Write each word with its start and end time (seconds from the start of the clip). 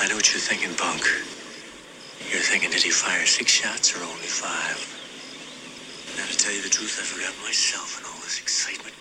I 0.00 0.08
know 0.08 0.16
what 0.16 0.32
you're 0.32 0.40
thinking, 0.40 0.72
Bunk. 0.80 1.04
You're 2.32 2.40
thinking, 2.40 2.70
did 2.70 2.82
he 2.82 2.88
fire 2.88 3.26
six 3.26 3.52
shots 3.52 3.92
or 3.92 4.00
only 4.00 4.32
five? 4.32 4.80
Now, 6.16 6.24
to 6.24 6.36
tell 6.38 6.56
you 6.56 6.62
the 6.62 6.72
truth, 6.72 6.96
I 6.96 7.04
forgot 7.04 7.36
myself 7.44 8.00
in 8.00 8.08
all 8.08 8.16
this 8.24 8.40
excitement. 8.40 8.96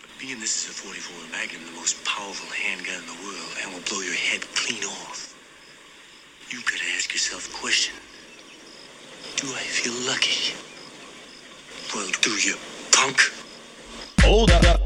But 0.00 0.08
being 0.16 0.40
this 0.40 0.64
is 0.64 0.72
a 0.72 0.72
44 0.72 1.36
Magnum, 1.36 1.68
the 1.68 1.76
most 1.76 2.02
powerful 2.08 2.48
handgun 2.48 2.96
in 2.96 3.08
the 3.12 3.20
world, 3.28 3.52
and 3.60 3.74
will 3.76 3.84
blow 3.92 4.00
your 4.00 4.16
head 4.16 4.40
clean 4.56 4.84
off, 4.88 5.36
you 6.48 6.64
gotta 6.64 6.88
ask 6.96 7.12
yourself 7.12 7.52
a 7.52 7.54
question. 7.60 7.92
Do 9.36 9.52
I 9.52 9.60
feel 9.68 9.92
lucky? 10.08 10.56
Well, 11.92 12.08
do 12.24 12.40
you, 12.40 12.56
punk? 12.90 13.20
Hold 14.24 14.50
up, 14.50 14.79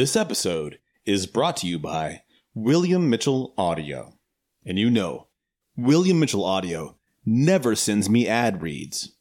This 0.00 0.16
episode 0.16 0.78
is 1.04 1.26
brought 1.26 1.58
to 1.58 1.66
you 1.66 1.78
by 1.78 2.22
William 2.54 3.10
Mitchell 3.10 3.52
Audio. 3.58 4.14
And 4.64 4.78
you 4.78 4.88
know, 4.88 5.26
William 5.76 6.18
Mitchell 6.18 6.42
Audio 6.42 6.96
never 7.26 7.76
sends 7.76 8.08
me 8.08 8.26
ad 8.26 8.62
reads 8.62 9.12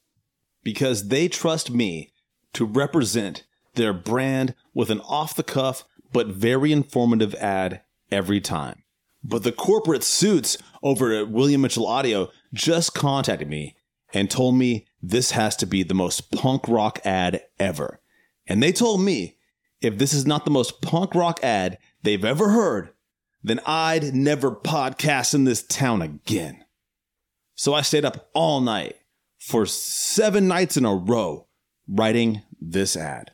because 0.63 1.09
they 1.09 1.27
trust 1.27 1.69
me 1.69 2.13
to 2.53 2.63
represent 2.63 3.43
their 3.75 3.91
brand 3.91 4.55
with 4.73 4.89
an 4.89 5.01
off 5.01 5.35
the 5.35 5.43
cuff 5.43 5.83
but 6.13 6.27
very 6.27 6.71
informative 6.71 7.35
ad 7.35 7.81
every 8.09 8.39
time. 8.39 8.83
But 9.21 9.43
the 9.43 9.51
corporate 9.51 10.05
suits 10.05 10.57
over 10.81 11.11
at 11.13 11.29
William 11.29 11.59
Mitchell 11.59 11.87
Audio 11.87 12.29
just 12.53 12.93
contacted 12.95 13.49
me 13.49 13.75
and 14.13 14.31
told 14.31 14.55
me 14.55 14.87
this 15.03 15.31
has 15.31 15.57
to 15.57 15.65
be 15.65 15.83
the 15.83 15.93
most 15.93 16.31
punk 16.31 16.69
rock 16.69 17.01
ad 17.03 17.43
ever. 17.59 17.99
And 18.47 18.63
they 18.63 18.71
told 18.71 19.01
me 19.01 19.35
if 19.81 19.97
this 19.97 20.13
is 20.13 20.25
not 20.25 20.45
the 20.45 20.51
most 20.51 20.81
punk 20.81 21.15
rock 21.15 21.39
ad 21.43 21.77
they've 22.03 22.25
ever 22.25 22.49
heard, 22.49 22.89
then 23.43 23.59
I'd 23.65 24.13
never 24.13 24.51
podcast 24.51 25.33
in 25.33 25.45
this 25.45 25.63
town 25.63 26.01
again. 26.01 26.65
So 27.55 27.73
I 27.73 27.81
stayed 27.81 28.05
up 28.05 28.29
all 28.33 28.61
night 28.61 28.97
for 29.39 29.65
seven 29.65 30.47
nights 30.47 30.75
in 30.77 30.85
a 30.85 30.93
row 30.93 31.47
writing 31.87 32.41
this 32.59 32.97
ad. 32.97 33.31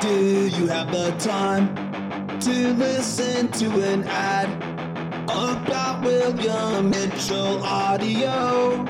Do 0.00 0.46
you 0.46 0.66
have 0.66 0.90
the 0.90 1.10
time 1.18 2.38
to 2.40 2.72
listen 2.74 3.48
to 3.52 3.92
an 3.92 4.04
ad 4.04 4.48
about 5.28 6.02
William 6.02 6.90
Mitchell 6.90 7.62
Audio? 7.62 8.84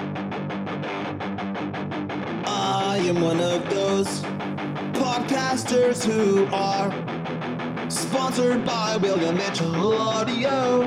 I 2.47 3.03
am 3.05 3.21
one 3.21 3.41
of 3.41 3.69
those 3.71 4.23
podcasters 5.01 6.05
who 6.05 6.45
are 6.53 6.93
sponsored 7.91 8.67
by 8.67 8.99
William 8.99 9.35
Mitchell 9.35 9.99
Audio. 9.99 10.83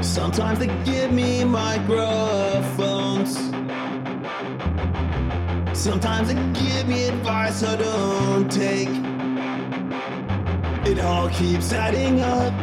Sometimes 0.00 0.58
they 0.58 0.68
give 0.84 1.12
me 1.12 1.44
microphones. 1.44 3.36
Sometimes 5.78 6.28
they 6.28 6.34
give 6.58 6.88
me 6.88 7.04
advice 7.04 7.62
I 7.62 7.76
don't 7.76 8.50
take. 8.50 8.88
It 10.90 10.98
all 10.98 11.28
keeps 11.28 11.74
adding 11.74 12.20
up. 12.20 12.54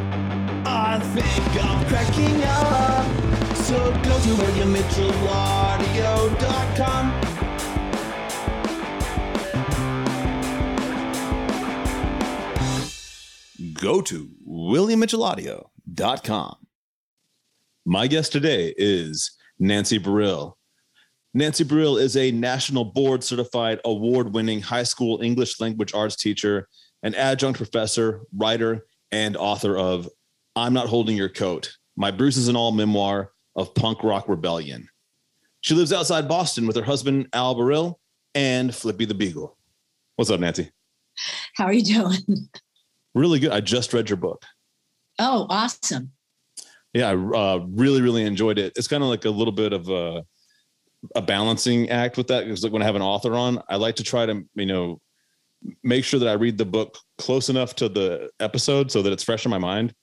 I 0.65 0.97
think 1.13 1.63
I'm 1.63 1.85
cracking 1.85 2.43
up. 2.43 3.05
So 3.55 3.91
go 4.01 4.19
to 4.19 4.29
WilliamMitchellAudio.com. 4.41 7.36
Go 13.79 14.01
to 14.01 14.29
WilliamMitchellAudio.com. 14.49 16.55
My 17.85 18.07
guest 18.07 18.31
today 18.31 18.73
is 18.75 19.37
Nancy 19.59 19.99
Barile. 19.99 20.53
Nancy 21.35 21.63
Barile 21.63 22.01
is 22.01 22.17
a 22.17 22.31
national 22.31 22.85
board 22.85 23.23
certified 23.23 23.79
award 23.85 24.33
winning 24.33 24.61
high 24.61 24.81
school 24.81 25.21
English 25.21 25.59
language 25.59 25.93
arts 25.93 26.15
teacher, 26.15 26.67
an 27.03 27.13
adjunct 27.13 27.57
professor, 27.57 28.21
writer, 28.35 28.87
and 29.11 29.37
author 29.37 29.77
of 29.77 30.09
I'm 30.55 30.73
Not 30.73 30.87
Holding 30.87 31.15
Your 31.15 31.29
Coat, 31.29 31.77
My 31.95 32.09
Bruises 32.09 32.47
and 32.47 32.57
All 32.57 32.71
memoir 32.71 33.31
of 33.55 33.75
punk 33.75 34.03
rock 34.03 34.27
rebellion. 34.27 34.89
She 35.61 35.75
lives 35.75 35.93
outside 35.93 36.27
Boston 36.27 36.65
with 36.65 36.77
her 36.77 36.83
husband, 36.83 37.27
Al 37.33 37.53
Barile, 37.53 37.99
and 38.33 38.73
Flippy 38.73 39.05
the 39.05 39.13
Beagle. 39.13 39.55
What's 40.15 40.31
up, 40.31 40.39
Nancy? 40.39 40.71
How 41.53 41.65
are 41.65 41.73
you 41.73 41.83
doing? 41.83 42.49
Really 43.17 43.39
good. 43.39 43.51
I 43.51 43.61
just 43.61 43.93
read 43.93 44.09
your 44.09 44.17
book. 44.17 44.45
Oh, 45.17 45.47
awesome. 45.49 46.11
Yeah, 46.93 47.09
I 47.09 47.13
uh, 47.13 47.65
really, 47.69 48.01
really 48.01 48.23
enjoyed 48.23 48.59
it. 48.59 48.73
It's 48.75 48.87
kind 48.87 49.01
of 49.01 49.09
like 49.09 49.25
a 49.25 49.29
little 49.29 49.51
bit 49.51 49.73
of 49.73 49.89
a, 49.89 50.23
a 51.15 51.21
balancing 51.21 51.89
act 51.89 52.17
with 52.17 52.27
that 52.27 52.45
because 52.45 52.63
like 52.63 52.71
when 52.71 52.83
I 52.83 52.85
have 52.85 52.95
an 52.95 53.01
author 53.01 53.33
on, 53.33 53.61
I 53.69 53.77
like 53.77 53.95
to 53.95 54.03
try 54.03 54.25
to, 54.25 54.43
you 54.53 54.65
know, 54.67 55.01
make 55.83 56.05
sure 56.05 56.19
that 56.19 56.29
I 56.29 56.33
read 56.33 56.59
the 56.59 56.65
book 56.65 56.95
close 57.17 57.49
enough 57.49 57.75
to 57.77 57.89
the 57.89 58.29
episode 58.39 58.91
so 58.91 59.01
that 59.01 59.11
it's 59.11 59.23
fresh 59.23 59.45
in 59.45 59.49
my 59.51 59.57
mind, 59.57 59.93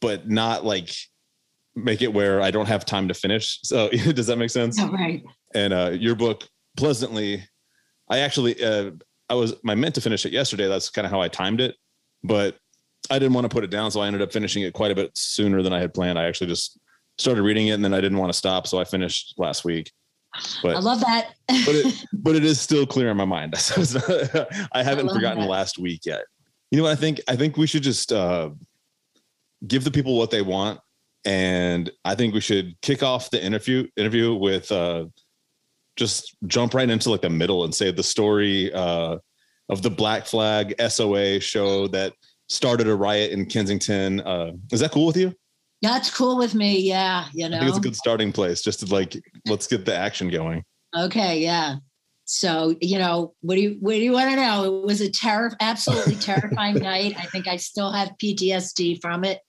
but 0.00 0.30
not 0.30 0.64
like 0.64 0.94
make 1.74 2.00
it 2.00 2.12
where 2.12 2.40
I 2.40 2.52
don't 2.52 2.66
have 2.66 2.84
time 2.84 3.08
to 3.08 3.14
finish. 3.14 3.58
So 3.64 3.88
does 3.90 4.28
that 4.28 4.36
make 4.36 4.50
sense? 4.50 4.80
Oh, 4.80 4.90
right. 4.90 5.22
And 5.52 5.72
uh, 5.72 5.90
your 5.90 6.14
book, 6.14 6.46
pleasantly, 6.76 7.42
I 8.08 8.18
actually, 8.18 8.62
uh, 8.62 8.92
I 9.28 9.34
was, 9.34 9.54
I 9.66 9.74
meant 9.74 9.96
to 9.96 10.00
finish 10.00 10.24
it 10.26 10.32
yesterday. 10.32 10.68
That's 10.68 10.90
kind 10.90 11.06
of 11.06 11.10
how 11.10 11.20
I 11.20 11.28
timed 11.28 11.60
it, 11.60 11.74
but 12.24 12.56
I 13.10 13.18
didn't 13.18 13.34
want 13.34 13.44
to 13.44 13.48
put 13.48 13.64
it 13.64 13.70
down. 13.70 13.90
So 13.90 14.00
I 14.00 14.06
ended 14.06 14.22
up 14.22 14.32
finishing 14.32 14.62
it 14.62 14.72
quite 14.72 14.90
a 14.90 14.94
bit 14.94 15.10
sooner 15.16 15.62
than 15.62 15.72
I 15.72 15.80
had 15.80 15.92
planned. 15.92 16.18
I 16.18 16.24
actually 16.24 16.46
just 16.48 16.78
started 17.18 17.42
reading 17.42 17.68
it 17.68 17.72
and 17.72 17.84
then 17.84 17.94
I 17.94 18.00
didn't 18.00 18.18
want 18.18 18.32
to 18.32 18.38
stop. 18.38 18.66
So 18.66 18.78
I 18.78 18.84
finished 18.84 19.34
last 19.38 19.64
week. 19.64 19.92
But 20.62 20.76
I 20.76 20.78
love 20.78 21.00
that. 21.00 21.34
but 21.48 21.74
it 21.74 22.04
but 22.12 22.34
it 22.34 22.44
is 22.44 22.60
still 22.60 22.86
clear 22.86 23.10
in 23.10 23.16
my 23.16 23.24
mind. 23.24 23.54
I 24.72 24.82
haven't 24.82 25.06
love 25.06 25.16
forgotten 25.16 25.42
that. 25.42 25.48
last 25.48 25.78
week 25.78 26.02
yet. 26.04 26.24
You 26.70 26.78
know 26.78 26.84
what 26.84 26.92
I 26.92 26.96
think? 26.96 27.20
I 27.28 27.36
think 27.36 27.58
we 27.58 27.66
should 27.66 27.82
just 27.82 28.12
uh, 28.12 28.50
give 29.66 29.84
the 29.84 29.90
people 29.90 30.16
what 30.16 30.30
they 30.30 30.40
want, 30.40 30.80
and 31.26 31.90
I 32.02 32.14
think 32.14 32.32
we 32.32 32.40
should 32.40 32.80
kick 32.80 33.02
off 33.02 33.30
the 33.30 33.44
interview 33.44 33.86
interview 33.94 34.34
with 34.34 34.72
uh, 34.72 35.04
just 35.96 36.34
jump 36.46 36.72
right 36.72 36.88
into 36.88 37.10
like 37.10 37.20
the 37.20 37.28
middle 37.28 37.64
and 37.64 37.74
say 37.74 37.90
the 37.90 38.02
story 38.02 38.72
uh, 38.72 39.18
of 39.68 39.82
the 39.82 39.90
Black 39.90 40.26
Flag 40.26 40.74
SOA 40.88 41.40
show 41.40 41.88
that 41.88 42.12
started 42.48 42.88
a 42.88 42.94
riot 42.94 43.32
in 43.32 43.46
Kensington. 43.46 44.20
Uh, 44.20 44.52
is 44.70 44.80
that 44.80 44.92
cool 44.92 45.06
with 45.06 45.16
you? 45.16 45.34
That's 45.80 46.14
cool 46.14 46.36
with 46.38 46.54
me. 46.54 46.78
Yeah. 46.80 47.26
You 47.32 47.46
I 47.46 47.48
know, 47.48 47.58
think 47.58 47.68
it's 47.70 47.78
a 47.78 47.82
good 47.82 47.96
starting 47.96 48.32
place 48.32 48.62
just 48.62 48.80
to 48.80 48.86
like 48.86 49.16
let's 49.46 49.66
get 49.66 49.84
the 49.84 49.94
action 49.94 50.28
going. 50.28 50.64
okay. 50.96 51.40
Yeah. 51.40 51.76
So, 52.24 52.76
you 52.80 52.98
know, 52.98 53.34
what 53.40 53.56
do 53.56 53.60
you, 53.60 53.76
what 53.80 53.92
do 53.94 53.98
you 53.98 54.12
want 54.12 54.30
to 54.30 54.36
know? 54.36 54.64
It 54.80 54.86
was 54.86 55.00
a 55.00 55.10
terror, 55.10 55.52
absolutely 55.60 56.14
terrifying 56.20 56.76
night. 56.76 57.14
I 57.18 57.24
think 57.26 57.48
I 57.48 57.56
still 57.56 57.92
have 57.92 58.12
PTSD 58.22 59.00
from 59.02 59.24
it. 59.24 59.40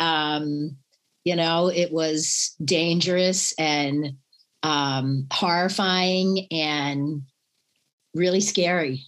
Um, 0.00 0.76
you 1.24 1.36
know, 1.36 1.68
it 1.68 1.92
was 1.92 2.54
dangerous 2.64 3.52
and 3.58 4.14
um, 4.62 5.26
horrifying 5.30 6.46
and 6.50 7.22
really 8.14 8.40
scary. 8.40 9.04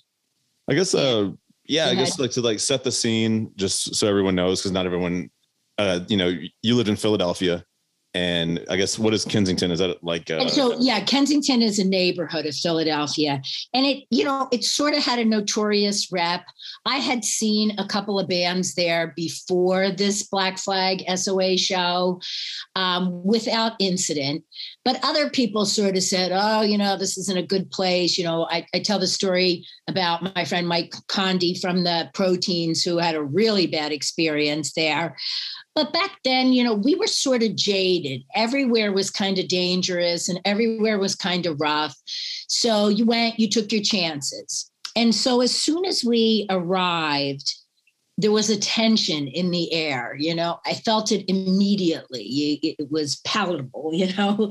I 0.68 0.74
guess 0.74 0.94
uh 0.94 1.30
yeah, 1.64 1.86
I 1.86 1.94
Go 1.94 2.00
guess 2.00 2.18
like 2.18 2.30
to 2.32 2.40
like 2.40 2.60
set 2.60 2.82
the 2.82 2.92
scene 2.92 3.52
just 3.56 3.94
so 3.94 4.08
everyone 4.08 4.34
knows 4.34 4.60
because 4.60 4.72
not 4.72 4.86
everyone 4.86 5.30
uh 5.76 6.00
you 6.08 6.16
know 6.16 6.32
you 6.62 6.74
lived 6.74 6.88
in 6.88 6.96
Philadelphia 6.96 7.64
And 8.14 8.64
I 8.70 8.76
guess 8.76 8.98
what 8.98 9.12
is 9.12 9.24
Kensington? 9.24 9.70
Is 9.70 9.80
that 9.80 10.02
like 10.02 10.30
uh, 10.30 10.38
And 10.38 10.50
so, 10.50 10.78
yeah, 10.80 11.00
Kensington 11.04 11.60
is 11.60 11.78
a 11.78 11.84
neighborhood 11.84 12.46
of 12.46 12.54
Philadelphia. 12.54 13.42
And 13.74 13.84
it, 13.84 14.04
you 14.10 14.24
know, 14.24 14.48
it 14.50 14.64
sort 14.64 14.94
of 14.94 15.04
had 15.04 15.18
a 15.18 15.24
notorious 15.24 16.10
rep. 16.10 16.44
I 16.86 16.96
had 16.96 17.22
seen 17.22 17.78
a 17.78 17.86
couple 17.86 18.18
of 18.18 18.26
bands 18.26 18.74
there 18.74 19.12
before 19.14 19.90
this 19.90 20.22
Black 20.22 20.58
Flag 20.58 21.04
SOA 21.18 21.58
show 21.58 22.20
um, 22.76 23.22
without 23.24 23.72
incident. 23.78 24.42
But 24.84 24.98
other 25.02 25.28
people 25.28 25.66
sort 25.66 25.96
of 25.96 26.02
said, 26.02 26.32
oh, 26.32 26.62
you 26.62 26.78
know, 26.78 26.96
this 26.96 27.18
isn't 27.18 27.38
a 27.38 27.42
good 27.42 27.70
place. 27.70 28.16
You 28.16 28.24
know, 28.24 28.48
I, 28.50 28.66
I 28.74 28.78
tell 28.78 28.98
the 28.98 29.06
story 29.06 29.66
about 29.86 30.34
my 30.34 30.44
friend 30.46 30.66
Mike 30.66 30.92
Condi 31.08 31.60
from 31.60 31.84
the 31.84 32.10
Proteins 32.14 32.82
who 32.82 32.96
had 32.96 33.14
a 33.14 33.22
really 33.22 33.66
bad 33.66 33.92
experience 33.92 34.72
there. 34.72 35.14
But 35.78 35.92
back 35.92 36.18
then, 36.24 36.52
you 36.52 36.64
know, 36.64 36.74
we 36.74 36.96
were 36.96 37.06
sort 37.06 37.44
of 37.44 37.54
jaded. 37.54 38.24
Everywhere 38.34 38.92
was 38.92 39.12
kind 39.12 39.38
of 39.38 39.46
dangerous 39.46 40.28
and 40.28 40.40
everywhere 40.44 40.98
was 40.98 41.14
kind 41.14 41.46
of 41.46 41.60
rough. 41.60 41.96
So 42.48 42.88
you 42.88 43.06
went, 43.06 43.38
you 43.38 43.48
took 43.48 43.70
your 43.70 43.82
chances. 43.82 44.68
And 44.96 45.14
so 45.14 45.40
as 45.40 45.54
soon 45.54 45.84
as 45.84 46.02
we 46.04 46.48
arrived, 46.50 47.54
there 48.16 48.32
was 48.32 48.50
a 48.50 48.58
tension 48.58 49.28
in 49.28 49.52
the 49.52 49.72
air 49.72 50.16
you 50.18 50.34
know 50.34 50.58
i 50.66 50.74
felt 50.74 51.12
it 51.12 51.24
immediately 51.30 52.58
it 52.64 52.90
was 52.90 53.20
palatable 53.24 53.90
you 53.94 54.12
know 54.16 54.50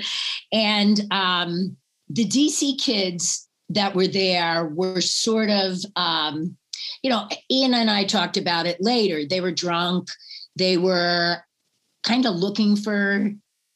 and 0.53 1.01
um, 1.11 1.75
the 2.09 2.23
dc 2.23 2.79
kids 2.79 3.45
that 3.67 3.93
were 3.93 4.07
there 4.07 4.67
were 4.67 5.01
sort 5.01 5.49
of 5.49 5.79
um, 5.97 6.55
you 7.03 7.09
know 7.09 7.27
ian 7.51 7.73
and 7.73 7.91
i 7.91 8.05
talked 8.05 8.37
about 8.37 8.65
it 8.65 8.77
later 8.79 9.25
they 9.25 9.41
were 9.41 9.51
drunk 9.51 10.07
they 10.57 10.77
were 10.77 11.37
kind 12.03 12.25
of 12.25 12.35
looking 12.35 12.75
for 12.75 13.31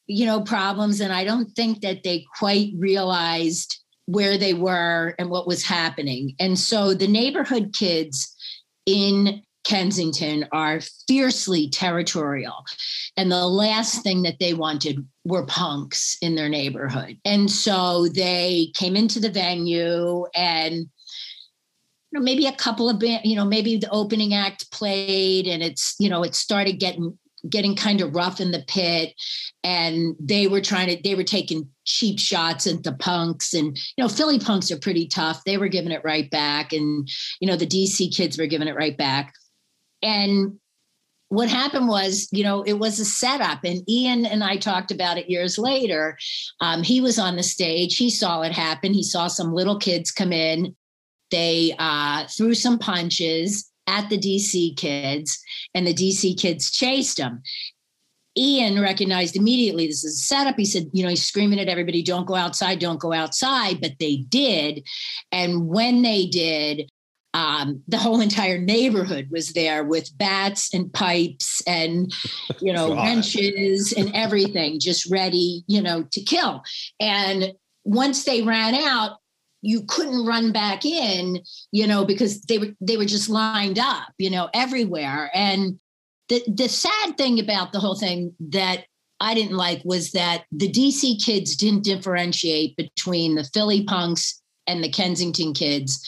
you 0.08 0.26
know 0.26 0.42
problems 0.42 1.00
and 1.00 1.14
i 1.14 1.24
don't 1.24 1.52
think 1.52 1.82
that 1.82 2.04
they 2.04 2.26
quite 2.38 2.72
realized 2.78 3.80
where 4.06 4.38
they 4.38 4.54
were 4.54 5.16
and 5.20 5.30
what 5.30 5.48
was 5.48 5.64
happening 5.64 6.36
and 6.40 6.58
so 6.58 6.94
the 6.94 7.08
neighborhood 7.08 7.74
kids 7.74 8.36
in 8.86 9.42
Kensington 9.64 10.48
are 10.52 10.82
fiercely 11.08 11.70
territorial. 11.70 12.64
And 13.16 13.32
the 13.32 13.48
last 13.48 14.04
thing 14.04 14.24
that 14.24 14.40
they 14.40 14.54
wanted 14.54 15.06
were 15.26 15.46
punks 15.46 16.18
in 16.22 16.36
their 16.36 16.50
neighborhood. 16.50 17.18
And 17.26 17.50
so 17.50 18.08
they 18.08 18.72
came 18.76 18.96
into 18.96 19.20
the 19.20 19.30
venue 19.30 20.26
and 20.34 20.90
you 22.12 22.20
know, 22.20 22.24
maybe 22.24 22.46
a 22.46 22.52
couple 22.52 22.90
of 22.90 23.00
band, 23.00 23.22
you 23.26 23.36
know, 23.36 23.46
maybe 23.46 23.78
the 23.78 23.90
opening 23.90 24.34
act 24.34 24.70
played 24.72 25.48
and 25.48 25.64
it's, 25.64 25.96
you 26.00 26.10
know, 26.10 26.24
it 26.24 26.36
started 26.36 26.74
getting 26.74 27.18
getting 27.50 27.76
kind 27.76 28.02
of 28.02 28.14
rough 28.14 28.40
in 28.40 28.52
the 28.52 28.64
pit 28.68 29.14
and 29.64 30.16
they 30.20 30.48
were 30.48 30.62
trying 30.62 30.88
to 30.88 31.02
they 31.04 31.16
were 31.16 31.24
taking 31.24 31.68
cheap 31.86 32.20
shots 32.20 32.68
at 32.68 32.84
the 32.84 32.94
punks 32.94 33.56
and 33.56 33.76
you 33.98 34.04
know 34.04 34.08
philly 34.08 34.38
punks 34.38 34.70
are 34.70 34.78
pretty 34.78 35.08
tough 35.08 35.44
they 35.44 35.58
were 35.58 35.68
giving 35.68 35.92
it 35.92 36.04
right 36.04 36.30
back 36.30 36.72
and 36.72 37.10
you 37.40 37.48
know 37.48 37.56
the 37.56 37.66
dc 37.66 38.16
kids 38.16 38.38
were 38.38 38.46
giving 38.46 38.68
it 38.68 38.76
right 38.76 38.96
back 38.96 39.34
and 40.04 40.60
what 41.32 41.48
happened 41.48 41.88
was, 41.88 42.28
you 42.34 42.44
know, 42.44 42.62
it 42.64 42.74
was 42.74 43.00
a 43.00 43.06
setup. 43.06 43.60
And 43.64 43.90
Ian 43.90 44.26
and 44.26 44.44
I 44.44 44.58
talked 44.58 44.92
about 44.92 45.18
it 45.18 45.30
years 45.30 45.58
later. 45.58 46.18
Um, 46.60 46.84
he 46.84 47.00
was 47.00 47.18
on 47.18 47.38
the 47.38 47.44
stage. 47.44 47.96
He 47.96 48.10
saw 48.10 48.42
it 48.42 48.52
happen. 48.52 48.94
He 48.94 49.02
saw 49.02 49.28
some 49.28 49.54
little 49.54 49.80
kids 49.80 50.12
come 50.12 50.34
in. 50.34 50.76
They 51.32 51.76
uh, 51.80 52.28
threw 52.28 52.54
some 52.54 52.80
punches 52.80 53.72
at 53.88 54.10
the 54.10 54.18
DC 54.18 54.78
kids, 54.78 55.40
and 55.74 55.88
the 55.88 55.94
DC 55.94 56.38
kids 56.40 56.72
chased 56.72 57.18
them. 57.18 57.42
Ian 58.38 58.80
recognized 58.80 59.36
immediately 59.36 59.88
this 59.88 60.06
is 60.06 60.14
a 60.14 60.24
setup. 60.24 60.56
He 60.56 60.66
said, 60.66 60.90
you 60.94 61.04
know, 61.04 61.10
he's 61.10 61.26
screaming 61.26 61.60
at 61.60 61.68
everybody, 61.68 62.02
don't 62.02 62.26
go 62.26 62.36
outside, 62.36 62.80
don't 62.80 63.00
go 63.00 63.12
outside. 63.12 63.82
But 63.82 64.00
they 64.00 64.18
did. 64.30 64.88
And 65.34 65.68
when 65.68 66.02
they 66.02 66.28
did, 66.28 66.90
um, 67.34 67.82
the 67.88 67.98
whole 67.98 68.22
entire 68.22 68.58
neighborhood 68.58 69.30
was 69.32 69.54
there 69.54 69.84
with 69.84 70.18
bats 70.18 70.74
and 70.74 70.92
pipes 70.92 71.62
and 71.66 72.14
you 72.60 72.74
know 72.74 72.94
wrenches 73.04 73.94
and 73.94 74.12
everything 74.14 74.80
just 74.80 75.10
ready 75.10 75.64
you 75.68 75.82
know 75.82 76.04
to 76.12 76.22
kill 76.22 76.62
and 77.00 77.54
once 77.86 78.26
they 78.26 78.42
ran 78.42 78.76
out 78.76 79.21
you 79.62 79.84
couldn't 79.88 80.26
run 80.26 80.52
back 80.52 80.86
in 80.86 81.40
you 81.72 81.88
know 81.88 82.06
because 82.06 82.42
they 82.42 82.58
were 82.58 82.74
they 82.82 82.98
were 82.98 83.06
just 83.06 83.30
lined 83.30 83.80
up 83.80 84.10
you 84.18 84.30
know 84.30 84.50
everywhere 84.54 85.30
and 85.34 85.80
the 86.30 86.44
the 86.48 86.70
sad 86.70 87.18
thing 87.18 87.40
about 87.40 87.72
the 87.72 87.80
whole 87.80 87.96
thing 87.96 88.34
that 88.40 88.86
I 89.20 89.36
didn't 89.36 89.56
like 89.56 89.82
was 89.86 90.14
that 90.14 90.46
the 90.52 90.72
DC 90.72 91.24
kids 91.24 91.56
didn't 91.56 91.84
differentiate 91.84 92.76
between 92.76 93.36
the 93.36 93.44
Philly 93.54 93.84
punks 93.84 94.42
and 94.66 94.84
the 94.84 94.90
Kensington 94.90 95.54
kids 95.54 96.04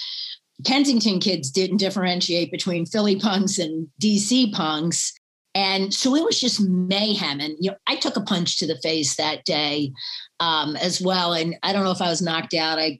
Kensington 0.65 1.19
kids 1.19 1.51
didn't 1.51 1.77
differentiate 1.77 2.51
between 2.51 2.85
Philly 2.85 3.17
punks 3.17 3.57
and 3.57 3.87
DC 4.01 4.53
punks. 4.53 5.13
And 5.55 5.93
so 5.93 6.15
it 6.15 6.23
was 6.23 6.39
just 6.39 6.61
mayhem. 6.61 7.39
And 7.39 7.55
you 7.59 7.71
know, 7.71 7.77
I 7.87 7.95
took 7.95 8.15
a 8.15 8.21
punch 8.21 8.57
to 8.59 8.67
the 8.67 8.77
face 8.77 9.15
that 9.15 9.45
day 9.45 9.91
um, 10.39 10.75
as 10.77 11.01
well. 11.01 11.33
And 11.33 11.55
I 11.63 11.73
don't 11.73 11.83
know 11.83 11.91
if 11.91 12.01
I 12.01 12.09
was 12.09 12.21
knocked 12.21 12.53
out. 12.53 12.79
I, 12.79 12.99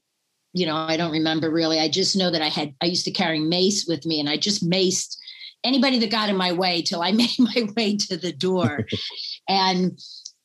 you 0.54 0.66
know, 0.66 0.76
I 0.76 0.98
don't 0.98 1.12
remember 1.12 1.50
really. 1.50 1.80
I 1.80 1.90
just 1.90 2.16
know 2.16 2.30
that 2.32 2.42
I 2.42 2.50
had 2.50 2.74
I 2.82 2.86
used 2.86 3.06
to 3.06 3.12
carry 3.12 3.40
mace 3.40 3.86
with 3.88 4.06
me, 4.06 4.20
and 4.20 4.30
I 4.30 4.38
just 4.38 4.68
maced 4.68 5.18
anybody 5.64 5.98
that 6.00 6.12
got 6.12 6.30
in 6.30 6.38
my 6.38 6.52
way 6.52 6.82
till 6.82 7.02
I 7.02 7.12
made 7.12 7.40
my 7.40 7.68
way 7.76 7.98
to 7.98 8.18
the 8.18 8.32
door. 8.32 8.86
and 9.50 10.00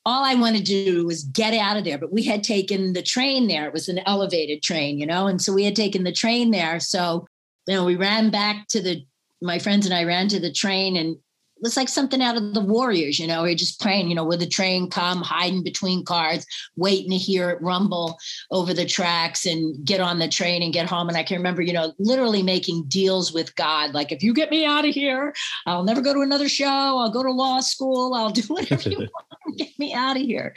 all 0.05 0.23
I 0.23 0.33
wanted 0.35 0.65
to 0.65 0.85
do 0.85 1.05
was 1.05 1.23
get 1.23 1.53
out 1.53 1.77
of 1.77 1.83
there. 1.83 1.97
But 1.97 2.11
we 2.11 2.23
had 2.23 2.43
taken 2.43 2.93
the 2.93 3.03
train 3.03 3.47
there. 3.47 3.67
It 3.67 3.73
was 3.73 3.89
an 3.89 3.99
elevated 4.05 4.63
train, 4.63 4.97
you 4.97 5.05
know, 5.05 5.27
and 5.27 5.41
so 5.41 5.53
we 5.53 5.65
had 5.65 5.75
taken 5.75 6.03
the 6.03 6.11
train 6.11 6.51
there. 6.51 6.79
So, 6.79 7.27
you 7.67 7.75
know, 7.75 7.85
we 7.85 7.95
ran 7.95 8.31
back 8.31 8.67
to 8.69 8.81
the, 8.81 9.05
my 9.41 9.59
friends 9.59 9.85
and 9.85 9.93
I 9.93 10.05
ran 10.05 10.27
to 10.29 10.39
the 10.39 10.51
train 10.51 10.95
and 10.97 11.17
was 11.61 11.77
like 11.77 11.89
something 11.89 12.21
out 12.21 12.37
of 12.37 12.53
the 12.53 12.61
Warriors, 12.61 13.19
you 13.19 13.27
know, 13.27 13.43
we 13.43 13.51
are 13.51 13.55
just 13.55 13.79
praying, 13.79 14.09
you 14.09 14.15
know, 14.15 14.23
will 14.23 14.37
the 14.37 14.47
train 14.47 14.89
come, 14.89 15.21
hiding 15.21 15.63
between 15.63 16.05
cars, 16.05 16.45
waiting 16.75 17.11
to 17.11 17.17
hear 17.17 17.49
it 17.49 17.61
rumble 17.61 18.17
over 18.51 18.73
the 18.73 18.85
tracks 18.85 19.45
and 19.45 19.83
get 19.85 19.99
on 19.99 20.19
the 20.19 20.27
train 20.27 20.61
and 20.61 20.73
get 20.73 20.87
home. 20.87 21.09
And 21.09 21.17
I 21.17 21.23
can 21.23 21.37
remember, 21.37 21.61
you 21.61 21.73
know, 21.73 21.93
literally 21.99 22.43
making 22.43 22.85
deals 22.87 23.33
with 23.33 23.55
God. 23.55 23.93
Like, 23.93 24.11
if 24.11 24.23
you 24.23 24.33
get 24.33 24.51
me 24.51 24.65
out 24.65 24.87
of 24.87 24.93
here, 24.93 25.33
I'll 25.65 25.83
never 25.83 26.01
go 26.01 26.13
to 26.13 26.21
another 26.21 26.49
show. 26.49 26.65
I'll 26.65 27.11
go 27.11 27.23
to 27.23 27.31
law 27.31 27.59
school. 27.59 28.13
I'll 28.13 28.31
do 28.31 28.41
whatever 28.47 28.89
you 28.89 28.97
want. 28.97 29.57
Get 29.57 29.77
me 29.79 29.93
out 29.93 30.15
of 30.15 30.21
here. 30.23 30.53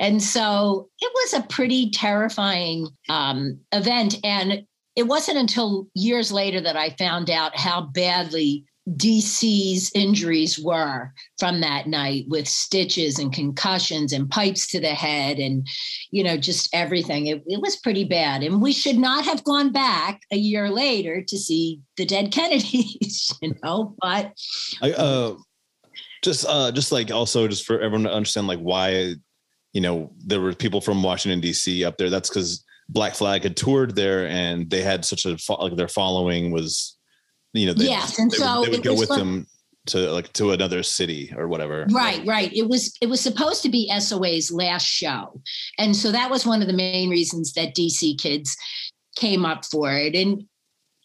And 0.00 0.22
so 0.22 0.88
it 1.00 1.12
was 1.14 1.34
a 1.34 1.46
pretty 1.46 1.90
terrifying 1.90 2.88
um, 3.08 3.60
event. 3.72 4.16
And 4.24 4.66
it 4.96 5.04
wasn't 5.04 5.38
until 5.38 5.88
years 5.94 6.30
later 6.30 6.60
that 6.60 6.76
I 6.76 6.90
found 6.90 7.30
out 7.30 7.56
how 7.56 7.80
badly 7.80 8.64
DC's 8.90 9.90
injuries 9.94 10.58
were 10.58 11.12
from 11.38 11.60
that 11.62 11.86
night 11.86 12.26
with 12.28 12.46
stitches 12.46 13.18
and 13.18 13.32
concussions 13.32 14.12
and 14.12 14.30
pipes 14.30 14.66
to 14.68 14.80
the 14.80 14.94
head 14.94 15.38
and, 15.38 15.66
you 16.10 16.22
know, 16.22 16.36
just 16.36 16.68
everything. 16.74 17.28
It, 17.28 17.42
it, 17.46 17.62
was 17.62 17.76
pretty 17.76 18.04
bad. 18.04 18.42
And 18.42 18.60
we 18.60 18.72
should 18.72 18.98
not 18.98 19.24
have 19.24 19.42
gone 19.44 19.72
back 19.72 20.20
a 20.30 20.36
year 20.36 20.70
later 20.70 21.22
to 21.26 21.38
see 21.38 21.80
the 21.96 22.04
dead 22.04 22.30
Kennedys, 22.32 23.32
you 23.40 23.54
know, 23.62 23.94
but. 24.02 24.32
I, 24.82 24.92
uh, 24.92 25.36
just, 26.22 26.44
uh, 26.46 26.70
just 26.70 26.92
like 26.92 27.10
also 27.10 27.48
just 27.48 27.64
for 27.64 27.80
everyone 27.80 28.04
to 28.04 28.12
understand, 28.12 28.48
like 28.48 28.60
why, 28.60 29.14
you 29.72 29.80
know, 29.80 30.12
there 30.18 30.40
were 30.42 30.54
people 30.54 30.82
from 30.82 31.02
Washington, 31.02 31.40
D.C. 31.40 31.84
up 31.84 31.96
there. 31.96 32.10
That's 32.10 32.28
because 32.28 32.64
Black 32.90 33.14
Flag 33.14 33.44
had 33.44 33.56
toured 33.56 33.96
there 33.96 34.28
and 34.28 34.68
they 34.68 34.82
had 34.82 35.06
such 35.06 35.24
a, 35.24 35.38
like 35.58 35.76
their 35.76 35.88
following 35.88 36.52
was 36.52 36.93
you 37.54 37.66
know, 37.66 37.74
they, 37.74 37.86
yes, 37.86 38.18
and 38.18 38.30
they 38.30 38.36
so 38.36 38.60
would, 38.60 38.66
they 38.66 38.76
would 38.76 38.84
go 38.84 38.94
with 38.94 39.08
them 39.08 39.46
to 39.86 40.10
like 40.10 40.32
to 40.34 40.52
another 40.52 40.82
city 40.82 41.32
or 41.36 41.48
whatever. 41.48 41.86
Right, 41.90 42.24
right. 42.26 42.52
It 42.52 42.68
was 42.68 42.96
it 43.00 43.08
was 43.08 43.20
supposed 43.20 43.62
to 43.62 43.68
be 43.68 43.90
SOA's 43.98 44.50
last 44.50 44.86
show, 44.86 45.40
and 45.78 45.94
so 45.94 46.12
that 46.12 46.30
was 46.30 46.44
one 46.44 46.60
of 46.60 46.68
the 46.68 46.74
main 46.74 47.10
reasons 47.10 47.52
that 47.54 47.74
DC 47.74 48.18
Kids 48.20 48.56
came 49.16 49.44
up 49.44 49.64
for 49.64 49.92
it. 49.92 50.14
And 50.14 50.44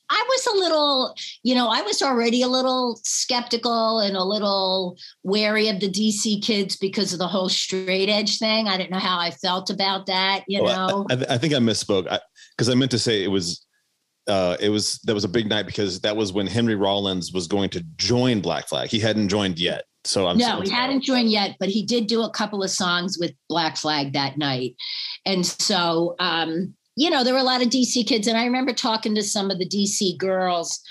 I 0.09 0.25
was 0.27 0.47
a 0.47 0.57
little, 0.57 1.15
you 1.43 1.53
know, 1.53 1.67
I 1.67 1.83
was 1.83 2.01
already 2.01 2.41
a 2.41 2.47
little 2.47 2.99
skeptical 3.03 3.99
and 3.99 4.17
a 4.17 4.23
little 4.23 4.97
wary 5.21 5.69
of 5.69 5.79
the 5.79 5.89
DC 5.89 6.43
kids 6.43 6.75
because 6.75 7.13
of 7.13 7.19
the 7.19 7.27
whole 7.27 7.49
straight 7.49 8.09
edge 8.09 8.39
thing. 8.39 8.67
I 8.67 8.77
didn't 8.77 8.91
know 8.91 8.97
how 8.97 9.19
I 9.19 9.29
felt 9.29 9.69
about 9.69 10.07
that, 10.07 10.43
you 10.47 10.61
oh, 10.61 10.65
know. 10.65 11.05
I, 11.11 11.35
I, 11.35 11.37
think 11.37 11.53
I 11.53 11.57
misspoke 11.57 12.05
because 12.57 12.69
I, 12.69 12.71
I 12.71 12.75
meant 12.75 12.91
to 12.91 12.99
say 12.99 13.23
it 13.23 13.27
was 13.27 13.63
uh, 14.29 14.57
it 14.59 14.69
was 14.69 14.99
that 15.05 15.13
was 15.13 15.23
a 15.23 15.29
big 15.29 15.49
night 15.49 15.65
because 15.65 15.99
that 16.01 16.15
was 16.15 16.31
when 16.31 16.47
Henry 16.47 16.75
Rollins 16.75 17.33
was 17.33 17.47
going 17.47 17.69
to 17.71 17.83
join 17.97 18.41
Black 18.41 18.67
Flag. 18.67 18.89
He 18.89 18.99
hadn't 18.99 19.29
joined 19.29 19.59
yet. 19.59 19.85
So 20.05 20.27
I'm 20.27 20.37
no, 20.37 20.61
he 20.61 20.69
hadn't 20.69 21.01
joined 21.01 21.29
yet, 21.29 21.57
but 21.59 21.67
he 21.67 21.85
did 21.85 22.07
do 22.07 22.21
a 22.21 22.29
couple 22.29 22.63
of 22.63 22.69
songs 22.69 23.17
with 23.19 23.33
Black 23.49 23.75
Flag 23.75 24.13
that 24.13 24.37
night. 24.37 24.75
And 25.25 25.45
so 25.45 26.15
um, 26.19 26.73
you 26.99 27.09
know, 27.09 27.23
there 27.23 27.33
were 27.33 27.39
a 27.39 27.43
lot 27.43 27.61
of 27.61 27.69
DC 27.69 28.05
kids. 28.05 28.27
And 28.27 28.37
I 28.37 28.43
remember 28.43 28.73
talking 28.73 29.15
to 29.15 29.23
some 29.23 29.49
of 29.49 29.57
the 29.57 29.67
DC 29.67 30.17
girls 30.17 30.81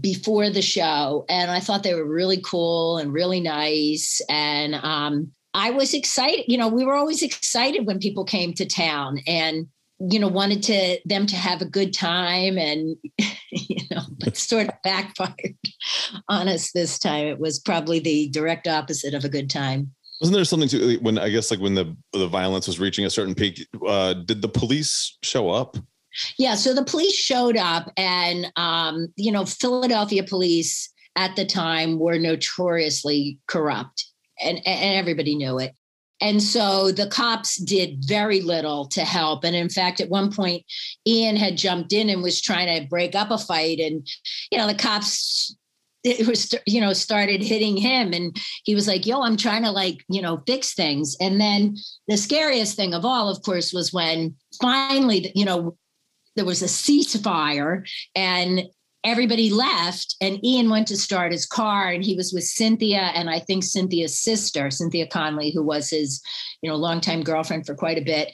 before 0.00 0.48
the 0.48 0.62
show, 0.62 1.26
and 1.28 1.50
I 1.50 1.60
thought 1.60 1.82
they 1.82 1.94
were 1.94 2.08
really 2.08 2.40
cool 2.40 2.96
and 2.96 3.12
really 3.12 3.40
nice. 3.40 4.22
And 4.30 4.74
um, 4.76 5.32
I 5.52 5.70
was 5.70 5.92
excited. 5.92 6.46
You 6.48 6.56
know, 6.56 6.68
we 6.68 6.86
were 6.86 6.94
always 6.94 7.22
excited 7.22 7.86
when 7.86 7.98
people 7.98 8.24
came 8.24 8.54
to 8.54 8.64
town 8.64 9.18
and, 9.26 9.68
you 10.00 10.18
know, 10.18 10.28
wanted 10.28 10.62
to 10.64 10.98
them 11.04 11.26
to 11.26 11.36
have 11.36 11.62
a 11.62 11.66
good 11.66 11.92
time 11.92 12.58
and, 12.58 12.96
you 13.50 13.80
know, 13.90 14.02
but 14.18 14.36
sort 14.36 14.68
of 14.68 14.74
backfired 14.82 15.56
on 16.28 16.48
us 16.48 16.72
this 16.72 16.98
time. 16.98 17.26
It 17.26 17.38
was 17.38 17.58
probably 17.58 18.00
the 18.00 18.28
direct 18.30 18.66
opposite 18.66 19.14
of 19.14 19.24
a 19.24 19.28
good 19.28 19.50
time. 19.50 19.92
Wasn't 20.20 20.34
there 20.34 20.44
something 20.44 20.68
to 20.70 20.96
when 20.98 21.18
I 21.18 21.28
guess 21.28 21.50
like 21.50 21.60
when 21.60 21.74
the 21.74 21.94
the 22.12 22.28
violence 22.28 22.66
was 22.66 22.78
reaching 22.78 23.04
a 23.04 23.10
certain 23.10 23.34
peak? 23.34 23.66
Uh, 23.86 24.14
did 24.14 24.42
the 24.42 24.48
police 24.48 25.18
show 25.22 25.50
up? 25.50 25.76
Yeah, 26.38 26.54
so 26.54 26.72
the 26.72 26.84
police 26.84 27.16
showed 27.16 27.56
up, 27.56 27.92
and 27.96 28.50
um, 28.56 29.08
you 29.16 29.32
know, 29.32 29.44
Philadelphia 29.44 30.22
police 30.22 30.88
at 31.16 31.34
the 31.34 31.44
time 31.44 31.98
were 31.98 32.18
notoriously 32.18 33.38
corrupt, 33.48 34.06
and 34.40 34.58
and 34.64 34.96
everybody 34.96 35.34
knew 35.34 35.58
it. 35.58 35.74
And 36.20 36.42
so 36.42 36.92
the 36.92 37.08
cops 37.08 37.56
did 37.56 38.04
very 38.04 38.40
little 38.40 38.86
to 38.88 39.02
help. 39.02 39.44
And 39.44 39.54
in 39.54 39.68
fact, 39.68 40.00
at 40.00 40.08
one 40.08 40.32
point, 40.32 40.64
Ian 41.06 41.36
had 41.36 41.56
jumped 41.56 41.92
in 41.92 42.08
and 42.08 42.22
was 42.22 42.40
trying 42.40 42.82
to 42.82 42.88
break 42.88 43.14
up 43.14 43.30
a 43.30 43.38
fight. 43.38 43.80
And, 43.80 44.06
you 44.50 44.58
know, 44.58 44.66
the 44.66 44.74
cops 44.74 45.56
it 46.04 46.28
was 46.28 46.54
you 46.66 46.80
know 46.82 46.92
started 46.92 47.42
hitting 47.42 47.78
him 47.78 48.12
and 48.12 48.36
he 48.64 48.74
was 48.74 48.86
like 48.86 49.06
yo 49.06 49.22
i'm 49.22 49.38
trying 49.38 49.62
to 49.62 49.70
like 49.70 50.04
you 50.10 50.20
know 50.20 50.42
fix 50.46 50.74
things 50.74 51.16
and 51.18 51.40
then 51.40 51.74
the 52.08 52.16
scariest 52.18 52.76
thing 52.76 52.92
of 52.92 53.06
all 53.06 53.30
of 53.30 53.42
course 53.42 53.72
was 53.72 53.90
when 53.90 54.34
finally 54.60 55.32
you 55.34 55.46
know 55.46 55.76
there 56.36 56.44
was 56.44 56.62
a 56.62 56.66
ceasefire 56.66 57.88
and 58.14 58.64
everybody 59.04 59.50
left 59.50 60.16
and 60.20 60.44
ian 60.44 60.70
went 60.70 60.86
to 60.86 60.96
start 60.96 61.32
his 61.32 61.46
car 61.46 61.88
and 61.88 62.04
he 62.04 62.14
was 62.14 62.32
with 62.32 62.44
cynthia 62.44 63.10
and 63.14 63.30
i 63.30 63.38
think 63.38 63.62
cynthia's 63.62 64.18
sister 64.18 64.70
cynthia 64.70 65.06
Connolly, 65.06 65.52
who 65.52 65.62
was 65.62 65.90
his 65.90 66.22
you 66.62 66.70
know 66.70 66.76
longtime 66.76 67.22
girlfriend 67.22 67.66
for 67.66 67.74
quite 67.74 67.98
a 67.98 68.04
bit 68.04 68.30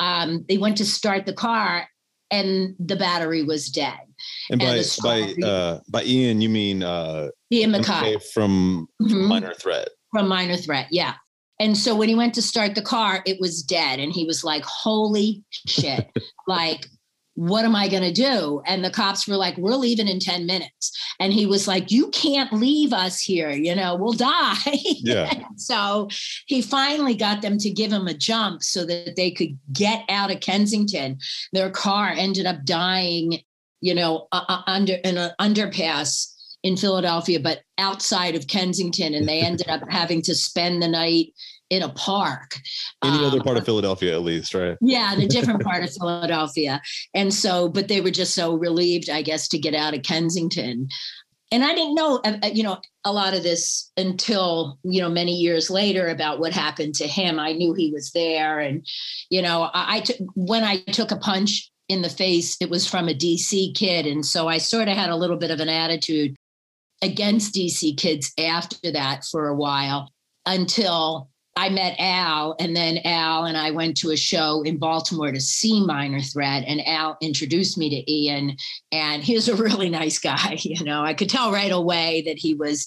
um, 0.00 0.44
they 0.48 0.58
went 0.58 0.76
to 0.76 0.84
start 0.84 1.26
the 1.26 1.32
car 1.32 1.88
and 2.30 2.74
the 2.78 2.96
battery 2.96 3.42
was 3.42 3.68
dead 3.68 3.98
and 4.50 4.60
by 4.60 4.82
by 5.02 5.46
uh, 5.46 5.80
by 5.88 6.02
Ian, 6.04 6.40
you 6.40 6.48
mean 6.48 6.82
uh, 6.82 7.28
Ian 7.52 7.72
MacKaye 7.72 8.22
from, 8.32 8.88
mm-hmm. 9.00 9.26
Minor 9.26 9.54
Threat. 9.54 9.88
From 10.10 10.28
Minor 10.28 10.56
Threat, 10.56 10.88
yeah. 10.90 11.14
And 11.60 11.76
so 11.76 11.94
when 11.94 12.08
he 12.08 12.14
went 12.14 12.34
to 12.34 12.42
start 12.42 12.74
the 12.74 12.82
car, 12.82 13.22
it 13.24 13.40
was 13.40 13.62
dead, 13.62 13.98
and 14.00 14.12
he 14.12 14.24
was 14.24 14.44
like, 14.44 14.64
"Holy 14.64 15.44
shit!" 15.66 16.10
like 16.46 16.86
what 17.34 17.64
am 17.64 17.74
I 17.74 17.88
going 17.88 18.02
to 18.02 18.12
do? 18.12 18.62
And 18.66 18.84
the 18.84 18.90
cops 18.90 19.26
were 19.26 19.36
like, 19.36 19.56
we're 19.56 19.74
leaving 19.74 20.08
in 20.08 20.20
10 20.20 20.44
minutes. 20.44 20.92
And 21.18 21.32
he 21.32 21.46
was 21.46 21.66
like, 21.66 21.90
you 21.90 22.10
can't 22.10 22.52
leave 22.52 22.92
us 22.92 23.20
here. 23.20 23.50
You 23.50 23.74
know, 23.74 23.96
we'll 23.96 24.12
die. 24.12 24.56
Yeah. 25.04 25.32
so 25.56 26.08
he 26.46 26.62
finally 26.62 27.14
got 27.14 27.42
them 27.42 27.58
to 27.58 27.70
give 27.70 27.92
him 27.92 28.06
a 28.06 28.14
jump 28.14 28.62
so 28.62 28.84
that 28.86 29.16
they 29.16 29.30
could 29.30 29.58
get 29.72 30.04
out 30.08 30.30
of 30.30 30.40
Kensington. 30.40 31.18
Their 31.52 31.70
car 31.70 32.08
ended 32.08 32.46
up 32.46 32.64
dying 32.64 33.40
you 33.82 33.94
know, 33.94 34.28
uh, 34.32 34.62
under 34.66 34.94
in 34.94 35.18
an 35.18 35.32
underpass 35.38 36.32
in 36.62 36.76
Philadelphia, 36.76 37.40
but 37.40 37.62
outside 37.76 38.36
of 38.36 38.46
Kensington, 38.46 39.12
and 39.12 39.28
they 39.28 39.40
ended 39.40 39.68
up 39.68 39.82
having 39.90 40.22
to 40.22 40.34
spend 40.34 40.80
the 40.80 40.88
night 40.88 41.34
in 41.72 41.82
a 41.82 41.88
park. 41.88 42.60
Any 43.02 43.16
um, 43.16 43.24
other 43.24 43.40
part 43.40 43.56
of 43.56 43.64
Philadelphia, 43.64 44.14
at 44.14 44.22
least, 44.22 44.52
right? 44.52 44.76
Yeah, 44.82 45.16
the 45.16 45.26
different 45.26 45.62
part 45.64 45.82
of 45.82 45.90
Philadelphia. 45.90 46.82
And 47.14 47.32
so, 47.32 47.70
but 47.70 47.88
they 47.88 48.02
were 48.02 48.10
just 48.10 48.34
so 48.34 48.54
relieved, 48.54 49.08
I 49.08 49.22
guess, 49.22 49.48
to 49.48 49.58
get 49.58 49.74
out 49.74 49.94
of 49.94 50.02
Kensington. 50.02 50.88
And 51.50 51.64
I 51.64 51.74
didn't 51.74 51.94
know, 51.94 52.20
uh, 52.24 52.36
uh, 52.42 52.50
you 52.52 52.62
know, 52.62 52.78
a 53.04 53.12
lot 53.12 53.32
of 53.32 53.42
this 53.42 53.90
until 53.96 54.78
you 54.84 55.00
know 55.00 55.08
many 55.08 55.32
years 55.32 55.70
later 55.70 56.08
about 56.08 56.40
what 56.40 56.52
happened 56.52 56.94
to 56.96 57.06
him. 57.06 57.40
I 57.40 57.52
knew 57.52 57.72
he 57.72 57.90
was 57.90 58.12
there, 58.12 58.60
and 58.60 58.86
you 59.30 59.40
know, 59.40 59.70
I, 59.72 59.96
I 59.96 60.00
took 60.00 60.16
when 60.34 60.64
I 60.64 60.78
took 60.92 61.10
a 61.10 61.16
punch 61.16 61.70
in 61.88 62.02
the 62.02 62.10
face, 62.10 62.56
it 62.60 62.70
was 62.70 62.86
from 62.86 63.08
a 63.08 63.14
DC 63.14 63.74
kid. 63.74 64.06
And 64.06 64.24
so 64.24 64.46
I 64.46 64.58
sort 64.58 64.88
of 64.88 64.96
had 64.96 65.10
a 65.10 65.16
little 65.16 65.36
bit 65.36 65.50
of 65.50 65.60
an 65.60 65.68
attitude 65.68 66.36
against 67.02 67.54
DC 67.54 67.98
kids 67.98 68.32
after 68.38 68.92
that 68.92 69.24
for 69.24 69.48
a 69.48 69.56
while 69.56 70.10
until 70.46 71.28
I 71.56 71.68
met 71.68 71.96
Al. 71.98 72.56
And 72.58 72.74
then 72.74 72.98
Al 73.04 73.44
and 73.44 73.56
I 73.56 73.70
went 73.70 73.96
to 73.98 74.10
a 74.10 74.16
show 74.16 74.62
in 74.62 74.78
Baltimore 74.78 75.32
to 75.32 75.40
see 75.40 75.84
Minor 75.84 76.20
Threat. 76.20 76.64
And 76.66 76.86
Al 76.86 77.18
introduced 77.20 77.76
me 77.76 77.90
to 77.90 78.12
Ian. 78.12 78.56
And 78.90 79.22
he 79.22 79.34
was 79.34 79.48
a 79.48 79.56
really 79.56 79.90
nice 79.90 80.18
guy. 80.18 80.58
You 80.62 80.84
know, 80.84 81.02
I 81.02 81.12
could 81.12 81.28
tell 81.28 81.52
right 81.52 81.72
away 81.72 82.22
that 82.26 82.38
he 82.38 82.54
was, 82.54 82.86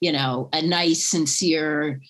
you 0.00 0.10
know, 0.10 0.48
a 0.52 0.60
nice, 0.60 1.08
sincere, 1.08 2.00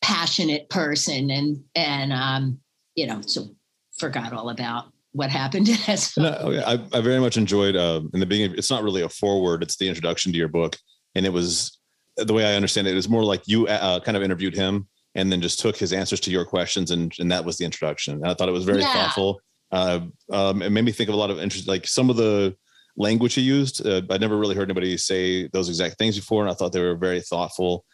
passionate 0.00 0.70
person. 0.70 1.30
And, 1.30 1.64
and, 1.74 2.12
um, 2.12 2.60
you 2.94 3.06
know, 3.06 3.20
so 3.20 3.54
forgot 3.98 4.32
all 4.32 4.48
about 4.48 4.86
what 5.12 5.28
happened 5.28 5.68
as 5.88 6.14
I, 6.16 6.78
I, 6.92 7.00
very 7.00 7.20
much 7.20 7.36
enjoyed 7.36 7.76
uh, 7.76 8.00
in 8.14 8.20
the 8.20 8.26
beginning. 8.26 8.56
It's 8.56 8.70
not 8.70 8.82
really 8.82 9.02
a 9.02 9.08
forward; 9.08 9.62
it's 9.62 9.76
the 9.76 9.86
introduction 9.86 10.32
to 10.32 10.38
your 10.38 10.48
book, 10.48 10.76
and 11.14 11.26
it 11.26 11.32
was 11.32 11.78
the 12.16 12.32
way 12.32 12.46
I 12.46 12.54
understand 12.54 12.86
it. 12.86 12.92
It 12.92 12.96
was 12.96 13.10
more 13.10 13.22
like 13.22 13.42
you 13.46 13.66
uh, 13.68 14.00
kind 14.00 14.16
of 14.16 14.22
interviewed 14.22 14.54
him 14.54 14.88
and 15.14 15.30
then 15.30 15.40
just 15.40 15.60
took 15.60 15.76
his 15.76 15.92
answers 15.92 16.20
to 16.20 16.30
your 16.30 16.44
questions, 16.44 16.90
and 16.90 17.12
and 17.18 17.30
that 17.30 17.44
was 17.44 17.58
the 17.58 17.64
introduction. 17.64 18.14
And 18.14 18.26
I 18.26 18.34
thought 18.34 18.48
it 18.48 18.52
was 18.52 18.64
very 18.64 18.80
yeah. 18.80 18.92
thoughtful. 18.92 19.40
Uh, 19.70 20.00
um, 20.30 20.62
it 20.62 20.70
made 20.70 20.84
me 20.84 20.92
think 20.92 21.08
of 21.08 21.14
a 21.14 21.18
lot 21.18 21.30
of 21.30 21.38
interest, 21.38 21.66
like 21.66 21.86
some 21.86 22.10
of 22.10 22.16
the 22.16 22.54
language 22.96 23.34
he 23.34 23.40
used. 23.40 23.86
Uh, 23.86 24.02
I 24.10 24.18
never 24.18 24.36
really 24.36 24.54
heard 24.54 24.68
anybody 24.68 24.96
say 24.98 25.48
those 25.48 25.68
exact 25.68 25.98
things 25.98 26.16
before, 26.16 26.42
and 26.42 26.50
I 26.50 26.54
thought 26.54 26.72
they 26.72 26.82
were 26.82 26.96
very 26.96 27.20
thoughtful. 27.20 27.84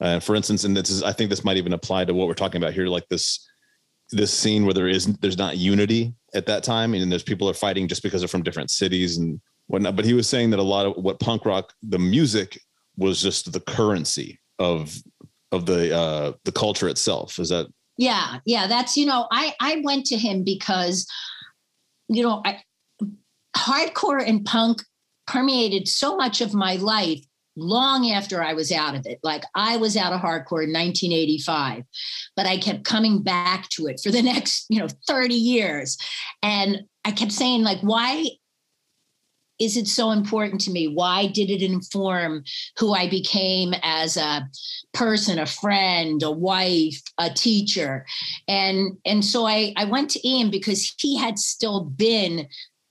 Uh, 0.00 0.20
for 0.20 0.34
instance, 0.36 0.64
and 0.64 0.76
this 0.76 0.90
is, 0.90 1.02
I 1.02 1.12
think 1.12 1.30
this 1.30 1.44
might 1.44 1.56
even 1.56 1.72
apply 1.72 2.04
to 2.04 2.14
what 2.14 2.28
we're 2.28 2.34
talking 2.34 2.62
about 2.62 2.74
here, 2.74 2.86
like 2.86 3.08
this 3.08 3.46
this 4.10 4.32
scene 4.32 4.64
where 4.64 4.74
there 4.74 4.88
is 4.88 5.06
there's 5.18 5.36
not 5.36 5.58
unity 5.58 6.14
at 6.34 6.46
that 6.46 6.62
time, 6.62 6.94
and 6.94 7.10
there's 7.10 7.22
people 7.22 7.48
are 7.48 7.54
fighting 7.54 7.88
just 7.88 8.02
because 8.02 8.20
they're 8.20 8.28
from 8.28 8.42
different 8.42 8.70
cities 8.70 9.18
and 9.18 9.40
whatnot. 9.66 9.96
But 9.96 10.04
he 10.04 10.14
was 10.14 10.28
saying 10.28 10.50
that 10.50 10.58
a 10.58 10.62
lot 10.62 10.86
of 10.86 10.96
what 10.96 11.20
punk 11.20 11.44
rock, 11.44 11.72
the 11.82 11.98
music, 11.98 12.60
was 12.96 13.20
just 13.20 13.52
the 13.52 13.60
currency 13.60 14.40
of 14.58 14.96
of 15.52 15.66
the 15.66 15.96
uh, 15.96 16.32
the 16.44 16.52
culture 16.52 16.88
itself. 16.88 17.38
Is 17.38 17.48
that? 17.48 17.66
Yeah, 17.96 18.38
yeah. 18.44 18.66
That's 18.66 18.96
you 18.96 19.06
know, 19.06 19.26
I 19.30 19.54
I 19.60 19.80
went 19.82 20.06
to 20.06 20.16
him 20.16 20.44
because, 20.44 21.06
you 22.08 22.22
know, 22.22 22.42
I 22.44 22.62
hardcore 23.56 24.26
and 24.26 24.44
punk 24.44 24.82
permeated 25.26 25.88
so 25.88 26.16
much 26.16 26.40
of 26.40 26.54
my 26.54 26.76
life 26.76 27.20
long 27.56 28.10
after 28.10 28.42
I 28.42 28.54
was 28.54 28.70
out 28.70 28.94
of 28.94 29.04
it. 29.04 29.18
Like 29.22 29.44
I 29.54 29.76
was 29.76 29.96
out 29.96 30.12
of 30.12 30.20
hardcore 30.20 30.64
in 30.64 30.72
1985, 30.72 31.82
but 32.36 32.46
I 32.46 32.56
kept 32.56 32.84
coming 32.84 33.22
back 33.22 33.68
to 33.70 33.86
it 33.88 34.00
for 34.02 34.10
the 34.10 34.22
next, 34.32 34.66
you 34.68 34.78
know, 34.78 34.88
30 35.06 35.34
years. 35.34 35.98
And 36.42 36.82
I 37.04 37.10
kept 37.10 37.32
saying, 37.32 37.62
like, 37.62 37.80
why 37.80 38.28
is 39.58 39.76
it 39.76 39.88
so 39.88 40.10
important 40.10 40.60
to 40.62 40.70
me? 40.70 40.88
Why 40.88 41.26
did 41.26 41.50
it 41.50 41.62
inform 41.62 42.44
who 42.78 42.94
I 42.94 43.08
became 43.08 43.74
as 43.82 44.16
a 44.16 44.48
person, 44.92 45.38
a 45.38 45.46
friend, 45.46 46.22
a 46.22 46.30
wife, 46.30 47.00
a 47.18 47.30
teacher? 47.30 48.06
And 48.46 48.98
and 49.04 49.24
so 49.24 49.46
I, 49.46 49.72
I 49.76 49.84
went 49.84 50.10
to 50.10 50.28
Ian 50.28 50.50
because 50.50 50.94
he 50.98 51.16
had 51.16 51.38
still 51.38 51.84
been 51.84 52.48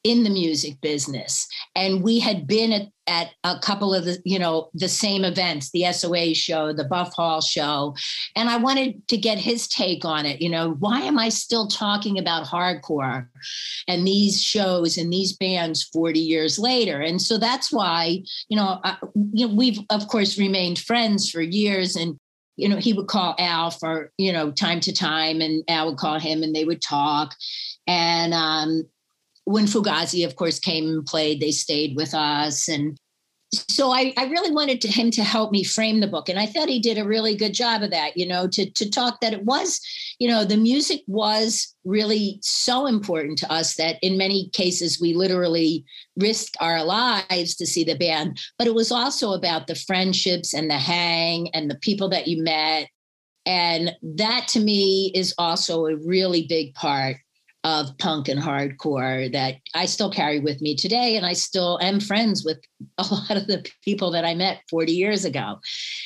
in 0.08 0.24
the 0.24 0.30
music 0.30 0.80
business. 0.80 1.48
And 1.76 2.02
we 2.02 2.20
had 2.20 2.48
been 2.48 2.72
at, 2.72 2.88
at 3.08 3.32
a 3.44 3.60
couple 3.60 3.94
of 3.94 4.06
the 4.06 4.22
you 4.24 4.40
know 4.40 4.70
the 4.74 4.88
same 4.88 5.26
events 5.26 5.70
the 5.72 5.92
soa 5.92 6.34
show 6.34 6.72
the 6.72 6.86
buff 6.86 7.14
hall 7.14 7.42
show. 7.42 7.94
And 8.36 8.50
i 8.50 8.56
wanted 8.56 9.06
to 9.10 9.18
get 9.18 9.38
his 9.38 9.68
take 9.68 10.06
on 10.06 10.26
it. 10.26 10.42
You 10.42 10.50
know 10.50 10.76
why 10.80 11.02
am 11.02 11.20
i 11.20 11.28
still 11.28 11.68
talking 11.68 12.18
about 12.18 12.48
hardcore 12.48 13.28
and 13.88 14.08
these 14.08 14.42
shows 14.42 14.98
and 14.98 15.12
these 15.12 15.34
bands 15.34 15.84
40 15.84 16.20
years 16.20 16.58
later? 16.58 17.02
And 17.02 17.22
so 17.22 17.38
that's 17.38 17.72
why 17.72 18.24
you 18.48 18.56
know, 18.56 18.80
I, 18.84 18.98
you 19.34 19.48
know 19.48 19.54
we've 19.54 19.80
of 19.90 20.08
course 20.08 20.40
remained 20.40 20.80
friends 20.80 21.30
for 21.30 21.42
years. 21.42 21.98
And 21.98 22.18
you 22.56 22.70
know 22.70 22.78
he 22.78 22.94
would 22.94 23.08
call 23.08 23.36
al 23.38 23.72
for 23.72 24.12
you 24.18 24.32
know 24.32 24.52
time 24.52 24.80
to 24.80 24.94
time 24.94 25.42
and 25.42 25.64
al 25.68 25.88
would 25.88 25.98
call 25.98 26.18
him 26.18 26.44
and 26.44 26.56
they 26.56 26.64
would 26.64 26.82
talk. 26.82 27.36
And 27.88 28.34
um, 28.34 28.84
when 29.48 29.66
Fugazi, 29.66 30.26
of 30.26 30.36
course, 30.36 30.60
came 30.60 30.90
and 30.90 31.06
played, 31.06 31.40
they 31.40 31.52
stayed 31.52 31.96
with 31.96 32.14
us. 32.14 32.68
And 32.68 33.00
so 33.54 33.92
I, 33.92 34.14
I 34.18 34.26
really 34.26 34.52
wanted 34.52 34.82
to, 34.82 34.90
him 34.90 35.10
to 35.12 35.24
help 35.24 35.54
me 35.54 35.64
frame 35.64 36.02
the 36.02 36.08
book. 36.08 36.28
And 36.28 36.38
I 36.38 36.48
thought 36.48 36.68
he 36.68 36.82
did 36.82 36.98
a 36.98 37.08
really 37.08 37.34
good 37.34 37.54
job 37.54 37.82
of 37.82 37.92
that, 37.92 38.18
you 38.18 38.28
know, 38.28 38.50
to, 38.50 38.70
to 38.70 38.90
talk 38.90 39.22
that 39.22 39.32
it 39.32 39.46
was, 39.46 39.80
you 40.20 40.28
know, 40.28 40.44
the 40.44 40.58
music 40.58 41.02
was 41.08 41.74
really 41.86 42.40
so 42.42 42.88
important 42.88 43.38
to 43.38 43.50
us 43.50 43.76
that 43.76 43.96
in 44.02 44.18
many 44.18 44.50
cases 44.50 45.00
we 45.00 45.14
literally 45.14 45.86
risked 46.18 46.58
our 46.60 46.84
lives 46.84 47.56
to 47.56 47.66
see 47.66 47.86
the 47.86 47.96
band. 47.96 48.42
But 48.58 48.68
it 48.68 48.76
was 48.76 48.92
also 48.92 49.32
about 49.32 49.68
the 49.68 49.76
friendships 49.76 50.54
and 50.54 50.70
the 50.70 50.78
hang 50.78 51.50
and 51.56 51.72
the 51.72 51.80
people 51.80 52.10
that 52.10 52.28
you 52.28 52.44
met. 52.44 52.90
And 53.46 53.96
that 54.18 54.50
to 54.50 54.60
me 54.60 55.14
is 55.16 55.34
also 55.38 55.86
a 55.86 55.96
really 55.96 56.48
big 56.48 56.74
part 56.74 57.16
of 57.68 57.98
punk 57.98 58.30
and 58.30 58.42
hardcore 58.42 59.30
that 59.34 59.56
I 59.76 59.88
still 59.88 60.10
carry 60.10 60.40
with 60.40 60.62
me 60.62 60.74
today. 60.74 61.18
And 61.18 61.26
I 61.26 61.34
still 61.34 61.78
am 61.82 62.00
friends 62.00 62.46
with 62.46 62.60
a 62.98 63.04
lot 63.12 63.36
of 63.36 63.48
the 63.48 63.68
people 63.84 64.10
that 64.12 64.24
I 64.24 64.36
met 64.36 64.62
40 64.70 64.94
years 64.94 65.26
ago. 65.26 65.60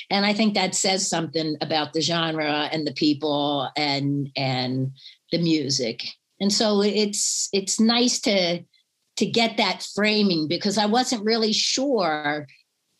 And 0.10 0.26
I 0.26 0.34
think 0.34 0.56
that 0.56 0.74
says 0.74 1.08
something 1.08 1.58
about 1.62 1.94
the 1.94 2.02
genre 2.02 2.68
and 2.72 2.88
the 2.88 2.94
people 2.94 3.70
and 3.78 4.32
and 4.36 4.92
the 5.32 5.38
music. 5.38 6.04
And 6.40 6.52
so 6.52 6.82
it's 6.82 7.48
it's 7.54 7.80
nice 7.80 8.20
to 8.22 8.64
to 9.18 9.26
get 9.28 9.58
that 9.58 9.88
framing 9.94 10.48
because 10.48 10.80
I 10.80 10.88
wasn't 10.88 11.26
really 11.26 11.54
sure 11.54 12.48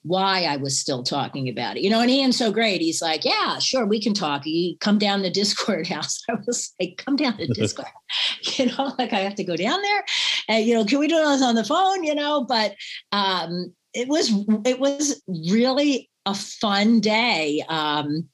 why 0.04 0.44
I 0.44 0.58
was 0.58 0.80
still 0.80 1.04
talking 1.04 1.48
about 1.48 1.78
it. 1.78 1.84
You 1.84 1.90
know, 1.90 2.02
and 2.02 2.10
Ian's 2.10 2.38
so 2.38 2.52
great. 2.52 2.82
He's 2.82 3.02
like, 3.02 3.24
yeah, 3.24 3.60
sure, 3.60 3.86
we 3.86 4.02
can 4.02 4.14
talk. 4.14 4.46
You 4.46 4.78
come 4.80 4.98
down 4.98 5.22
the 5.22 5.32
Dischord 5.32 5.88
house. 5.94 6.22
I 6.30 6.36
was 6.46 6.74
like, 6.80 7.02
come 7.04 7.16
down 7.16 7.38
the 7.38 7.48
Dischord. 7.56 7.86
you 8.58 8.68
know, 8.68 8.94
like 8.98 9.14
I 9.14 9.20
have 9.20 9.36
to 9.36 9.44
go 9.44 9.56
down 9.56 9.82
there. 9.82 10.04
And, 10.48 10.66
you 10.66 10.74
know, 10.74 10.86
can 10.86 11.00
we 11.00 11.08
do 11.08 11.18
this 11.18 11.42
on 11.42 11.56
the 11.56 11.64
phone? 11.64 12.04
You 12.04 12.16
know, 12.16 12.46
but 12.48 12.76
um, 13.12 13.74
it 13.94 14.08
was 14.08 14.32
it 14.66 14.80
was 14.80 15.22
really 15.28 16.10
a 16.26 16.34
fun 16.34 17.00
day. 17.00 17.64
Um, 17.68 18.30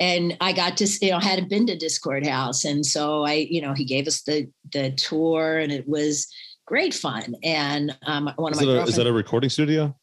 and 0.00 0.36
I 0.40 0.52
got 0.52 0.76
to, 0.78 0.88
you 1.00 1.10
know, 1.10 1.20
hadn't 1.20 1.48
been 1.48 1.66
to 1.66 1.76
Dischord 1.76 2.26
House. 2.26 2.64
And 2.64 2.84
so 2.84 3.24
I, 3.24 3.46
you 3.48 3.60
know, 3.60 3.74
he 3.74 3.84
gave 3.84 4.06
us 4.06 4.22
the 4.22 4.48
the 4.72 4.92
tour 4.92 5.58
and 5.58 5.70
it 5.70 5.86
was 5.86 6.28
great 6.66 6.94
fun. 6.94 7.34
And 7.42 7.96
um, 8.06 8.30
one 8.36 8.52
of 8.52 8.60
Is, 8.60 8.66
my 8.66 8.72
a, 8.72 8.84
is 8.84 8.96
that 8.96 9.06
a 9.06 9.12
recording 9.12 9.50
studio? 9.50 9.94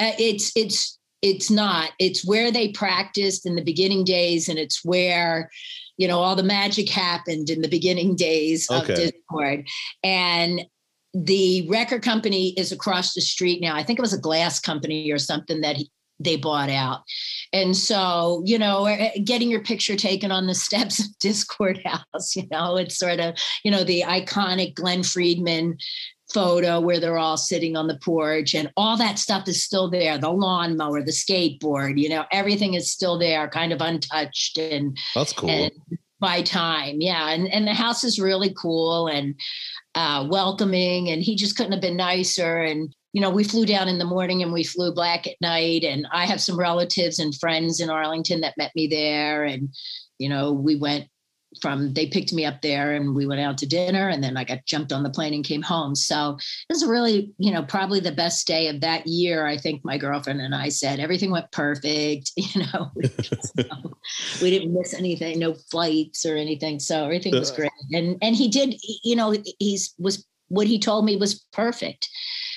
Uh, 0.00 0.12
it's 0.18 0.50
it's 0.56 0.98
it's 1.22 1.50
not. 1.50 1.90
It's 1.98 2.24
where 2.24 2.50
they 2.50 2.72
practiced 2.72 3.44
in 3.44 3.54
the 3.54 3.62
beginning 3.62 4.04
days 4.04 4.48
and 4.48 4.58
it's 4.58 4.82
where 4.84 5.50
you 5.98 6.08
know 6.08 6.18
all 6.18 6.34
the 6.34 6.42
magic 6.42 6.88
happened 6.88 7.50
in 7.50 7.60
the 7.60 7.68
beginning 7.68 8.16
days 8.16 8.68
Okay. 8.70 8.92
of 8.92 9.12
Dischord. 9.12 9.68
And 10.02 10.62
the 11.12 11.68
record 11.68 12.02
company 12.02 12.54
is 12.56 12.72
across 12.72 13.14
the 13.14 13.20
street 13.20 13.60
now. 13.60 13.74
I 13.76 13.82
think 13.82 13.98
it 13.98 14.02
was 14.02 14.12
a 14.14 14.18
glass 14.18 14.60
company 14.60 15.10
or 15.10 15.18
something 15.18 15.60
that 15.60 15.76
he, 15.76 15.90
they 16.20 16.36
bought 16.36 16.70
out. 16.70 17.00
And 17.52 17.76
so 17.76 18.42
you 18.46 18.58
know 18.58 18.86
uh, 18.86 19.10
getting 19.22 19.50
your 19.50 19.62
picture 19.62 19.96
taken 19.96 20.32
on 20.32 20.46
the 20.46 20.54
steps 20.66 21.00
of 21.00 21.06
Dischord 21.22 21.84
house 21.84 22.34
you 22.34 22.44
know 22.50 22.76
it's 22.78 22.96
sort 22.96 23.20
of 23.20 23.34
you 23.62 23.70
know 23.70 23.84
the 23.84 24.04
iconic 24.06 24.74
Glen 24.74 25.02
Friedman 25.02 25.76
photo 26.32 26.80
where 26.80 27.00
they're 27.00 27.18
all 27.18 27.36
sitting 27.36 27.76
on 27.76 27.86
the 27.86 27.98
porch 27.98 28.54
and 28.54 28.70
all 28.76 28.96
that 28.96 29.18
stuff 29.18 29.48
is 29.48 29.62
still 29.62 29.90
there 29.90 30.18
the 30.18 30.30
lawnmower 30.30 31.02
the 31.02 31.10
skateboard 31.10 31.98
you 32.00 32.08
know 32.08 32.24
everything 32.32 32.74
is 32.74 32.90
still 32.90 33.18
there 33.18 33.48
kind 33.48 33.72
of 33.72 33.80
untouched 33.80 34.58
and 34.58 34.96
That's 35.14 35.32
cool. 35.32 35.50
and 35.50 35.72
by 36.20 36.42
time 36.42 37.00
yeah 37.00 37.30
and, 37.30 37.48
and 37.48 37.66
the 37.66 37.74
house 37.74 38.04
is 38.04 38.20
really 38.20 38.54
cool 38.56 39.06
and 39.08 39.34
uh, 39.94 40.26
welcoming 40.30 41.08
and 41.08 41.22
he 41.22 41.34
just 41.34 41.56
couldn't 41.56 41.72
have 41.72 41.80
been 41.80 41.96
nicer 41.96 42.58
and 42.60 42.94
you 43.12 43.20
know 43.20 43.30
we 43.30 43.42
flew 43.42 43.66
down 43.66 43.88
in 43.88 43.98
the 43.98 44.04
morning 44.04 44.42
and 44.42 44.52
we 44.52 44.62
flew 44.62 44.94
back 44.94 45.26
at 45.26 45.34
night 45.40 45.82
and 45.82 46.06
i 46.12 46.24
have 46.24 46.40
some 46.40 46.58
relatives 46.58 47.18
and 47.18 47.34
friends 47.34 47.80
in 47.80 47.90
arlington 47.90 48.40
that 48.40 48.56
met 48.56 48.70
me 48.76 48.86
there 48.86 49.44
and 49.44 49.68
you 50.18 50.28
know 50.28 50.52
we 50.52 50.76
went 50.76 51.08
from 51.60 51.92
they 51.94 52.06
picked 52.06 52.32
me 52.32 52.44
up 52.44 52.62
there 52.62 52.92
and 52.92 53.14
we 53.14 53.26
went 53.26 53.40
out 53.40 53.58
to 53.58 53.66
dinner 53.66 54.08
and 54.08 54.22
then 54.22 54.36
i 54.36 54.44
got 54.44 54.64
jumped 54.66 54.92
on 54.92 55.02
the 55.02 55.10
plane 55.10 55.34
and 55.34 55.44
came 55.44 55.62
home. 55.62 55.94
So 55.94 56.36
it 56.38 56.72
was 56.72 56.86
really 56.86 57.32
you 57.38 57.52
know 57.52 57.62
probably 57.62 58.00
the 58.00 58.12
best 58.12 58.46
day 58.46 58.68
of 58.68 58.80
that 58.80 59.06
year 59.06 59.46
i 59.46 59.56
think 59.56 59.84
my 59.84 59.98
girlfriend 59.98 60.40
and 60.40 60.54
i 60.54 60.68
said 60.68 61.00
everything 61.00 61.30
went 61.30 61.50
perfect 61.52 62.30
you 62.36 62.62
know 62.62 62.90
so 63.56 63.64
we 64.42 64.50
didn't 64.50 64.72
miss 64.72 64.94
anything 64.94 65.38
no 65.38 65.54
flights 65.54 66.24
or 66.24 66.36
anything. 66.36 66.78
So 66.78 67.04
everything 67.04 67.34
was 67.34 67.50
great. 67.50 67.70
And 67.92 68.16
and 68.22 68.36
he 68.36 68.48
did 68.48 68.74
you 69.04 69.16
know 69.16 69.34
he's 69.58 69.94
was 69.98 70.26
what 70.48 70.66
he 70.66 70.78
told 70.78 71.04
me 71.04 71.16
was 71.16 71.44
perfect. 71.52 72.08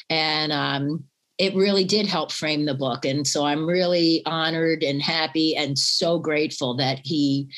And 0.09 0.51
um 0.51 1.03
it 1.39 1.55
really 1.55 1.83
did 1.83 2.05
help 2.05 2.31
frame 2.31 2.65
the 2.65 2.73
book. 2.73 3.05
And 3.05 3.25
so 3.25 3.45
i'm 3.45 3.65
really 3.65 4.21
honored 4.25 4.83
and 4.83 5.01
happy 5.01 5.55
and 5.55 5.77
so 5.77 6.19
grateful 6.19 6.75
that 6.75 6.99
he 7.03 7.49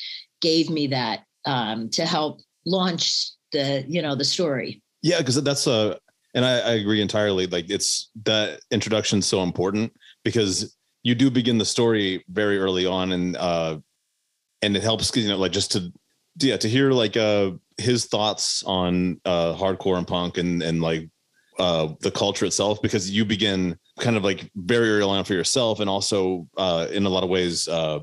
gave 0.41 0.69
me 0.69 0.87
that 0.87 1.23
um 1.45 1.89
to 1.89 2.05
help 2.05 2.41
launch 2.65 3.31
the 3.51 3.85
you 3.87 4.01
know 4.01 4.15
the 4.15 4.25
story 4.25 4.81
Yeah, 5.01 5.19
because 5.19 5.41
that's 5.43 5.67
a 5.67 5.97
and 6.33 6.43
I, 6.43 6.59
I 6.59 6.71
agree 6.73 7.01
entirely. 7.01 7.47
Like 7.47 7.69
it's 7.69 8.11
that 8.25 8.59
introduction's 8.69 9.25
so 9.25 9.41
important 9.41 9.93
because 10.23 10.75
you 11.03 11.15
do 11.15 11.31
begin 11.31 11.57
the 11.57 11.65
story 11.65 12.25
very 12.29 12.57
early 12.59 12.85
on 12.85 13.13
and 13.13 13.37
uh 13.37 13.77
and 14.61 14.75
it 14.75 14.83
helps 14.83 15.15
you 15.15 15.29
know 15.29 15.37
like 15.37 15.53
just 15.53 15.71
to 15.71 15.91
yeah 16.41 16.57
to 16.57 16.67
hear 16.67 16.91
like 16.91 17.15
uh 17.15 17.51
his 17.77 18.05
thoughts 18.05 18.63
on 18.63 19.21
uh 19.25 19.53
hardcore 19.53 19.97
and 19.97 20.07
punk 20.07 20.37
and 20.37 20.61
and 20.61 20.81
like 20.81 21.09
uh 21.59 21.89
the 22.01 22.11
culture 22.11 22.45
itself 22.45 22.81
because 22.81 23.09
you 23.09 23.23
begin 23.23 23.77
kind 23.99 24.17
of 24.17 24.23
like 24.23 24.49
very 24.55 24.89
early 24.89 25.17
on 25.17 25.23
for 25.23 25.33
yourself 25.33 25.79
and 25.79 25.89
also 25.89 26.47
uh 26.57 26.87
in 26.91 27.05
a 27.05 27.09
lot 27.09 27.23
of 27.23 27.29
ways 27.29 27.67
uh 27.67 27.99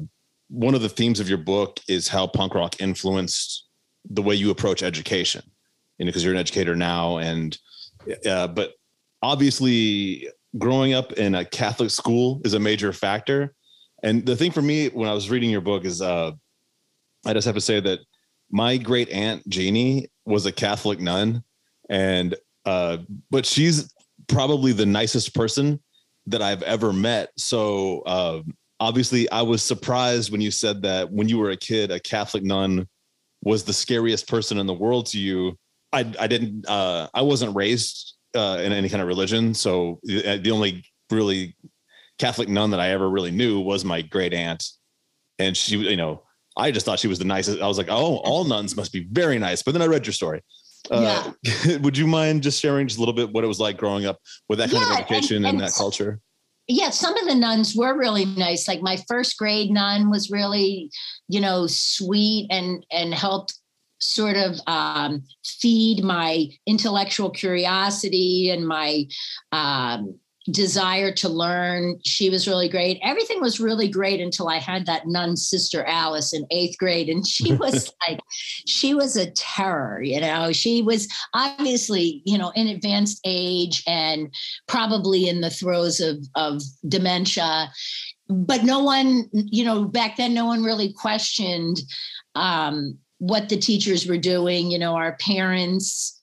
one 0.53 0.75
of 0.75 0.83
the 0.83 0.89
themes 0.89 1.19
of 1.19 1.31
your 1.31 1.39
book 1.39 1.81
is 1.89 2.09
how 2.09 2.27
punk 2.27 2.55
rock 2.55 2.79
influenced 2.79 3.67
the 4.11 4.21
way 4.21 4.35
you 4.35 4.51
approach 4.51 4.83
education 4.83 5.43
you 5.97 6.05
know 6.05 6.09
because 6.11 6.23
you're 6.23 6.35
an 6.35 6.39
educator 6.39 6.77
now 6.77 7.17
and 7.17 7.59
uh, 8.27 8.47
but 8.49 8.75
obviously 9.23 10.29
growing 10.59 10.93
up 10.93 11.13
in 11.15 11.35
a 11.35 11.45
catholic 11.45 11.91
school 11.91 12.41
is 12.45 12.55
a 12.55 12.59
major 12.59 12.93
factor. 12.93 13.55
And 14.03 14.27
the 14.27 14.37
thing 14.37 14.51
for 14.51 14.61
me 14.63 14.89
when 14.89 15.09
i 15.09 15.15
was 15.15 15.31
reading 15.31 15.49
your 15.49 15.61
book 15.61 15.85
is 15.85 16.03
uh 16.03 16.33
i 17.25 17.33
just 17.33 17.47
have 17.47 17.55
to 17.55 17.61
say 17.61 17.81
that 17.81 18.01
my 18.51 18.77
great 18.77 19.09
aunt 19.09 19.49
jeannie 19.49 20.09
was 20.27 20.45
a 20.45 20.53
catholic 20.53 21.01
nun 21.01 21.43
and 21.89 22.35
uh 22.67 22.99
but 23.31 23.47
she's 23.47 23.95
probably 24.27 24.73
the 24.73 24.85
nicest 24.85 25.35
person 25.35 25.81
that 26.27 26.43
i've 26.43 26.63
ever 26.63 26.93
met. 26.93 27.31
So 27.39 28.01
uh 28.03 28.43
obviously 28.89 29.23
i 29.31 29.43
was 29.53 29.63
surprised 29.63 30.31
when 30.33 30.41
you 30.47 30.51
said 30.51 30.77
that 30.83 31.11
when 31.17 31.29
you 31.31 31.39
were 31.39 31.51
a 31.51 31.57
kid 31.57 31.91
a 31.91 32.01
catholic 32.01 32.43
nun 32.43 32.87
was 33.43 33.61
the 33.65 33.73
scariest 33.73 34.25
person 34.29 34.59
in 34.59 34.67
the 34.67 34.79
world 34.85 35.05
to 35.07 35.19
you 35.19 35.57
I 35.95 36.01
I 36.25 36.27
didn't 36.27 36.65
uh 36.77 37.03
I 37.13 37.23
wasn't 37.33 37.55
raised 37.63 38.15
uh 38.35 38.59
in 38.65 38.73
any 38.73 38.89
kind 38.89 39.03
of 39.03 39.09
religion, 39.09 39.53
so 39.53 40.01
the, 40.05 40.39
the 40.45 40.51
only 40.51 40.71
really 41.11 41.55
Catholic 42.19 42.49
nun 42.49 42.71
that 42.71 42.81
I 42.81 42.89
ever 42.97 43.09
really 43.17 43.31
knew 43.31 43.61
was 43.61 43.85
my 43.85 44.01
great 44.15 44.33
aunt, 44.33 44.63
and 45.39 45.55
she 45.55 45.77
you 45.77 45.99
know 46.03 46.23
I 46.57 46.71
just 46.71 46.87
thought 46.87 46.99
she 46.99 47.09
was 47.09 47.19
the 47.19 47.27
nicest. 47.37 47.61
I 47.61 47.67
was 47.67 47.77
like, 47.77 47.91
oh, 47.91 48.17
all 48.29 48.45
nuns 48.45 48.75
must 48.75 48.91
be 48.93 49.07
very 49.13 49.39
nice. 49.39 49.63
But 49.63 49.73
then 49.75 49.83
I 49.83 49.87
read 49.95 50.07
your 50.07 50.15
story. 50.15 50.41
Uh, 50.91 51.33
would 51.85 51.97
you 51.99 52.07
mind 52.07 52.43
just 52.43 52.59
sharing 52.61 52.87
just 52.89 52.99
a 52.99 53.03
little 53.03 53.19
bit 53.21 53.31
what 53.35 53.45
it 53.45 53.49
was 53.49 53.61
like 53.61 53.77
growing 53.77 54.07
up 54.07 54.19
with 54.49 54.59
that 54.61 54.71
kind 54.71 54.81
Yeah, 54.83 54.93
of 54.93 54.99
and- 54.99 55.11
education 55.11 55.37
and, 55.45 55.47
and 55.47 55.61
that 55.61 55.75
culture? 55.75 56.21
Yeah, 56.69 56.91
some 56.91 57.17
of 57.17 57.27
the 57.27 57.35
nuns 57.35 57.75
were 57.75 57.97
really 57.97 58.25
nice. 58.25 58.69
Like 58.69 58.83
my 58.83 58.99
first 59.09 59.37
grade 59.37 59.71
nun 59.71 60.11
was 60.11 60.31
really, 60.31 60.91
you 61.29 61.41
know, 61.41 61.67
sweet 61.67 62.47
and 62.51 62.85
and 62.91 63.13
helped 63.13 63.55
sort 64.01 64.37
of 64.37 64.61
um, 64.67 65.23
feed 65.45 66.03
my 66.05 66.49
intellectual 66.67 67.31
curiosity 67.31 68.51
and 68.51 68.67
my 68.67 69.07
um, 69.53 70.19
desire 70.51 71.13
to 71.13 71.29
learn. 71.29 71.99
She 72.05 72.31
was 72.31 72.49
really 72.49 72.69
great. 72.69 72.99
Everything 73.03 73.41
was 73.41 73.61
really 73.61 73.89
great 73.89 74.21
until 74.21 74.49
I 74.49 74.59
had 74.59 74.87
that 74.87 75.07
nun 75.07 75.37
sister 75.37 75.85
Alice 75.85 76.33
in 76.33 76.47
eighth 76.51 76.79
grade, 76.79 77.09
and 77.09 77.27
she 77.27 77.53
was 77.55 77.93
like, 78.09 78.21
she 78.67 78.95
was 78.95 79.17
a 79.17 79.31
terror. 79.33 80.03
You 80.03 80.21
know, 80.21 80.53
she 80.53 80.83
was 80.83 81.09
obviously, 81.35 82.23
you 82.25 82.39
know, 82.39 82.51
in 82.57 82.67
advanced 82.67 83.21
age 83.25 83.83
and 83.87 84.33
probably 84.67 85.29
in 85.29 85.41
the 85.41 85.51
throes 85.51 86.01
of 86.01 86.19
of 86.35 86.63
dementia 86.89 87.71
but 88.29 88.65
no 88.65 88.79
one 88.83 89.29
you 89.33 89.65
know 89.65 89.85
back 89.85 90.17
then 90.17 90.33
no 90.33 90.47
one 90.47 90.63
really 90.63 90.93
questioned 90.93 91.81
um 92.35 92.97
what 93.19 93.49
the 93.49 93.57
teachers 93.57 94.07
were 94.07 94.19
doing 94.19 94.71
you 94.71 94.79
know 94.79 94.95
our 94.95 95.17
parents 95.17 96.22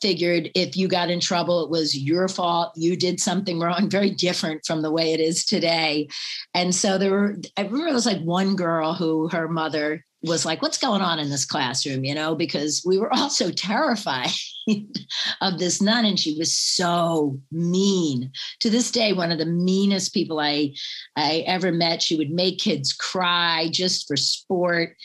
figured 0.00 0.50
if 0.54 0.76
you 0.76 0.88
got 0.88 1.10
in 1.10 1.20
trouble 1.20 1.64
it 1.64 1.70
was 1.70 1.96
your 1.96 2.28
fault. 2.28 2.72
You 2.76 2.96
did 2.96 3.20
something 3.20 3.58
wrong 3.58 3.88
very 3.90 4.10
different 4.10 4.64
from 4.66 4.82
the 4.82 4.92
way 4.92 5.12
it 5.12 5.20
is 5.20 5.44
today. 5.44 6.08
And 6.54 6.74
so 6.74 6.98
there 6.98 7.10
were 7.10 7.36
i 7.56 7.62
remember 7.62 7.92
was 7.92 8.06
like 8.06 8.22
one 8.22 8.56
girl 8.56 8.94
who 8.94 9.28
her 9.28 9.48
mother 9.48 10.04
was 10.22 10.44
like 10.44 10.60
what's 10.62 10.78
going 10.78 11.00
on 11.00 11.18
in 11.18 11.30
this 11.30 11.44
classroom? 11.44 12.04
You 12.04 12.14
know 12.14 12.34
because 12.34 12.82
we 12.84 12.98
were 12.98 13.12
all 13.14 13.30
so 13.30 13.50
terrified 13.50 14.30
of 15.40 15.58
this 15.58 15.80
nun 15.80 16.04
and 16.04 16.18
she 16.18 16.36
was 16.38 16.52
so 16.52 17.38
mean. 17.52 18.30
To 18.60 18.70
this 18.70 18.90
day 18.90 19.12
one 19.12 19.30
of 19.30 19.38
the 19.38 19.46
meanest 19.46 20.14
people 20.14 20.40
i 20.40 20.72
i 21.16 21.44
ever 21.46 21.72
met 21.72 22.02
she 22.02 22.16
would 22.16 22.30
make 22.30 22.58
kids 22.58 22.92
cry 22.92 23.68
just 23.72 24.06
for 24.08 24.16
sport. 24.16 24.96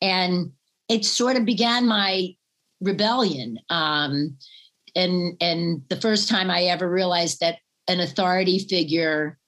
And 0.00 0.52
it 0.88 1.04
sort 1.04 1.36
of 1.36 1.44
began 1.44 1.86
my 1.86 2.34
rebellion. 2.82 3.58
Um 3.70 4.36
and 4.94 5.36
and 5.40 5.82
the 5.88 5.96
first 5.96 6.28
time 6.28 6.50
i 6.50 6.64
ever 6.64 6.88
realized 6.88 7.40
that 7.40 7.58
an 7.88 8.00
authority 8.00 8.58
figure 8.58 9.38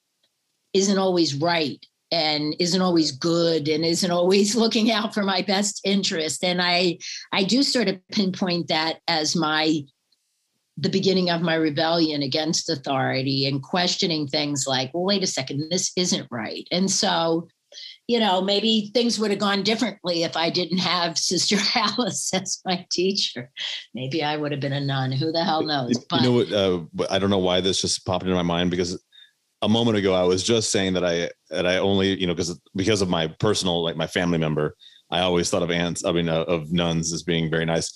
isn't 0.72 0.98
always 0.98 1.34
right 1.34 1.84
and 2.10 2.54
isn't 2.58 2.82
always 2.82 3.12
good 3.12 3.68
and 3.68 3.84
isn't 3.84 4.10
always 4.10 4.54
looking 4.64 4.90
out 4.90 5.14
for 5.14 5.22
my 5.22 5.42
best 5.42 5.80
interest. 5.84 6.44
And 6.44 6.60
i 6.60 6.98
i 7.32 7.44
do 7.44 7.62
sort 7.62 7.88
of 7.88 7.98
pinpoint 8.12 8.68
that 8.68 8.98
as 9.08 9.36
my 9.36 9.80
the 10.76 10.88
beginning 10.88 11.30
of 11.30 11.40
my 11.40 11.54
rebellion 11.54 12.22
against 12.22 12.68
authority 12.68 13.46
and 13.46 13.62
questioning 13.62 14.26
things 14.26 14.64
like 14.66 14.92
well 14.92 15.04
wait 15.04 15.22
a 15.22 15.26
second 15.26 15.68
this 15.70 15.92
isn't 15.96 16.26
right. 16.30 16.66
And 16.70 16.90
so 16.90 17.48
you 18.06 18.20
know 18.20 18.40
maybe 18.40 18.90
things 18.94 19.18
would 19.18 19.30
have 19.30 19.40
gone 19.40 19.62
differently 19.62 20.24
if 20.24 20.36
i 20.36 20.50
didn't 20.50 20.78
have 20.78 21.18
sister 21.30 21.56
alice 21.74 22.32
as 22.34 22.60
my 22.64 22.86
teacher 22.90 23.50
maybe 23.94 24.22
i 24.22 24.36
would 24.36 24.52
have 24.52 24.60
been 24.60 24.72
a 24.72 24.80
nun 24.80 25.10
who 25.12 25.32
the 25.32 25.44
hell 25.44 25.62
knows 25.62 25.98
but 26.10 26.20
you 26.20 26.26
know 26.26 26.32
what 26.32 26.52
uh, 26.52 27.12
i 27.12 27.18
don't 27.18 27.30
know 27.30 27.38
why 27.38 27.60
this 27.60 27.80
just 27.80 28.04
popped 28.04 28.24
into 28.24 28.34
my 28.34 28.42
mind 28.42 28.70
because 28.70 28.98
a 29.64 29.68
moment 29.68 29.96
ago, 29.96 30.12
I 30.12 30.22
was 30.24 30.42
just 30.42 30.70
saying 30.70 30.92
that 30.92 31.04
I 31.04 31.30
that 31.50 31.66
I 31.66 31.78
only 31.78 32.20
you 32.20 32.26
know 32.26 32.34
because 32.34 32.60
because 32.76 33.00
of 33.00 33.08
my 33.08 33.26
personal 33.26 33.82
like 33.82 33.96
my 33.96 34.06
family 34.06 34.38
member, 34.38 34.76
I 35.10 35.20
always 35.20 35.50
thought 35.50 35.62
of 35.62 35.70
ants. 35.70 36.04
I 36.04 36.12
mean, 36.12 36.28
uh, 36.28 36.42
of 36.42 36.70
nuns 36.70 37.12
as 37.12 37.22
being 37.22 37.50
very 37.50 37.64
nice. 37.64 37.92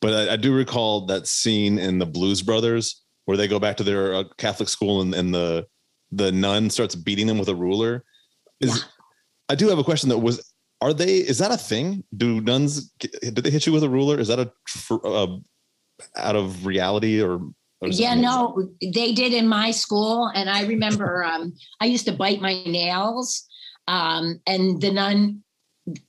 But 0.00 0.14
I, 0.14 0.32
I, 0.32 0.36
do 0.36 0.54
recall 0.54 1.04
that 1.06 1.26
scene 1.26 1.78
in 1.78 1.98
the 1.98 2.06
Blues 2.06 2.40
Brothers 2.40 3.02
where 3.26 3.36
they 3.36 3.48
go 3.48 3.58
back 3.58 3.76
to 3.76 3.82
their 3.82 4.14
uh, 4.14 4.24
Catholic 4.38 4.70
school 4.70 5.02
and, 5.02 5.14
and 5.14 5.32
the 5.34 5.66
the 6.10 6.32
nun 6.32 6.70
starts 6.70 6.94
beating 6.94 7.26
them 7.26 7.38
with 7.38 7.50
a 7.50 7.54
ruler. 7.54 8.02
Is 8.60 8.78
yeah. 8.78 8.82
I 9.50 9.56
do 9.56 9.68
have 9.68 9.78
a 9.78 9.84
question 9.84 10.08
that 10.10 10.18
was 10.18 10.52
are 10.80 10.94
they 10.94 11.16
is 11.16 11.38
that 11.38 11.50
a 11.50 11.56
thing? 11.56 12.04
Do 12.16 12.40
nuns 12.40 12.90
did 13.00 13.34
they 13.34 13.50
hit 13.50 13.66
you 13.66 13.72
with 13.72 13.82
a 13.82 13.88
ruler? 13.88 14.18
Is 14.18 14.28
that 14.28 14.38
a, 14.38 14.50
a 15.04 15.38
out 16.16 16.36
of 16.36 16.64
reality 16.64 17.20
or 17.20 17.40
yeah, 17.82 18.14
no, 18.14 18.68
they 18.82 19.12
did 19.12 19.32
in 19.32 19.48
my 19.48 19.70
school. 19.70 20.30
And 20.34 20.50
I 20.50 20.64
remember 20.64 21.24
um, 21.24 21.54
I 21.80 21.86
used 21.86 22.04
to 22.06 22.12
bite 22.12 22.40
my 22.40 22.62
nails. 22.64 23.46
Um, 23.88 24.40
and 24.46 24.80
the 24.82 24.92
nun, 24.92 25.42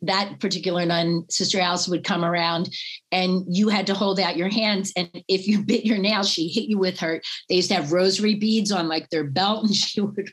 that 0.01 0.39
particular 0.39 0.85
nun, 0.85 1.25
Sister 1.29 1.59
Alice, 1.59 1.87
would 1.87 2.03
come 2.03 2.23
around 2.23 2.69
and 3.11 3.43
you 3.47 3.69
had 3.69 3.87
to 3.87 3.93
hold 3.93 4.19
out 4.19 4.37
your 4.37 4.49
hands. 4.49 4.93
And 4.95 5.09
if 5.27 5.47
you 5.47 5.63
bit 5.63 5.85
your 5.85 5.97
nail, 5.97 6.23
she 6.23 6.47
hit 6.47 6.69
you 6.69 6.77
with 6.77 6.99
her. 6.99 7.21
They 7.49 7.55
used 7.55 7.69
to 7.69 7.75
have 7.75 7.91
rosary 7.91 8.35
beads 8.35 8.71
on 8.71 8.87
like 8.87 9.09
their 9.09 9.23
belt 9.23 9.65
and 9.65 9.75
she 9.75 10.01
would, 10.01 10.31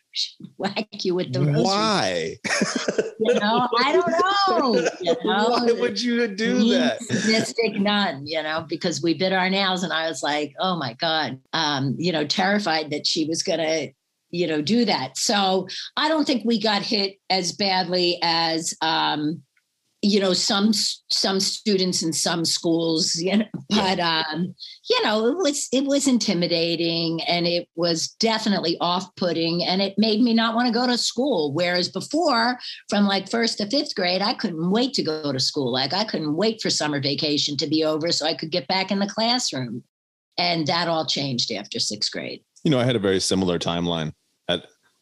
whack 0.56 1.04
you 1.04 1.14
with 1.14 1.32
the 1.32 1.40
rosary. 1.40 1.62
Why? 1.62 2.36
You 3.20 3.34
know, 3.34 3.68
I 3.78 3.92
don't 3.92 4.10
know. 4.10 4.88
You 5.00 5.16
know? 5.24 5.48
Why 5.48 5.72
would 5.72 6.00
you 6.00 6.26
do 6.28 6.70
that? 6.70 7.00
Mystic 7.26 7.80
nun, 7.80 8.26
you 8.26 8.42
know, 8.42 8.64
because 8.68 9.02
we 9.02 9.14
bit 9.14 9.32
our 9.32 9.50
nails 9.50 9.82
and 9.82 9.92
I 9.92 10.08
was 10.08 10.22
like, 10.22 10.54
oh 10.60 10.76
my 10.76 10.94
God, 10.94 11.40
um, 11.52 11.94
you 11.98 12.12
know, 12.12 12.26
terrified 12.26 12.90
that 12.90 13.06
she 13.06 13.24
was 13.26 13.42
going 13.42 13.58
to 13.58 13.92
you 14.30 14.46
know 14.46 14.62
do 14.62 14.84
that. 14.84 15.16
So 15.16 15.68
i 15.96 16.08
don't 16.08 16.26
think 16.26 16.44
we 16.44 16.60
got 16.60 16.82
hit 16.82 17.16
as 17.30 17.52
badly 17.52 18.18
as 18.22 18.74
um 18.80 19.42
you 20.00 20.20
know 20.20 20.32
some 20.32 20.72
some 21.10 21.40
students 21.40 22.02
in 22.02 22.12
some 22.12 22.44
schools 22.44 23.16
you 23.16 23.36
know 23.36 23.44
but 23.68 23.98
um 23.98 24.54
you 24.88 25.02
know 25.02 25.26
it 25.26 25.36
was 25.36 25.68
it 25.72 25.84
was 25.84 26.06
intimidating 26.06 27.20
and 27.22 27.46
it 27.46 27.68
was 27.74 28.08
definitely 28.20 28.76
off-putting 28.80 29.64
and 29.64 29.82
it 29.82 29.94
made 29.98 30.20
me 30.20 30.32
not 30.32 30.54
want 30.54 30.66
to 30.66 30.72
go 30.72 30.86
to 30.86 30.96
school. 30.96 31.52
Whereas 31.52 31.88
before 31.88 32.58
from 32.88 33.06
like 33.06 33.28
first 33.28 33.58
to 33.58 33.68
fifth 33.68 33.94
grade 33.96 34.22
i 34.22 34.34
couldn't 34.34 34.70
wait 34.70 34.94
to 34.94 35.02
go 35.02 35.32
to 35.32 35.40
school. 35.40 35.72
Like 35.72 35.92
i 35.92 36.04
couldn't 36.04 36.36
wait 36.36 36.60
for 36.62 36.70
summer 36.70 37.00
vacation 37.00 37.56
to 37.56 37.66
be 37.66 37.84
over 37.84 38.12
so 38.12 38.24
i 38.24 38.34
could 38.34 38.50
get 38.50 38.68
back 38.68 38.90
in 38.90 39.00
the 39.00 39.08
classroom. 39.08 39.82
And 40.40 40.68
that 40.68 40.86
all 40.86 41.04
changed 41.04 41.50
after 41.50 41.80
sixth 41.80 42.12
grade. 42.12 42.44
You 42.62 42.70
know 42.70 42.78
i 42.78 42.84
had 42.84 42.96
a 42.96 43.00
very 43.00 43.20
similar 43.20 43.58
timeline 43.58 44.12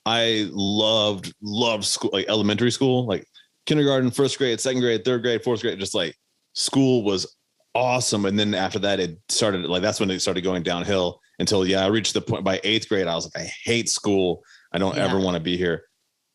I 0.06 0.48
loved 0.52 1.34
loved 1.42 1.84
school 1.84 2.10
like 2.12 2.26
elementary 2.28 2.70
school 2.70 3.06
like 3.06 3.26
kindergarten, 3.66 4.12
first 4.12 4.38
grade, 4.38 4.60
second 4.60 4.80
grade, 4.80 5.04
third 5.04 5.22
grade, 5.22 5.42
fourth 5.42 5.60
grade, 5.60 5.78
just 5.80 5.94
like 5.94 6.14
school 6.54 7.02
was 7.02 7.36
awesome. 7.74 8.24
And 8.24 8.38
then 8.38 8.54
after 8.54 8.78
that, 8.78 9.00
it 9.00 9.18
started 9.28 9.66
like 9.66 9.82
that's 9.82 9.98
when 9.98 10.10
it 10.10 10.20
started 10.20 10.42
going 10.42 10.62
downhill 10.62 11.20
until 11.40 11.66
yeah, 11.66 11.84
I 11.84 11.88
reached 11.88 12.14
the 12.14 12.20
point 12.20 12.44
by 12.44 12.60
eighth 12.62 12.88
grade. 12.88 13.08
I 13.08 13.16
was 13.16 13.26
like, 13.26 13.44
I 13.44 13.50
hate 13.64 13.90
school. 13.90 14.42
I 14.72 14.78
don't 14.78 14.96
yeah. 14.96 15.04
ever 15.04 15.18
want 15.18 15.34
to 15.34 15.42
be 15.42 15.56
here. 15.56 15.82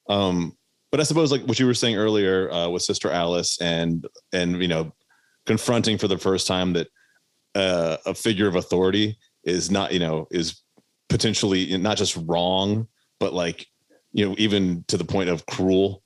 Um, 0.10 0.58
but 0.92 1.00
I 1.00 1.04
suppose 1.04 1.32
like 1.32 1.44
what 1.44 1.58
you 1.58 1.66
were 1.66 1.74
saying 1.74 1.96
earlier 1.96 2.52
uh, 2.52 2.68
with 2.68 2.82
Sister 2.82 3.10
Alice 3.10 3.60
and 3.62 4.06
and 4.34 4.62
you 4.62 4.68
know 4.68 4.92
confronting 5.46 5.98
for 5.98 6.10
the 6.10 6.18
first 6.18 6.46
time 6.46 6.74
that 6.74 6.88
uh, 7.56 7.98
a 8.06 8.14
figure 8.14 8.48
of 8.48 8.56
authority 8.56 9.18
is 9.46 9.72
not 9.72 9.94
you 9.94 10.00
know 10.00 10.28
is 10.30 10.62
potentially 11.10 11.78
not 11.78 11.98
just 11.98 12.18
wrong 12.26 12.88
but 13.22 13.34
like 13.34 13.66
you 14.12 14.28
know 14.28 14.36
even 14.38 14.84
to 14.90 14.98
the 14.98 15.06
point 15.06 15.30
of 15.30 15.46
cruel 15.46 16.04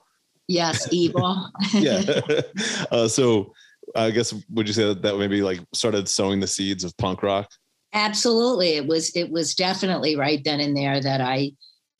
Yes, 0.47 0.87
evil. 0.91 1.51
yeah. 1.73 2.01
Uh, 2.91 3.07
so 3.07 3.53
I 3.95 4.11
guess 4.11 4.33
would 4.51 4.67
you 4.67 4.73
say 4.73 4.83
that, 4.85 5.01
that 5.01 5.17
maybe 5.17 5.41
like 5.41 5.59
started 5.73 6.07
sowing 6.07 6.39
the 6.39 6.47
seeds 6.47 6.83
of 6.83 6.95
punk 6.97 7.23
rock? 7.23 7.49
Absolutely. 7.93 8.75
It 8.75 8.87
was 8.87 9.15
it 9.15 9.31
was 9.31 9.55
definitely 9.55 10.15
right 10.15 10.43
then 10.43 10.59
and 10.59 10.75
there 10.75 10.99
that 11.01 11.21
I 11.21 11.53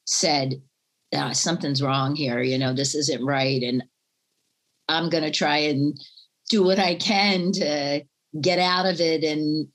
said 0.05 0.55
ah, 1.13 1.31
something's 1.31 1.81
wrong 1.81 2.15
here. 2.15 2.41
You 2.41 2.57
know, 2.57 2.73
this 2.73 2.95
isn't 2.95 3.25
right, 3.25 3.61
and 3.61 3.83
I'm 4.89 5.09
going 5.09 5.23
to 5.23 5.31
try 5.31 5.57
and 5.57 5.97
do 6.49 6.63
what 6.63 6.79
I 6.79 6.95
can 6.95 7.51
to 7.53 8.03
get 8.41 8.59
out 8.59 8.85
of 8.85 8.99
it 8.99 9.23
and 9.23 9.67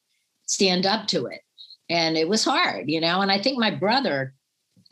stand 0.47 0.87
up 0.87 1.09
to 1.09 1.27
it. 1.27 1.41
And 1.89 2.17
it 2.17 2.29
was 2.29 2.45
hard, 2.45 2.89
you 2.89 3.01
know. 3.01 3.21
And 3.21 3.33
I 3.33 3.41
think 3.41 3.59
my 3.59 3.71
brother 3.71 4.35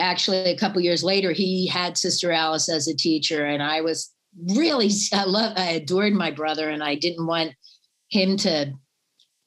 actually 0.01 0.39
a 0.51 0.57
couple 0.57 0.81
years 0.81 1.03
later 1.03 1.33
he 1.33 1.67
had 1.67 1.99
sister 1.99 2.31
alice 2.31 2.69
as 2.69 2.87
a 2.89 2.97
teacher 2.97 3.45
and 3.45 3.63
i 3.63 3.81
was 3.81 4.13
really 4.55 4.91
i 5.13 5.25
love 5.25 5.53
i 5.57 5.71
adored 5.71 6.13
my 6.13 6.31
brother 6.31 6.69
and 6.69 6.83
i 6.83 6.95
didn't 6.95 7.27
want 7.27 7.53
him 8.11 8.37
to 8.37 8.73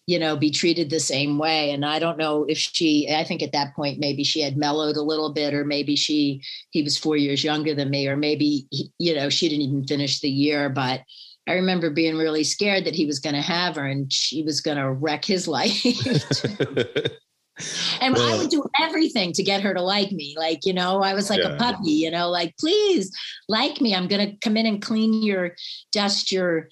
you 0.07 0.19
know 0.19 0.35
be 0.35 0.51
treated 0.51 0.89
the 0.89 0.99
same 0.99 1.37
way. 1.37 1.71
And 1.71 1.85
i 1.85 1.97
don't 1.99 2.17
know 2.17 2.45
if 2.47 2.57
she 2.57 3.09
i 3.09 3.23
think 3.23 3.41
at 3.41 3.53
that 3.53 3.75
point 3.75 3.99
maybe 3.99 4.23
she 4.23 4.41
had 4.41 4.57
mellowed 4.57 4.97
a 4.97 5.01
little 5.01 5.31
bit 5.31 5.53
or 5.53 5.63
maybe 5.63 5.95
she 5.95 6.41
he 6.71 6.81
was 6.83 6.97
four 6.97 7.17
years 7.17 7.43
younger 7.43 7.73
than 7.73 7.89
me 7.89 8.07
or 8.07 8.17
maybe 8.17 8.67
he, 8.71 8.91
you 8.97 9.15
know 9.15 9.29
she 9.29 9.47
didn't 9.47 9.61
even 9.61 9.87
finish 9.87 10.19
the 10.19 10.29
year. 10.29 10.69
But 10.69 11.01
i 11.47 11.53
remember 11.53 11.89
being 11.89 12.17
really 12.17 12.43
scared 12.43 12.85
that 12.85 12.95
he 12.95 13.05
was 13.05 13.19
going 13.19 13.35
to 13.35 13.41
have 13.41 13.75
her 13.75 13.85
and 13.85 14.11
she 14.11 14.43
was 14.43 14.59
going 14.59 14.77
to 14.77 14.91
wreck 14.91 15.23
his 15.23 15.47
life 15.57 15.81
and 18.02 18.15
I 18.15 18.38
would 18.38 18.50
do 18.50 18.63
everything 18.80 19.34
to 19.34 19.43
get 19.43 19.62
her 19.62 19.74
to 19.74 19.82
like 19.82 20.12
me. 20.12 20.36
Like, 20.38 20.65
you 20.65 20.74
know, 20.74 21.02
I 21.02 21.13
was 21.13 21.30
like 21.30 21.41
yeah. 21.41 21.54
a 21.54 21.58
puppy, 21.58 21.91
you 21.91 22.12
know, 22.12 22.30
like, 22.30 22.56
please 22.58 23.12
like 23.47 23.82
me. 23.82 23.95
I'm 23.95 24.08
going 24.08 24.30
to 24.30 24.38
come 24.38 24.58
in 24.58 24.65
and 24.65 24.82
clean 24.82 25.21
your, 25.24 25.56
dust 25.91 26.32
your 26.32 26.69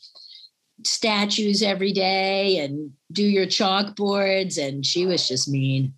statues 0.86 1.62
every 1.62 1.92
day 1.92 2.60
and 2.60 2.92
do 3.12 3.24
your 3.24 3.46
chalkboards. 3.46 4.58
And 4.58 4.86
she 4.86 5.06
was 5.06 5.28
just 5.28 5.50
mean. 5.50 5.94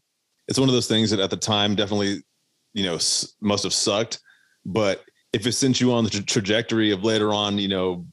It's 0.48 0.60
one 0.60 0.70
of 0.70 0.74
those 0.74 0.88
things 0.88 1.12
that 1.12 1.20
at 1.20 1.30
the 1.30 1.38
time 1.38 1.76
definitely, 1.76 2.24
you 2.74 2.84
know, 2.84 2.96
must 3.42 3.64
have 3.64 3.74
sucked. 3.74 4.20
But 4.66 5.04
if 5.34 5.46
it 5.46 5.54
sent 5.54 5.80
you 5.80 5.94
on 5.94 6.04
the 6.04 6.10
tra- 6.10 6.24
trajectory 6.24 6.92
of 6.92 7.04
later 7.04 7.34
on, 7.34 7.58
you 7.58 7.68
know, 7.68 8.06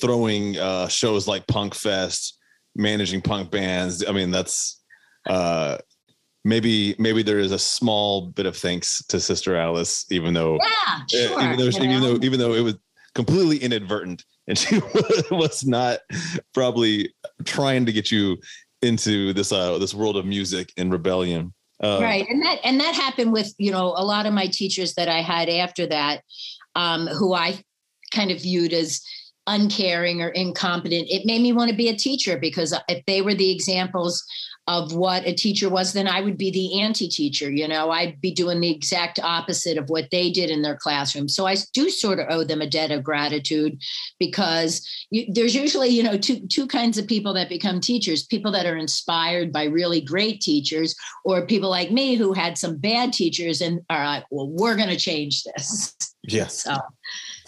throwing 0.00 0.56
uh, 0.56 0.88
shows 0.88 1.26
like 1.26 1.46
Punk 1.46 1.74
Fest, 1.74 2.38
managing 2.76 3.20
punk 3.20 3.50
bands, 3.50 4.04
I 4.06 4.12
mean, 4.12 4.30
that's, 4.30 4.80
uh, 5.28 5.78
maybe 6.44 6.94
maybe 6.98 7.22
there 7.22 7.38
is 7.38 7.52
a 7.52 7.58
small 7.58 8.28
bit 8.28 8.46
of 8.46 8.56
thanks 8.56 9.04
to 9.06 9.20
Sister 9.20 9.56
Alice, 9.56 10.06
even 10.10 10.34
though 10.34 10.58
yeah, 10.86 11.00
sure, 11.10 11.42
even 11.42 11.56
though 11.58 11.68
even 11.68 12.00
though 12.00 12.16
even 12.22 12.38
though 12.38 12.54
it 12.54 12.62
was 12.62 12.76
completely 13.14 13.58
inadvertent 13.58 14.24
and 14.46 14.56
she 14.56 14.78
was 15.30 15.64
not 15.66 15.98
probably 16.54 17.12
trying 17.44 17.84
to 17.84 17.92
get 17.92 18.10
you 18.10 18.38
into 18.82 19.32
this 19.32 19.52
uh 19.52 19.78
this 19.78 19.94
world 19.94 20.16
of 20.16 20.24
music 20.24 20.72
and 20.76 20.92
rebellion. 20.92 21.52
Uh, 21.82 21.98
right, 22.02 22.26
and 22.28 22.42
that 22.42 22.58
and 22.62 22.78
that 22.78 22.94
happened 22.94 23.32
with 23.32 23.54
you 23.58 23.70
know 23.70 23.94
a 23.96 24.04
lot 24.04 24.26
of 24.26 24.34
my 24.34 24.46
teachers 24.46 24.94
that 24.94 25.08
I 25.08 25.22
had 25.22 25.48
after 25.48 25.86
that, 25.86 26.22
um, 26.74 27.06
who 27.06 27.32
I 27.34 27.62
kind 28.12 28.30
of 28.30 28.42
viewed 28.42 28.72
as 28.72 29.00
uncaring 29.46 30.20
or 30.20 30.28
incompetent. 30.28 31.06
It 31.08 31.24
made 31.24 31.40
me 31.40 31.52
want 31.52 31.70
to 31.70 31.76
be 31.76 31.88
a 31.88 31.96
teacher 31.96 32.38
because 32.38 32.74
if 32.88 33.04
they 33.06 33.22
were 33.22 33.34
the 33.34 33.50
examples 33.50 34.24
of 34.70 34.94
what 34.94 35.26
a 35.26 35.34
teacher 35.34 35.68
was, 35.68 35.92
then 35.92 36.06
I 36.06 36.20
would 36.20 36.38
be 36.38 36.52
the 36.52 36.80
anti 36.80 37.08
teacher. 37.08 37.50
You 37.50 37.66
know, 37.66 37.90
I'd 37.90 38.20
be 38.20 38.32
doing 38.32 38.60
the 38.60 38.70
exact 38.70 39.18
opposite 39.18 39.76
of 39.76 39.90
what 39.90 40.10
they 40.12 40.30
did 40.30 40.48
in 40.48 40.62
their 40.62 40.76
classroom. 40.76 41.28
So 41.28 41.44
I 41.44 41.56
do 41.74 41.90
sort 41.90 42.20
of 42.20 42.26
owe 42.30 42.44
them 42.44 42.60
a 42.60 42.70
debt 42.70 42.92
of 42.92 43.02
gratitude 43.02 43.82
because 44.20 44.88
you, 45.10 45.26
there's 45.28 45.56
usually, 45.56 45.88
you 45.88 46.04
know, 46.04 46.16
two, 46.16 46.46
two 46.46 46.68
kinds 46.68 46.98
of 46.98 47.08
people 47.08 47.34
that 47.34 47.48
become 47.48 47.80
teachers 47.80 48.26
people 48.26 48.52
that 48.52 48.64
are 48.64 48.76
inspired 48.76 49.52
by 49.52 49.64
really 49.64 50.00
great 50.00 50.40
teachers, 50.40 50.94
or 51.24 51.46
people 51.46 51.68
like 51.68 51.90
me 51.90 52.14
who 52.14 52.32
had 52.32 52.56
some 52.56 52.76
bad 52.76 53.12
teachers 53.12 53.60
and 53.60 53.80
are 53.90 54.04
like, 54.04 54.24
well, 54.30 54.48
we're 54.50 54.76
going 54.76 54.88
to 54.88 54.96
change 54.96 55.42
this. 55.42 55.96
Yeah. 56.22 56.46
So 56.46 56.76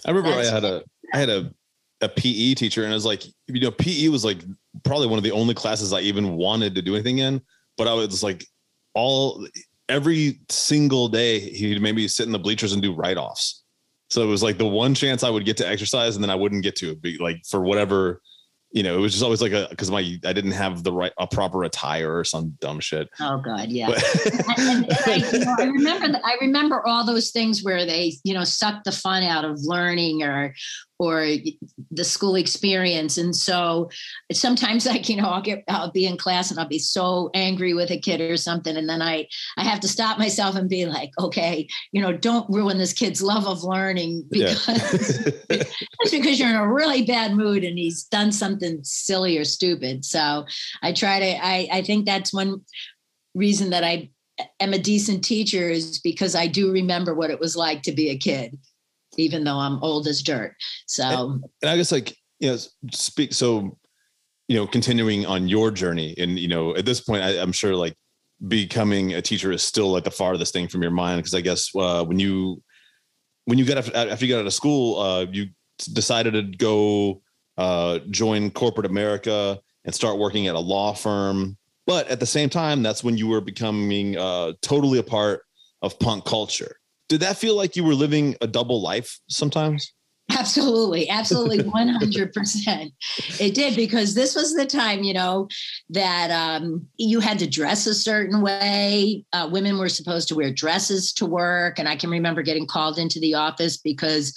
I 0.04 0.10
remember 0.10 0.36
I 0.36 0.44
had 0.44 0.64
a, 0.64 0.82
I 1.14 1.18
had 1.18 1.28
a, 1.28 1.54
a 2.02 2.08
PE 2.08 2.54
teacher 2.54 2.82
and 2.82 2.92
I 2.92 2.94
was 2.94 3.06
like, 3.06 3.24
you 3.46 3.60
know, 3.60 3.70
PE 3.70 4.08
was 4.08 4.24
like 4.24 4.42
probably 4.82 5.06
one 5.06 5.18
of 5.18 5.24
the 5.24 5.30
only 5.30 5.54
classes 5.54 5.92
I 5.92 6.00
even 6.00 6.34
wanted 6.34 6.74
to 6.74 6.82
do 6.82 6.94
anything 6.94 7.18
in. 7.18 7.40
But 7.78 7.88
I 7.88 7.94
was 7.94 8.22
like, 8.22 8.44
all 8.94 9.46
every 9.88 10.40
single 10.48 11.08
day 11.08 11.38
he'd 11.38 11.80
maybe 11.80 12.06
sit 12.08 12.26
in 12.26 12.32
the 12.32 12.38
bleachers 12.38 12.72
and 12.72 12.82
do 12.82 12.94
write 12.94 13.16
offs 13.16 13.62
So 14.10 14.22
it 14.22 14.26
was 14.26 14.42
like 14.42 14.58
the 14.58 14.66
one 14.66 14.94
chance 14.94 15.22
I 15.22 15.30
would 15.30 15.44
get 15.44 15.56
to 15.58 15.68
exercise 15.68 16.16
and 16.16 16.22
then 16.22 16.30
I 16.30 16.34
wouldn't 16.34 16.62
get 16.62 16.76
to 16.76 16.90
it. 16.90 17.00
Be 17.00 17.18
like 17.18 17.42
for 17.48 17.62
whatever, 17.62 18.20
you 18.72 18.82
know, 18.82 18.96
it 18.96 19.00
was 19.00 19.12
just 19.12 19.22
always 19.22 19.42
like 19.42 19.52
a 19.52 19.66
because 19.70 19.90
my 19.90 20.00
I 20.24 20.32
didn't 20.32 20.52
have 20.52 20.82
the 20.82 20.92
right 20.92 21.12
a 21.18 21.26
proper 21.26 21.64
attire 21.64 22.18
or 22.18 22.24
some 22.24 22.56
dumb 22.60 22.80
shit. 22.80 23.08
Oh 23.20 23.38
God, 23.38 23.68
yeah. 23.68 23.90
And, 24.56 24.86
and 24.86 24.96
I, 25.06 25.16
you 25.16 25.38
know, 25.44 25.54
I 25.58 25.64
remember 25.66 26.06
th- 26.08 26.22
I 26.24 26.36
remember 26.40 26.86
all 26.86 27.04
those 27.04 27.30
things 27.30 27.62
where 27.62 27.84
they 27.84 28.14
you 28.24 28.32
know 28.32 28.44
suck 28.44 28.82
the 28.84 28.92
fun 28.92 29.22
out 29.22 29.44
of 29.44 29.60
learning 29.62 30.22
or 30.22 30.54
or 30.98 31.26
the 31.90 32.04
school 32.04 32.36
experience. 32.36 33.18
And 33.18 33.34
so 33.34 33.90
sometimes 34.32 34.86
like 34.92 35.08
you 35.08 35.16
know 35.16 35.28
I'll 35.28 35.42
get 35.42 35.64
I'll 35.68 35.90
be 35.90 36.06
in 36.06 36.16
class 36.16 36.50
and 36.50 36.60
I'll 36.60 36.68
be 36.68 36.78
so 36.78 37.30
angry 37.34 37.74
with 37.74 37.90
a 37.90 37.98
kid 37.98 38.20
or 38.20 38.36
something. 38.36 38.76
And 38.76 38.88
then 38.88 39.02
I 39.02 39.26
I 39.56 39.64
have 39.64 39.80
to 39.80 39.88
stop 39.88 40.18
myself 40.18 40.56
and 40.56 40.68
be 40.68 40.86
like 40.86 41.10
okay 41.18 41.66
you 41.92 42.00
know 42.00 42.12
don't 42.12 42.48
ruin 42.50 42.78
this 42.78 42.92
kid's 42.92 43.22
love 43.22 43.46
of 43.46 43.64
learning 43.64 44.24
Yeah. 44.30 44.48
because 44.54 45.30
just 45.50 46.12
because 46.12 46.38
you're 46.38 46.50
in 46.50 46.56
a 46.56 46.72
really 46.72 47.04
bad 47.04 47.34
mood 47.34 47.64
and 47.64 47.78
he's 47.78 48.04
done 48.04 48.32
something 48.32 48.80
silly 48.84 49.38
or 49.38 49.44
stupid. 49.44 50.04
So 50.04 50.46
I 50.82 50.92
try 50.92 51.20
to 51.20 51.44
I 51.44 51.68
I 51.72 51.82
think 51.82 52.06
that's 52.06 52.32
one 52.32 52.60
reason 53.34 53.70
that 53.70 53.84
I 53.84 54.10
am 54.60 54.72
a 54.72 54.78
decent 54.78 55.24
teacher 55.24 55.68
is 55.68 55.98
because 55.98 56.34
I 56.34 56.46
do 56.46 56.70
remember 56.72 57.14
what 57.14 57.30
it 57.30 57.40
was 57.40 57.56
like 57.56 57.82
to 57.82 57.92
be 57.92 58.10
a 58.10 58.16
kid, 58.16 58.58
even 59.18 59.44
though 59.44 59.58
I'm 59.58 59.82
old 59.82 60.06
as 60.06 60.22
dirt. 60.22 60.54
So 60.86 61.40
and 61.62 61.70
I 61.70 61.76
guess 61.76 61.92
like 61.92 62.16
you 62.40 62.50
know 62.50 62.58
speak 62.92 63.32
so 63.32 63.78
you 64.48 64.56
know 64.56 64.66
continuing 64.66 65.26
on 65.26 65.48
your 65.48 65.70
journey 65.70 66.14
and 66.18 66.38
you 66.38 66.48
know 66.48 66.74
at 66.76 66.84
this 66.84 67.00
point 67.00 67.22
I, 67.22 67.40
I'm 67.40 67.52
sure 67.52 67.74
like 67.74 67.96
becoming 68.48 69.14
a 69.14 69.22
teacher 69.22 69.52
is 69.52 69.62
still 69.62 69.92
like 69.92 70.04
the 70.04 70.10
farthest 70.10 70.52
thing 70.52 70.68
from 70.68 70.82
your 70.82 70.90
mind 70.90 71.18
because 71.18 71.34
I 71.34 71.40
guess 71.40 71.70
uh, 71.76 72.04
when 72.04 72.18
you 72.18 72.62
when 73.44 73.58
you 73.58 73.64
got 73.64 73.78
after, 73.78 73.96
after 73.96 74.24
you 74.24 74.34
got 74.34 74.40
out 74.40 74.46
of 74.46 74.52
school 74.52 75.00
uh, 75.00 75.26
you 75.30 75.46
decided 75.92 76.32
to 76.32 76.42
go 76.42 77.22
uh, 77.56 78.00
join 78.10 78.50
corporate 78.50 78.86
America 78.86 79.60
and 79.84 79.94
start 79.94 80.18
working 80.18 80.48
at 80.48 80.54
a 80.54 80.60
law 80.60 80.92
firm 80.92 81.56
but 81.86 82.08
at 82.08 82.18
the 82.18 82.26
same 82.26 82.48
time 82.48 82.82
that's 82.82 83.04
when 83.04 83.16
you 83.16 83.28
were 83.28 83.40
becoming 83.40 84.16
uh, 84.16 84.52
totally 84.60 84.98
a 84.98 85.02
part 85.02 85.42
of 85.82 85.98
punk 85.98 86.24
culture 86.24 86.76
did 87.12 87.20
that 87.20 87.36
feel 87.36 87.54
like 87.54 87.76
you 87.76 87.84
were 87.84 87.94
living 87.94 88.34
a 88.40 88.46
double 88.46 88.80
life 88.80 89.20
sometimes 89.28 89.92
absolutely, 90.38 91.08
absolutely 91.10 91.58
100%. 91.58 92.92
It 93.38 93.54
did 93.54 93.76
because 93.76 94.14
this 94.14 94.34
was 94.34 94.54
the 94.54 94.64
time, 94.64 95.02
you 95.02 95.12
know, 95.12 95.46
that 95.90 96.30
um, 96.30 96.86
you 96.96 97.20
had 97.20 97.38
to 97.40 97.46
dress 97.46 97.86
a 97.86 97.94
certain 97.94 98.40
way. 98.40 99.26
Uh, 99.34 99.50
women 99.52 99.76
were 99.76 99.90
supposed 99.90 100.28
to 100.28 100.34
wear 100.34 100.50
dresses 100.50 101.12
to 101.14 101.26
work. 101.26 101.78
And 101.78 101.86
I 101.86 101.96
can 101.96 102.08
remember 102.08 102.40
getting 102.40 102.66
called 102.66 102.98
into 102.98 103.20
the 103.20 103.34
office 103.34 103.76
because 103.76 104.34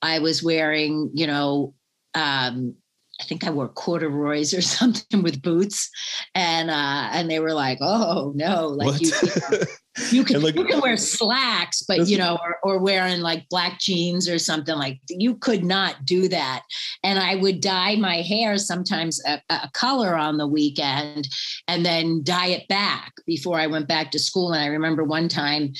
I 0.00 0.20
was 0.20 0.44
wearing, 0.44 1.10
you 1.12 1.26
know, 1.26 1.74
um, 2.14 2.76
I 3.20 3.24
think 3.24 3.44
I 3.44 3.50
wore 3.50 3.68
corduroys 3.68 4.52
or 4.52 4.62
something 4.78 5.22
with 5.22 5.42
boots, 5.42 5.90
and 6.34 6.70
uh, 6.70 7.08
and 7.12 7.30
they 7.30 7.38
were 7.38 7.54
like, 7.54 7.78
"Oh 7.80 8.32
no, 8.34 8.68
like 8.68 8.86
What? 8.86 9.00
you, 9.00 9.12
you, 9.22 9.58
know, 9.58 9.64
you 10.10 10.24
can 10.28 10.42
like- 10.42 10.54
you 10.54 10.64
can 10.64 10.80
wear 10.80 10.96
slacks, 10.96 11.82
but 11.82 12.08
you 12.08 12.18
know, 12.18 12.38
or, 12.42 12.58
or 12.62 12.78
wearing 12.78 13.20
like 13.20 13.48
black 13.48 13.78
jeans 13.78 14.28
or 14.28 14.38
something 14.38 14.76
like 14.76 15.00
you 15.08 15.36
could 15.36 15.64
not 15.64 16.04
do 16.04 16.28
that." 16.28 16.62
And 17.02 17.18
I 17.18 17.36
would 17.36 17.60
dye 17.60 17.96
my 17.96 18.16
hair 18.22 18.58
sometimes 18.58 19.20
a, 19.26 19.40
a 19.50 19.70
color 19.72 20.16
on 20.16 20.36
the 20.38 20.46
weekend, 20.46 21.28
and 21.68 21.84
then 21.84 22.22
dye 22.22 22.48
it 22.48 22.68
back 22.68 23.12
before 23.26 23.58
I 23.58 23.66
went 23.66 23.88
back 23.88 24.10
to 24.12 24.18
school. 24.18 24.52
And 24.52 24.62
I 24.62 24.66
remember 24.66 25.04
one 25.04 25.28
time. 25.28 25.72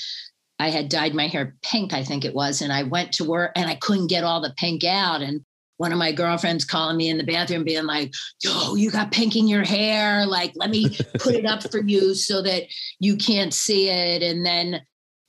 I 0.58 0.70
had 0.70 0.90
dyed 0.90 1.12
my 1.12 1.26
hair 1.26 1.56
pink, 1.62 1.92
I 1.92 2.04
think 2.04 2.24
it 2.24 2.34
was, 2.34 2.62
and 2.62 2.72
I 2.72 2.84
went 2.84 3.10
to 3.14 3.24
work 3.24 3.50
and 3.56 3.68
I 3.68 3.74
couldn't 3.74 4.06
get 4.06 4.22
all 4.22 4.40
the 4.40 4.54
pink 4.56 4.84
out. 4.84 5.20
And 5.20 5.44
one 5.82 5.90
of 5.90 5.98
my 5.98 6.12
girlfriends 6.12 6.64
calling 6.64 6.96
me 6.96 7.08
in 7.08 7.18
the 7.18 7.24
bathroom 7.24 7.64
being 7.64 7.86
like 7.86 8.14
yo 8.40 8.76
you 8.76 8.88
got 8.88 9.10
pink 9.10 9.34
in 9.34 9.48
your 9.48 9.64
hair. 9.64 10.24
Like 10.24 10.52
let 10.54 10.70
me 10.70 10.96
put 11.18 11.34
it 11.34 11.44
up 11.44 11.68
for 11.68 11.82
you 11.82 12.14
so 12.14 12.40
that 12.42 12.68
you 13.00 13.16
can't 13.16 13.52
see 13.52 13.88
it. 13.88 14.22
And 14.22 14.46
then 14.46 14.80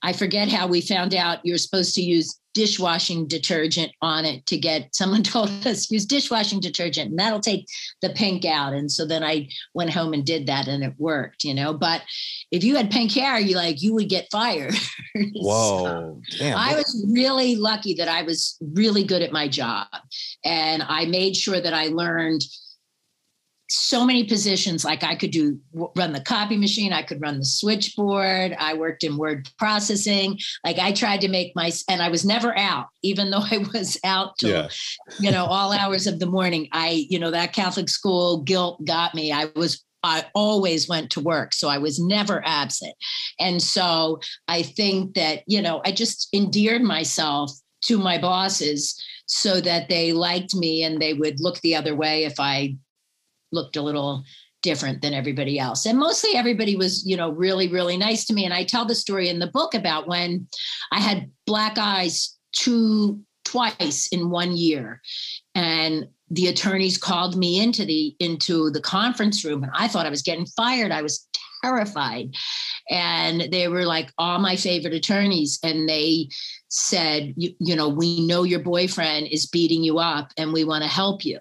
i 0.02 0.12
forget 0.12 0.48
how 0.48 0.66
we 0.68 0.80
found 0.80 1.14
out 1.14 1.44
you're 1.44 1.58
supposed 1.58 1.94
to 1.96 2.02
use 2.02 2.38
dishwashing 2.54 3.26
detergent 3.26 3.92
on 4.00 4.24
it 4.24 4.46
to 4.46 4.56
get 4.56 4.94
someone 4.94 5.22
told 5.34 5.50
us 5.66 5.90
use 5.90 6.06
dishwashing 6.06 6.60
detergent 6.60 7.10
and 7.10 7.18
that'll 7.18 7.40
take 7.40 7.66
the 8.00 8.10
pink 8.10 8.44
out 8.44 8.72
and 8.72 8.90
so 8.90 9.04
then 9.04 9.22
i 9.22 9.46
went 9.74 9.90
home 9.90 10.12
and 10.14 10.24
did 10.24 10.46
that 10.46 10.68
and 10.68 10.82
it 10.82 10.94
worked 10.98 11.44
you 11.44 11.52
know 11.52 11.74
but 11.74 12.02
if 12.50 12.64
you 12.64 12.76
had 12.76 12.90
pink 12.90 13.12
hair 13.12 13.38
you 13.38 13.56
like 13.56 13.82
you 13.82 13.92
would 13.94 14.08
get 14.08 14.26
fired 14.30 14.74
So- 15.14 15.30
Whoa, 15.34 16.20
damn! 16.38 16.56
I 16.58 16.74
was 16.74 17.06
really 17.08 17.54
lucky 17.56 17.94
that 17.94 18.08
I 18.08 18.22
was 18.22 18.56
really 18.60 19.04
good 19.04 19.22
at 19.22 19.30
my 19.32 19.46
job. 19.46 19.86
And 20.44 20.82
I 20.82 21.04
made 21.06 21.36
sure 21.36 21.60
that 21.60 21.72
I 21.72 21.86
learned 21.88 22.42
so 23.70 24.04
many 24.04 24.24
positions 24.24 24.84
like 24.84 25.02
I 25.02 25.14
could 25.14 25.30
do 25.30 25.58
run 25.72 26.12
the 26.12 26.20
copy 26.20 26.56
machine, 26.56 26.92
I 26.92 27.02
could 27.02 27.20
run 27.20 27.38
the 27.38 27.44
switchboard, 27.44 28.54
I 28.58 28.74
worked 28.74 29.04
in 29.04 29.16
word 29.16 29.48
processing. 29.58 30.38
Like 30.64 30.78
I 30.78 30.92
tried 30.92 31.22
to 31.22 31.28
make 31.28 31.56
my 31.56 31.72
and 31.88 32.02
I 32.02 32.08
was 32.08 32.24
never 32.24 32.56
out, 32.56 32.86
even 33.02 33.30
though 33.34 33.44
I 33.50 33.64
was 33.72 33.98
out 34.04 34.38
till 34.38 34.50
yeah, 34.50 34.68
you 35.18 35.30
know 35.30 35.46
all 35.46 35.72
hours 35.72 36.06
of 36.06 36.18
the 36.18 36.26
morning. 36.26 36.68
I, 36.72 37.06
you 37.08 37.18
know, 37.18 37.30
that 37.30 37.52
Catholic 37.52 37.88
school 37.88 38.42
guilt 38.42 38.84
got 38.84 39.14
me. 39.14 39.32
I 39.32 39.46
was 39.56 39.82
I 40.02 40.26
always 40.34 40.86
went 40.86 41.10
to 41.12 41.20
work, 41.20 41.54
so 41.54 41.68
I 41.68 41.78
was 41.78 41.98
never 41.98 42.42
absent. 42.44 42.94
And 43.40 43.62
so 43.62 44.20
I 44.46 44.62
think 44.62 45.14
that, 45.14 45.42
you 45.46 45.62
know, 45.62 45.80
I 45.86 45.92
just 45.92 46.28
endeared 46.34 46.82
myself 46.82 47.50
to 47.84 47.96
my 47.96 48.18
bosses 48.18 49.02
so 49.26 49.62
that 49.62 49.88
they 49.88 50.12
liked 50.12 50.54
me 50.54 50.82
and 50.82 51.00
they 51.00 51.14
would 51.14 51.40
look 51.40 51.58
the 51.60 51.74
other 51.74 51.96
way 51.96 52.24
if 52.24 52.38
I 52.38 52.76
looked 53.54 53.76
a 53.76 53.82
little 53.82 54.24
different 54.62 55.02
than 55.02 55.14
everybody 55.14 55.58
else. 55.58 55.86
And 55.86 55.98
mostly 55.98 56.34
everybody 56.34 56.74
was, 56.74 57.06
you 57.06 57.16
know, 57.16 57.30
really, 57.30 57.68
really 57.68 57.96
nice 57.96 58.24
to 58.26 58.34
me. 58.34 58.44
And 58.44 58.54
I 58.54 58.64
tell 58.64 58.86
the 58.86 58.94
story 58.94 59.28
in 59.28 59.38
the 59.38 59.46
book 59.46 59.74
about 59.74 60.08
when 60.08 60.48
I 60.90 61.00
had 61.00 61.30
black 61.46 61.78
eyes 61.78 62.36
two 62.52 63.20
twice 63.44 64.08
in 64.08 64.30
one 64.30 64.56
year. 64.56 65.00
And 65.54 66.06
the 66.30 66.48
attorneys 66.48 66.98
called 66.98 67.36
me 67.36 67.62
into 67.62 67.84
the 67.84 68.16
into 68.18 68.70
the 68.70 68.80
conference 68.80 69.44
room 69.44 69.62
and 69.62 69.72
I 69.74 69.86
thought 69.86 70.06
I 70.06 70.10
was 70.10 70.22
getting 70.22 70.46
fired. 70.46 70.90
I 70.90 71.02
was 71.02 71.28
terrified. 71.62 72.34
And 72.90 73.48
they 73.52 73.68
were 73.68 73.84
like 73.84 74.10
all 74.18 74.38
my 74.38 74.56
favorite 74.56 74.94
attorneys 74.94 75.58
and 75.62 75.88
they 75.88 76.28
said, 76.68 77.34
you, 77.36 77.54
you 77.58 77.76
know, 77.76 77.88
we 77.88 78.26
know 78.26 78.42
your 78.42 78.60
boyfriend 78.60 79.28
is 79.28 79.46
beating 79.46 79.82
you 79.82 79.98
up 79.98 80.32
and 80.36 80.52
we 80.52 80.64
want 80.64 80.82
to 80.82 80.88
help 80.88 81.24
you. 81.24 81.38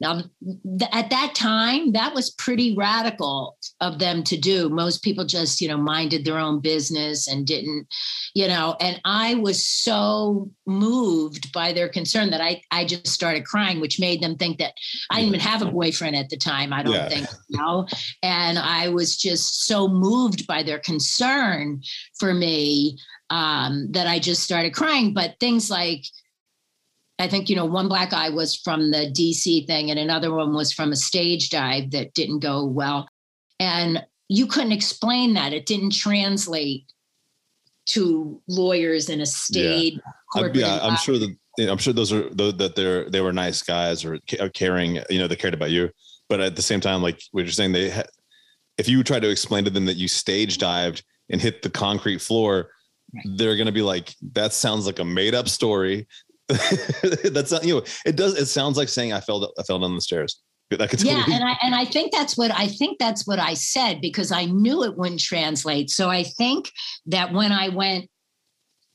Now, 0.00 0.22
th- 0.42 0.90
at 0.92 1.10
that 1.10 1.34
time, 1.34 1.92
that 1.92 2.14
was 2.14 2.30
pretty 2.30 2.74
radical 2.76 3.56
of 3.80 3.98
them 3.98 4.22
to 4.24 4.36
do. 4.36 4.68
Most 4.68 5.02
people 5.02 5.24
just, 5.24 5.60
you 5.60 5.68
know, 5.68 5.76
minded 5.76 6.24
their 6.24 6.38
own 6.38 6.60
business 6.60 7.28
and 7.28 7.46
didn't, 7.46 7.86
you 8.34 8.48
know, 8.48 8.76
and 8.80 9.00
I 9.04 9.34
was 9.36 9.66
so 9.66 10.50
moved 10.66 11.52
by 11.52 11.72
their 11.72 11.88
concern 11.88 12.30
that 12.30 12.40
I, 12.40 12.62
I 12.70 12.84
just 12.84 13.08
started 13.08 13.44
crying, 13.44 13.80
which 13.80 14.00
made 14.00 14.22
them 14.22 14.36
think 14.36 14.58
that 14.58 14.74
I 15.10 15.16
didn't 15.16 15.28
even 15.28 15.40
have 15.40 15.62
a 15.62 15.70
boyfriend 15.70 16.16
at 16.16 16.28
the 16.28 16.36
time, 16.36 16.72
I 16.72 16.82
don't 16.82 16.92
Yeah. 16.94 17.08
think, 17.08 17.28
you 17.48 17.58
know, 17.58 17.86
and 18.22 18.58
I 18.58 18.88
was 18.88 19.16
just 19.16 19.64
so 19.66 19.88
moved 19.88 20.46
by 20.46 20.62
their 20.62 20.78
concern 20.78 21.82
for 22.18 22.34
me 22.34 22.98
um, 23.30 23.88
that 23.92 24.06
I 24.06 24.18
just 24.18 24.42
started 24.42 24.74
crying. 24.74 25.14
But 25.14 25.36
things 25.40 25.70
like, 25.70 26.04
I 27.18 27.28
think, 27.28 27.48
you 27.48 27.56
know, 27.56 27.64
one 27.64 27.88
black 27.88 28.12
eye 28.12 28.30
was 28.30 28.56
from 28.56 28.90
the 28.90 29.12
DC 29.12 29.66
thing, 29.66 29.90
and 29.90 29.98
another 29.98 30.34
one 30.34 30.54
was 30.54 30.72
from 30.72 30.92
a 30.92 30.96
stage 30.96 31.50
dive 31.50 31.90
that 31.92 32.14
didn't 32.14 32.40
go 32.40 32.64
well. 32.64 33.08
And 33.60 34.04
you 34.28 34.46
couldn't 34.46 34.72
explain 34.72 35.34
that. 35.34 35.52
It 35.52 35.66
didn't 35.66 35.92
translate 35.92 36.86
to 37.86 38.40
lawyers 38.48 39.08
in 39.08 39.20
a 39.20 39.26
state 39.26 40.00
uh, 40.34 40.44
I'm, 40.44 40.54
yeah, 40.54 40.78
I'm 40.82 40.96
sure 40.96 41.18
that 41.18 41.36
I'm 41.58 41.78
sure 41.78 41.92
those 41.92 42.12
are 42.12 42.30
that 42.30 42.72
they're 42.74 43.10
they 43.10 43.20
were 43.20 43.32
nice 43.32 43.62
guys 43.62 44.04
or 44.04 44.18
caring, 44.54 45.00
you 45.10 45.18
know, 45.18 45.26
they 45.26 45.36
cared 45.36 45.54
about 45.54 45.70
you. 45.70 45.90
But 46.28 46.40
at 46.40 46.56
the 46.56 46.62
same 46.62 46.80
time, 46.80 47.02
like 47.02 47.22
what 47.32 47.44
you're 47.44 47.52
saying, 47.52 47.72
they 47.72 47.90
ha- 47.90 48.04
if 48.78 48.88
you 48.88 49.02
try 49.04 49.20
to 49.20 49.28
explain 49.28 49.64
to 49.64 49.70
them 49.70 49.84
that 49.84 49.96
you 49.96 50.08
stage 50.08 50.58
dived 50.58 51.04
and 51.28 51.40
hit 51.40 51.62
the 51.62 51.68
concrete 51.68 52.22
floor, 52.22 52.70
they're 53.36 53.56
gonna 53.56 53.72
be 53.72 53.82
like, 53.82 54.14
that 54.32 54.54
sounds 54.54 54.86
like 54.86 54.98
a 54.98 55.04
made 55.04 55.34
up 55.34 55.48
story. 55.48 56.06
That's 57.32 57.52
not 57.52 57.64
you 57.64 57.76
know, 57.76 57.84
it 58.04 58.16
does. 58.16 58.36
It 58.38 58.46
sounds 58.46 58.76
like 58.76 58.88
saying 58.88 59.12
I 59.12 59.20
fell 59.20 59.52
I 59.58 59.62
fell 59.62 59.78
down 59.78 59.94
the 59.94 60.00
stairs. 60.00 60.40
That 60.70 60.88
could 60.88 61.02
yeah 61.02 61.22
and 61.30 61.44
i 61.44 61.54
and 61.62 61.74
i 61.74 61.84
think 61.84 62.12
that's 62.12 62.34
what 62.38 62.50
i 62.50 62.66
think 62.66 62.98
that's 62.98 63.26
what 63.26 63.38
i 63.38 63.52
said 63.52 64.00
because 64.00 64.32
i 64.32 64.46
knew 64.46 64.84
it 64.84 64.96
wouldn't 64.96 65.20
translate 65.20 65.90
so 65.90 66.08
i 66.08 66.22
think 66.22 66.70
that 67.04 67.30
when 67.34 67.52
i 67.52 67.68
went 67.68 68.08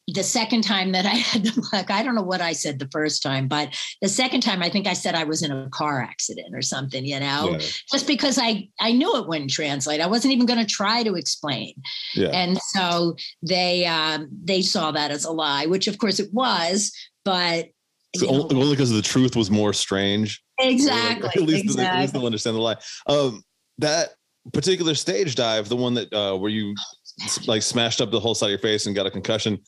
the 0.07 0.23
second 0.23 0.63
time 0.63 0.93
that 0.93 1.05
I 1.05 1.09
had 1.15 1.43
the 1.43 1.67
black, 1.69 1.91
I 1.91 2.01
don't 2.01 2.15
know 2.15 2.21
what 2.23 2.41
I 2.41 2.53
said 2.53 2.79
the 2.79 2.87
first 2.91 3.21
time, 3.21 3.47
but 3.47 3.75
the 4.01 4.07
second 4.07 4.41
time 4.41 4.63
I 4.63 4.69
think 4.69 4.87
I 4.87 4.93
said 4.93 5.15
I 5.15 5.25
was 5.25 5.43
in 5.43 5.51
a 5.51 5.69
car 5.69 6.01
accident 6.01 6.55
or 6.55 6.61
something, 6.61 7.05
you 7.05 7.19
know, 7.19 7.49
Yeah. 7.51 7.57
just 7.91 8.07
because 8.07 8.39
I 8.41 8.69
I 8.79 8.93
knew 8.93 9.17
it 9.17 9.27
wouldn't 9.27 9.51
translate. 9.51 9.99
I 9.99 10.07
wasn't 10.07 10.33
even 10.33 10.45
going 10.45 10.65
to 10.65 10.73
try 10.73 11.03
to 11.03 11.15
explain. 11.15 11.73
Yeah. 12.15 12.29
And 12.29 12.57
so 12.57 13.17
they 13.43 13.85
um, 13.85 14.29
they 14.43 14.61
saw 14.61 14.91
that 14.91 15.11
as 15.11 15.25
a 15.25 15.31
lie, 15.31 15.65
which 15.65 15.87
of 15.87 15.97
course 15.97 16.19
it 16.19 16.33
was, 16.33 16.93
but 17.27 17.67
So 18.15 18.27
only 18.29 18.55
only 18.55 18.71
because 18.71 18.89
the 18.91 19.01
truth 19.01 19.35
was 19.35 19.51
more 19.51 19.73
strange. 19.73 20.41
exactly, 20.59 21.29
at 21.35 21.41
least, 21.41 21.65
exactly. 21.65 21.85
at 21.85 22.01
least 22.01 22.13
they'll 22.13 22.25
understand 22.25 22.55
the 22.55 22.61
lie. 22.61 22.77
Um, 23.07 23.43
that 23.79 24.11
particular 24.53 24.95
stage 24.95 25.35
dive, 25.35 25.67
the 25.69 25.75
one 25.75 25.93
that 25.95 26.11
uh, 26.13 26.35
where 26.37 26.49
you 26.49 26.73
like 27.45 27.61
smashed 27.61 27.99
up 28.01 28.11
the 28.11 28.19
whole 28.19 28.33
side 28.33 28.47
of 28.47 28.51
your 28.51 28.59
face 28.59 28.85
and 28.85 28.95
got 28.95 29.05
a 29.05 29.11
concussion. 29.11 29.59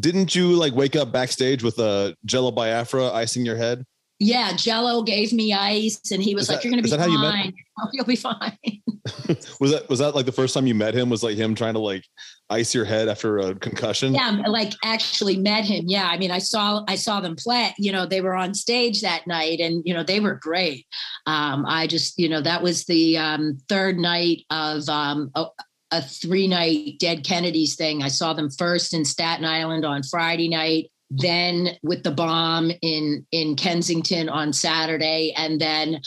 Didn't 0.00 0.34
you 0.34 0.48
like 0.54 0.74
wake 0.74 0.96
up 0.96 1.12
backstage 1.12 1.62
with 1.62 1.78
a 1.78 2.16
Jello 2.24 2.50
Biafra 2.50 3.12
icing 3.12 3.46
your 3.46 3.56
head? 3.56 3.84
yeah, 4.18 4.52
Jello 4.56 5.02
gave 5.02 5.32
me 5.32 5.52
ice, 5.52 6.00
and 6.10 6.22
he 6.22 6.34
was 6.34 6.48
like, 6.48 6.58
that- 6.58 6.64
"You're 6.64 6.72
going 6.72 6.82
to 6.82 6.88
be 6.88 6.90
that 6.90 7.00
how 7.00 7.06
you 7.06 7.18
met 7.20 7.32
fine. 7.32 7.54
Oh, 7.78 7.88
You'll 7.92 8.04
be 8.06 8.16
fine." 8.16 8.58
Was 9.60 9.72
that 9.72 9.88
was 9.88 9.98
that 10.00 10.14
like 10.14 10.26
the 10.26 10.32
first 10.32 10.54
time 10.54 10.66
you 10.66 10.74
met 10.74 10.94
him? 10.94 11.10
Was 11.10 11.22
like 11.22 11.36
him 11.36 11.54
trying 11.54 11.74
to 11.74 11.80
like 11.80 12.04
ice 12.50 12.74
your 12.74 12.84
head 12.84 13.08
after 13.08 13.38
a 13.38 13.54
concussion? 13.54 14.14
yeah 14.14 14.42
like 14.46 14.72
actually 14.84 15.36
met 15.36 15.64
him 15.64 15.84
yeah 15.86 16.08
i 16.10 16.16
mean 16.18 16.30
i 16.30 16.38
saw 16.38 16.82
i 16.88 16.94
saw 16.94 17.20
them 17.20 17.34
play 17.36 17.74
you 17.78 17.90
know 17.90 18.06
they 18.06 18.20
were 18.20 18.34
on 18.34 18.54
stage 18.54 19.02
that 19.02 19.26
night 19.26 19.58
and 19.60 19.82
you 19.84 19.92
know 19.92 20.02
they 20.02 20.20
were 20.20 20.34
great 20.34 20.86
um 21.26 21.64
i 21.66 21.86
just 21.86 22.18
you 22.18 22.28
know 22.28 22.40
that 22.40 22.62
was 22.62 22.84
the 22.84 23.16
um 23.18 23.58
third 23.68 23.98
night 23.98 24.42
of 24.50 24.88
um 24.88 25.30
a, 25.34 25.46
a 25.90 26.02
three 26.02 26.46
night 26.46 26.94
dead 26.98 27.24
kennedys 27.24 27.74
thing 27.76 28.02
i 28.02 28.08
saw 28.08 28.32
them 28.32 28.50
first 28.50 28.94
in 28.94 29.04
staten 29.04 29.44
island 29.44 29.84
on 29.84 30.02
friday 30.02 30.48
night 30.48 30.90
then 31.10 31.68
with 31.82 32.02
the 32.02 32.10
bomb 32.10 32.70
in 32.82 33.26
in 33.32 33.56
kensington 33.56 34.28
on 34.28 34.52
saturday 34.52 35.32
and 35.36 35.60
then 35.60 36.00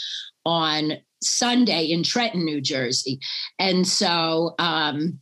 on 0.44 0.92
sunday 1.22 1.86
in 1.86 2.02
trenton 2.02 2.44
new 2.44 2.60
jersey. 2.60 3.20
And 3.58 3.86
so 3.86 4.54
um 4.58 5.20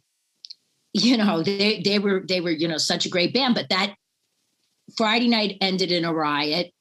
you 0.93 1.17
know 1.17 1.43
they 1.43 1.81
they 1.83 1.99
were 1.99 2.25
they 2.27 2.41
were 2.41 2.51
you 2.51 2.69
know 2.69 2.79
such 2.79 3.07
a 3.07 3.11
great 3.11 3.35
band 3.35 3.55
but 3.55 3.69
that 3.69 3.95
friday 4.97 5.29
night 5.29 5.57
ended 5.61 5.93
in 5.93 6.05
a 6.05 6.13
riot 6.13 6.73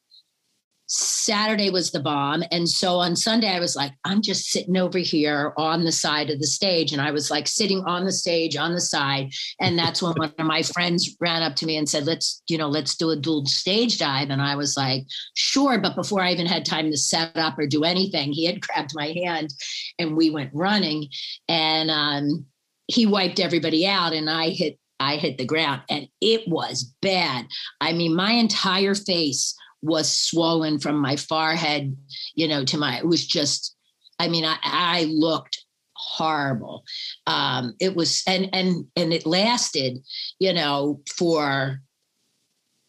saturday 0.87 1.69
was 1.69 1.91
the 1.91 1.99
bomb. 1.99 2.43
And 2.51 2.67
so 2.67 2.95
on 2.95 3.15
sunday 3.15 3.49
i 3.49 3.59
was 3.59 3.75
like 3.75 3.91
i'm 4.05 4.21
just 4.21 4.47
sitting 4.47 4.77
over 4.77 4.97
here 4.97 5.53
on 5.57 5.83
the 5.83 5.91
side 5.91 6.29
of 6.29 6.39
the 6.39 6.47
stage. 6.47 6.91
And 6.93 7.01
i 7.01 7.11
was 7.11 7.29
like 7.29 7.47
sitting 7.47 7.83
on 7.85 8.05
the 8.05 8.11
stage 8.11 8.55
on 8.55 8.73
the 8.73 8.81
side. 8.81 9.31
And 9.59 9.77
that's 9.77 10.01
when 10.01 10.13
one 10.13 10.33
of 10.37 10.45
my 10.45 10.63
friends 10.63 11.15
ran 11.19 11.43
up 11.43 11.55
to 11.57 11.65
me 11.65 11.77
and 11.77 11.87
said 11.87 12.05
let's 12.05 12.41
you 12.47 12.57
know 12.57 12.69
let's 12.69 12.95
do 12.95 13.09
a 13.09 13.15
dual 13.15 13.45
stage 13.45 13.99
dive. 13.99 14.29
And 14.29 14.41
i 14.41 14.55
was 14.55 14.77
like 14.77 15.03
sure. 15.35 15.79
But 15.79 15.95
before 15.95 16.21
i 16.21 16.31
even 16.31 16.45
had 16.45 16.65
time 16.65 16.89
to 16.91 16.97
set 16.97 17.35
up 17.35 17.59
or 17.59 17.67
do 17.67 17.83
anything 17.83 18.31
he 18.31 18.45
had 18.45 18.61
grabbed 18.67 18.91
my 18.95 19.07
hand 19.07 19.53
and 19.99 20.15
we 20.15 20.29
went 20.29 20.51
running. 20.53 21.09
And 21.49 21.91
um 21.91 22.45
he 22.87 23.05
wiped 23.05 23.39
everybody 23.39 23.85
out 23.85 24.13
and 24.13 24.29
I 24.29 24.49
hit 24.49 24.79
I 24.99 25.17
hit 25.17 25.37
the 25.37 25.45
ground. 25.45 25.81
And 25.89 26.07
it 26.21 26.47
was 26.47 26.83
bad. 27.01 27.45
I 27.79 27.93
mean, 27.93 28.15
my 28.15 28.31
entire 28.31 28.95
face 28.95 29.55
was 29.81 30.11
swollen 30.11 30.79
from 30.79 30.99
my 30.99 31.15
forehead, 31.15 31.95
you 32.35 32.47
know, 32.47 32.65
to 32.65 32.77
my 32.77 32.97
it 32.97 33.07
was 33.07 33.25
just 33.25 33.75
I 34.19 34.29
mean, 34.29 34.45
I, 34.45 34.57
I 34.63 35.03
looked 35.09 35.63
horrible. 35.93 36.83
Um, 37.25 37.75
it 37.79 37.95
was 37.95 38.23
and 38.27 38.49
and 38.53 38.85
and 38.95 39.13
it 39.13 39.25
lasted, 39.25 39.99
you 40.39 40.53
know, 40.53 41.01
for 41.15 41.81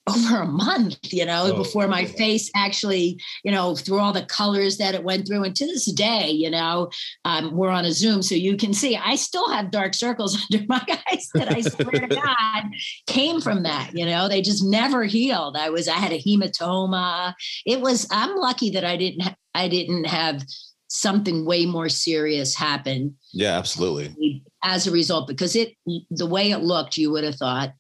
over 0.09 0.43
a 0.43 0.47
month, 0.47 0.99
you 1.13 1.25
know, 1.25 1.51
Oh, 1.53 1.57
before 1.57 1.87
my 1.89 2.01
yeah. 2.01 2.09
face 2.09 2.51
actually, 2.57 3.21
you 3.45 3.51
know, 3.53 3.75
through 3.77 3.99
all 3.99 4.13
the 4.13 4.25
colors 4.25 4.79
that 4.79 4.95
it 4.95 5.05
went 5.05 5.27
through. 5.27 5.45
And 5.45 5.55
to 5.57 5.67
this 5.67 5.85
day, 5.93 6.31
you 6.31 6.51
know, 6.51 6.91
um, 7.25 7.55
we're 7.57 7.71
on 7.71 7.85
a 7.85 7.93
Zoom, 7.93 8.23
so 8.23 8.35
you 8.35 8.57
can 8.57 8.73
see 8.75 8.97
I 8.97 9.17
still 9.17 9.49
have 9.51 9.71
dark 9.71 9.95
circles 9.95 10.37
under 10.53 10.65
my 10.69 10.85
eyes 11.13 11.29
that 11.35 11.53
I 11.55 11.61
swear 11.61 12.07
to 12.07 12.07
God 12.09 12.65
came 13.07 13.41
from 13.41 13.63
that. 13.65 13.91
You 13.95 14.07
know, 14.07 14.29
they 14.29 14.43
just 14.43 14.65
never 14.65 15.05
healed. 15.05 15.57
I 15.57 15.71
was 15.71 15.89
I 15.89 15.95
had 15.95 16.13
a 16.13 16.19
hematoma. 16.23 17.35
It 17.67 17.81
was 17.81 18.07
I'm 18.11 18.37
lucky 18.37 18.71
that 18.71 18.85
I 18.85 18.97
didn't 18.97 19.21
ha- 19.23 19.37
I 19.55 19.69
didn't 19.69 20.05
have 20.05 20.45
something 20.91 21.45
way 21.45 21.67
more 21.67 21.89
serious 21.91 22.55
happen 22.55 23.15
Yeah, 23.35 23.59
absolutely. 23.59 24.43
as 24.65 24.87
a 24.87 24.91
result 24.91 25.29
because 25.29 25.55
it 25.55 25.75
the 26.11 26.25
way 26.27 26.51
it 26.51 26.59
looked 26.63 26.97
you 26.97 27.11
would 27.11 27.25
have 27.25 27.35
thought 27.35 27.73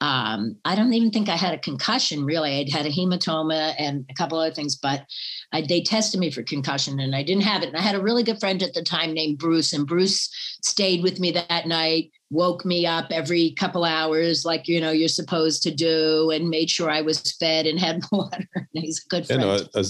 um, 0.00 0.56
i 0.64 0.74
don't 0.74 0.92
even 0.92 1.10
think 1.10 1.28
i 1.28 1.36
had 1.36 1.54
a 1.54 1.58
concussion 1.58 2.24
really. 2.24 2.60
I'd 2.60 2.72
had 2.72 2.86
a 2.86 2.90
hematoma 2.90 3.74
and 3.78 4.04
a 4.10 4.14
couple 4.14 4.38
other 4.38 4.54
things 4.54 4.76
but 4.76 5.04
I, 5.52 5.62
they 5.62 5.82
tested 5.82 6.20
me 6.20 6.30
for 6.30 6.42
concussion 6.42 7.00
and 7.00 7.14
i 7.14 7.22
didn't 7.22 7.44
have 7.44 7.62
it. 7.62 7.68
And 7.68 7.76
i 7.76 7.80
had 7.80 7.94
a 7.94 8.02
really 8.02 8.22
good 8.22 8.40
friend 8.40 8.62
at 8.62 8.74
the 8.74 8.82
time 8.82 9.12
named 9.14 9.38
bruce 9.38 9.72
and 9.72 9.86
bruce 9.86 10.28
stayed 10.62 11.02
with 11.02 11.20
me 11.20 11.30
that 11.32 11.66
night 11.66 12.10
woke 12.30 12.64
me 12.64 12.84
up 12.86 13.06
every 13.10 13.52
couple 13.52 13.84
hours 13.84 14.44
like 14.44 14.66
you 14.66 14.80
know 14.80 14.90
you're 14.90 15.08
supposed 15.08 15.62
to 15.62 15.70
do 15.72 16.30
and 16.30 16.48
made 16.50 16.68
sure 16.68 16.90
i 16.90 17.00
was 17.00 17.20
fed 17.38 17.66
and 17.66 17.78
had 17.78 18.02
water. 18.12 18.46
And 18.54 18.66
he's 18.72 19.04
a 19.04 19.08
good 19.08 19.28
You 19.28 19.36
friend. 19.36 19.40
know, 19.42 19.50
a, 19.74 19.80
a, 19.80 19.84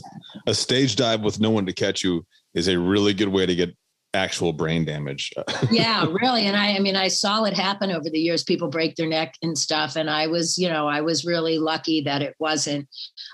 a 0.48 0.54
stage 0.54 0.96
dive 0.96 1.22
with 1.22 1.40
no 1.40 1.50
one 1.50 1.64
to 1.66 1.72
catch 1.72 2.04
you 2.04 2.26
is 2.54 2.68
a 2.68 2.78
really 2.78 3.14
good 3.14 3.28
way 3.28 3.46
to 3.46 3.54
get 3.54 3.74
actual 4.14 4.52
brain 4.52 4.84
damage. 4.84 5.32
yeah, 5.70 6.06
really. 6.10 6.46
And 6.46 6.56
I, 6.56 6.76
I 6.76 6.78
mean, 6.78 6.96
I 6.96 7.08
saw 7.08 7.44
it 7.44 7.54
happen 7.54 7.90
over 7.90 8.08
the 8.08 8.18
years. 8.18 8.44
People 8.44 8.68
break 8.68 8.96
their 8.96 9.08
neck 9.08 9.34
and 9.42 9.58
stuff. 9.58 9.96
And 9.96 10.08
I 10.08 10.26
was, 10.28 10.56
you 10.56 10.68
know, 10.68 10.86
I 10.86 11.00
was 11.00 11.24
really 11.24 11.58
lucky 11.58 12.00
that 12.02 12.22
it 12.22 12.34
wasn't 12.38 12.88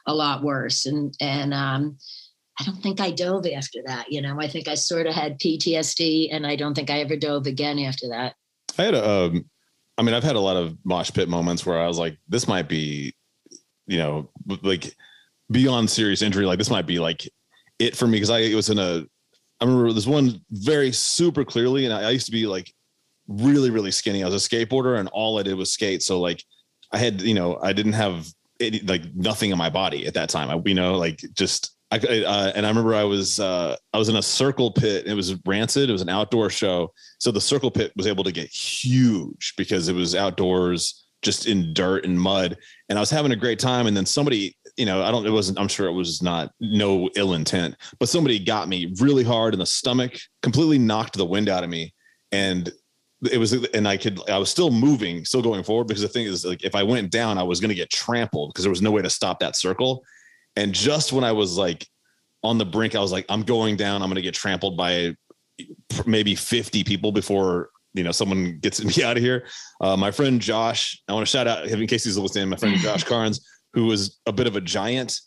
a 0.06 0.14
lot 0.14 0.42
worse. 0.42 0.86
And, 0.86 1.14
and, 1.20 1.54
um, 1.54 1.98
I 2.58 2.64
don't 2.64 2.82
think 2.82 3.00
I 3.00 3.10
dove 3.10 3.46
after 3.46 3.78
that. 3.86 4.12
You 4.12 4.20
know, 4.20 4.38
I 4.38 4.46
think 4.46 4.68
I 4.68 4.74
sort 4.74 5.06
of 5.06 5.14
had 5.14 5.38
PTSD 5.38 6.28
and 6.30 6.46
I 6.46 6.56
don't 6.56 6.74
think 6.74 6.90
I 6.90 7.00
ever 7.00 7.16
dove 7.16 7.46
again 7.46 7.78
after 7.78 8.08
that. 8.08 8.34
I 8.78 8.82
had 8.82 8.94
a, 8.94 9.08
um, 9.08 9.44
I 9.96 10.02
mean, 10.02 10.14
I've 10.14 10.24
had 10.24 10.36
a 10.36 10.40
lot 10.40 10.56
of 10.56 10.76
mosh 10.84 11.10
pit 11.12 11.28
moments 11.28 11.64
where 11.64 11.78
I 11.78 11.86
was 11.86 11.98
like, 11.98 12.18
this 12.28 12.48
might 12.48 12.68
be, 12.68 13.14
you 13.86 13.98
know, 13.98 14.30
like 14.62 14.94
beyond 15.50 15.90
serious 15.90 16.22
injury. 16.22 16.46
Like 16.46 16.58
this 16.58 16.70
might 16.70 16.86
be 16.86 16.98
like 16.98 17.28
it 17.78 17.96
for 17.96 18.06
me 18.06 18.16
because 18.16 18.30
I 18.30 18.54
was 18.54 18.70
in 18.70 18.78
a. 18.78 19.04
I 19.60 19.64
remember 19.66 19.92
this 19.92 20.06
one 20.06 20.40
very 20.50 20.92
super 20.92 21.44
clearly, 21.44 21.84
and 21.84 21.94
I, 21.94 22.02
I 22.02 22.10
used 22.10 22.26
to 22.26 22.32
be 22.32 22.46
like 22.46 22.72
really 23.28 23.70
really 23.70 23.90
skinny. 23.90 24.22
I 24.22 24.28
was 24.28 24.46
a 24.46 24.48
skateboarder, 24.48 24.98
and 24.98 25.08
all 25.08 25.38
I 25.38 25.42
did 25.42 25.54
was 25.54 25.72
skate. 25.72 26.02
So 26.02 26.20
like, 26.20 26.42
I 26.92 26.98
had 26.98 27.20
you 27.20 27.34
know 27.34 27.58
I 27.62 27.72
didn't 27.72 27.92
have 27.94 28.26
any, 28.60 28.80
like 28.80 29.02
nothing 29.14 29.50
in 29.50 29.58
my 29.58 29.70
body 29.70 30.06
at 30.06 30.14
that 30.14 30.28
time. 30.28 30.50
I 30.50 30.60
you 30.64 30.74
know 30.74 30.96
like 30.96 31.20
just. 31.34 31.76
I, 31.92 31.96
uh, 31.96 32.52
and 32.54 32.64
I 32.64 32.68
remember 32.68 32.94
I 32.94 33.02
was 33.02 33.40
uh, 33.40 33.74
I 33.92 33.98
was 33.98 34.08
in 34.08 34.14
a 34.14 34.22
circle 34.22 34.70
pit. 34.70 35.08
It 35.08 35.14
was 35.14 35.34
rancid. 35.44 35.90
It 35.90 35.92
was 35.92 36.02
an 36.02 36.08
outdoor 36.08 36.48
show, 36.48 36.92
so 37.18 37.32
the 37.32 37.40
circle 37.40 37.68
pit 37.68 37.90
was 37.96 38.06
able 38.06 38.22
to 38.22 38.30
get 38.30 38.48
huge 38.48 39.54
because 39.56 39.88
it 39.88 39.94
was 39.94 40.14
outdoors, 40.14 41.04
just 41.22 41.46
in 41.46 41.74
dirt 41.74 42.04
and 42.04 42.18
mud. 42.18 42.56
And 42.88 42.98
I 42.98 43.00
was 43.00 43.10
having 43.10 43.32
a 43.32 43.36
great 43.36 43.58
time. 43.58 43.86
And 43.86 43.96
then 43.96 44.06
somebody, 44.06 44.56
you 44.80 44.86
know, 44.86 45.02
I 45.02 45.10
don't, 45.10 45.26
it 45.26 45.30
wasn't, 45.30 45.60
I'm 45.60 45.68
sure 45.68 45.86
it 45.88 45.92
was 45.92 46.22
not 46.22 46.52
no 46.58 47.10
ill 47.14 47.34
intent, 47.34 47.76
but 47.98 48.08
somebody 48.08 48.38
got 48.38 48.66
me 48.66 48.94
really 48.98 49.22
hard 49.22 49.52
in 49.52 49.60
the 49.60 49.66
stomach, 49.66 50.14
completely 50.42 50.78
knocked 50.78 51.18
the 51.18 51.26
wind 51.26 51.50
out 51.50 51.62
of 51.62 51.68
me. 51.68 51.92
And 52.32 52.72
it 53.30 53.36
was, 53.36 53.52
and 53.52 53.86
I 53.86 53.98
could, 53.98 54.18
I 54.30 54.38
was 54.38 54.48
still 54.48 54.70
moving, 54.70 55.26
still 55.26 55.42
going 55.42 55.62
forward 55.64 55.86
because 55.86 56.00
the 56.00 56.08
thing 56.08 56.24
is, 56.24 56.46
like, 56.46 56.64
if 56.64 56.74
I 56.74 56.82
went 56.82 57.10
down, 57.10 57.36
I 57.36 57.42
was 57.42 57.60
going 57.60 57.68
to 57.68 57.74
get 57.74 57.90
trampled 57.90 58.54
because 58.54 58.64
there 58.64 58.70
was 58.70 58.80
no 58.80 58.90
way 58.90 59.02
to 59.02 59.10
stop 59.10 59.38
that 59.40 59.54
circle. 59.54 60.02
And 60.56 60.72
just 60.72 61.12
when 61.12 61.24
I 61.24 61.32
was 61.32 61.58
like 61.58 61.86
on 62.42 62.56
the 62.56 62.64
brink, 62.64 62.94
I 62.94 63.00
was 63.00 63.12
like, 63.12 63.26
I'm 63.28 63.42
going 63.42 63.76
down, 63.76 64.00
I'm 64.00 64.08
going 64.08 64.16
to 64.16 64.22
get 64.22 64.34
trampled 64.34 64.78
by 64.78 65.14
maybe 66.06 66.34
50 66.34 66.84
people 66.84 67.12
before 67.12 67.68
you 67.92 68.02
know 68.02 68.12
someone 68.12 68.58
gets 68.60 68.82
me 68.96 69.04
out 69.04 69.18
of 69.18 69.22
here. 69.22 69.46
Uh, 69.82 69.96
my 69.96 70.10
friend 70.10 70.40
Josh, 70.40 71.02
I 71.06 71.12
want 71.12 71.26
to 71.26 71.30
shout 71.30 71.46
out 71.46 71.66
in 71.66 71.86
case 71.86 72.04
he's 72.04 72.16
listening. 72.16 72.48
My 72.48 72.56
friend 72.56 72.76
Josh 72.78 73.04
Carnes, 73.04 73.44
who 73.72 73.86
was 73.86 74.18
a 74.26 74.32
bit 74.32 74.46
of 74.46 74.56
a 74.56 74.60
giant, 74.60 75.20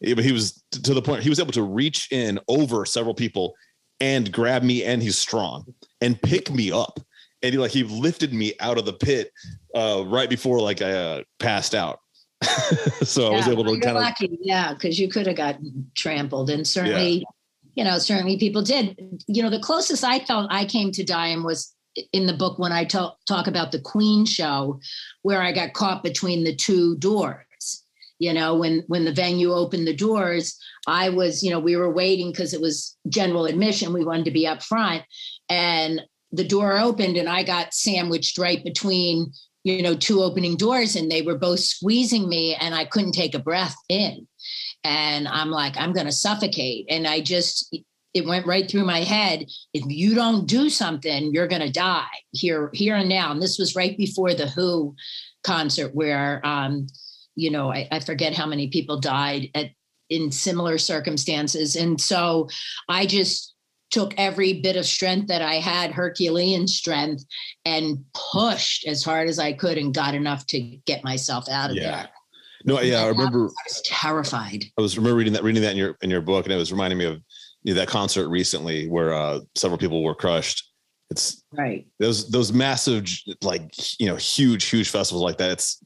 he 0.00 0.14
he 0.14 0.32
was 0.32 0.62
to 0.70 0.94
the 0.94 1.02
point 1.02 1.22
he 1.22 1.28
was 1.28 1.40
able 1.40 1.52
to 1.52 1.62
reach 1.62 2.08
in 2.12 2.38
over 2.48 2.84
several 2.84 3.14
people 3.14 3.54
and 4.00 4.30
grab 4.32 4.62
me, 4.62 4.84
and 4.84 5.02
he's 5.02 5.18
strong 5.18 5.64
and 6.00 6.20
pick 6.20 6.50
me 6.50 6.70
up, 6.70 7.00
and 7.42 7.52
he 7.52 7.58
like 7.58 7.70
he 7.70 7.82
lifted 7.82 8.32
me 8.32 8.52
out 8.60 8.78
of 8.78 8.84
the 8.84 8.92
pit 8.92 9.32
uh, 9.74 10.04
right 10.06 10.28
before 10.28 10.60
like 10.60 10.82
I 10.82 10.92
uh, 10.92 11.22
passed 11.38 11.74
out. 11.74 12.00
so 13.02 13.32
I 13.32 13.36
was 13.36 13.48
able 13.48 13.64
to 13.64 13.80
kind 13.80 13.96
of 13.96 14.02
lucky, 14.02 14.38
yeah, 14.42 14.74
because 14.74 15.00
you 15.00 15.08
could 15.08 15.26
have 15.26 15.36
gotten 15.36 15.90
trampled, 15.94 16.50
and 16.50 16.66
certainly, 16.66 17.24
you 17.74 17.84
know, 17.84 17.98
certainly 17.98 18.36
people 18.36 18.62
did. 18.62 19.22
You 19.26 19.42
know, 19.42 19.50
the 19.50 19.60
closest 19.60 20.04
I 20.04 20.18
felt 20.20 20.48
I 20.50 20.66
came 20.66 20.92
to 20.92 21.04
dying 21.04 21.42
was 21.42 21.74
in 22.12 22.26
the 22.26 22.34
book 22.34 22.58
when 22.58 22.72
I 22.72 22.84
talk 22.84 23.16
talk 23.26 23.46
about 23.46 23.72
the 23.72 23.80
Queen 23.80 24.26
show, 24.26 24.78
where 25.22 25.40
I 25.40 25.52
got 25.52 25.72
caught 25.72 26.02
between 26.02 26.44
the 26.44 26.54
two 26.54 26.96
doors. 26.98 27.45
You 28.18 28.32
know, 28.32 28.54
when 28.56 28.82
when 28.86 29.04
the 29.04 29.12
venue 29.12 29.52
opened 29.52 29.86
the 29.86 29.94
doors, 29.94 30.58
I 30.86 31.10
was, 31.10 31.42
you 31.42 31.50
know, 31.50 31.60
we 31.60 31.76
were 31.76 31.92
waiting 31.92 32.30
because 32.30 32.54
it 32.54 32.60
was 32.60 32.96
general 33.08 33.46
admission. 33.46 33.92
We 33.92 34.04
wanted 34.04 34.24
to 34.26 34.30
be 34.30 34.46
up 34.46 34.62
front, 34.62 35.04
and 35.48 36.02
the 36.32 36.46
door 36.46 36.78
opened, 36.78 37.16
and 37.16 37.28
I 37.28 37.42
got 37.42 37.74
sandwiched 37.74 38.38
right 38.38 38.62
between 38.64 39.32
you 39.66 39.82
know, 39.82 39.96
two 39.96 40.22
opening 40.22 40.56
doors 40.56 40.94
and 40.94 41.10
they 41.10 41.22
were 41.22 41.36
both 41.36 41.58
squeezing 41.58 42.28
me 42.28 42.54
and 42.54 42.72
I 42.72 42.84
couldn't 42.84 43.12
take 43.12 43.34
a 43.34 43.40
breath 43.40 43.74
in. 43.88 44.28
And 44.84 45.26
I'm 45.26 45.50
like, 45.50 45.76
I'm 45.76 45.92
going 45.92 46.06
to 46.06 46.12
suffocate. 46.12 46.86
And 46.88 47.04
I 47.04 47.20
just, 47.20 47.76
it 48.14 48.24
went 48.24 48.46
right 48.46 48.70
through 48.70 48.84
my 48.84 49.00
head. 49.00 49.46
If 49.74 49.82
you 49.88 50.14
don't 50.14 50.46
do 50.46 50.70
something, 50.70 51.34
you're 51.34 51.48
going 51.48 51.62
to 51.62 51.72
die 51.72 52.06
here, 52.30 52.70
here 52.74 52.94
and 52.94 53.08
now. 53.08 53.32
And 53.32 53.42
this 53.42 53.58
was 53.58 53.74
right 53.74 53.98
before 53.98 54.34
the 54.34 54.46
Who 54.46 54.94
concert 55.42 55.92
where, 55.96 56.40
um, 56.46 56.86
you 57.36 57.50
know, 57.50 57.70
I, 57.70 57.86
I 57.92 58.00
forget 58.00 58.34
how 58.34 58.46
many 58.46 58.68
people 58.68 58.98
died 58.98 59.50
at 59.54 59.70
in 60.08 60.30
similar 60.30 60.78
circumstances. 60.78 61.76
And 61.76 62.00
so 62.00 62.48
I 62.88 63.06
just 63.06 63.54
took 63.90 64.14
every 64.16 64.60
bit 64.60 64.76
of 64.76 64.84
strength 64.84 65.28
that 65.28 65.42
I 65.42 65.56
had, 65.56 65.92
Herculean 65.92 66.66
strength, 66.66 67.24
and 67.64 68.04
pushed 68.32 68.86
as 68.86 69.04
hard 69.04 69.28
as 69.28 69.38
I 69.38 69.52
could 69.52 69.78
and 69.78 69.94
got 69.94 70.14
enough 70.14 70.46
to 70.46 70.60
get 70.60 71.04
myself 71.04 71.48
out 71.48 71.70
of 71.70 71.76
Yeah. 71.76 71.90
there. 71.90 72.08
No, 72.64 72.80
yeah, 72.80 73.02
I 73.02 73.08
remember. 73.08 73.44
I 73.44 73.62
was 73.68 73.82
terrified. 73.84 74.64
I 74.76 74.82
was 74.82 74.96
remember 74.96 75.16
reading 75.16 75.32
that 75.34 75.44
reading 75.44 75.62
that 75.62 75.72
in 75.72 75.76
your 75.76 75.96
in 76.02 76.10
your 76.10 76.20
book, 76.20 76.46
and 76.46 76.52
it 76.52 76.56
was 76.56 76.72
reminding 76.72 76.98
me 76.98 77.04
of 77.04 77.20
you 77.62 77.74
know, 77.74 77.80
that 77.80 77.86
concert 77.86 78.28
recently 78.28 78.88
where 78.88 79.14
uh, 79.14 79.40
several 79.54 79.78
people 79.78 80.02
were 80.02 80.16
crushed. 80.16 80.72
It's 81.10 81.44
Right. 81.52 81.86
those 82.00 82.28
those 82.28 82.52
massive 82.52 83.06
like 83.42 83.72
you 84.00 84.06
know 84.06 84.16
huge 84.16 84.64
huge 84.64 84.90
festivals 84.90 85.22
like 85.22 85.38
that. 85.38 85.52
It's 85.52 85.80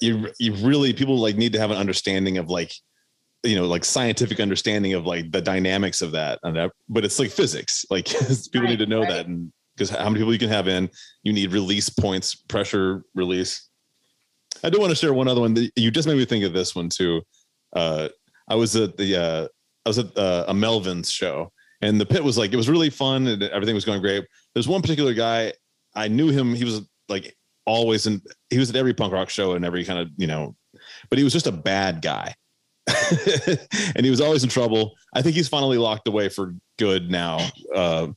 you 0.00 0.30
you 0.38 0.54
really 0.54 0.92
people 0.92 1.18
like 1.18 1.36
need 1.36 1.52
to 1.52 1.60
have 1.60 1.70
an 1.70 1.76
understanding 1.76 2.38
of 2.38 2.48
like 2.48 2.72
you 3.42 3.56
know 3.56 3.66
like 3.66 3.84
scientific 3.84 4.40
understanding 4.40 4.94
of 4.94 5.06
like 5.06 5.30
the 5.30 5.40
dynamics 5.40 6.02
of 6.02 6.12
that 6.12 6.38
and 6.42 6.56
that, 6.56 6.72
but 6.88 7.04
it's 7.04 7.18
like 7.18 7.30
physics. 7.30 7.84
Like 7.90 8.06
people 8.52 8.68
need 8.68 8.78
to 8.78 8.86
know 8.86 9.00
right. 9.00 9.08
that 9.08 9.26
and 9.26 9.52
because 9.74 9.90
how 9.90 10.04
many 10.08 10.18
people 10.18 10.32
you 10.32 10.38
can 10.38 10.48
have 10.48 10.68
in 10.68 10.90
you 11.22 11.32
need 11.32 11.52
release 11.52 11.88
points 11.88 12.34
pressure 12.34 13.02
release. 13.14 13.68
I 14.62 14.70
do 14.70 14.78
want 14.78 14.90
to 14.90 14.96
share 14.96 15.14
one 15.14 15.28
other 15.28 15.40
one. 15.40 15.54
That 15.54 15.70
you 15.76 15.90
just 15.90 16.08
made 16.08 16.16
me 16.16 16.24
think 16.24 16.44
of 16.44 16.52
this 16.52 16.74
one 16.74 16.88
too. 16.88 17.22
Uh 17.74 18.08
i 18.48 18.54
was 18.54 18.74
at 18.74 18.96
the 18.96 19.16
uh 19.16 19.48
i 19.86 19.88
was 19.88 19.98
at 19.98 20.16
uh, 20.16 20.44
a 20.48 20.52
Melvins 20.52 21.10
show 21.10 21.52
and 21.82 22.00
the 22.00 22.06
pit 22.06 22.24
was 22.24 22.36
like 22.36 22.52
it 22.52 22.56
was 22.56 22.68
really 22.68 22.90
fun 22.90 23.26
and 23.28 23.42
everything 23.44 23.74
was 23.74 23.84
going 23.84 24.00
great. 24.00 24.26
There's 24.54 24.68
one 24.68 24.82
particular 24.82 25.14
guy 25.14 25.52
i 25.94 26.08
knew 26.08 26.28
him 26.28 26.54
he 26.54 26.64
was 26.64 26.82
like 27.08 27.36
always 27.66 28.06
in 28.06 28.20
he 28.48 28.58
was 28.58 28.70
at 28.70 28.76
every 28.76 28.94
punk 28.94 29.12
rock 29.12 29.30
show 29.30 29.52
and 29.52 29.64
every 29.64 29.84
kind 29.84 29.98
of 29.98 30.08
you 30.16 30.26
know 30.26 30.56
but 31.08 31.18
he 31.18 31.24
was 31.24 31.32
just 31.32 31.46
a 31.46 31.52
bad 31.52 32.02
guy. 32.02 32.34
And 33.96 34.04
he 34.04 34.10
was 34.10 34.20
always 34.20 34.44
in 34.44 34.48
trouble. 34.48 34.92
I 35.14 35.22
think 35.22 35.34
he's 35.34 35.48
finally 35.48 35.78
locked 35.78 36.08
away 36.08 36.28
for 36.28 36.54
good 36.78 37.10
now 37.10 37.38
uh, 37.74 38.08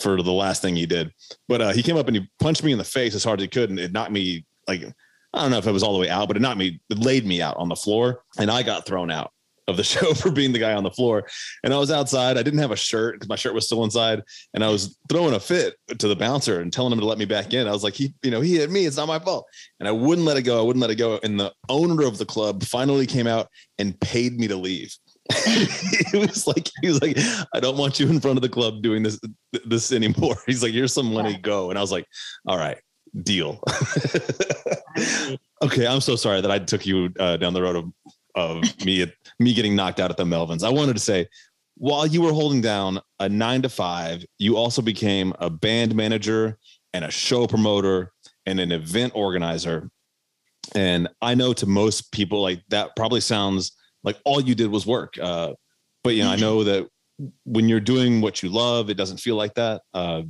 for 0.00 0.20
the 0.22 0.32
last 0.32 0.62
thing 0.62 0.76
he 0.76 0.86
did. 0.86 1.12
But 1.46 1.60
uh, 1.60 1.72
he 1.72 1.82
came 1.82 1.96
up 1.96 2.08
and 2.08 2.16
he 2.16 2.28
punched 2.38 2.64
me 2.64 2.72
in 2.72 2.78
the 2.78 2.84
face 2.84 3.14
as 3.14 3.22
hard 3.22 3.40
as 3.40 3.44
he 3.44 3.48
could 3.48 3.70
and 3.70 3.78
it 3.78 3.92
knocked 3.92 4.12
me 4.12 4.44
like 4.70 4.84
i 5.34 5.42
don't 5.42 5.50
know 5.50 5.58
if 5.58 5.66
it 5.66 5.72
was 5.72 5.82
all 5.82 5.92
the 5.92 5.98
way 5.98 6.08
out 6.08 6.28
but 6.28 6.36
it 6.36 6.40
knocked 6.40 6.58
me 6.58 6.80
it 6.88 6.98
laid 6.98 7.26
me 7.26 7.42
out 7.42 7.56
on 7.56 7.68
the 7.68 7.76
floor 7.76 8.22
and 8.38 8.50
i 8.50 8.62
got 8.62 8.86
thrown 8.86 9.10
out 9.10 9.32
of 9.68 9.76
the 9.76 9.84
show 9.84 10.14
for 10.14 10.30
being 10.30 10.52
the 10.52 10.58
guy 10.58 10.74
on 10.74 10.84
the 10.84 10.90
floor. 10.90 11.26
And 11.64 11.72
i 11.72 11.78
was 11.78 11.90
outside. 11.90 12.36
I 12.36 12.42
didn't 12.42 12.60
have 12.60 12.70
a 12.70 12.76
shirt 12.76 13.14
because 13.14 13.28
my 13.28 13.36
shirt 13.36 13.54
was 13.54 13.66
still 13.66 13.84
inside. 13.84 14.22
And 14.54 14.64
i 14.64 14.68
was 14.68 14.98
throwing 15.08 15.34
a 15.34 15.40
fit 15.40 15.76
to 15.98 16.08
the 16.08 16.16
bouncer 16.16 16.60
and 16.60 16.72
telling 16.72 16.92
him 16.92 17.00
to 17.00 17.06
let 17.06 17.18
me 17.18 17.24
back 17.24 17.54
in. 17.54 17.66
I 17.66 17.72
was 17.72 17.84
like 17.84 17.94
he 17.94 18.14
you 18.22 18.30
know 18.30 18.40
he 18.40 18.56
hit 18.56 18.70
me. 18.70 18.86
It's 18.86 18.96
not 18.96 19.08
my 19.08 19.18
fault. 19.18 19.46
And 19.78 19.88
i 19.88 19.92
wouldn't 19.92 20.26
let 20.26 20.36
it 20.36 20.42
go. 20.42 20.58
I 20.58 20.62
wouldn't 20.62 20.80
let 20.80 20.90
it 20.90 20.96
go. 20.96 21.18
And 21.22 21.38
the 21.38 21.52
owner 21.68 22.04
of 22.04 22.18
the 22.18 22.26
club 22.26 22.62
finally 22.64 23.06
came 23.06 23.26
out 23.26 23.48
and 23.78 23.98
paid 24.00 24.38
me 24.38 24.48
to 24.48 24.56
leave. 24.56 24.94
He 26.10 26.18
was 26.18 26.46
like 26.46 26.68
he 26.82 26.88
was 26.88 27.00
like 27.00 27.16
i 27.54 27.60
don't 27.60 27.76
want 27.76 28.00
you 28.00 28.08
in 28.08 28.18
front 28.18 28.36
of 28.36 28.42
the 28.42 28.48
club 28.48 28.82
doing 28.82 29.02
this 29.04 29.20
this 29.64 29.92
anymore. 29.92 30.36
He's 30.46 30.62
like 30.62 30.72
here's 30.72 30.92
some 30.92 31.12
money. 31.12 31.38
Go. 31.38 31.70
And 31.70 31.78
i 31.78 31.82
was 31.82 31.92
like 31.92 32.06
all 32.46 32.58
right. 32.58 32.78
Deal. 33.22 33.60
Okay. 35.62 35.86
I'm 35.86 36.00
so 36.00 36.16
sorry 36.16 36.40
that 36.40 36.50
i 36.50 36.58
took 36.58 36.86
you 36.86 37.10
uh, 37.20 37.36
down 37.36 37.52
the 37.52 37.62
road 37.62 37.76
of 37.76 37.92
of 38.34 38.62
me 38.84 39.02
me 39.40 39.54
getting 39.54 39.74
knocked 39.74 39.98
out 39.98 40.10
at 40.10 40.16
the 40.16 40.24
melvins. 40.24 40.62
I 40.62 40.68
wanted 40.68 40.92
to 40.92 41.00
say 41.00 41.26
while 41.76 42.06
you 42.06 42.20
were 42.20 42.32
holding 42.32 42.60
down 42.60 43.00
a 43.20 43.28
nine 43.28 43.62
to 43.62 43.68
five 43.68 44.24
you 44.38 44.56
also 44.56 44.82
became 44.82 45.32
a 45.40 45.48
band 45.48 45.94
manager 45.94 46.58
and 46.92 47.04
a 47.04 47.10
show 47.10 47.46
promoter 47.46 48.12
and 48.46 48.60
an 48.60 48.70
event 48.70 49.12
organizer. 49.16 49.90
And 50.74 51.08
i 51.22 51.34
know 51.34 51.52
to 51.54 51.66
most 51.66 52.12
people 52.12 52.42
like 52.42 52.62
that 52.68 52.94
probably 52.94 53.20
sounds 53.20 53.72
like 54.04 54.18
all 54.24 54.40
you 54.40 54.54
did 54.54 54.70
was 54.70 54.86
work. 54.86 55.14
Uh, 55.20 55.54
but 56.04 56.14
you 56.14 56.22
know 56.22 56.30
i 56.30 56.36
know 56.36 56.62
that 56.62 56.86
when 57.44 57.68
you're 57.68 57.80
doing 57.80 58.20
what 58.20 58.42
you 58.42 58.48
love 58.50 58.90
it 58.90 58.96
doesn't 58.96 59.18
feel 59.18 59.36
like 59.36 59.54
that. 59.54 59.80
Uh, 59.94 60.22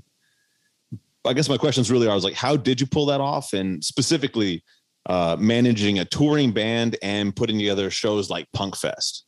i 1.27 1.33
guess 1.33 1.49
my 1.49 1.59
questions 1.59 1.91
really 1.91 2.07
are 2.07 2.17
is 2.17 2.25
like 2.25 2.35
how 2.35 2.57
did 2.57 2.81
you 2.81 2.87
pull 2.87 3.07
that 3.07 3.21
off? 3.21 3.53
And 3.55 3.83
specifically 3.85 4.63
uh, 5.07 5.37
managing 5.39 5.99
a 5.99 6.05
touring 6.05 6.53
band 6.53 6.97
and 7.03 7.35
putting 7.35 7.59
together 7.59 7.91
shows 7.91 8.31
like 8.31 8.47
punk 8.53 8.77
fest 8.77 9.25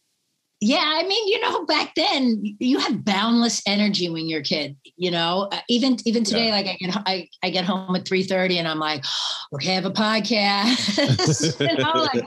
Yeah, 0.60 0.84
I 0.84 1.02
mean, 1.02 1.26
you 1.26 1.40
know, 1.40 1.64
back 1.66 1.94
then 1.96 2.40
you 2.60 2.78
had 2.78 3.04
boundless 3.04 3.62
energy 3.66 4.08
when 4.08 4.28
you're 4.28 4.40
a 4.40 4.44
kid. 4.44 4.76
You 4.96 5.10
know, 5.10 5.48
Uh, 5.50 5.60
even 5.68 5.96
even 6.04 6.22
today, 6.22 6.52
like 6.52 6.66
I 6.66 6.76
get 6.78 6.96
I, 7.06 7.28
I 7.42 7.50
get 7.50 7.64
home 7.64 7.96
at 7.96 8.06
three 8.06 8.22
thirty, 8.22 8.58
and 8.58 8.68
I'm 8.68 8.78
like, 8.78 9.04
okay, 9.54 9.72
I 9.72 9.74
have 9.74 9.86
a 9.86 9.90
podcast. 9.90 11.58
you 11.68 11.76
know, 11.78 12.08
like 12.14 12.24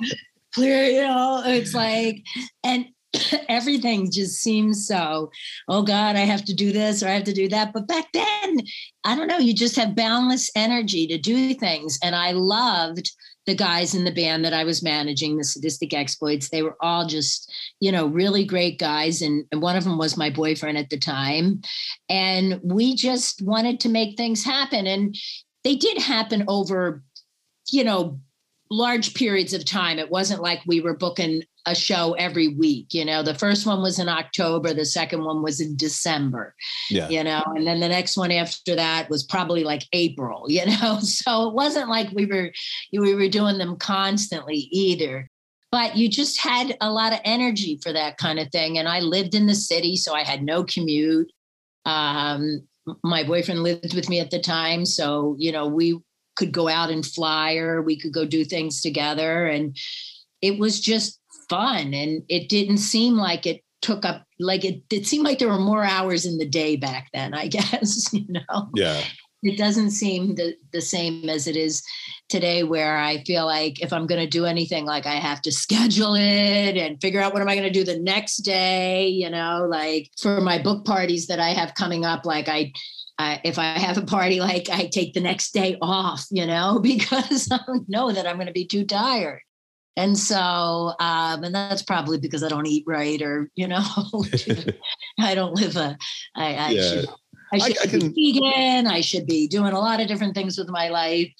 clear. 0.54 0.84
You 0.84 1.04
know, 1.04 1.44
it's 1.46 1.74
like, 1.74 2.24
and 2.64 2.88
everything 3.48 4.12
just 4.12 4.42
seems 4.42 4.86
so. 4.86 5.32
Oh 5.70 5.84
God, 5.84 6.18
I 6.18 6.26
have 6.26 6.44
to 6.46 6.54
do 6.54 6.74
this 6.74 7.04
or 7.04 7.08
I 7.08 7.12
have 7.12 7.24
to 7.26 7.34
do 7.34 7.48
that. 7.50 7.72
But 7.72 7.88
back 7.88 8.08
then, 8.12 8.60
I 9.06 9.16
don't 9.16 9.28
know. 9.28 9.38
You 9.38 9.54
just 9.54 9.78
have 9.78 9.96
boundless 9.96 10.50
energy 10.56 11.08
to 11.08 11.18
do 11.18 11.54
things, 11.54 11.98
and 12.04 12.16
I 12.16 12.32
loved 12.32 13.10
the 13.46 13.56
guys 13.56 13.94
in 13.94 14.04
the 14.04 14.12
band 14.12 14.44
that 14.44 14.54
I 14.54 14.64
was 14.64 14.84
managing, 14.84 15.38
the 15.38 15.44
Sadistic 15.44 15.94
Exploits. 15.94 16.50
They 16.50 16.64
were 16.64 16.78
all 16.82 17.06
just 17.08 17.52
you 17.80 17.92
know, 17.92 18.08
really 18.08 18.46
great 18.46 18.80
guys. 18.80 19.22
And, 19.22 19.46
and 19.52 19.62
one 19.62 19.76
of 19.76 19.84
them 19.84 19.98
was 19.98 20.18
my 20.18 20.30
boyfriend 20.30 20.78
at 20.78 20.90
the 20.90 20.98
time. 20.98 21.62
And 22.10 22.60
we 22.64 22.96
just 22.96 23.42
wanted 23.42 23.80
to 23.82 23.90
make 23.90 24.18
things 24.18 24.44
happen. 24.44 24.88
And 24.88 25.16
they 25.64 25.76
did 25.76 25.98
happen 25.98 26.46
over, 26.48 27.04
you 27.72 27.84
know, 27.84 28.20
large 28.72 29.14
periods 29.14 29.54
of 29.54 29.66
time. 29.66 30.00
It 30.00 30.10
wasn't 30.10 30.42
like 30.42 30.62
we 30.66 30.82
were 30.82 30.98
booking 30.98 31.44
a 31.66 31.76
show 31.76 32.14
every 32.14 32.50
week. 32.50 32.94
You 32.94 33.06
know, 33.06 33.24
the 33.24 33.34
first 33.34 33.66
one 33.66 33.82
was 33.82 34.00
in 34.00 34.10
October, 34.10 34.74
the 34.74 34.86
second 34.86 35.24
one 35.24 35.42
was 35.42 35.60
in 35.60 35.76
December, 35.76 36.56
yeah 36.90 37.10
you 37.10 37.24
know, 37.24 37.44
and 37.56 37.66
then 37.66 37.80
the 37.80 37.90
next 37.90 38.18
one 38.18 38.32
after 38.32 38.76
that 38.76 39.10
was 39.10 39.24
probably 39.24 39.64
like 39.64 39.84
April, 39.94 40.46
you 40.50 40.66
know. 40.66 41.00
So 41.00 41.48
it 41.50 41.54
wasn't 41.54 41.90
like 41.90 42.10
we 42.12 42.26
were 42.26 42.52
we 42.92 43.16
were 43.16 43.30
doing 43.30 43.58
them 43.58 43.78
constantly 43.78 44.68
either 44.72 45.30
but 45.76 45.98
you 45.98 46.08
just 46.08 46.40
had 46.40 46.78
a 46.80 46.90
lot 46.90 47.12
of 47.12 47.20
energy 47.26 47.78
for 47.84 47.92
that 47.92 48.16
kind 48.16 48.40
of 48.40 48.50
thing. 48.50 48.78
And 48.78 48.88
I 48.88 49.02
lived 49.02 49.36
in 49.36 49.46
the 49.46 49.54
city, 49.56 49.98
so 49.98 50.14
I 50.14 50.24
had 50.24 50.42
no 50.42 50.64
commute. 50.64 51.30
Um, 51.84 52.66
my 53.04 53.26
boyfriend 53.26 53.62
lived 53.62 53.94
with 53.94 54.08
me 54.08 54.22
at 54.22 54.32
the 54.32 54.40
time, 54.40 54.86
so 54.86 55.36
you 55.38 55.52
know 55.52 55.68
we 55.68 56.00
could 56.38 56.54
go 56.54 56.70
out 56.70 56.92
and 56.92 57.06
fly, 57.06 57.56
or 57.56 57.82
we 57.82 58.00
could 58.00 58.14
go 58.14 58.24
do 58.24 58.46
things 58.46 58.80
together, 58.80 59.48
and 59.48 59.76
it 60.42 60.58
was 60.60 60.80
just 60.80 61.20
fun. 61.50 61.94
And 61.94 62.24
it 62.30 62.50
didn't 62.50 62.78
seem 62.78 63.16
like 63.16 63.46
it 63.46 63.62
took 63.82 64.06
up 64.06 64.24
like 64.40 64.66
it. 64.66 64.84
It 64.92 65.08
seemed 65.08 65.26
like 65.26 65.40
there 65.40 65.50
were 65.50 65.60
more 65.60 65.84
hours 65.84 66.26
in 66.26 66.38
the 66.38 66.48
day 66.48 66.76
back 66.76 67.10
then. 67.14 67.34
I 67.34 67.48
guess 67.56 68.14
you 68.14 68.26
know 68.30 68.70
yeah 68.76 69.02
it 69.46 69.58
doesn't 69.58 69.92
seem 69.92 70.36
the, 70.36 70.56
the 70.74 70.82
same 70.82 71.30
as 71.30 71.48
it 71.48 71.56
is 71.56 71.84
today 72.30 72.64
where 72.64 72.98
i 72.98 73.24
feel 73.24 73.46
like 73.46 73.82
if 73.82 73.94
i'm 73.94 74.08
going 74.08 74.22
to 74.22 74.28
do 74.28 74.46
anything 74.46 74.86
like 74.86 75.06
i 75.06 75.16
have 75.16 75.42
to 75.42 75.52
schedule 75.52 76.16
it 76.16 76.78
and 76.78 77.00
figure 77.02 77.22
out 77.22 77.34
what 77.34 77.42
am 77.42 77.48
i 77.48 77.56
going 77.56 77.72
to 77.72 77.80
do 77.80 77.84
the 77.84 78.00
next 78.00 78.38
day 78.38 79.08
you 79.08 79.30
know 79.30 79.68
like 79.70 80.10
for 80.20 80.42
my 80.42 80.62
book 80.62 80.86
parties 80.86 81.28
that 81.28 81.40
i 81.40 81.50
have 81.50 81.76
coming 81.76 82.04
up 82.04 82.26
like 82.26 82.50
i 82.50 82.72
I, 83.18 83.40
if 83.46 83.58
I 83.58 83.80
have 83.80 83.98
a 83.98 84.02
party, 84.02 84.42
like 84.42 84.70
I 84.70 84.88
take 84.88 85.14
the 85.14 85.22
next 85.22 85.54
day 85.54 85.78
off, 85.82 86.26
you 86.32 86.46
know, 86.46 86.80
because 86.84 87.48
I 87.50 87.62
know 87.88 88.12
that 88.12 88.28
I'm 88.28 88.36
going 88.36 88.48
to 88.48 88.52
be 88.52 88.68
too 88.68 88.84
tired. 88.84 89.40
And 89.98 90.18
so, 90.18 90.94
um, 91.00 91.44
and 91.44 91.56
that's 91.56 91.82
probably 91.84 92.18
because 92.18 92.44
I 92.44 92.50
don't 92.50 92.68
eat 92.68 92.84
right, 92.86 93.22
or 93.22 93.50
you 93.56 93.68
know, 93.68 93.84
I 95.20 95.36
don't 95.36 95.54
live 95.56 95.76
a. 95.78 95.98
I, 96.36 96.54
I 96.56 96.70
Yeah. 96.72 96.82
should 96.90 97.10
I 97.54 97.56
I- 97.56 97.60
should 97.60 97.78
I 97.80 97.86
can- 97.88 98.12
be 98.12 98.34
vegan. 98.34 98.88
I 98.88 99.02
should 99.02 99.26
be 99.28 99.48
doing 99.48 99.74
a 99.74 99.80
lot 99.80 100.02
of 100.02 100.08
different 100.08 100.34
things 100.36 100.58
with 100.58 100.68
my 100.70 100.90
life. 100.90 101.32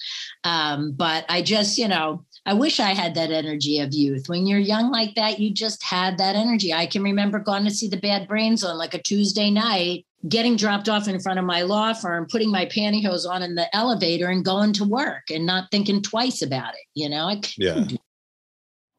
Um, 0.44 0.92
but 0.92 1.24
I 1.28 1.42
just, 1.42 1.76
you 1.78 1.88
know, 1.88 2.24
I 2.46 2.54
wish 2.54 2.78
I 2.78 2.94
had 2.94 3.14
that 3.16 3.32
energy 3.32 3.80
of 3.80 3.92
youth. 3.92 4.28
When 4.28 4.46
you're 4.46 4.60
young 4.60 4.90
like 4.92 5.16
that, 5.16 5.40
you 5.40 5.52
just 5.52 5.82
had 5.82 6.16
that 6.18 6.36
energy. 6.36 6.72
I 6.72 6.86
can 6.86 7.02
remember 7.02 7.40
going 7.40 7.64
to 7.64 7.70
see 7.72 7.88
the 7.88 7.96
Bad 7.96 8.28
Brains 8.28 8.62
on 8.62 8.78
like 8.78 8.94
a 8.94 9.02
Tuesday 9.02 9.50
night, 9.50 10.06
getting 10.28 10.54
dropped 10.56 10.88
off 10.88 11.08
in 11.08 11.18
front 11.18 11.40
of 11.40 11.44
my 11.44 11.62
law 11.62 11.92
firm, 11.92 12.26
putting 12.30 12.52
my 12.52 12.66
pantyhose 12.66 13.28
on 13.28 13.42
in 13.42 13.56
the 13.56 13.74
elevator 13.76 14.28
and 14.28 14.44
going 14.44 14.72
to 14.74 14.84
work 14.84 15.24
and 15.30 15.44
not 15.44 15.70
thinking 15.72 16.00
twice 16.02 16.40
about 16.40 16.74
it. 16.74 16.80
You 16.94 17.08
know, 17.08 17.26
I 17.28 17.40
Yeah. 17.58 17.84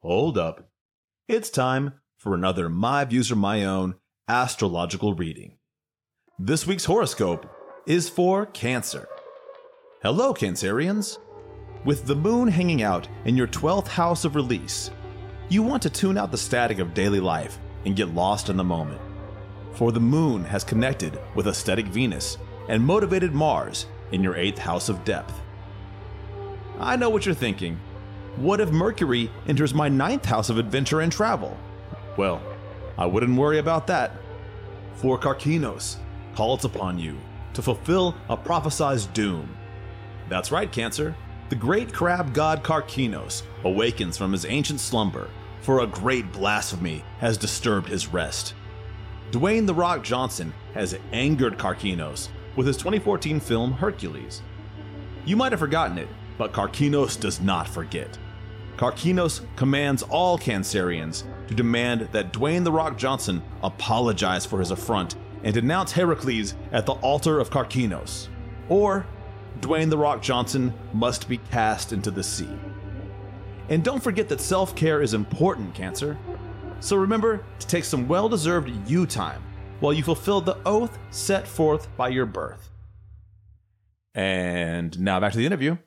Hold 0.08 0.38
up. 0.38 0.70
It's 1.28 1.50
time 1.50 2.00
for 2.16 2.34
another 2.34 2.70
My 2.70 3.04
Views 3.04 3.30
Are 3.30 3.36
My 3.36 3.66
Own 3.66 3.96
astrological 4.26 5.12
reading. 5.12 5.58
This 6.38 6.66
week's 6.66 6.86
horoscope 6.86 7.46
is 7.86 8.08
for 8.08 8.46
Cancer. 8.46 9.06
Hello, 10.02 10.32
Cancerians. 10.32 11.18
With 11.84 12.06
the 12.06 12.16
moon 12.16 12.48
hanging 12.48 12.82
out 12.82 13.06
in 13.26 13.36
your 13.36 13.48
12th 13.48 13.88
house 13.88 14.24
of 14.24 14.34
release, 14.34 14.90
you 15.50 15.62
want 15.62 15.82
to 15.82 15.90
tune 15.90 16.16
out 16.16 16.30
the 16.30 16.38
static 16.38 16.78
of 16.78 16.94
daily 16.94 17.20
life 17.20 17.58
and 17.84 17.94
get 17.94 18.14
lost 18.14 18.48
in 18.48 18.56
the 18.56 18.64
moment. 18.64 19.02
For 19.72 19.92
the 19.92 20.00
moon 20.00 20.42
has 20.42 20.64
connected 20.64 21.20
with 21.34 21.48
aesthetic 21.48 21.84
Venus 21.84 22.38
and 22.70 22.82
motivated 22.82 23.34
Mars 23.34 23.84
in 24.12 24.22
your 24.22 24.36
8th 24.36 24.56
house 24.56 24.88
of 24.88 25.04
depth. 25.04 25.38
I 26.80 26.96
know 26.96 27.10
what 27.10 27.26
you're 27.26 27.34
thinking. 27.34 27.78
What 28.38 28.60
if 28.60 28.70
Mercury 28.70 29.32
enters 29.48 29.74
my 29.74 29.88
ninth 29.88 30.24
house 30.24 30.48
of 30.48 30.58
adventure 30.58 31.00
and 31.00 31.10
travel? 31.10 31.56
Well, 32.16 32.40
I 32.96 33.04
wouldn't 33.04 33.36
worry 33.36 33.58
about 33.58 33.88
that. 33.88 34.12
For 34.94 35.18
Karkinos 35.18 35.96
calls 36.36 36.64
upon 36.64 37.00
you 37.00 37.18
to 37.54 37.62
fulfill 37.62 38.14
a 38.28 38.36
prophesized 38.36 39.12
doom. 39.12 39.56
That's 40.28 40.52
right, 40.52 40.70
Cancer. 40.70 41.16
The 41.48 41.56
great 41.56 41.92
crab 41.92 42.32
god 42.32 42.62
Karkinos 42.62 43.42
awakens 43.64 44.16
from 44.16 44.30
his 44.30 44.44
ancient 44.44 44.78
slumber, 44.78 45.30
for 45.60 45.80
a 45.80 45.88
great 45.88 46.30
blasphemy 46.30 47.02
has 47.18 47.38
disturbed 47.38 47.88
his 47.88 48.06
rest. 48.06 48.54
Dwayne 49.32 49.66
The 49.66 49.74
Rock 49.74 50.04
Johnson 50.04 50.54
has 50.74 50.96
angered 51.12 51.58
Karkinos 51.58 52.28
with 52.54 52.68
his 52.68 52.76
2014 52.76 53.40
film 53.40 53.72
Hercules. 53.72 54.42
You 55.24 55.34
might 55.36 55.50
have 55.50 55.58
forgotten 55.58 55.98
it, 55.98 56.08
but 56.36 56.52
Karkinos 56.52 57.18
does 57.18 57.40
not 57.40 57.66
forget. 57.66 58.16
Karkinos 58.78 59.44
commands 59.56 60.04
all 60.04 60.38
Cancerians 60.38 61.24
to 61.48 61.54
demand 61.54 62.08
that 62.12 62.32
Dwayne 62.32 62.62
The 62.62 62.70
Rock 62.70 62.96
Johnson 62.96 63.42
apologize 63.64 64.46
for 64.46 64.60
his 64.60 64.70
affront 64.70 65.16
and 65.42 65.52
denounce 65.52 65.90
Heracles 65.90 66.54
at 66.70 66.86
the 66.86 66.92
altar 66.92 67.40
of 67.40 67.50
Karkinos. 67.50 68.28
Or 68.68 69.04
Dwayne 69.60 69.90
The 69.90 69.98
Rock 69.98 70.22
Johnson 70.22 70.72
must 70.92 71.28
be 71.28 71.38
cast 71.50 71.92
into 71.92 72.12
the 72.12 72.22
sea. 72.22 72.48
And 73.68 73.82
don't 73.82 74.02
forget 74.02 74.28
that 74.28 74.40
self 74.40 74.76
care 74.76 75.02
is 75.02 75.12
important, 75.12 75.74
Cancer. 75.74 76.16
So 76.78 76.96
remember 76.96 77.44
to 77.58 77.66
take 77.66 77.84
some 77.84 78.06
well 78.06 78.28
deserved 78.28 78.70
you 78.88 79.06
time 79.06 79.42
while 79.80 79.92
you 79.92 80.04
fulfill 80.04 80.40
the 80.40 80.56
oath 80.64 80.96
set 81.10 81.48
forth 81.48 81.88
by 81.96 82.10
your 82.10 82.26
birth. 82.26 82.70
And 84.14 84.98
now 85.00 85.18
back 85.18 85.32
to 85.32 85.38
the 85.38 85.46
interview. 85.46 85.78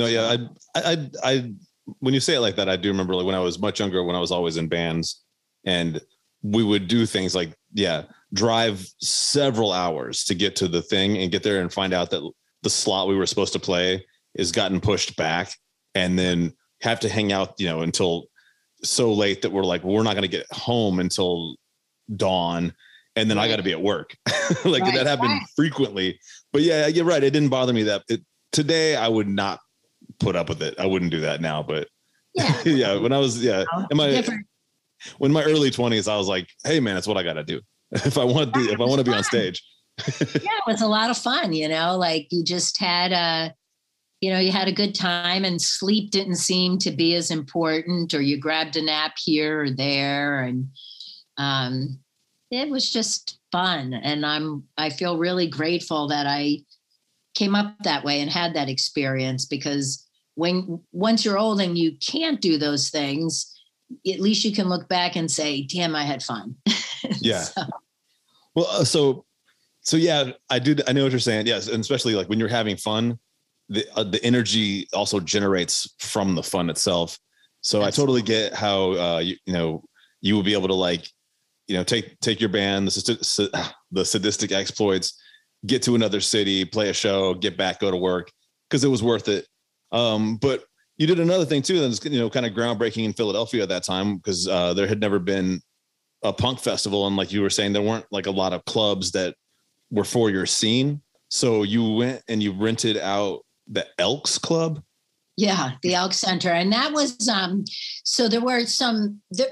No, 0.00 0.06
yeah, 0.06 0.36
I, 0.74 0.92
I, 0.92 1.10
I, 1.22 1.52
when 1.98 2.14
you 2.14 2.20
say 2.20 2.36
it 2.36 2.40
like 2.40 2.56
that, 2.56 2.68
I 2.68 2.76
do 2.76 2.88
remember 2.88 3.14
like 3.14 3.26
when 3.26 3.34
I 3.34 3.40
was 3.40 3.58
much 3.58 3.80
younger, 3.80 4.02
when 4.02 4.16
I 4.16 4.20
was 4.20 4.30
always 4.30 4.56
in 4.56 4.68
bands, 4.68 5.22
and 5.64 6.00
we 6.42 6.62
would 6.64 6.88
do 6.88 7.06
things 7.06 7.34
like, 7.34 7.54
yeah, 7.72 8.04
drive 8.32 8.86
several 9.00 9.72
hours 9.72 10.24
to 10.24 10.34
get 10.34 10.56
to 10.56 10.68
the 10.68 10.82
thing 10.82 11.18
and 11.18 11.30
get 11.30 11.42
there 11.42 11.60
and 11.60 11.72
find 11.72 11.92
out 11.92 12.10
that 12.10 12.28
the 12.62 12.70
slot 12.70 13.08
we 13.08 13.16
were 13.16 13.26
supposed 13.26 13.52
to 13.52 13.58
play 13.58 14.04
is 14.34 14.52
gotten 14.52 14.80
pushed 14.80 15.16
back, 15.16 15.52
and 15.94 16.18
then 16.18 16.52
have 16.82 17.00
to 17.00 17.08
hang 17.08 17.32
out, 17.32 17.54
you 17.58 17.66
know, 17.66 17.82
until 17.82 18.26
so 18.82 19.12
late 19.12 19.42
that 19.42 19.52
we're 19.52 19.64
like, 19.64 19.84
well, 19.84 19.94
we're 19.94 20.02
not 20.02 20.14
going 20.14 20.22
to 20.22 20.28
get 20.28 20.46
home 20.52 20.98
until 20.98 21.56
dawn 22.16 22.72
and 23.16 23.30
then 23.30 23.38
I 23.38 23.48
got 23.48 23.56
to 23.56 23.62
be 23.62 23.72
at 23.72 23.82
work. 23.82 24.16
like 24.64 24.82
Right, 24.82 24.94
that 24.94 25.06
happened 25.06 25.30
right. 25.30 25.46
frequently. 25.56 26.18
But 26.52 26.62
yeah, 26.62 26.86
you're 26.86 27.04
right. 27.04 27.22
It 27.22 27.30
didn't 27.30 27.48
bother 27.48 27.72
me 27.72 27.82
that 27.84 28.02
it, 28.08 28.22
today 28.52 28.96
I 28.96 29.08
would 29.08 29.28
not 29.28 29.60
put 30.20 30.36
up 30.36 30.48
with 30.48 30.62
it. 30.62 30.78
I 30.78 30.86
wouldn't 30.86 31.10
do 31.10 31.20
that 31.20 31.40
now. 31.40 31.62
But 31.62 31.88
Yeah. 32.34 32.60
yeah, 32.64 32.96
when 32.96 33.12
I 33.12 33.18
was 33.18 33.42
yeah, 33.42 33.64
in 33.90 33.96
my 33.96 34.10
Different. 34.10 34.46
when 35.18 35.32
my 35.32 35.42
early 35.42 35.70
20s, 35.70 36.10
I 36.10 36.16
was 36.16 36.28
like, 36.28 36.48
hey 36.64 36.78
man, 36.78 36.96
it's 36.96 37.06
what 37.06 37.16
I 37.16 37.22
got 37.22 37.34
to 37.34 37.44
do. 37.44 37.60
if 37.92 38.18
I 38.18 38.24
want 38.24 38.54
to, 38.54 38.60
Be, 38.60 38.72
if 38.72 38.80
I 38.80 38.84
want 38.84 39.04
to 39.04 39.10
be 39.10 39.16
on 39.16 39.24
stage. 39.24 39.62
yeah, 40.20 40.56
it 40.56 40.66
was 40.66 40.80
a 40.80 40.86
lot 40.86 41.10
of 41.10 41.18
fun, 41.18 41.52
you 41.52 41.68
know, 41.68 41.96
like 41.96 42.28
you 42.30 42.44
just 42.44 42.78
had 42.78 43.12
a, 43.12 43.54
you 44.20 44.30
know, 44.30 44.38
you 44.38 44.52
had 44.52 44.68
a 44.68 44.72
good 44.72 44.94
time 44.94 45.44
and 45.44 45.60
sleep 45.60 46.10
didn't 46.10 46.36
seem 46.36 46.78
to 46.78 46.90
be 46.90 47.14
as 47.14 47.30
important, 47.30 48.14
or 48.14 48.20
you 48.20 48.38
grabbed 48.38 48.76
a 48.76 48.82
nap 48.82 49.14
here 49.18 49.62
or 49.62 49.70
there. 49.70 50.40
And 50.40 50.68
um, 51.38 51.98
it 52.50 52.68
was 52.68 52.90
just 52.90 53.38
fun. 53.50 53.94
And 53.94 54.24
I'm, 54.24 54.64
I 54.76 54.90
feel 54.90 55.18
really 55.18 55.48
grateful 55.48 56.08
that 56.08 56.26
I 56.26 56.58
came 57.34 57.54
up 57.54 57.74
that 57.82 58.04
way 58.04 58.20
and 58.20 58.30
had 58.30 58.54
that 58.54 58.68
experience 58.68 59.46
because 59.46 60.06
when, 60.34 60.80
once 60.92 61.24
you're 61.24 61.38
old 61.38 61.60
and 61.60 61.76
you 61.76 61.96
can't 61.96 62.40
do 62.40 62.58
those 62.58 62.90
things, 62.90 63.54
at 64.06 64.20
least 64.20 64.44
you 64.44 64.52
can 64.52 64.68
look 64.68 64.88
back 64.88 65.16
and 65.16 65.30
say, 65.30 65.62
damn, 65.62 65.94
I 65.94 66.04
had 66.04 66.22
fun. 66.22 66.56
Yeah. 67.22 67.40
So, 67.40 67.62
Well, 68.54 68.66
uh, 68.68 68.84
so 68.84 69.24
so 69.82 69.96
yeah, 69.96 70.32
I 70.48 70.58
do. 70.58 70.76
I 70.86 70.92
know 70.92 71.04
what 71.04 71.12
you're 71.12 71.18
saying. 71.18 71.46
Yes, 71.46 71.68
and 71.68 71.80
especially 71.80 72.14
like 72.14 72.28
when 72.28 72.38
you're 72.38 72.48
having 72.48 72.76
fun, 72.76 73.18
the 73.68 73.86
uh, 73.96 74.04
the 74.04 74.22
energy 74.24 74.88
also 74.92 75.20
generates 75.20 75.94
from 75.98 76.34
the 76.34 76.42
fun 76.42 76.68
itself. 76.70 77.18
So 77.62 77.82
I 77.82 77.90
totally 77.90 78.22
get 78.22 78.54
how 78.54 78.92
uh, 78.92 79.18
you, 79.18 79.36
you 79.46 79.52
know 79.52 79.82
you 80.20 80.34
will 80.34 80.42
be 80.42 80.52
able 80.52 80.68
to 80.68 80.74
like 80.74 81.08
you 81.66 81.76
know 81.76 81.84
take 81.84 82.18
take 82.20 82.40
your 82.40 82.48
band 82.50 82.88
the 82.88 83.72
the 83.90 84.04
sadistic 84.04 84.52
exploits, 84.52 85.20
get 85.66 85.82
to 85.82 85.94
another 85.94 86.20
city, 86.20 86.64
play 86.64 86.90
a 86.90 86.94
show, 86.94 87.34
get 87.34 87.56
back, 87.56 87.80
go 87.80 87.90
to 87.90 87.96
work 87.96 88.30
because 88.68 88.84
it 88.84 88.88
was 88.88 89.02
worth 89.02 89.28
it. 89.28 89.46
Um, 89.92 90.36
but 90.36 90.64
you 90.96 91.06
did 91.06 91.20
another 91.20 91.44
thing 91.44 91.62
too 91.62 91.80
that's 91.80 92.04
you 92.04 92.18
know 92.18 92.30
kind 92.30 92.46
of 92.46 92.52
groundbreaking 92.52 93.04
in 93.04 93.12
Philadelphia 93.12 93.62
at 93.62 93.68
that 93.70 93.84
time 93.84 94.16
because 94.16 94.46
uh, 94.48 94.74
there 94.74 94.86
had 94.86 95.00
never 95.00 95.18
been 95.18 95.60
a 96.22 96.32
punk 96.32 96.58
festival 96.60 97.06
and 97.06 97.16
like 97.16 97.32
you 97.32 97.40
were 97.40 97.50
saying 97.50 97.72
there 97.72 97.82
weren't 97.82 98.06
like 98.10 98.26
a 98.26 98.30
lot 98.30 98.52
of 98.52 98.64
clubs 98.66 99.12
that 99.12 99.34
were 99.90 100.04
for 100.04 100.28
your 100.28 100.44
scene 100.44 101.00
so 101.30 101.62
you 101.62 101.94
went 101.94 102.22
and 102.28 102.42
you 102.42 102.52
rented 102.52 102.98
out 102.98 103.40
the 103.66 103.86
elks 103.98 104.36
club 104.36 104.82
Yeah, 105.40 105.72
the 105.82 105.94
Elk 105.94 106.12
Center, 106.12 106.50
and 106.50 106.70
that 106.72 106.92
was 106.92 107.26
um. 107.26 107.64
So 108.04 108.28
there 108.28 108.42
were 108.42 108.66
some. 108.66 109.22
There, 109.30 109.48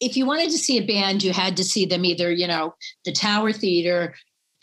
if 0.00 0.16
you 0.16 0.26
wanted 0.26 0.50
to 0.50 0.58
see 0.58 0.78
a 0.78 0.86
band, 0.86 1.24
you 1.24 1.32
had 1.32 1.56
to 1.56 1.64
see 1.64 1.86
them 1.86 2.04
either, 2.04 2.30
you 2.30 2.46
know, 2.46 2.74
the 3.04 3.12
Tower 3.12 3.52
Theater, 3.52 4.14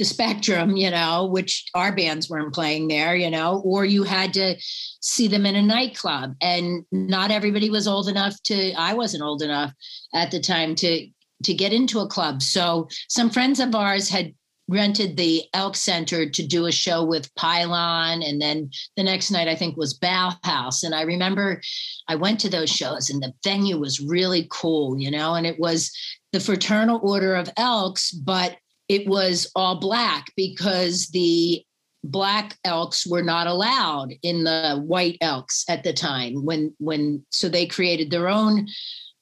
Spectrum, 0.05 0.75
you 0.75 0.89
know, 0.89 1.25
which 1.25 1.65
our 1.73 1.95
bands 1.95 2.29
weren't 2.29 2.53
playing 2.53 2.87
there, 2.87 3.15
you 3.15 3.29
know, 3.29 3.61
or 3.65 3.85
you 3.85 4.03
had 4.03 4.33
to 4.33 4.55
see 4.59 5.27
them 5.27 5.45
in 5.45 5.55
a 5.55 5.61
nightclub. 5.61 6.35
And 6.41 6.85
not 6.91 7.31
everybody 7.31 7.69
was 7.69 7.87
old 7.87 8.07
enough 8.07 8.41
to. 8.43 8.73
I 8.73 8.93
wasn't 8.93 9.23
old 9.23 9.41
enough 9.41 9.73
at 10.13 10.31
the 10.31 10.39
time 10.39 10.75
to 10.75 11.07
to 11.43 11.53
get 11.53 11.73
into 11.73 11.99
a 11.99 12.07
club. 12.07 12.41
So 12.41 12.87
some 13.07 13.29
friends 13.29 13.59
of 13.59 13.73
ours 13.73 14.09
had 14.09 14.33
rented 14.67 15.17
the 15.17 15.43
Elk 15.53 15.75
Center 15.75 16.29
to 16.29 16.47
do 16.47 16.65
a 16.65 16.71
show 16.71 17.03
with 17.03 17.33
Pylon, 17.35 18.23
and 18.23 18.41
then 18.41 18.69
the 18.95 19.03
next 19.03 19.29
night 19.29 19.47
I 19.47 19.55
think 19.55 19.75
was 19.75 19.97
Bauhaus. 19.99 20.83
And 20.83 20.95
I 20.95 21.01
remember 21.01 21.61
I 22.07 22.15
went 22.15 22.39
to 22.41 22.49
those 22.49 22.69
shows, 22.69 23.09
and 23.09 23.21
the 23.21 23.33
venue 23.43 23.77
was 23.77 23.99
really 23.99 24.47
cool, 24.49 24.97
you 24.97 25.11
know, 25.11 25.35
and 25.35 25.45
it 25.45 25.59
was 25.59 25.91
the 26.31 26.39
Fraternal 26.39 26.99
Order 27.03 27.35
of 27.35 27.49
Elks, 27.57 28.11
but 28.11 28.55
it 28.91 29.07
was 29.07 29.49
all 29.55 29.79
black 29.79 30.33
because 30.35 31.07
the 31.07 31.63
black 32.03 32.57
elks 32.65 33.07
were 33.07 33.23
not 33.23 33.47
allowed 33.47 34.11
in 34.21 34.43
the 34.43 34.83
white 34.85 35.17
elks 35.21 35.63
at 35.69 35.85
the 35.85 35.93
time 35.93 36.43
when 36.43 36.73
when 36.77 37.25
so 37.29 37.47
they 37.47 37.65
created 37.65 38.11
their 38.11 38.27
own 38.27 38.67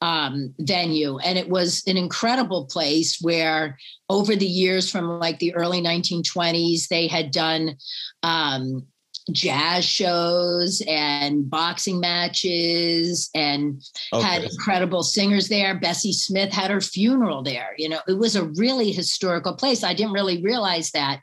um, 0.01 0.55
venue. 0.59 1.19
And 1.19 1.37
it 1.37 1.49
was 1.49 1.83
an 1.85 1.97
incredible 1.97 2.65
place 2.65 3.19
where, 3.21 3.77
over 4.09 4.35
the 4.35 4.47
years 4.47 4.89
from 4.89 5.19
like 5.19 5.37
the 5.37 5.53
early 5.53 5.81
1920s, 5.81 6.87
they 6.87 7.05
had 7.05 7.29
done 7.29 7.75
um, 8.23 8.87
jazz 9.31 9.85
shows 9.85 10.81
and 10.87 11.49
boxing 11.49 11.99
matches 11.99 13.29
and 13.33 13.81
had 14.13 14.43
incredible 14.43 15.03
singers 15.03 15.47
there. 15.47 15.79
Bessie 15.79 16.13
Smith 16.13 16.51
had 16.51 16.71
her 16.71 16.81
funeral 16.81 17.43
there. 17.43 17.73
You 17.77 17.89
know, 17.89 17.99
it 18.07 18.17
was 18.17 18.35
a 18.35 18.45
really 18.45 18.91
historical 18.91 19.55
place. 19.55 19.83
I 19.83 19.93
didn't 19.93 20.13
really 20.13 20.41
realize 20.41 20.91
that 20.91 21.21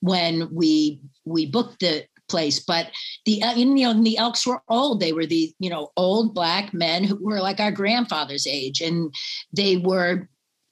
when 0.00 0.48
we 0.52 1.00
we 1.24 1.46
booked 1.46 1.80
the 1.80 2.04
place 2.28 2.60
but 2.60 2.90
the 3.24 3.42
uh, 3.42 3.54
you 3.54 3.64
know 3.64 4.02
the 4.02 4.18
elks 4.18 4.46
were 4.46 4.62
old 4.68 5.00
they 5.00 5.12
were 5.12 5.26
the 5.26 5.52
you 5.58 5.70
know 5.70 5.90
old 5.96 6.34
black 6.34 6.72
men 6.74 7.02
who 7.02 7.16
were 7.20 7.40
like 7.40 7.58
our 7.58 7.72
grandfather's 7.72 8.46
age 8.46 8.80
and 8.80 9.12
they 9.52 9.78
were 9.78 10.28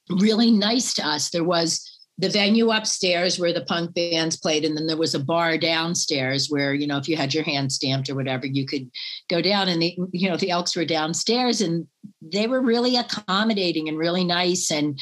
really 0.09 0.51
nice 0.51 0.93
to 0.93 1.05
us 1.05 1.31
there 1.31 1.43
was 1.43 1.96
the 2.19 2.29
venue 2.29 2.71
upstairs 2.71 3.37
where 3.37 3.53
the 3.53 3.65
punk 3.65 3.93
bands 3.93 4.37
played 4.37 4.65
and 4.65 4.75
then 4.75 4.87
there 4.87 4.97
was 4.97 5.13
a 5.13 5.19
bar 5.19 5.57
downstairs 5.57 6.47
where 6.49 6.73
you 6.73 6.87
know 6.87 6.97
if 6.97 7.07
you 7.07 7.15
had 7.15 7.33
your 7.33 7.43
hand 7.43 7.71
stamped 7.71 8.09
or 8.09 8.15
whatever 8.15 8.45
you 8.45 8.65
could 8.65 8.89
go 9.29 9.41
down 9.41 9.67
and 9.67 9.81
the 9.81 9.97
you 10.11 10.29
know 10.29 10.37
the 10.37 10.49
elks 10.49 10.75
were 10.75 10.85
downstairs 10.85 11.61
and 11.61 11.87
they 12.21 12.47
were 12.47 12.61
really 12.61 12.95
accommodating 12.95 13.87
and 13.87 13.97
really 13.97 14.23
nice 14.23 14.71
and 14.71 14.99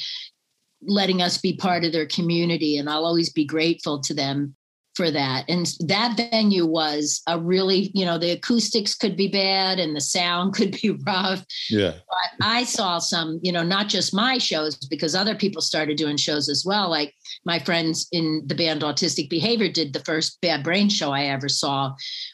letting 0.82 1.22
us 1.22 1.38
be 1.38 1.56
part 1.56 1.86
of 1.86 1.94
their 1.94 2.06
community 2.06 2.78
and 2.78 2.90
i'll 2.90 3.06
always 3.06 3.32
be 3.32 3.46
grateful 3.46 4.00
to 4.02 4.14
them 4.14 4.56
for 4.96 5.12
that. 5.12 5.46
And 5.50 5.68
that 5.82 6.16
venue 6.18 6.66
was 6.66 7.22
a 7.28 7.40
really, 7.40 7.92
you 7.94 8.06
know, 8.06 8.18
the 8.18 8.32
acoustics 8.32 8.96
could 8.96 9.16
be 9.18 9.28
bad 9.28 9.80
and 9.80 9.96
the 9.96 10.02
sound 10.02 10.54
could 10.56 10.72
be 10.82 10.98
rough. 11.06 11.46
Yeah. 11.70 11.92
But 11.92 12.46
I 12.46 12.64
saw 12.64 13.00
some, 13.00 13.40
you 13.44 13.52
know, 13.52 13.64
not 13.64 13.88
just 13.88 14.14
my 14.14 14.38
shows, 14.38 14.76
because 14.76 15.16
other 15.16 15.36
people 15.36 15.62
started 15.62 15.98
doing 15.98 16.18
shows 16.18 16.50
as 16.50 16.64
well. 16.66 16.90
Like 16.90 17.14
my 17.46 17.60
friends 17.60 18.08
in 18.12 18.44
the 18.46 18.56
band 18.56 18.82
Autistic 18.82 19.30
Behavior 19.30 19.70
did 19.70 19.94
the 19.94 20.00
first 20.02 20.40
Bad 20.42 20.64
Brain 20.64 20.90
show 20.90 21.12
I 21.12 21.26
ever 21.26 21.50
saw 21.50 21.94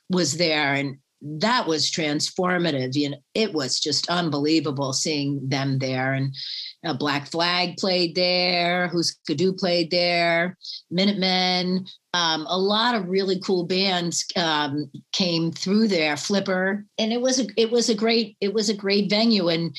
was 0.10 0.38
there. 0.38 0.74
And 0.74 0.98
that 1.22 1.68
was 1.68 1.92
transformative. 1.92 2.96
You 2.96 3.12
know, 3.12 3.18
it 3.34 3.54
was 3.54 3.80
just 3.80 4.10
unbelievable 4.10 4.94
seeing 4.94 5.48
them 5.48 5.80
there. 5.80 6.14
And 6.14 6.36
uh, 6.84 6.94
Black 6.94 7.30
Flag 7.30 7.78
played 7.78 8.16
there, 8.16 8.90
Hüsker 8.94 9.36
Dü 9.36 9.58
played 9.58 9.92
there, 9.92 10.58
Minutemen. 10.90 11.86
Um, 12.14 12.46
a 12.50 12.58
lot 12.58 12.96
of 12.96 13.08
really 13.08 13.40
cool 13.40 13.66
bands 13.66 14.26
um, 14.36 14.90
came 15.14 15.52
through 15.52 15.88
there. 15.88 16.18
Flipper, 16.18 16.86
and 16.98 17.14
it 17.14 17.22
was 17.22 17.40
a 17.40 17.46
it 17.56 17.72
was 17.72 17.90
a 17.90 17.96
great 17.96 18.36
it 18.42 18.54
was 18.54 18.70
a 18.70 18.74
great 18.76 19.10
venue. 19.10 19.48
And 19.50 19.76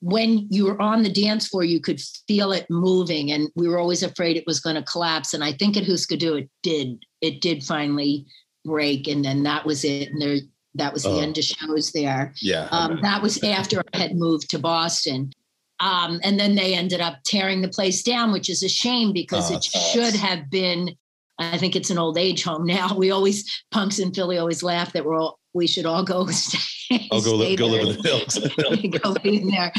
when 0.00 0.46
you 0.50 0.64
were 0.64 0.80
on 0.80 1.02
the 1.02 1.12
dance 1.12 1.46
floor, 1.48 1.62
you 1.62 1.78
could 1.80 2.00
feel 2.26 2.52
it 2.52 2.66
moving, 2.70 3.30
and 3.32 3.50
we 3.54 3.68
were 3.68 3.78
always 3.78 4.02
afraid 4.02 4.36
it 4.36 4.46
was 4.46 4.60
going 4.60 4.76
to 4.76 4.82
collapse. 4.82 5.34
And 5.34 5.44
I 5.44 5.52
think 5.52 5.76
at 5.76 5.84
Hüsker 5.84 6.18
Dü, 6.18 6.42
it 6.42 6.50
did. 6.62 7.04
It 7.20 7.40
did 7.40 7.62
finally 7.62 8.26
break, 8.64 9.06
and 9.08 9.24
then 9.24 9.42
that 9.44 9.64
was 9.66 9.84
it. 9.84 10.08
And 10.10 10.20
there 10.20 10.38
that 10.76 10.92
was 10.92 11.02
the 11.02 11.10
Oh. 11.10 11.20
end 11.20 11.36
of 11.36 11.44
shows 11.44 11.92
there. 11.92 12.32
Yeah. 12.40 12.68
Um, 12.70 13.00
that 13.02 13.22
was 13.22 13.42
after 13.44 13.82
I 13.92 13.98
had 13.98 14.16
moved 14.16 14.50
to 14.50 14.58
Boston. 14.58 15.32
Um, 15.80 16.20
and 16.22 16.38
then 16.38 16.54
they 16.54 16.74
ended 16.74 17.00
up 17.00 17.18
tearing 17.24 17.62
the 17.62 17.68
place 17.68 18.02
down, 18.02 18.32
which 18.32 18.50
is 18.50 18.62
a 18.62 18.68
shame 18.68 19.12
because 19.12 19.50
Oh, 19.50 19.56
it 19.56 19.64
sucks. 19.64 19.86
should 19.90 20.14
have 20.14 20.50
been. 20.50 20.94
I 21.38 21.56
think 21.56 21.74
it's 21.74 21.88
an 21.88 21.98
old 21.98 22.18
age 22.18 22.42
home 22.44 22.66
now. 22.66 22.94
We 22.96 23.10
always 23.10 23.44
punks 23.70 23.98
in 23.98 24.12
Philly 24.12 24.36
always 24.38 24.62
laugh 24.62 24.92
that 24.92 25.04
we're 25.04 25.18
all 25.18 25.38
we 25.54 25.66
should 25.66 25.86
all 25.86 26.04
go 26.04 26.26
stay. 26.30 27.08
I'll 27.10 27.22
go 27.22 27.36
stay 27.38 27.50
live, 27.50 27.58
go 27.58 27.66
live 27.66 27.88
in 27.88 27.96
the 27.96 28.08
hills. 28.08 28.98
go 29.02 29.14
in 29.24 29.48
there. 29.48 29.72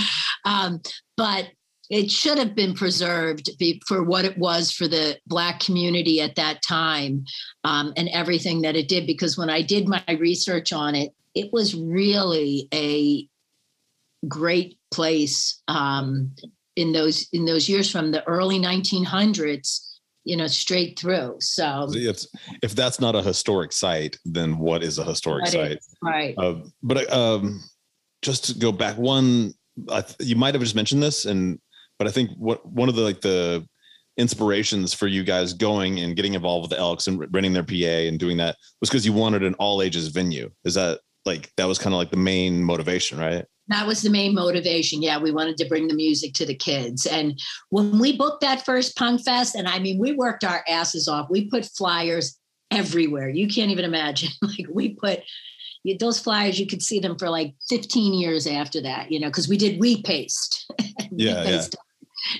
Um, 0.44 0.82
but 1.18 1.50
it 1.90 2.10
should 2.10 2.38
have 2.38 2.56
been 2.56 2.74
preserved 2.74 3.50
be, 3.60 3.82
for 3.86 4.02
what 4.02 4.24
it 4.26 4.38
was 4.38 4.72
for 4.72 4.88
the 4.88 5.18
Black 5.28 5.60
community 5.60 6.22
at 6.22 6.36
that 6.36 6.62
time 6.62 7.26
um, 7.66 7.94
and 7.98 8.08
everything 8.10 8.62
that 8.62 8.78
it 8.78 8.88
did. 8.88 9.06
Because 9.06 9.38
when 9.38 9.50
I 9.50 9.62
did 9.62 9.88
my 9.88 10.02
research 10.18 10.72
on 10.74 10.96
it, 10.96 11.12
it 11.36 11.52
was 11.52 11.76
really 11.76 12.70
a 12.74 13.28
great 14.28 14.78
place 14.92 15.62
um, 15.68 16.32
in 16.76 16.92
those 16.92 17.28
in 17.34 17.46
those 17.46 17.68
years 17.68 17.90
from 17.92 18.12
the 18.12 18.26
early 18.28 18.60
1900s, 18.60 19.98
you 20.24 20.38
know, 20.38 20.48
straight 20.48 21.00
through. 21.00 21.38
So 21.40 21.88
It's, 21.92 22.28
if 22.62 22.76
that's 22.76 23.00
not 23.00 23.16
a 23.16 23.22
historic 23.22 23.72
site, 23.72 24.18
then 24.26 24.58
what 24.58 24.84
is 24.84 24.98
a 25.00 25.04
historic 25.04 25.44
What 25.44 25.52
site? 25.52 25.72
is, 25.78 25.96
right. 26.04 26.36
Uh, 26.38 26.56
but 26.84 27.12
um, 27.12 27.62
just 28.22 28.46
to 28.46 28.54
go 28.60 28.72
back 28.72 28.98
one, 28.98 29.54
I 29.90 30.02
th- 30.02 30.28
you 30.30 30.36
might 30.36 30.54
have 30.54 30.62
just 30.62 30.76
mentioned 30.76 31.02
this, 31.02 31.26
and 31.26 31.60
but 31.98 32.08
I 32.08 32.12
think 32.12 32.32
what 32.38 32.66
one 32.66 32.90
of 32.90 32.96
the 32.96 33.02
like 33.02 33.22
the 33.22 33.66
inspirations 34.18 34.94
for 34.94 35.08
you 35.08 35.24
guys 35.24 35.54
going 35.54 36.00
and 36.00 36.16
getting 36.16 36.34
involved 36.34 36.64
with 36.64 36.72
the 36.72 36.78
Elks 36.78 37.08
and 37.08 37.20
renting 37.34 37.54
their 37.54 37.64
PA 37.64 38.08
and 38.08 38.20
doing 38.20 38.38
that 38.38 38.58
was 38.82 38.90
because 38.90 39.06
you 39.06 39.14
wanted 39.14 39.42
an 39.44 39.54
all 39.56 39.82
ages 39.82 40.10
venue. 40.10 40.52
Is 40.66 40.74
that 40.76 41.00
like 41.26 41.50
that 41.58 41.66
was 41.66 41.80
kind 41.80 41.94
of 41.94 41.98
like 41.98 42.12
the 42.12 42.18
main 42.18 42.64
motivation, 42.64 43.20
right? 43.20 43.46
That 43.72 43.88
was 43.88 44.02
the 44.02 44.10
main 44.10 44.36
motivation. 44.36 45.02
Yeah, 45.02 45.18
we 45.18 45.32
wanted 45.32 45.58
to 45.58 45.66
bring 45.66 45.88
the 45.88 45.96
music 45.96 46.34
to 46.36 46.46
the 46.46 46.56
kids. 46.56 47.06
And 47.06 47.40
when 47.70 48.00
we 48.00 48.16
booked 48.18 48.42
that 48.42 48.66
first 48.66 48.98
punk 48.98 49.24
fest, 49.24 49.56
and 49.56 49.68
I 49.68 49.80
mean, 49.80 49.98
we 49.98 50.12
worked 50.14 50.44
our 50.44 50.64
asses 50.68 51.08
off. 51.08 51.30
We 51.30 51.50
put 51.50 51.66
flyers 51.66 52.38
everywhere. 52.70 53.30
You 53.30 53.48
can't 53.48 53.72
even 53.72 53.86
imagine. 53.86 54.30
Like 54.42 54.68
we 54.72 54.96
put 54.96 55.22
those 56.00 56.20
flyers, 56.20 56.60
you 56.60 56.68
could 56.68 56.82
see 56.82 57.00
them 57.00 57.18
for 57.18 57.30
like 57.30 57.56
15 57.70 58.14
years 58.14 58.46
after 58.46 58.82
that, 58.82 59.12
you 59.12 59.20
know, 59.20 59.28
because 59.28 59.48
we 59.48 59.58
did 59.58 59.80
we 59.80 60.02
paste. 60.04 60.66
Yeah, 61.14 61.44
yeah. 61.44 61.66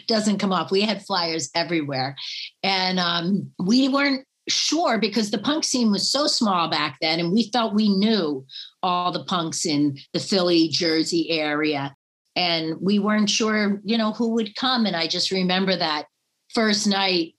Doesn't 0.08 0.38
come 0.38 0.54
off. 0.54 0.72
We 0.72 0.82
had 0.82 1.04
flyers 1.06 1.50
everywhere. 1.54 2.16
And 2.64 3.00
um, 3.00 3.52
we 3.60 3.90
weren't 3.90 4.26
sure 4.52 4.98
because 4.98 5.32
the 5.32 5.38
punk 5.38 5.64
scene 5.64 5.92
was 5.92 6.12
so 6.12 6.28
small 6.28 6.70
back 6.70 6.98
then, 7.02 7.20
and 7.20 7.32
we 7.32 7.50
felt 7.52 7.74
we 7.74 7.90
knew 7.90 8.46
all 8.84 9.12
the 9.12 9.24
punks 9.26 9.66
in 9.66 9.98
the 10.14 10.20
Philly, 10.20 10.68
Jersey 10.68 11.30
area. 11.30 11.96
And 12.36 12.76
we 12.80 12.98
weren't 13.00 13.30
sure, 13.30 13.82
you 13.84 13.98
know, 13.98 14.14
who 14.14 14.30
would 14.36 14.56
come. 14.56 14.86
And 14.86 14.96
I 14.96 15.08
just 15.08 15.32
remember 15.32 15.76
that 15.76 16.06
first 16.54 16.88
night 16.88 17.36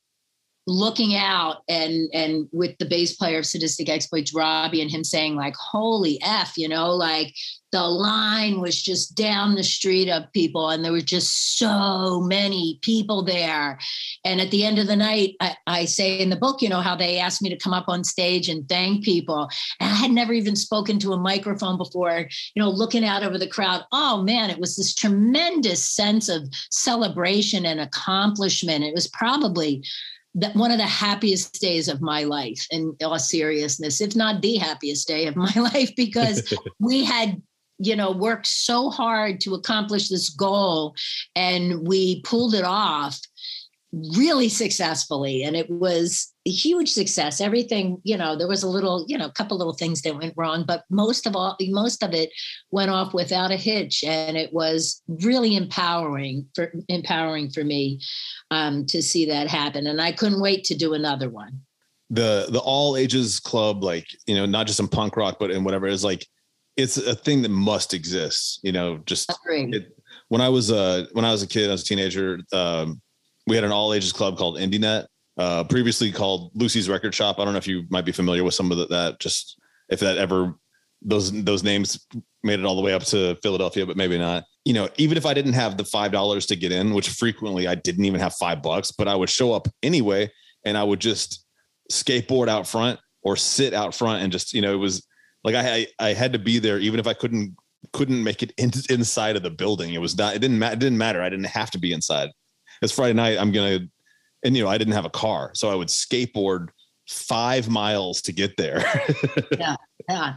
looking 0.67 1.17
out 1.17 1.63
and 1.69 2.09
and 2.13 2.49
with 2.53 2.77
the 2.79 2.85
bass 2.85 3.17
player 3.17 3.41
of 3.41 3.47
sadistic 3.47 3.89
exploits 3.89 4.33
robbie 4.33 4.81
and 4.81 4.93
him 4.93 5.03
saying 5.03 5.35
like 5.35 5.57
holy 5.57 6.21
f 6.23 6.57
you 6.57 6.69
know 6.69 6.95
like 6.95 7.35
the 7.73 7.83
line 7.83 8.61
was 8.61 8.81
just 8.81 9.17
down 9.17 9.55
the 9.55 9.65
street 9.65 10.11
of 10.11 10.31
people 10.33 10.69
and 10.69 10.85
there 10.85 10.93
were 10.93 11.01
just 11.01 11.57
so 11.57 12.21
many 12.21 12.79
people 12.83 13.25
there. 13.25 13.79
And 14.25 14.43
at 14.43 14.51
the 14.51 14.65
end 14.65 14.79
of 14.79 14.87
the 14.87 14.97
night 14.97 15.37
I, 15.41 15.57
I 15.67 15.85
say 15.87 16.19
in 16.19 16.29
the 16.29 16.37
book 16.37 16.61
you 16.61 16.69
know 16.69 16.83
how 16.83 16.95
they 16.95 17.19
asked 17.19 17.41
me 17.41 17.49
to 17.49 17.57
come 17.57 17.73
up 17.73 17.87
on 17.89 18.05
stage 18.05 18.49
and 18.49 18.69
thank 18.69 19.05
people. 19.05 19.49
And 19.81 19.91
i 19.91 19.95
had 19.95 20.11
never 20.11 20.35
even 20.35 20.55
spoken 20.55 20.99
to 21.01 21.15
a 21.15 21.19
microphone 21.19 21.79
before 21.79 22.29
you 22.55 22.63
know 22.63 22.69
looking 22.69 23.05
out 23.05 23.25
over 23.25 23.39
the 23.39 23.49
crowd. 23.49 23.85
Oh 23.91 24.23
man 24.23 24.51
it 24.51 24.59
was 24.59 24.77
this 24.77 24.95
tremendous 24.95 25.83
sense 25.83 26.29
of 26.29 26.47
celebration 26.71 27.65
and 27.65 27.81
accomplishment. 27.81 28.85
It 28.85 28.95
was 28.95 29.09
probably 29.09 29.83
that 30.35 30.55
one 30.57 30.71
of 30.71 30.79
the 30.79 30.87
happiest 30.87 31.61
days 31.61 31.89
of 31.89 32.01
my 32.01 32.25
life 32.25 32.67
in 32.71 32.97
all 33.05 33.19
seriousness 33.19 34.01
if 34.01 34.17
not 34.17 34.41
the 34.41 34.57
happiest 34.57 35.07
day 35.07 35.27
of 35.27 35.37
my 35.37 35.53
life 35.57 35.91
because 35.97 36.55
we 36.79 37.05
had 37.05 37.41
you 37.79 37.97
know 37.97 38.11
worked 38.11 38.47
so 38.47 38.91
hard 38.91 39.41
to 39.41 39.55
accomplish 39.55 40.09
this 40.09 40.31
goal 40.31 40.95
and 41.35 41.87
we 41.87 42.21
pulled 42.23 42.55
it 42.55 42.65
off 42.65 43.21
really 44.17 44.49
successfully 44.49 45.43
and 45.43 45.55
it 45.55 45.69
was 45.69 46.33
a 46.47 46.51
huge 46.51 46.91
success. 46.91 47.41
Everything 47.41 47.99
you 48.05 48.17
know 48.17 48.35
there 48.37 48.49
was 48.49 48.63
a 48.63 48.69
little 48.69 49.05
you 49.07 49.19
know 49.19 49.27
a 49.27 49.33
couple 49.33 49.59
little 49.59 49.75
things 49.75 50.01
that 50.03 50.17
went 50.17 50.35
wrong 50.37 50.65
but 50.67 50.85
most 50.91 51.27
of 51.27 51.37
all 51.37 51.57
most 51.61 52.03
of 52.03 52.15
it 52.15 52.31
went 52.71 52.91
off 52.91 53.13
without 53.13 53.51
a 53.51 53.57
hitch 53.57 54.03
and 54.03 54.37
it 54.37 54.53
was 54.53 55.03
really 55.09 55.57
empowering 55.57 56.47
for 56.55 56.73
empowering 56.89 57.51
for 57.51 57.65
me 57.65 58.01
um, 58.51 58.87
to 58.87 59.03
see 59.03 59.27
that 59.27 59.47
happen 59.47 59.87
and 59.87 60.01
i 60.01 60.11
couldn't 60.11 60.41
wait 60.41 60.65
to 60.65 60.75
do 60.75 60.95
another 60.95 61.29
one. 61.29 61.61
The 62.11 62.47
the 62.51 62.61
all 62.61 62.97
ages 62.97 63.41
club, 63.41 63.83
like 63.83 64.07
you 64.27 64.35
know, 64.35 64.45
not 64.45 64.67
just 64.67 64.81
in 64.81 64.89
punk 64.89 65.17
rock, 65.17 65.37
but 65.41 65.51
in 65.51 65.65
whatever 65.65 65.87
is 65.87 66.05
like, 66.05 66.27
it's 66.77 66.97
a 66.97 67.15
thing 67.15 67.43
that 67.43 67.51
must 67.51 67.95
exist. 67.95 68.61
You 68.63 68.73
know, 68.73 68.99
just 69.07 69.31
it, 69.49 69.97
when 70.29 70.41
I 70.41 70.49
was 70.49 70.71
uh 70.71 71.07
when 71.13 71.25
I 71.25 71.33
was 71.33 71.43
a 71.43 71.47
kid, 71.47 71.69
I 71.69 71.73
was 71.73 71.83
a 71.83 71.87
teenager. 71.87 72.41
Um, 72.53 73.01
we 73.47 73.57
had 73.57 73.65
an 73.65 73.73
all 73.73 73.93
ages 73.93 74.13
club 74.13 74.37
called 74.37 74.59
IndieNet, 74.59 75.07
uh, 75.37 75.65
previously 75.65 76.13
called 76.13 76.53
Lucy's 76.55 76.89
Record 76.89 77.15
Shop. 77.15 77.39
I 77.39 77.45
don't 77.45 77.55
know 77.55 77.59
if 77.59 77.67
you 77.67 77.85
might 77.91 78.05
be 78.05 78.13
familiar 78.13 78.45
with 78.45 78.55
some 78.55 78.71
of 78.71 78.79
the, 78.79 78.87
that. 78.87 79.21
Just 79.21 79.61
if 79.89 80.01
that 80.01 80.19
ever 80.19 80.55
those 81.05 81.33
those 81.45 81.63
names 81.63 82.07
made 82.43 82.61
it 82.61 82.65
all 82.65 82.77
the 82.77 82.83
way 82.83 82.95
up 82.95 83.03
to 83.05 83.37
Philadelphia, 83.43 83.87
but 83.87 83.97
maybe 83.97 84.19
not. 84.19 84.45
You 84.65 84.75
know, 84.75 84.89
even 84.97 85.17
if 85.17 85.27
I 85.27 85.35
didn't 85.35 85.55
have 85.55 85.77
the 85.77 85.85
five 85.85 86.13
dollars 86.13 86.47
to 86.47 86.57
get 86.57 86.73
in, 86.73 86.95
which 86.95 87.09
frequently 87.09 87.67
I 87.67 87.75
didn't 87.75 88.05
even 88.05 88.21
have 88.21 88.35
five 88.35 88.63
bucks, 88.63 88.93
but 88.93 89.09
I 89.09 89.15
would 89.15 89.31
show 89.31 89.53
up 89.53 89.69
anyway, 89.83 90.31
and 90.65 90.79
I 90.79 90.85
would 90.85 91.01
just 91.01 91.45
skateboard 91.91 92.49
out 92.49 92.67
front 92.67 92.99
or 93.23 93.37
sit 93.37 93.75
out 93.75 93.95
front 93.95 94.23
and 94.23 94.33
just 94.33 94.55
you 94.55 94.63
know 94.63 94.73
it 94.73 94.79
was 94.79 95.07
like 95.45 95.55
I 95.55 95.75
I, 95.75 95.87
I 95.99 96.13
had 96.13 96.33
to 96.33 96.39
be 96.39 96.59
there 96.59 96.79
even 96.79 97.01
if 97.01 97.07
I 97.07 97.15
couldn't 97.15 97.57
couldn't 97.93 98.23
make 98.23 98.43
it 98.43 98.53
in, 98.57 98.71
inside 98.91 99.37
of 99.37 99.43
the 99.43 99.51
building. 99.51 99.93
It 99.93 100.01
was 100.01 100.17
not. 100.17 100.35
It 100.35 100.39
didn't 100.39 100.59
matter. 100.59 100.75
It 100.75 100.81
didn't 100.81 100.99
matter. 100.99 101.23
I 101.23 101.29
didn't 101.29 101.47
have 101.47 101.71
to 101.73 101.79
be 101.79 101.93
inside. 101.93 102.31
It's 102.81 102.93
Friday 102.93 103.15
night. 103.15 103.39
I'm 103.39 103.53
gonna, 103.53 103.81
and 104.45 104.57
you 104.57 104.63
know 104.63 104.69
I 104.69 104.79
didn't 104.79 104.95
have 104.95 105.05
a 105.05 105.11
car, 105.11 105.51
so 105.55 105.71
I 105.71 105.75
would 105.75 105.89
skateboard 105.89 106.69
five 107.09 107.69
miles 107.69 108.23
to 108.23 108.33
get 108.33 108.57
there. 108.57 108.85
Yeah, 109.59 109.77
yeah 110.09 110.35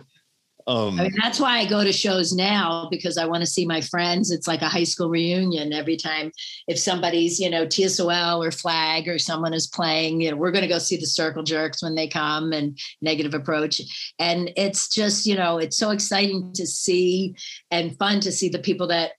um, 0.68 0.99
I 0.99 1.03
mean, 1.03 1.13
that's 1.22 1.39
why 1.39 1.59
I 1.59 1.66
go 1.66 1.84
to 1.84 1.93
shows 1.93 2.34
now 2.34 2.88
because 2.89 3.20
I 3.20 3.26
want 3.28 3.41
to 3.41 3.49
see 3.49 3.66
my 3.66 3.82
friends. 3.82 4.32
It's 4.32 4.47
like 4.47 4.63
a 4.63 4.68
high 4.68 4.84
school 4.84 5.09
reunion 5.09 5.72
every 5.74 5.95
time. 5.95 6.32
If 6.68 6.80
somebody's, 6.80 7.39
you 7.39 7.51
know, 7.51 7.68
TSOL 7.68 8.43
or 8.43 8.51
Flag 8.51 9.07
or 9.07 9.20
someone 9.20 9.53
is 9.53 9.68
playing, 9.68 10.22
you 10.22 10.32
know, 10.32 10.38
we're 10.38 10.51
going 10.51 10.63
to 10.63 10.68
go 10.68 10.80
see 10.80 10.97
the 10.97 11.05
Circle 11.05 11.43
Jerks 11.43 11.84
when 11.84 11.93
they 11.93 12.07
come 12.07 12.51
and 12.51 12.80
Negative 13.01 13.36
Approach. 13.36 13.80
And 14.18 14.51
it's 14.57 14.89
just, 14.89 15.28
you 15.28 15.36
know, 15.36 15.59
it's 15.59 15.78
so 15.78 15.91
exciting 15.91 16.51
to 16.53 16.66
see 16.66 17.36
and 17.70 17.95
fun 17.99 18.20
to 18.22 18.32
see 18.32 18.49
the 18.49 18.59
people 18.59 18.88
that 18.88 19.11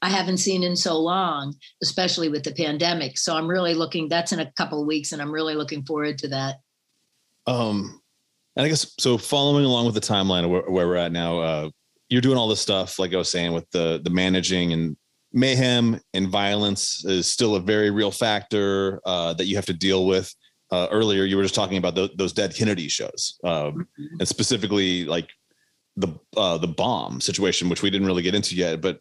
I 0.00 0.08
haven't 0.08 0.38
seen 0.38 0.62
in 0.62 0.76
so 0.76 0.98
long, 0.98 1.56
especially 1.82 2.30
with 2.30 2.42
the 2.42 2.52
pandemic. 2.52 3.18
So 3.18 3.36
I'm 3.36 3.48
really 3.48 3.74
looking, 3.74 4.08
that's 4.08 4.32
in 4.32 4.40
a 4.40 4.50
couple 4.52 4.80
of 4.80 4.86
weeks, 4.86 5.12
and 5.12 5.20
I'm 5.20 5.30
really 5.30 5.54
looking 5.54 5.84
forward 5.84 6.16
to 6.18 6.28
that. 6.28 6.60
Um, 7.46 7.99
and 8.56 8.66
I 8.66 8.68
guess 8.68 8.94
so. 8.98 9.18
Following 9.18 9.64
along 9.64 9.86
with 9.86 9.94
the 9.94 10.00
timeline 10.00 10.44
of 10.44 10.50
where, 10.50 10.62
where 10.62 10.86
we're 10.88 10.96
at 10.96 11.12
now, 11.12 11.38
uh, 11.38 11.70
you're 12.08 12.20
doing 12.20 12.36
all 12.36 12.48
this 12.48 12.60
stuff, 12.60 12.98
like 12.98 13.14
I 13.14 13.16
was 13.16 13.30
saying, 13.30 13.52
with 13.52 13.70
the 13.70 14.00
the 14.02 14.10
managing 14.10 14.72
and 14.72 14.96
mayhem 15.32 16.00
and 16.12 16.28
violence 16.28 17.04
is 17.04 17.26
still 17.28 17.54
a 17.54 17.60
very 17.60 17.90
real 17.90 18.10
factor 18.10 19.00
uh, 19.06 19.32
that 19.34 19.46
you 19.46 19.56
have 19.56 19.66
to 19.66 19.72
deal 19.72 20.06
with. 20.06 20.34
uh, 20.70 20.86
earlier, 20.90 21.24
you 21.24 21.36
were 21.36 21.42
just 21.42 21.54
talking 21.54 21.78
about 21.78 21.94
the, 21.94 22.10
those 22.16 22.32
Dead 22.32 22.54
Kennedy 22.54 22.88
shows, 22.88 23.38
um, 23.44 23.88
and 24.18 24.28
specifically 24.28 25.04
like 25.04 25.28
the 25.96 26.08
uh, 26.36 26.58
the 26.58 26.68
bomb 26.68 27.20
situation, 27.20 27.68
which 27.68 27.82
we 27.82 27.90
didn't 27.90 28.06
really 28.06 28.22
get 28.22 28.34
into 28.34 28.54
yet. 28.54 28.80
But 28.80 29.00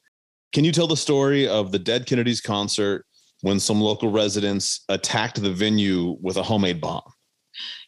can 0.52 0.64
you 0.64 0.72
tell 0.72 0.88
the 0.88 0.98
story 0.98 1.48
of 1.48 1.72
the 1.72 1.80
Dead 1.80 2.06
Kennedys 2.06 2.42
concert 2.42 3.06
when 3.42 3.60
some 3.60 3.80
local 3.80 4.12
residents 4.12 4.84
attacked 4.90 5.42
the 5.42 5.52
venue 5.52 6.18
with 6.22 6.38
a 6.38 6.44
homemade 6.44 6.82
bomb? 6.82 7.04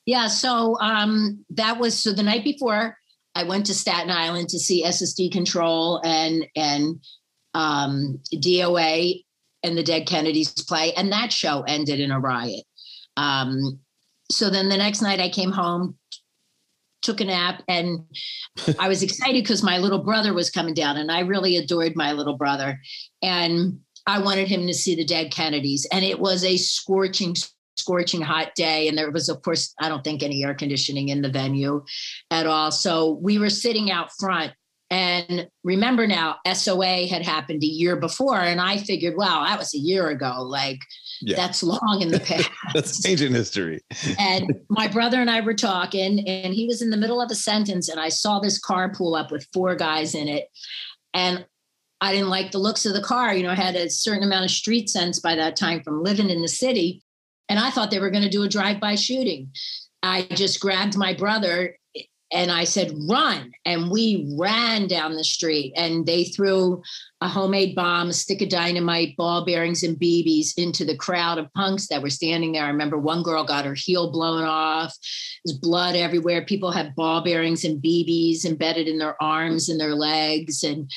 Yeah, 0.06 0.28
so 0.28 0.80
um, 0.80 1.46
that 1.52 1.80
was 1.80 2.02
so 2.02 2.12
the 2.12 2.24
night 2.24 2.44
before 2.44 2.98
I 3.36 3.44
went 3.44 3.66
to 3.68 3.74
Staten 3.74 4.10
Island 4.10 4.50
to 4.50 4.60
see 4.60 4.84
SSD 4.84 5.32
Control 5.32 6.02
and 6.04 6.48
and 6.56 7.00
um, 7.54 8.20
DOA 8.34 9.24
and 9.64 9.78
the 9.78 9.84
Dead 9.84 10.08
Kennedys 10.08 10.52
play, 10.64 10.94
and 10.94 11.12
that 11.12 11.32
show 11.32 11.62
ended 11.62 12.00
in 12.00 12.12
a 12.12 12.20
riot. 12.20 12.64
Um, 13.18 13.80
so 14.32 14.50
then 14.50 14.70
the 14.70 14.78
next 14.78 15.02
night 15.02 15.20
I 15.20 15.30
came 15.30 15.52
home, 15.52 15.98
took 17.02 17.22
a 17.22 17.26
nap, 17.26 17.64
and 17.68 18.00
I 18.80 18.88
was 18.88 19.04
excited 19.04 19.44
because 19.44 19.64
my 19.64 19.78
little 19.78 20.04
brother 20.04 20.34
was 20.34 20.50
coming 20.50 20.74
down, 20.74 20.98
and 20.98 21.12
I 21.12 21.20
really 21.20 21.58
adored 21.58 21.96
my 21.96 22.14
little 22.14 22.38
brother, 22.38 22.80
and 23.22 23.80
I 24.08 24.20
wanted 24.20 24.48
him 24.48 24.66
to 24.68 24.74
see 24.74 24.96
the 24.96 25.06
Dead 25.06 25.32
Kennedys, 25.32 25.88
and 25.92 26.04
it 26.04 26.20
was 26.20 26.44
a 26.44 26.58
scorching 26.58 27.36
scorching 27.78 28.22
hot 28.22 28.52
day 28.56 28.88
and 28.88 28.98
there 28.98 29.12
was 29.12 29.30
of 29.30 29.42
course 29.42 29.74
i 29.80 29.88
don't 29.90 30.04
think 30.04 30.22
any 30.24 30.44
air 30.44 30.54
conditioning 30.54 31.10
in 31.10 31.22
the 31.22 31.30
venue 31.30 31.84
at 32.30 32.46
all 32.46 32.72
so 32.72 33.12
we 33.22 33.40
were 33.40 33.50
sitting 33.50 33.90
out 33.92 34.10
front 34.20 34.52
and 34.90 35.48
remember 35.64 36.06
now 36.06 36.36
soa 36.54 37.08
had 37.08 37.22
happened 37.26 37.64
a 37.64 37.68
year 37.68 37.96
before 37.96 38.40
and 38.40 38.60
i 38.62 38.78
figured 38.78 39.16
wow 39.18 39.44
that 39.46 39.58
was 39.58 39.74
a 39.74 39.78
year 39.80 40.10
ago 40.10 40.44
like 40.44 40.80
Yeah. 41.22 41.38
that's 41.38 41.64
long 41.64 42.00
in 42.02 42.10
the 42.10 42.20
past 42.30 42.50
That's 42.74 43.06
ancient 43.06 43.36
history. 43.36 43.80
and 44.20 44.54
my 44.70 44.88
brother 44.88 45.20
and 45.22 45.30
I 45.30 45.42
were 45.42 45.54
talking, 45.54 46.28
and 46.28 46.54
he 46.54 46.66
was 46.68 46.82
in 46.82 46.90
the 46.90 46.98
middle 46.98 47.22
of 47.22 47.30
a 47.32 47.36
sentence, 47.36 47.90
and 47.90 48.00
I 48.00 48.10
saw 48.10 48.40
this 48.40 48.58
car 48.60 48.92
pull 48.92 49.14
up 49.16 49.32
with 49.32 49.46
four 49.54 49.76
guys 49.76 50.16
in 50.16 50.28
it. 50.28 50.46
And 51.14 51.46
I 52.00 52.12
didn't 52.14 52.30
like 52.30 52.52
the 52.52 52.58
looks 52.60 52.86
of 52.86 52.94
the 52.94 53.02
car. 53.04 53.36
You 53.36 53.44
know, 53.44 53.52
I 53.52 53.56
had 53.56 53.76
a 53.76 53.90
certain 53.90 54.24
amount 54.24 54.46
of 54.46 54.52
street 54.52 54.90
sense 54.90 55.20
by 55.20 55.36
that 55.36 55.56
time 55.56 55.84
from 55.84 56.02
living 56.04 56.30
in 56.30 56.42
the 56.42 56.48
city. 56.48 57.04
And 57.52 57.60
I 57.60 57.70
thought 57.70 57.92
they 57.92 58.00
were 58.00 58.10
going 58.10 58.24
to 58.24 58.30
do 58.30 58.44
a 58.44 58.48
drive 58.50 58.80
by 58.80 58.96
shooting. 58.96 59.52
I 60.02 60.22
just 60.32 60.62
grabbed 60.62 60.96
my 60.98 61.14
brother 61.14 61.76
and 62.32 62.50
I 62.50 62.64
said, 62.64 62.94
run. 63.10 63.52
And 63.66 63.92
we 63.92 64.34
ran 64.40 64.88
down 64.88 65.16
the 65.18 65.24
street, 65.26 65.74
and 65.76 66.06
they 66.06 66.24
threw 66.24 66.82
a 67.20 67.28
homemade 67.28 67.76
bomb, 67.76 68.08
a 68.08 68.14
stick 68.14 68.42
of 68.42 68.48
dynamite, 68.48 69.18
ball 69.18 69.44
bearings, 69.44 69.84
and 69.84 69.98
BBs 70.00 70.54
into 70.58 70.86
the 70.86 70.96
crowd 70.96 71.40
of 71.40 71.54
punks 71.54 71.88
that 71.88 72.02
were 72.02 72.10
standing 72.10 72.54
there. 72.54 72.64
I 72.64 72.70
remember 72.70 72.98
one 72.98 73.22
girl 73.22 73.44
got 73.44 73.66
her 73.66 73.74
heel 73.74 74.14
blown 74.14 74.46
off. 74.46 74.98
There's 75.44 75.58
blood 75.60 75.98
everywhere. 75.98 76.46
People 76.46 76.72
had 76.72 76.96
ball 76.96 77.22
bearings 77.22 77.66
and 77.66 77.84
BBs 77.84 78.46
embedded 78.46 78.88
in 78.88 78.98
their 78.98 79.22
arms 79.22 79.68
and 79.68 79.78
their 79.78 79.94
legs. 79.94 80.64
And, 80.64 80.90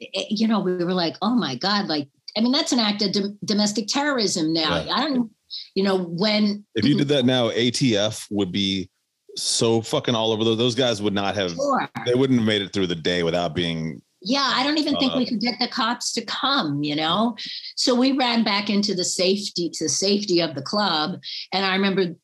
it- 0.00 0.38
you 0.40 0.48
know, 0.48 0.60
we 0.60 0.72
were 0.82 0.94
like, 0.94 1.16
oh 1.20 1.34
my 1.34 1.54
God, 1.56 1.86
like, 1.86 2.08
I 2.34 2.40
mean, 2.40 2.52
that's 2.52 2.72
an 2.72 2.78
act 2.78 3.02
of 3.02 3.12
dom- 3.12 3.38
domestic 3.44 3.88
terrorism 3.88 4.54
now. 4.54 4.82
Yeah. 4.84 4.92
I 4.94 5.00
don't, 5.02 5.30
you 5.74 5.82
know, 5.82 5.96
when 5.96 6.64
If 6.74 6.84
you 6.84 6.96
did 6.96 7.08
that 7.08 7.24
now, 7.24 7.50
ATF 7.50 8.26
would 8.30 8.52
be 8.52 8.88
so 9.36 9.80
fucking 9.80 10.14
all 10.14 10.32
over 10.32 10.44
those. 10.44 10.58
Those 10.58 10.74
guys 10.74 11.00
would 11.02 11.14
not 11.14 11.34
have. 11.34 11.52
Sure. 11.52 11.88
They 12.06 12.14
wouldn't 12.14 12.38
have 12.38 12.46
made 12.46 12.62
it 12.62 12.72
through 12.72 12.88
the 12.88 12.94
day 12.94 13.22
without 13.22 13.54
being. 13.54 14.02
Yeah, 14.20 14.50
I 14.52 14.64
don't 14.64 14.78
even 14.78 14.96
think 14.96 15.12
Uh, 15.14 15.18
we 15.18 15.26
could 15.26 15.40
get 15.40 15.60
the 15.60 15.68
cops 15.68 16.12
to 16.14 16.24
come, 16.24 16.82
you 16.82 16.96
know. 16.96 17.36
So 17.76 17.94
we 17.94 18.12
ran 18.12 18.42
back 18.42 18.68
into 18.68 18.94
the 18.94 19.04
safety, 19.04 19.70
the 19.78 19.88
safety 19.88 20.40
of 20.40 20.56
the 20.56 20.62
club, 20.62 21.20
and 21.52 21.64
I 21.64 21.74
remember 21.74 22.16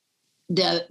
the 0.55 0.87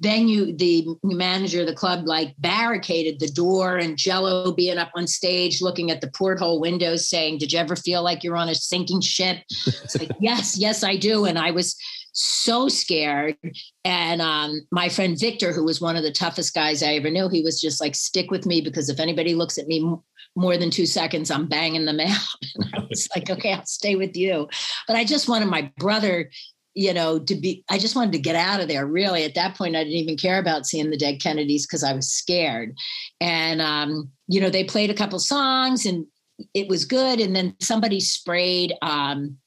venue, 0.00 0.56
the 0.56 0.86
manager 1.02 1.60
of 1.60 1.66
the 1.66 1.74
club, 1.74 2.06
like 2.06 2.34
barricaded 2.38 3.20
the 3.20 3.30
door, 3.30 3.76
and 3.76 3.96
Jello 3.96 4.52
being 4.52 4.78
up 4.78 4.90
on 4.94 5.06
stage, 5.06 5.62
looking 5.62 5.90
at 5.90 6.00
the 6.00 6.10
porthole 6.10 6.60
windows, 6.60 7.08
saying, 7.08 7.38
"Did 7.38 7.52
you 7.52 7.58
ever 7.58 7.76
feel 7.76 8.02
like 8.02 8.22
you're 8.22 8.36
on 8.36 8.48
a 8.48 8.54
sinking 8.54 9.00
ship?" 9.00 9.38
It's 9.66 9.98
like, 9.98 10.10
yes, 10.20 10.56
yes, 10.58 10.84
I 10.84 10.96
do, 10.96 11.24
and 11.24 11.38
I 11.38 11.50
was 11.50 11.76
so 12.12 12.68
scared. 12.68 13.36
And 13.84 14.22
um, 14.22 14.60
my 14.70 14.88
friend 14.88 15.18
Victor, 15.18 15.52
who 15.52 15.64
was 15.64 15.80
one 15.80 15.96
of 15.96 16.02
the 16.02 16.12
toughest 16.12 16.54
guys 16.54 16.82
I 16.82 16.94
ever 16.94 17.10
knew, 17.10 17.28
he 17.28 17.42
was 17.42 17.60
just 17.60 17.80
like, 17.80 17.94
"Stick 17.94 18.30
with 18.30 18.46
me 18.46 18.60
because 18.60 18.88
if 18.88 19.00
anybody 19.00 19.34
looks 19.34 19.58
at 19.58 19.66
me 19.66 19.96
more 20.36 20.56
than 20.56 20.70
two 20.70 20.86
seconds, 20.86 21.30
I'm 21.30 21.46
banging 21.46 21.84
them 21.84 22.00
out. 22.00 22.18
And 22.56 22.74
I 22.74 22.86
was 22.88 23.08
like, 23.14 23.30
okay, 23.30 23.52
I'll 23.52 23.66
stay 23.66 23.96
with 23.96 24.16
you. 24.16 24.48
But 24.86 24.96
I 24.96 25.04
just 25.04 25.28
wanted 25.28 25.46
my 25.46 25.72
brother, 25.76 26.30
you 26.74 26.92
know, 26.92 27.18
to 27.18 27.34
be, 27.34 27.64
I 27.70 27.78
just 27.78 27.94
wanted 27.94 28.12
to 28.12 28.18
get 28.18 28.36
out 28.36 28.60
of 28.60 28.68
there. 28.68 28.86
Really, 28.86 29.24
at 29.24 29.34
that 29.34 29.56
point, 29.56 29.76
I 29.76 29.84
didn't 29.84 29.98
even 29.98 30.16
care 30.16 30.38
about 30.38 30.66
seeing 30.66 30.90
the 30.90 30.96
dead 30.96 31.20
Kennedys 31.20 31.66
because 31.66 31.84
I 31.84 31.92
was 31.92 32.12
scared. 32.12 32.76
And, 33.20 33.60
um, 33.62 34.10
you 34.26 34.40
know, 34.40 34.50
they 34.50 34.64
played 34.64 34.90
a 34.90 34.94
couple 34.94 35.18
songs 35.18 35.86
and 35.86 36.06
it 36.52 36.68
was 36.68 36.84
good. 36.84 37.20
And 37.20 37.34
then 37.34 37.54
somebody 37.60 38.00
sprayed, 38.00 38.74
um, 38.82 39.38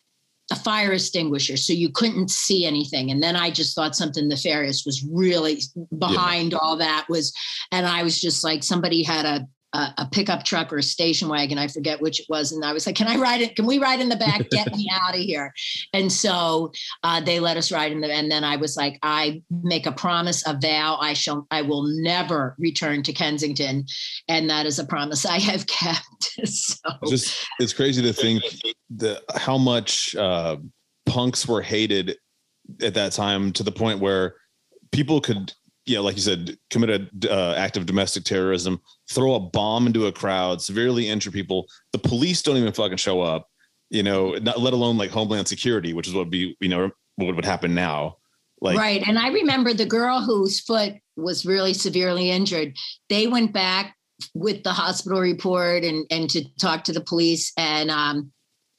a 0.49 0.55
fire 0.55 0.93
extinguisher 0.93 1.57
so 1.57 1.73
you 1.73 1.89
couldn't 1.89 2.31
see 2.31 2.65
anything 2.65 3.11
and 3.11 3.21
then 3.21 3.35
i 3.35 3.49
just 3.49 3.75
thought 3.75 3.97
something 3.97 4.29
nefarious 4.29 4.85
was 4.85 5.05
really 5.11 5.59
behind 5.97 6.53
all 6.53 6.77
that 6.77 7.05
was 7.09 7.33
and 7.73 7.85
i 7.85 8.01
was 8.01 8.21
just 8.21 8.45
like 8.45 8.63
somebody 8.63 9.03
had 9.03 9.25
a 9.25 9.45
a, 9.77 9.93
a 9.99 10.09
pickup 10.11 10.43
truck 10.43 10.73
or 10.73 10.77
a 10.77 10.83
station 10.83 11.29
wagon 11.29 11.57
i 11.57 11.67
forget 11.67 12.01
which 12.01 12.19
it 12.19 12.25
was 12.29 12.51
and 12.51 12.65
i 12.65 12.73
was 12.73 12.85
like 12.85 12.95
can 12.95 13.07
i 13.07 13.15
ride 13.15 13.41
it? 13.41 13.55
Can 13.55 13.65
we 13.65 13.77
ride 13.77 13.99
in 13.99 14.09
the 14.09 14.15
back? 14.15 14.49
Get 14.49 14.75
me 14.75 14.89
out 15.01 15.13
of 15.13 15.21
here. 15.21 15.53
And 15.93 16.11
so 16.11 16.71
uh, 17.03 17.21
they 17.21 17.39
let 17.39 17.57
us 17.57 17.71
ride 17.71 17.91
in 17.91 18.01
the 18.01 18.11
and 18.11 18.31
then 18.31 18.43
i 18.43 18.55
was 18.55 18.75
like 18.75 18.97
i 19.03 19.41
make 19.51 19.85
a 19.85 19.91
promise 19.91 20.45
a 20.47 20.57
vow 20.57 20.97
i 20.99 21.13
shall 21.13 21.45
i 21.51 21.61
will 21.61 21.83
never 21.83 22.55
return 22.57 23.03
to 23.03 23.13
kensington 23.13 23.85
and 24.27 24.49
that 24.49 24.65
is 24.65 24.79
a 24.79 24.85
promise 24.85 25.25
i 25.25 25.39
have 25.39 25.67
kept 25.79 26.23
so. 26.45 26.89
It's 27.01 27.11
just 27.11 27.47
it's 27.59 27.73
crazy 27.73 28.01
to 28.01 28.13
think 28.13 28.43
the 28.89 29.21
how 29.35 29.57
much 29.57 30.15
uh, 30.15 30.57
punks 31.05 31.47
were 31.47 31.61
hated 31.61 32.17
at 32.81 32.93
that 32.93 33.11
time 33.11 33.51
to 33.53 33.63
the 33.63 33.71
point 33.71 33.99
where 33.99 34.35
people 34.91 35.21
could 35.21 35.53
yeah 35.87 35.99
like 35.99 36.15
you 36.15 36.21
said 36.21 36.57
commit 36.69 36.89
an 36.89 37.09
uh, 37.29 37.53
act 37.57 37.77
of 37.77 37.85
domestic 37.85 38.23
terrorism 38.23 38.79
throw 39.09 39.35
a 39.35 39.39
bomb 39.39 39.87
into 39.87 40.07
a 40.07 40.11
crowd 40.11 40.61
severely 40.61 41.09
injure 41.09 41.31
people 41.31 41.67
the 41.91 41.99
police 41.99 42.41
don't 42.41 42.57
even 42.57 42.73
fucking 42.73 42.97
show 42.97 43.21
up 43.21 43.49
you 43.89 44.03
know 44.03 44.33
not 44.41 44.59
let 44.59 44.73
alone 44.73 44.97
like 44.97 45.09
homeland 45.09 45.47
security 45.47 45.93
which 45.93 46.07
is 46.07 46.13
what 46.13 46.21
would 46.21 46.31
be 46.31 46.55
you 46.59 46.69
know 46.69 46.91
what 47.15 47.35
would 47.35 47.45
happen 47.45 47.73
now 47.73 48.17
like 48.61 48.77
right. 48.77 49.07
And 49.07 49.19
I 49.19 49.29
remember 49.29 49.73
the 49.73 49.85
girl 49.85 50.21
whose 50.21 50.59
foot 50.59 50.93
was 51.15 51.45
really 51.45 51.73
severely 51.73 52.29
injured. 52.31 52.75
They 53.09 53.27
went 53.27 53.53
back 53.53 53.95
with 54.33 54.63
the 54.63 54.73
hospital 54.73 55.19
report 55.19 55.83
and, 55.83 56.05
and 56.09 56.29
to 56.31 56.43
talk 56.57 56.83
to 56.85 56.93
the 56.93 57.01
police, 57.01 57.53
and 57.57 57.91
um, 57.91 58.31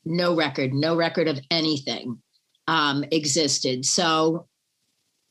no 0.05 0.35
record, 0.35 0.73
no 0.73 0.97
record 0.97 1.29
of 1.29 1.41
anything 1.51 2.19
um, 2.67 3.05
existed. 3.13 3.85
So 3.85 4.49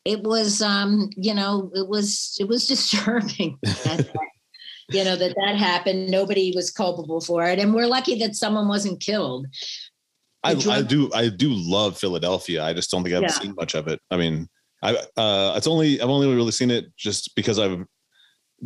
it 0.07 0.23
was, 0.23 0.61
um, 0.61 1.09
you 1.17 1.33
know, 1.33 1.69
it 1.75 1.87
was 1.87 2.37
it 2.39 2.47
was 2.47 2.65
disturbing. 2.73 3.57
that- 3.61 4.09
you 4.89 5.03
know 5.03 5.17
that 5.17 5.35
that 5.35 5.55
happened. 5.57 6.09
Nobody 6.09 6.53
was 6.55 6.71
culpable 6.71 7.19
for 7.19 7.43
it, 7.43 7.59
and 7.59 7.73
we're 7.75 7.87
lucky 7.87 8.15
that 8.19 8.35
someone 8.37 8.69
wasn't 8.69 9.01
killed. 9.01 9.45
I, 10.45 10.51
I 10.69 10.81
do 10.81 11.11
I 11.13 11.27
do 11.27 11.49
love 11.51 11.97
Philadelphia. 11.97 12.63
I 12.63 12.71
just 12.73 12.89
don't 12.89 13.03
think 13.03 13.13
I've 13.13 13.23
Yeah. 13.23 13.27
seen 13.27 13.53
much 13.57 13.75
of 13.75 13.89
it. 13.89 13.99
I 14.11 14.15
mean, 14.15 14.47
I 14.81 14.95
uh, 15.17 15.53
it's 15.57 15.67
only 15.67 15.99
I've 15.99 16.07
only 16.09 16.33
really 16.33 16.51
seen 16.53 16.71
it 16.71 16.85
just 16.95 17.35
because 17.35 17.59
I've 17.59 17.83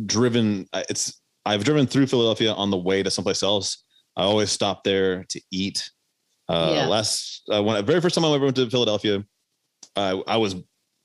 driven. 0.06 0.68
It's 0.72 1.20
I've 1.44 1.64
driven 1.64 1.88
through 1.88 2.06
Philadelphia 2.06 2.52
on 2.52 2.70
the 2.70 2.76
way 2.78 3.02
to 3.02 3.10
someplace 3.10 3.42
else. 3.42 3.82
I 4.16 4.22
always 4.22 4.52
stop 4.52 4.84
there 4.84 5.24
to 5.24 5.40
eat. 5.50 5.90
Uh, 6.48 6.70
Yeah. 6.76 6.86
Last 6.86 7.42
uh, 7.52 7.60
when 7.64 7.84
very 7.84 8.00
first 8.00 8.14
time 8.14 8.24
I 8.24 8.32
ever 8.32 8.44
went 8.44 8.56
to 8.56 8.70
Philadelphia, 8.70 9.24
I 9.96 10.22
I 10.28 10.36
was 10.36 10.54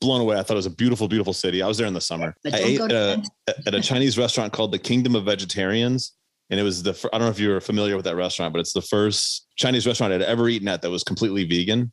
blown 0.00 0.20
away. 0.20 0.38
I 0.38 0.42
thought 0.42 0.54
it 0.54 0.56
was 0.56 0.66
a 0.66 0.70
beautiful, 0.70 1.08
beautiful 1.08 1.32
city. 1.32 1.62
I 1.62 1.66
was 1.66 1.78
there 1.78 1.86
in 1.86 1.94
the 1.94 2.00
summer. 2.00 2.34
But 2.44 2.54
I 2.54 2.58
ate 2.58 2.80
at 2.80 2.92
a, 2.92 3.22
at 3.66 3.74
a 3.74 3.80
Chinese 3.80 4.16
restaurant 4.16 4.52
called 4.52 4.72
the 4.72 4.78
Kingdom 4.78 5.14
of 5.14 5.24
Vegetarians. 5.24 6.12
And 6.50 6.58
it 6.58 6.62
was 6.62 6.82
the, 6.82 6.92
I 7.12 7.18
don't 7.18 7.26
know 7.26 7.30
if 7.30 7.38
you're 7.38 7.60
familiar 7.60 7.96
with 7.96 8.04
that 8.06 8.16
restaurant, 8.16 8.52
but 8.52 8.60
it's 8.60 8.72
the 8.72 8.82
first 8.82 9.48
Chinese 9.56 9.86
restaurant 9.86 10.12
I'd 10.12 10.22
ever 10.22 10.48
eaten 10.48 10.68
at 10.68 10.82
that 10.82 10.90
was 10.90 11.04
completely 11.04 11.44
vegan. 11.44 11.92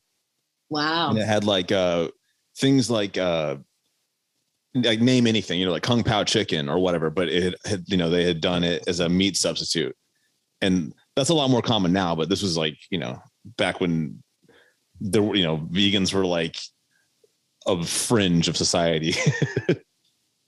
Wow. 0.69 1.09
And 1.09 1.19
it 1.19 1.25
had 1.25 1.43
like 1.43 1.71
uh, 1.71 2.09
things 2.57 2.89
like, 2.89 3.17
uh, 3.17 3.57
like 4.73 5.01
name 5.01 5.25
anything, 5.27 5.59
you 5.59 5.65
know, 5.65 5.71
like 5.71 5.83
Kung 5.83 6.03
Pao 6.03 6.23
chicken 6.23 6.69
or 6.69 6.79
whatever, 6.79 7.09
but 7.09 7.27
it 7.29 7.43
had- 7.43 7.55
had, 7.65 7.83
you 7.87 7.97
know, 7.97 8.09
they 8.09 8.23
had 8.23 8.39
done 8.39 8.63
it 8.63 8.83
as 8.87 8.99
a 8.99 9.09
meat 9.09 9.35
substitute. 9.35 9.95
And 10.61 10.93
that's 11.15 11.29
a 11.29 11.33
lot 11.33 11.49
more 11.49 11.61
common 11.61 11.91
now, 11.91 12.15
but 12.15 12.29
this 12.29 12.41
was 12.41 12.57
like, 12.57 12.77
you 12.89 12.97
know, 12.97 13.21
back 13.57 13.81
when 13.81 14.23
there 15.01 15.21
were, 15.21 15.35
you 15.35 15.43
know, 15.43 15.57
vegans 15.57 16.13
were 16.13 16.25
like 16.25 16.57
a 17.67 17.83
fringe 17.83 18.47
of 18.47 18.57
society. 18.57 19.13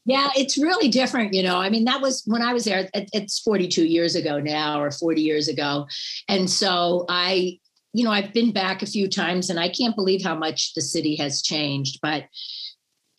Yeah, 0.08 0.30
it's 0.38 0.58
really 0.58 0.88
different, 0.88 1.34
you 1.34 1.44
know. 1.44 1.58
I 1.58 1.70
mean, 1.70 1.84
that 1.84 2.00
was 2.00 2.24
when 2.26 2.42
I 2.42 2.54
was 2.54 2.64
there. 2.64 2.90
It's 2.94 3.40
42 3.40 3.84
years 3.86 4.16
ago 4.16 4.40
now, 4.40 4.82
or 4.82 4.90
40 4.90 5.22
years 5.22 5.50
ago, 5.50 5.86
and 6.30 6.50
so 6.50 7.06
I, 7.10 7.60
you 7.92 8.06
know, 8.06 8.12
I've 8.12 8.32
been 8.32 8.54
back 8.54 8.82
a 8.82 8.86
few 8.86 9.10
times, 9.10 9.50
and 9.50 9.60
I 9.60 9.68
can't 9.68 9.98
believe 9.98 10.24
how 10.24 10.34
much 10.34 10.74
the 10.76 10.82
city 10.82 11.18
has 11.18 11.42
changed. 11.42 12.00
But 12.02 12.24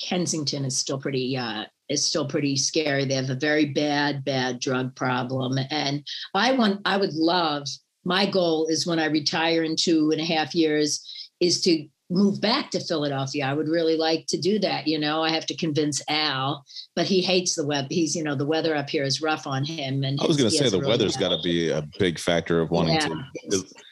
Kensington 0.01 0.65
is 0.65 0.79
still 0.79 0.99
pretty 0.99 1.37
uh, 1.37 1.65
is 1.91 2.07
still 2.07 2.27
pretty 2.27 2.57
scary. 2.57 3.05
They 3.05 3.17
have 3.17 3.29
a 3.29 3.35
very 3.35 3.67
bad, 3.67 4.25
bad 4.25 4.59
drug 4.59 4.97
problem, 4.97 5.59
and 5.71 6.07
I 6.33 6.53
want 6.53 6.81
I 6.87 6.97
would 6.97 7.13
love. 7.13 7.69
My 8.07 8.25
goal 8.25 8.67
is 8.69 8.87
when 8.87 8.99
I 8.99 9.07
retire 9.07 9.63
in 9.63 9.77
two 9.77 10.11
and 10.11 10.23
a 10.23 10.25
half 10.25 10.55
years 10.55 11.05
is 11.39 11.61
to 11.65 11.87
move 12.11 12.41
back 12.41 12.71
to 12.71 12.81
Philadelphia. 12.81 13.45
I 13.47 13.53
would 13.53 13.69
really 13.69 13.97
like 13.97 14.27
to 14.29 14.39
do 14.39 14.59
that. 14.61 14.87
You 14.87 14.99
know, 14.99 15.23
I 15.23 15.31
have 15.31 15.47
to 15.47 15.57
convince 15.57 16.03
Al, 16.09 16.65
but 16.97 17.07
he 17.07 17.21
hates 17.21 17.55
the 17.55 17.67
web. 17.67 17.87
He's, 17.91 18.17
you 18.17 18.25
know, 18.25 18.35
the 18.35 18.47
weather 18.47 18.75
up 18.75 18.89
here 18.89 19.05
is 19.05 19.21
rough 19.21 19.47
on 19.47 19.65
him. 19.65 20.05
And 20.05 20.19
I 20.21 20.27
was 20.27 20.37
going 20.37 20.51
to 20.51 20.57
say 20.57 20.69
the 20.69 20.79
really 20.79 20.89
weather's 20.91 21.15
bad- 21.17 21.31
got 21.31 21.37
to 21.37 21.43
be 21.43 21.71
a 21.71 21.83
big 21.99 22.19
factor 22.19 22.61
of 22.61 22.71
wanting 22.71 22.95
Yeah, 22.95 23.09
to. 23.09 23.15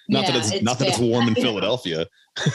Not 0.09 0.25
yeah, 0.25 0.31
that 0.31 0.37
it's, 0.37 0.53
it's 0.53 0.63
not 0.63 0.79
that 0.79 0.89
it's 0.89 0.99
warm 0.99 1.29
in 1.29 1.35
Philadelphia. 1.47 2.07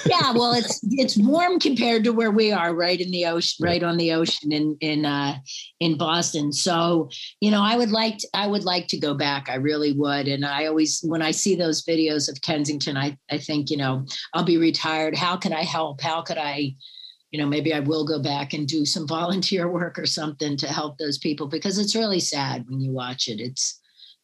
Yeah, 0.06 0.32
well, 0.34 0.54
it's 0.54 0.80
it's 0.84 1.18
warm 1.18 1.60
compared 1.60 2.04
to 2.04 2.12
where 2.12 2.32
we 2.32 2.52
are, 2.52 2.74
right 2.74 3.00
in 3.00 3.10
the 3.12 3.26
ocean, 3.26 3.66
right 3.66 3.82
on 3.82 3.98
the 3.98 4.14
ocean 4.14 4.52
in 4.52 4.78
in 4.80 5.06
uh, 5.06 5.38
in 5.80 5.98
Boston. 5.98 6.54
So, 6.54 7.10
you 7.40 7.52
know, 7.52 7.62
I 7.62 7.76
would 7.76 7.92
like 7.92 8.20
to, 8.20 8.28
I 8.34 8.48
would 8.48 8.64
like 8.64 8.88
to 8.90 9.00
go 9.00 9.14
back. 9.14 9.50
I 9.50 9.56
really 9.56 9.94
would. 9.94 10.28
And 10.28 10.46
I 10.46 10.68
always, 10.68 11.02
when 11.02 11.22
I 11.22 11.32
see 11.32 11.56
those 11.56 11.84
videos 11.84 12.30
of 12.30 12.42
Kensington, 12.42 12.96
I 12.96 13.18
I 13.32 13.38
think, 13.38 13.70
you 13.70 13.78
know, 13.78 14.06
I'll 14.34 14.44
be 14.44 14.58
retired. 14.58 15.16
How 15.16 15.36
could 15.38 15.54
I 15.54 15.64
help? 15.64 16.02
How 16.02 16.22
could 16.22 16.38
I? 16.38 16.76
You 17.32 17.40
know, 17.40 17.48
maybe 17.48 17.74
I 17.74 17.80
will 17.80 18.06
go 18.06 18.22
back 18.22 18.54
and 18.54 18.68
do 18.68 18.86
some 18.86 19.08
volunteer 19.20 19.68
work 19.68 19.98
or 19.98 20.06
something 20.06 20.58
to 20.58 20.68
help 20.68 20.98
those 20.98 21.18
people 21.18 21.48
because 21.48 21.80
it's 21.80 21.96
really 21.96 22.20
sad 22.20 22.66
when 22.70 22.82
you 22.82 22.92
watch 22.92 23.28
it. 23.28 23.40
It's 23.40 23.80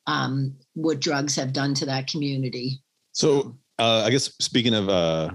um, 0.06 0.56
what 0.74 1.00
drugs 1.00 1.36
have 1.36 1.52
done 1.52 1.74
to 1.76 1.86
that 1.86 2.08
community. 2.08 2.82
So 3.12 3.58
uh, 3.80 4.04
I 4.06 4.10
guess 4.10 4.32
speaking 4.40 4.74
of, 4.74 4.90
uh, 4.90 5.32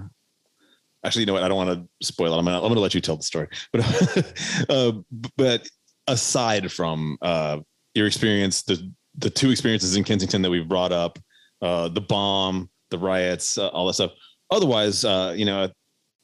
actually, 1.03 1.21
you 1.21 1.25
know 1.27 1.33
what? 1.33 1.43
I 1.43 1.47
don't 1.47 1.57
want 1.57 1.69
to 2.01 2.05
spoil 2.05 2.33
it. 2.33 2.37
I'm 2.37 2.45
gonna, 2.45 2.57
I'm 2.57 2.67
gonna 2.67 2.79
let 2.79 2.93
you 2.93 3.01
tell 3.01 3.17
the 3.17 3.23
story. 3.23 3.47
But 3.71 4.69
uh, 4.69 4.93
but 5.37 5.67
aside 6.07 6.71
from 6.71 7.17
uh, 7.21 7.59
your 7.93 8.07
experience, 8.07 8.63
the 8.63 8.91
the 9.17 9.29
two 9.29 9.51
experiences 9.51 9.95
in 9.95 10.03
Kensington 10.03 10.41
that 10.41 10.49
we've 10.49 10.67
brought 10.67 10.91
up, 10.91 11.19
uh, 11.61 11.87
the 11.89 12.01
bomb, 12.01 12.69
the 12.89 12.97
riots, 12.97 13.57
uh, 13.57 13.67
all 13.69 13.87
that 13.87 13.93
stuff. 13.93 14.11
Otherwise, 14.49 15.05
uh, 15.05 15.33
you 15.35 15.45
know, 15.45 15.69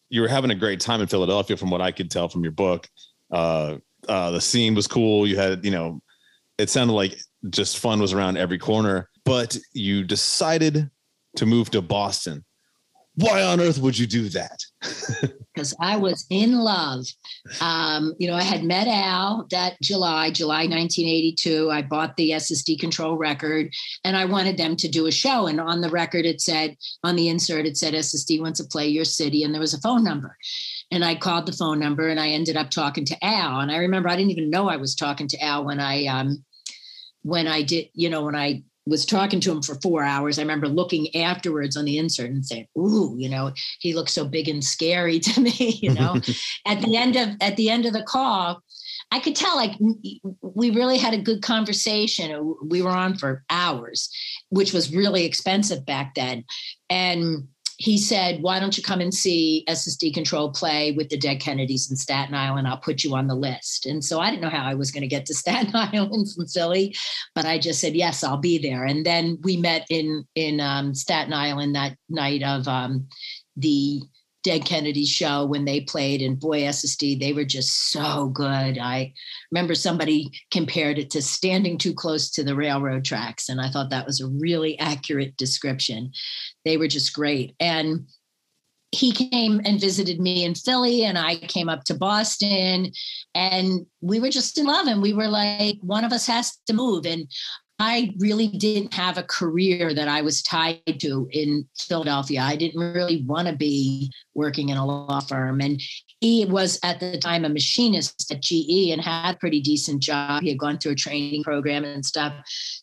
you 0.09 0.21
were 0.21 0.27
having 0.27 0.51
a 0.51 0.55
great 0.55 0.79
time 0.79 1.01
in 1.01 1.07
Philadelphia, 1.07 1.55
from 1.55 1.69
what 1.69 1.81
I 1.81 1.91
could 1.91 2.09
tell 2.09 2.29
from 2.29 2.43
your 2.43 2.51
book. 2.51 2.87
Uh, 3.31 3.77
the 4.07 4.39
scene 4.39 4.73
was 4.73 4.87
cool. 4.87 5.27
You 5.27 5.37
had, 5.37 5.63
you 5.63 5.71
know, 5.71 6.01
it 6.57 6.69
sounded 6.69 6.93
like 6.93 7.19
just 7.49 7.77
fun 7.77 7.99
was 7.99 8.13
around 8.13 8.37
every 8.37 8.57
corner. 8.57 9.09
But 9.23 9.57
you 9.73 10.03
decided 10.03 10.89
to 11.35 11.45
move 11.45 11.69
to 11.71 11.81
Boston. 11.81 12.43
Why 13.19 13.43
on 13.43 13.59
earth 13.59 13.79
would 13.79 13.97
you 13.97 14.07
do 14.07 14.29
that? 14.29 14.59
because 15.59 15.75
I 15.81 15.97
was 15.97 16.25
in 16.29 16.57
love. 16.57 17.05
Um, 17.59 18.13
you 18.17 18.29
know, 18.29 18.35
I 18.35 18.43
had 18.43 18.63
met 18.63 18.87
Al 18.87 19.45
that 19.51 19.75
July, 19.81 20.31
July 20.31 20.61
1982. 20.61 21.69
I 21.69 21.81
bought 21.81 22.15
the 22.15 22.31
SSD 22.31 22.79
Control 22.79 23.17
record 23.17 23.69
and 24.05 24.15
I 24.15 24.23
wanted 24.23 24.55
them 24.55 24.77
to 24.77 24.87
do 24.87 25.07
a 25.07 25.11
show. 25.11 25.47
And 25.47 25.59
on 25.59 25.81
the 25.81 25.89
record, 25.89 26.25
it 26.25 26.39
said, 26.39 26.77
on 27.03 27.17
the 27.17 27.27
insert, 27.27 27.65
it 27.65 27.75
said 27.75 27.93
SSD 27.93 28.39
wants 28.39 28.61
to 28.61 28.67
play 28.67 28.87
your 28.87 29.03
city. 29.03 29.43
And 29.43 29.53
there 29.53 29.59
was 29.59 29.73
a 29.73 29.81
phone 29.81 30.05
number. 30.05 30.37
And 30.91 31.03
I 31.03 31.15
called 31.15 31.45
the 31.45 31.51
phone 31.51 31.77
number 31.77 32.07
and 32.07 32.21
I 32.21 32.29
ended 32.29 32.55
up 32.55 32.69
talking 32.69 33.03
to 33.03 33.25
Al. 33.25 33.59
And 33.59 33.69
I 33.69 33.79
remember 33.79 34.07
I 34.07 34.15
didn't 34.15 34.31
even 34.31 34.49
know 34.49 34.69
I 34.69 34.77
was 34.77 34.95
talking 34.95 35.27
to 35.27 35.43
Al 35.43 35.65
when 35.65 35.81
I, 35.81 36.05
um, 36.05 36.45
when 37.23 37.47
I 37.47 37.63
did, 37.63 37.89
you 37.93 38.09
know, 38.09 38.23
when 38.23 38.35
I 38.35 38.63
was 38.89 39.05
talking 39.05 39.39
to 39.41 39.51
him 39.51 39.61
for 39.61 39.75
four 39.75 40.03
hours. 40.03 40.37
I 40.37 40.41
remember 40.41 40.67
looking 40.67 41.15
afterwards 41.15 41.77
on 41.77 41.85
the 41.85 41.97
insert 41.97 42.31
and 42.31 42.45
saying, 42.45 42.67
"Ooh, 42.77 43.15
you 43.17 43.29
know, 43.29 43.53
he 43.79 43.93
looks 43.93 44.13
so 44.13 44.25
big 44.25 44.49
and 44.49 44.63
scary 44.63 45.19
to 45.27 45.41
me." 45.41 45.79
You 45.81 45.93
know, 45.93 46.15
at 46.65 46.81
the 46.81 46.97
end 46.97 47.15
of 47.15 47.29
at 47.41 47.55
the 47.55 47.69
end 47.69 47.85
of 47.85 47.93
the 47.93 48.03
call, 48.03 48.61
I 49.11 49.19
could 49.19 49.35
tell 49.35 49.55
like 49.55 49.77
we 50.41 50.71
really 50.71 50.97
had 50.97 51.13
a 51.13 51.21
good 51.21 51.41
conversation. 51.41 52.55
We 52.65 52.81
were 52.81 52.91
on 52.91 53.17
for 53.17 53.43
hours, 53.49 54.09
which 54.49 54.73
was 54.73 54.93
really 54.93 55.25
expensive 55.25 55.85
back 55.85 56.15
then, 56.15 56.43
and 56.89 57.47
he 57.79 57.97
said, 57.97 58.41
Why 58.41 58.59
don't 58.59 58.75
you 58.75 58.83
come 58.83 58.99
and 58.99 59.13
see 59.13 59.63
SSD 59.69 60.13
Control 60.13 60.51
play 60.51 60.91
with 60.91 61.07
the 61.07 61.17
Dead 61.17 61.39
Kennedys 61.39 61.89
in 61.89 61.95
Staten 61.95 62.35
Island? 62.35 62.67
I'll 62.67 62.77
put 62.77 63.05
you 63.05 63.15
on 63.15 63.27
the 63.27 63.35
list. 63.35 63.85
And 63.85 64.03
so 64.03 64.19
I 64.19 64.29
didn't 64.29 64.41
know 64.41 64.49
how 64.49 64.65
I 64.65 64.73
was 64.73 64.91
going 64.91 65.01
to 65.01 65.07
get 65.07 65.25
to 65.27 65.33
Staten 65.35 65.73
Island 65.73 66.27
from 66.35 66.47
Philly, 66.47 66.95
but 67.33 67.45
I 67.45 67.57
just 67.57 67.79
said, 67.79 67.95
Yes, 67.95 68.21
I'll 68.21 68.37
be 68.37 68.57
there. 68.57 68.83
And 68.83 69.05
then 69.05 69.39
we 69.43 69.55
met 69.55 69.87
in, 69.89 70.25
in 70.35 70.59
um, 70.59 70.93
Staten 70.93 71.33
Island 71.33 71.73
that 71.75 71.95
night 72.09 72.43
of 72.43 72.67
um, 72.67 73.07
the 73.55 74.01
Dead 74.43 74.63
Kennedys 74.63 75.09
show 75.09 75.45
when 75.45 75.65
they 75.65 75.81
played 75.81 76.21
and 76.21 76.39
boy 76.39 76.61
SSD 76.61 77.19
they 77.19 77.33
were 77.33 77.43
just 77.43 77.91
so 77.91 78.27
good. 78.27 78.77
I 78.77 79.13
remember 79.51 79.75
somebody 79.75 80.31
compared 80.49 80.97
it 80.97 81.09
to 81.11 81.21
standing 81.21 81.77
too 81.77 81.93
close 81.93 82.29
to 82.31 82.43
the 82.43 82.55
railroad 82.55 83.03
tracks 83.03 83.49
and 83.49 83.59
I 83.59 83.69
thought 83.69 83.89
that 83.89 84.05
was 84.05 84.21
a 84.21 84.27
really 84.27 84.79
accurate 84.79 85.35
description. 85.35 86.13
They 86.65 86.77
were 86.77 86.87
just 86.87 87.13
great. 87.13 87.55
And 87.59 88.07
he 88.91 89.11
came 89.11 89.61
and 89.65 89.79
visited 89.79 90.19
me 90.19 90.43
in 90.43 90.55
Philly 90.55 91.05
and 91.05 91.17
I 91.17 91.35
came 91.35 91.69
up 91.69 91.83
to 91.85 91.93
Boston 91.93 92.91
and 93.35 93.85
we 94.01 94.19
were 94.19 94.31
just 94.31 94.57
in 94.57 94.65
love 94.65 94.87
and 94.87 95.01
we 95.01 95.13
were 95.13 95.27
like 95.27 95.77
one 95.81 96.03
of 96.03 96.11
us 96.11 96.25
has 96.25 96.57
to 96.65 96.73
move 96.73 97.05
and 97.05 97.27
I 97.81 98.13
really 98.19 98.49
didn't 98.49 98.93
have 98.93 99.17
a 99.17 99.23
career 99.23 99.93
that 99.93 100.09
I 100.09 100.21
was 100.21 100.43
tied 100.43 100.81
to 100.99 101.29
in 101.31 101.65
Philadelphia. 101.77 102.41
I 102.41 102.57
didn't 102.57 102.81
really 102.81 103.23
want 103.23 103.47
to 103.47 103.55
be 103.55 104.11
working 104.33 104.67
in 104.67 104.75
a 104.75 104.85
law 104.85 105.21
firm. 105.21 105.61
And 105.61 105.81
he 106.19 106.45
was 106.45 106.77
at 106.83 106.99
the 106.99 107.17
time 107.17 107.45
a 107.45 107.49
machinist 107.49 108.29
at 108.31 108.41
GE 108.41 108.89
and 108.91 108.99
had 108.99 109.35
a 109.35 109.37
pretty 109.37 109.61
decent 109.61 110.01
job. 110.01 110.43
He 110.43 110.49
had 110.49 110.59
gone 110.59 110.77
through 110.77 110.91
a 110.91 110.95
training 110.95 111.41
program 111.41 111.85
and 111.85 112.05
stuff. 112.05 112.33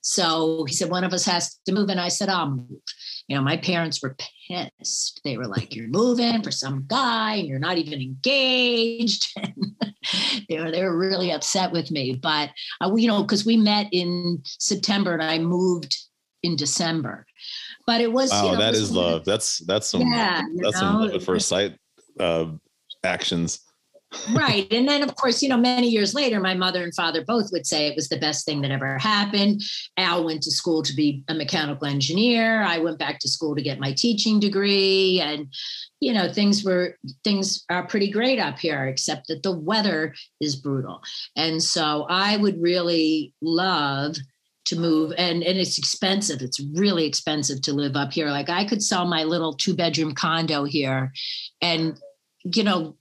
So 0.00 0.64
he 0.66 0.74
said, 0.74 0.90
one 0.90 1.04
of 1.04 1.12
us 1.12 1.26
has 1.26 1.58
to 1.66 1.72
move. 1.72 1.90
And 1.90 2.00
I 2.00 2.08
said, 2.08 2.30
I'll 2.30 2.50
move. 2.50 2.80
You 3.28 3.36
know, 3.36 3.42
my 3.42 3.56
parents 3.56 4.02
were 4.02 4.16
pissed. 4.48 5.20
They 5.24 5.36
were 5.36 5.46
like, 5.46 5.74
You're 5.74 5.88
moving 5.88 6.42
for 6.42 6.50
some 6.52 6.84
guy 6.86 7.34
and 7.36 7.48
you're 7.48 7.58
not 7.58 7.78
even 7.78 8.00
engaged. 8.00 9.36
they 10.48 10.60
were 10.60 10.70
they 10.70 10.82
were 10.82 10.96
really 10.96 11.32
upset 11.32 11.72
with 11.72 11.90
me. 11.90 12.14
But 12.14 12.50
uh, 12.80 12.94
you 12.94 13.08
know, 13.08 13.22
because 13.22 13.44
we 13.44 13.56
met 13.56 13.88
in 13.92 14.42
September 14.44 15.12
and 15.14 15.22
I 15.22 15.38
moved 15.38 15.96
in 16.42 16.56
December. 16.56 17.26
But 17.86 18.00
it 18.00 18.12
was 18.12 18.30
Wow, 18.30 18.44
you 18.46 18.52
know, 18.52 18.58
that 18.58 18.70
was 18.70 18.80
is 18.80 18.90
one 18.90 18.98
of 18.98 19.04
the- 19.04 19.10
love. 19.16 19.24
That's 19.24 19.58
that's 19.58 19.86
some 19.88 20.02
Yeah, 20.02 20.42
that's 20.56 20.78
some 20.78 21.00
love 21.00 21.14
at 21.14 21.22
first 21.22 21.48
sight 21.48 21.76
uh, 22.20 22.46
actions. 23.02 23.60
Right. 24.34 24.66
And 24.72 24.88
then, 24.88 25.02
of 25.02 25.14
course, 25.16 25.42
you 25.42 25.48
know, 25.48 25.56
many 25.56 25.88
years 25.88 26.14
later, 26.14 26.40
my 26.40 26.54
mother 26.54 26.82
and 26.82 26.94
father 26.94 27.24
both 27.24 27.50
would 27.52 27.66
say 27.66 27.86
it 27.86 27.96
was 27.96 28.08
the 28.08 28.18
best 28.18 28.44
thing 28.44 28.60
that 28.62 28.70
ever 28.70 28.98
happened. 28.98 29.62
Al 29.96 30.24
went 30.24 30.42
to 30.44 30.50
school 30.50 30.82
to 30.82 30.94
be 30.94 31.24
a 31.28 31.34
mechanical 31.34 31.86
engineer. 31.86 32.62
I 32.62 32.78
went 32.78 32.98
back 32.98 33.18
to 33.20 33.28
school 33.28 33.54
to 33.56 33.62
get 33.62 33.80
my 33.80 33.92
teaching 33.92 34.38
degree. 34.38 35.20
And, 35.20 35.52
you 36.00 36.12
know, 36.12 36.32
things 36.32 36.64
were, 36.64 36.96
things 37.24 37.64
are 37.68 37.86
pretty 37.86 38.10
great 38.10 38.38
up 38.38 38.58
here, 38.58 38.86
except 38.86 39.26
that 39.28 39.42
the 39.42 39.52
weather 39.52 40.14
is 40.40 40.56
brutal. 40.56 41.02
And 41.36 41.62
so 41.62 42.06
I 42.08 42.36
would 42.36 42.60
really 42.60 43.34
love 43.42 44.16
to 44.66 44.76
move 44.76 45.12
and 45.16 45.44
and 45.44 45.58
it's 45.58 45.78
expensive 45.78 46.42
it's 46.42 46.60
really 46.74 47.06
expensive 47.06 47.62
to 47.62 47.72
live 47.72 47.94
up 47.94 48.12
here 48.12 48.30
like 48.30 48.48
i 48.48 48.64
could 48.64 48.82
sell 48.82 49.06
my 49.06 49.22
little 49.22 49.54
two 49.54 49.76
bedroom 49.76 50.12
condo 50.12 50.64
here 50.64 51.12
and 51.62 51.96
you 52.42 52.64
know 52.64 52.96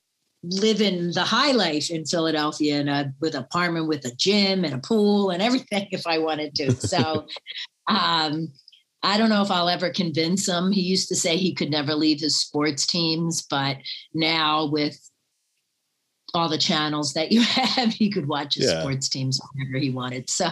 live 0.49 0.81
in 0.81 1.11
the 1.11 1.23
high 1.23 1.51
life 1.51 1.89
in 1.89 2.05
Philadelphia 2.05 2.79
in 2.79 2.87
a 2.87 3.13
with 3.21 3.35
an 3.35 3.43
apartment 3.43 3.87
with 3.87 4.05
a 4.05 4.15
gym 4.15 4.63
and 4.63 4.73
a 4.73 4.79
pool 4.79 5.29
and 5.29 5.41
everything 5.41 5.87
if 5.91 6.05
I 6.07 6.17
wanted 6.19 6.55
to. 6.55 6.75
So 6.79 7.27
um 7.87 8.49
I 9.03 9.19
don't 9.19 9.29
know 9.29 9.43
if 9.43 9.51
I'll 9.51 9.69
ever 9.69 9.91
convince 9.91 10.47
him. 10.47 10.71
He 10.71 10.81
used 10.81 11.09
to 11.09 11.15
say 11.15 11.37
he 11.37 11.53
could 11.53 11.69
never 11.69 11.93
leave 11.93 12.19
his 12.19 12.41
sports 12.41 12.87
teams, 12.87 13.43
but 13.43 13.77
now 14.15 14.65
with 14.65 14.97
all 16.33 16.49
the 16.49 16.57
channels 16.57 17.13
that 17.13 17.31
you 17.31 17.41
have, 17.43 17.93
he 17.93 18.09
could 18.09 18.27
watch 18.27 18.55
his 18.55 18.69
Yeah. 18.69 18.79
sports 18.79 19.07
teams 19.07 19.39
whenever 19.53 19.77
he 19.77 19.89
wanted. 19.91 20.29
So 20.29 20.49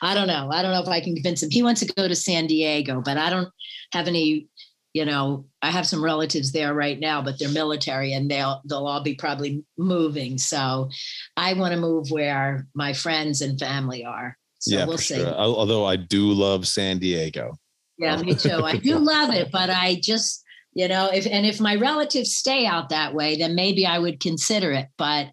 I 0.00 0.14
don't 0.14 0.26
know. 0.26 0.48
I 0.50 0.62
don't 0.62 0.72
know 0.72 0.82
if 0.82 0.88
I 0.88 1.00
can 1.00 1.14
convince 1.14 1.42
him. 1.42 1.50
He 1.50 1.62
wants 1.62 1.80
to 1.80 1.92
go 1.94 2.08
to 2.08 2.16
San 2.16 2.46
Diego, 2.46 3.02
but 3.04 3.18
I 3.18 3.30
don't 3.30 3.48
have 3.92 4.08
any 4.08 4.48
you 4.92 5.06
know, 5.06 5.46
I 5.62 5.70
have 5.70 5.86
some 5.86 6.04
relatives 6.04 6.52
there 6.52 6.74
right 6.74 6.98
now, 6.98 7.22
but 7.22 7.38
they're 7.38 7.48
military 7.48 8.12
and 8.12 8.30
they'll 8.30 8.60
they'll 8.64 8.86
all 8.86 9.02
be 9.02 9.14
probably 9.14 9.64
moving. 9.78 10.38
So 10.38 10.90
I 11.36 11.54
want 11.54 11.74
to 11.74 11.80
move 11.80 12.10
where 12.10 12.66
my 12.74 12.92
friends 12.92 13.40
and 13.40 13.58
family 13.58 14.04
are. 14.04 14.36
So 14.58 14.76
yeah, 14.76 14.84
we'll 14.84 14.98
see. 14.98 15.16
sure. 15.16 15.34
Although 15.34 15.86
I 15.86 15.96
do 15.96 16.32
love 16.32 16.68
San 16.68 16.98
Diego. 16.98 17.54
Yeah, 17.98 18.16
me 18.20 18.34
too. 18.34 18.64
I 18.64 18.76
do 18.76 18.98
love 18.98 19.32
it, 19.34 19.50
but 19.50 19.70
I 19.70 19.98
just, 20.00 20.44
you 20.74 20.88
know, 20.88 21.10
if 21.12 21.26
and 21.26 21.46
if 21.46 21.60
my 21.60 21.76
relatives 21.76 22.36
stay 22.36 22.66
out 22.66 22.90
that 22.90 23.14
way, 23.14 23.36
then 23.36 23.54
maybe 23.54 23.86
I 23.86 23.98
would 23.98 24.20
consider 24.20 24.72
it. 24.72 24.88
But 24.98 25.28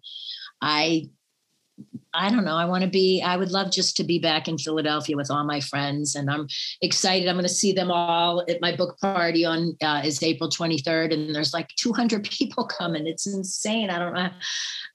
I 0.62 1.10
I 2.12 2.28
don't 2.30 2.44
know. 2.44 2.56
I 2.56 2.64
want 2.64 2.82
to 2.82 2.90
be, 2.90 3.22
I 3.22 3.36
would 3.36 3.52
love 3.52 3.70
just 3.70 3.96
to 3.96 4.04
be 4.04 4.18
back 4.18 4.48
in 4.48 4.58
Philadelphia 4.58 5.16
with 5.16 5.30
all 5.30 5.44
my 5.44 5.60
friends. 5.60 6.16
And 6.16 6.28
I'm 6.28 6.48
excited. 6.82 7.28
I'm 7.28 7.36
going 7.36 7.44
to 7.44 7.48
see 7.48 7.72
them 7.72 7.90
all 7.90 8.44
at 8.48 8.60
my 8.60 8.74
book 8.74 8.98
party 9.00 9.44
on 9.44 9.76
uh, 9.82 10.02
is 10.04 10.22
April 10.22 10.50
23rd. 10.50 11.14
And 11.14 11.34
there's 11.34 11.54
like 11.54 11.68
200 11.76 12.24
people 12.30 12.66
coming. 12.66 13.06
It's 13.06 13.26
insane. 13.26 13.90
I 13.90 13.98
don't 13.98 14.14
know. 14.14 14.30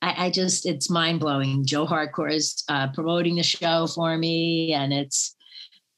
I, 0.01 0.25
I 0.25 0.29
just, 0.29 0.65
it's 0.65 0.89
mind 0.89 1.21
blowing. 1.21 1.65
Joe 1.65 1.86
Hardcore 1.86 2.33
is 2.33 2.63
uh, 2.67 2.89
promoting 2.93 3.36
the 3.36 3.43
show 3.43 3.88
for 3.88 4.17
me. 4.17 4.73
And 4.73 4.91
it's, 4.91 5.36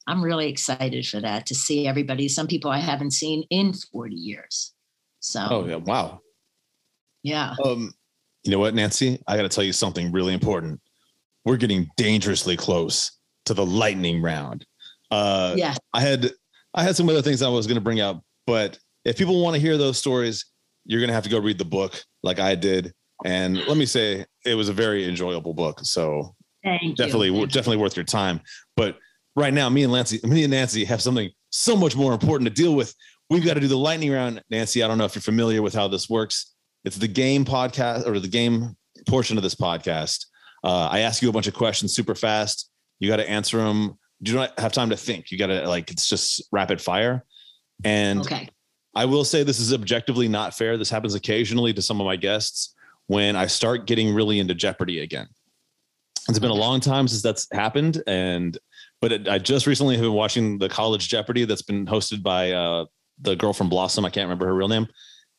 I'm 0.05 0.23
really 0.23 0.49
excited 0.49 1.05
for 1.07 1.19
that 1.19 1.47
to 1.47 1.55
see 1.55 1.87
everybody. 1.87 2.27
Some 2.27 2.47
people 2.47 2.71
I 2.71 2.79
haven't 2.79 3.11
seen 3.11 3.43
in 3.49 3.73
40 3.73 4.15
years. 4.15 4.73
So, 5.19 5.45
Oh 5.49 5.65
yeah, 5.65 5.75
wow. 5.75 6.21
yeah. 7.23 7.55
Um, 7.65 7.91
you 8.47 8.51
know 8.51 8.59
what, 8.59 8.73
Nancy? 8.73 9.21
I 9.27 9.35
got 9.35 9.43
to 9.43 9.49
tell 9.49 9.65
you 9.65 9.73
something 9.73 10.09
really 10.09 10.33
important. 10.33 10.79
We're 11.43 11.57
getting 11.57 11.89
dangerously 11.97 12.55
close 12.55 13.11
to 13.43 13.53
the 13.53 13.65
lightning 13.65 14.21
round. 14.21 14.65
Uh, 15.11 15.53
Yeah. 15.57 15.75
I 15.93 15.99
had 15.99 16.31
I 16.73 16.83
had 16.83 16.95
some 16.95 17.09
other 17.09 17.21
things 17.21 17.41
I 17.41 17.49
was 17.49 17.67
going 17.67 17.75
to 17.75 17.81
bring 17.81 17.99
up, 17.99 18.23
but 18.45 18.79
if 19.03 19.17
people 19.17 19.43
want 19.43 19.55
to 19.55 19.61
hear 19.61 19.77
those 19.77 19.97
stories, 19.97 20.45
you're 20.85 21.01
going 21.01 21.09
to 21.09 21.13
have 21.13 21.25
to 21.25 21.29
go 21.29 21.39
read 21.39 21.57
the 21.57 21.65
book 21.65 22.01
like 22.23 22.39
I 22.39 22.55
did. 22.55 22.93
And 23.25 23.57
let 23.67 23.75
me 23.75 23.85
say, 23.85 24.25
it 24.45 24.55
was 24.55 24.69
a 24.69 24.73
very 24.73 25.05
enjoyable 25.09 25.53
book. 25.53 25.81
So 25.83 26.33
Thank 26.63 26.95
definitely, 26.95 27.31
definitely 27.47 27.77
worth 27.77 27.97
your 27.97 28.05
time. 28.05 28.39
But 28.77 28.97
right 29.35 29.53
now, 29.53 29.67
me 29.67 29.83
and 29.83 29.91
Nancy, 29.91 30.21
me 30.23 30.43
and 30.43 30.51
Nancy 30.51 30.85
have 30.85 31.01
something 31.01 31.29
so 31.49 31.75
much 31.75 31.97
more 31.97 32.13
important 32.13 32.47
to 32.47 32.53
deal 32.53 32.75
with. 32.75 32.93
We've 33.29 33.43
got 33.43 33.55
to 33.55 33.59
do 33.59 33.67
the 33.67 33.77
lightning 33.77 34.11
round. 34.11 34.41
Nancy, 34.49 34.83
I 34.83 34.87
don't 34.87 34.97
know 34.97 35.05
if 35.05 35.15
you're 35.15 35.21
familiar 35.21 35.61
with 35.61 35.73
how 35.73 35.89
this 35.89 36.09
works. 36.09 36.53
It's 36.87 36.95
the 36.95 37.07
game 37.09 37.43
podcast 37.43 38.07
or 38.07 38.17
the 38.17 38.29
game 38.29 38.77
portion 39.09 39.35
of 39.35 39.43
this 39.43 39.55
podcast. 39.55 40.25
Uh, 40.63 40.87
I 40.89 40.99
ask 40.99 41.21
you 41.21 41.27
a 41.27 41.33
bunch 41.33 41.45
of 41.45 41.53
questions 41.53 41.93
super 41.93 42.15
fast. 42.15 42.71
You 42.99 43.09
got 43.09 43.17
to 43.17 43.29
answer 43.29 43.57
them. 43.57 43.97
You 44.21 44.31
do 44.31 44.35
not 44.35 44.57
have 44.57 44.71
time 44.71 44.89
to 44.91 44.95
think. 44.95 45.29
You 45.29 45.37
got 45.37 45.47
to 45.47 45.67
like 45.67 45.91
it's 45.91 46.07
just 46.07 46.41
rapid 46.49 46.79
fire. 46.79 47.25
And 47.83 48.21
Okay. 48.21 48.47
I 48.95 49.03
will 49.03 49.25
say 49.25 49.43
this 49.43 49.59
is 49.59 49.73
objectively 49.73 50.29
not 50.29 50.53
fair. 50.53 50.77
This 50.77 50.89
happens 50.89 51.13
occasionally 51.13 51.73
to 51.73 51.81
some 51.81 51.99
of 51.99 52.05
my 52.05 52.15
guests 52.15 52.73
when 53.07 53.35
I 53.35 53.47
start 53.47 53.85
getting 53.85 54.13
really 54.13 54.39
into 54.39 54.55
Jeopardy 54.55 55.01
again. 55.01 55.27
It's 56.29 56.39
been 56.39 56.51
a 56.51 56.55
long 56.55 56.79
time 56.79 57.09
since 57.09 57.21
that's 57.21 57.49
happened, 57.51 58.01
and 58.07 58.57
but 59.01 59.11
it, 59.11 59.27
I 59.27 59.39
just 59.39 59.67
recently 59.67 59.95
have 59.95 60.03
been 60.03 60.13
watching 60.13 60.57
the 60.57 60.69
College 60.69 61.09
Jeopardy 61.09 61.43
that's 61.43 61.63
been 61.63 61.85
hosted 61.85 62.23
by 62.23 62.53
uh, 62.53 62.85
the 63.21 63.35
girl 63.35 63.51
from 63.51 63.67
Blossom. 63.67 64.05
I 64.05 64.09
can't 64.09 64.25
remember 64.25 64.45
her 64.47 64.55
real 64.55 64.69
name. 64.69 64.87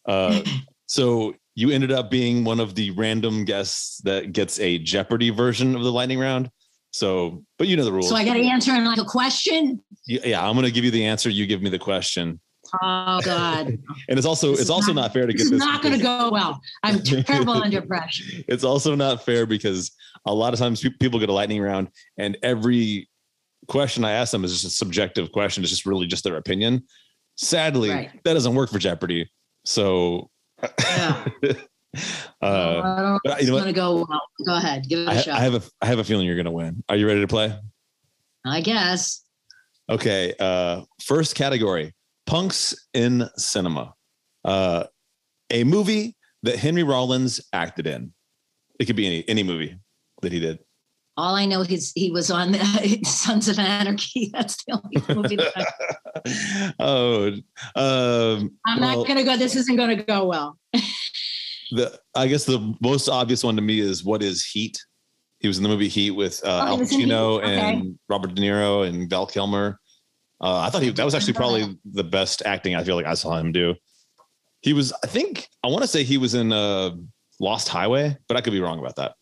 Uh, 0.06 0.42
so 0.88 1.34
you 1.54 1.70
ended 1.70 1.92
up 1.92 2.10
being 2.10 2.42
one 2.44 2.58
of 2.60 2.74
the 2.74 2.90
random 2.92 3.44
guests 3.44 3.98
that 4.04 4.32
gets 4.32 4.58
a 4.60 4.78
Jeopardy 4.78 5.30
version 5.30 5.74
of 5.76 5.82
the 5.82 5.92
lightning 5.92 6.18
round. 6.18 6.50
So, 6.90 7.44
but 7.58 7.68
you 7.68 7.76
know 7.76 7.84
the 7.84 7.92
rules. 7.92 8.08
So 8.08 8.16
I 8.16 8.24
got 8.24 8.34
to 8.34 8.42
answer 8.42 8.74
in 8.74 8.84
like 8.84 8.98
a 8.98 9.04
question. 9.04 9.80
yeah, 10.06 10.44
I'm 10.44 10.54
going 10.54 10.64
to 10.66 10.72
give 10.72 10.84
you 10.84 10.90
the 10.90 11.04
answer. 11.04 11.28
You 11.30 11.46
give 11.46 11.60
me 11.62 11.68
the 11.70 11.78
question, 11.78 12.40
Oh 12.82 13.20
God, 13.22 13.66
and 14.08 14.18
it's 14.18 14.26
also 14.26 14.52
This 14.52 14.62
it's 14.62 14.70
also 14.70 14.92
not- 14.92 15.02
not 15.02 15.12
fair 15.12 15.26
to 15.26 15.32
get 15.32 15.42
is 15.42 15.50
this. 15.50 15.58
not 15.60 15.82
going 15.82 15.96
to 15.96 16.02
go 16.02 16.30
well. 16.32 16.60
I'm 16.82 17.00
terrible 17.02 17.52
under 17.62 17.82
pressure. 17.82 18.42
it's 18.48 18.64
also 18.64 18.94
not 18.94 19.24
fair 19.24 19.44
because 19.46 19.90
a 20.26 20.34
lot 20.34 20.52
of 20.52 20.58
times 20.58 20.84
people 21.00 21.18
get 21.20 21.28
a 21.28 21.32
lightning 21.32 21.60
round 21.62 21.88
and 22.18 22.36
every 22.42 23.08
question 23.68 24.04
I 24.04 24.12
ask 24.12 24.32
them 24.32 24.44
is 24.44 24.52
just 24.52 24.64
a 24.64 24.70
subjective 24.76 25.30
question. 25.32 25.62
It's 25.62 25.70
just 25.70 25.86
really 25.86 26.06
just 26.06 26.24
their 26.24 26.36
opinion. 26.36 26.84
Sadly, 27.36 27.90
Right. 27.90 28.10
that 28.24 28.34
doesn't 28.34 28.54
work 28.54 28.70
for 28.70 28.78
Jeopardy. 28.78 29.30
So, 29.64 30.30
Yeah. 30.62 31.24
uh, 32.42 32.80
I 32.82 33.02
don't 33.02 33.20
but 33.24 33.30
know. 33.30 33.38
you 33.38 33.46
know 33.46 33.52
going 33.52 33.64
to 33.64 33.72
go 33.72 34.06
well. 34.08 34.22
Go 34.46 34.56
ahead, 34.56 34.88
give 34.88 35.00
it 35.00 35.08
a 35.08 35.12
I, 35.12 35.16
shot. 35.20 35.38
I 35.38 35.42
have 35.42 35.54
a 35.54 35.62
I 35.80 35.86
have 35.86 35.98
a 35.98 36.04
feeling 36.04 36.26
you're 36.26 36.36
going 36.36 36.46
to 36.46 36.50
win. 36.50 36.82
Are 36.88 36.96
you 36.96 37.06
ready 37.06 37.20
to 37.20 37.28
play? 37.28 37.56
I 38.44 38.60
guess. 38.60 39.24
Okay. 39.88 40.34
Uh, 40.38 40.82
first 41.02 41.34
category: 41.34 41.94
punks 42.26 42.74
in 42.94 43.28
cinema. 43.36 43.94
Uh, 44.44 44.84
a 45.50 45.64
movie 45.64 46.16
that 46.42 46.56
Henry 46.56 46.82
Rollins 46.82 47.40
acted 47.52 47.86
in. 47.86 48.12
It 48.78 48.86
could 48.86 48.96
be 48.96 49.06
any 49.06 49.28
any 49.28 49.42
movie 49.42 49.78
that 50.22 50.32
he 50.32 50.40
did. 50.40 50.58
All 51.18 51.34
I 51.34 51.46
know 51.46 51.62
is 51.62 51.90
he 51.96 52.12
was 52.12 52.30
on 52.30 52.52
the 52.52 53.00
Sons 53.04 53.48
of 53.48 53.58
Anarchy. 53.58 54.30
That's 54.32 54.64
the 54.64 54.80
only 54.80 55.20
movie. 55.20 55.34
That 55.34 56.74
oh, 56.78 57.26
um, 57.74 58.52
I'm 58.64 58.80
well, 58.80 58.98
not 58.98 59.06
going 59.08 59.18
to 59.18 59.24
go. 59.24 59.36
This 59.36 59.56
isn't 59.56 59.74
going 59.74 59.96
to 59.96 60.04
go 60.04 60.26
well. 60.26 60.56
the 61.72 61.98
I 62.14 62.28
guess 62.28 62.44
the 62.44 62.72
most 62.80 63.08
obvious 63.08 63.42
one 63.42 63.56
to 63.56 63.62
me 63.62 63.80
is 63.80 64.04
what 64.04 64.22
is 64.22 64.44
Heat. 64.44 64.78
He 65.40 65.48
was 65.48 65.56
in 65.56 65.64
the 65.64 65.68
movie 65.68 65.88
Heat 65.88 66.12
with 66.12 66.40
uh, 66.44 66.60
Oh, 66.62 66.66
Al 66.68 66.78
was 66.78 66.92
in 66.92 67.00
Heat? 67.00 67.08
Pacino 67.08 67.42
Okay. 67.42 67.74
and 67.74 67.98
Robert 68.08 68.36
De 68.36 68.40
Niro 68.40 68.86
and 68.86 69.10
Val 69.10 69.26
Kilmer. 69.26 69.80
Uh, 70.40 70.60
I 70.60 70.70
thought 70.70 70.82
he 70.82 70.90
that 70.90 71.04
was 71.04 71.16
actually 71.16 71.32
probably 71.32 71.76
the 71.84 72.04
best 72.04 72.42
acting 72.46 72.76
I 72.76 72.84
feel 72.84 72.94
like 72.94 73.06
I 73.06 73.14
saw 73.14 73.36
him 73.36 73.50
do. 73.50 73.74
He 74.60 74.72
was, 74.72 74.92
I 75.02 75.08
think, 75.08 75.48
I 75.64 75.66
want 75.66 75.82
to 75.82 75.88
say 75.88 76.04
he 76.04 76.16
was 76.16 76.34
in 76.34 76.52
uh, 76.52 76.90
Lost 77.40 77.68
Highway, 77.68 78.16
but 78.28 78.36
I 78.36 78.40
could 78.40 78.52
be 78.52 78.60
wrong 78.60 78.78
about 78.78 78.94
that. 78.96 79.14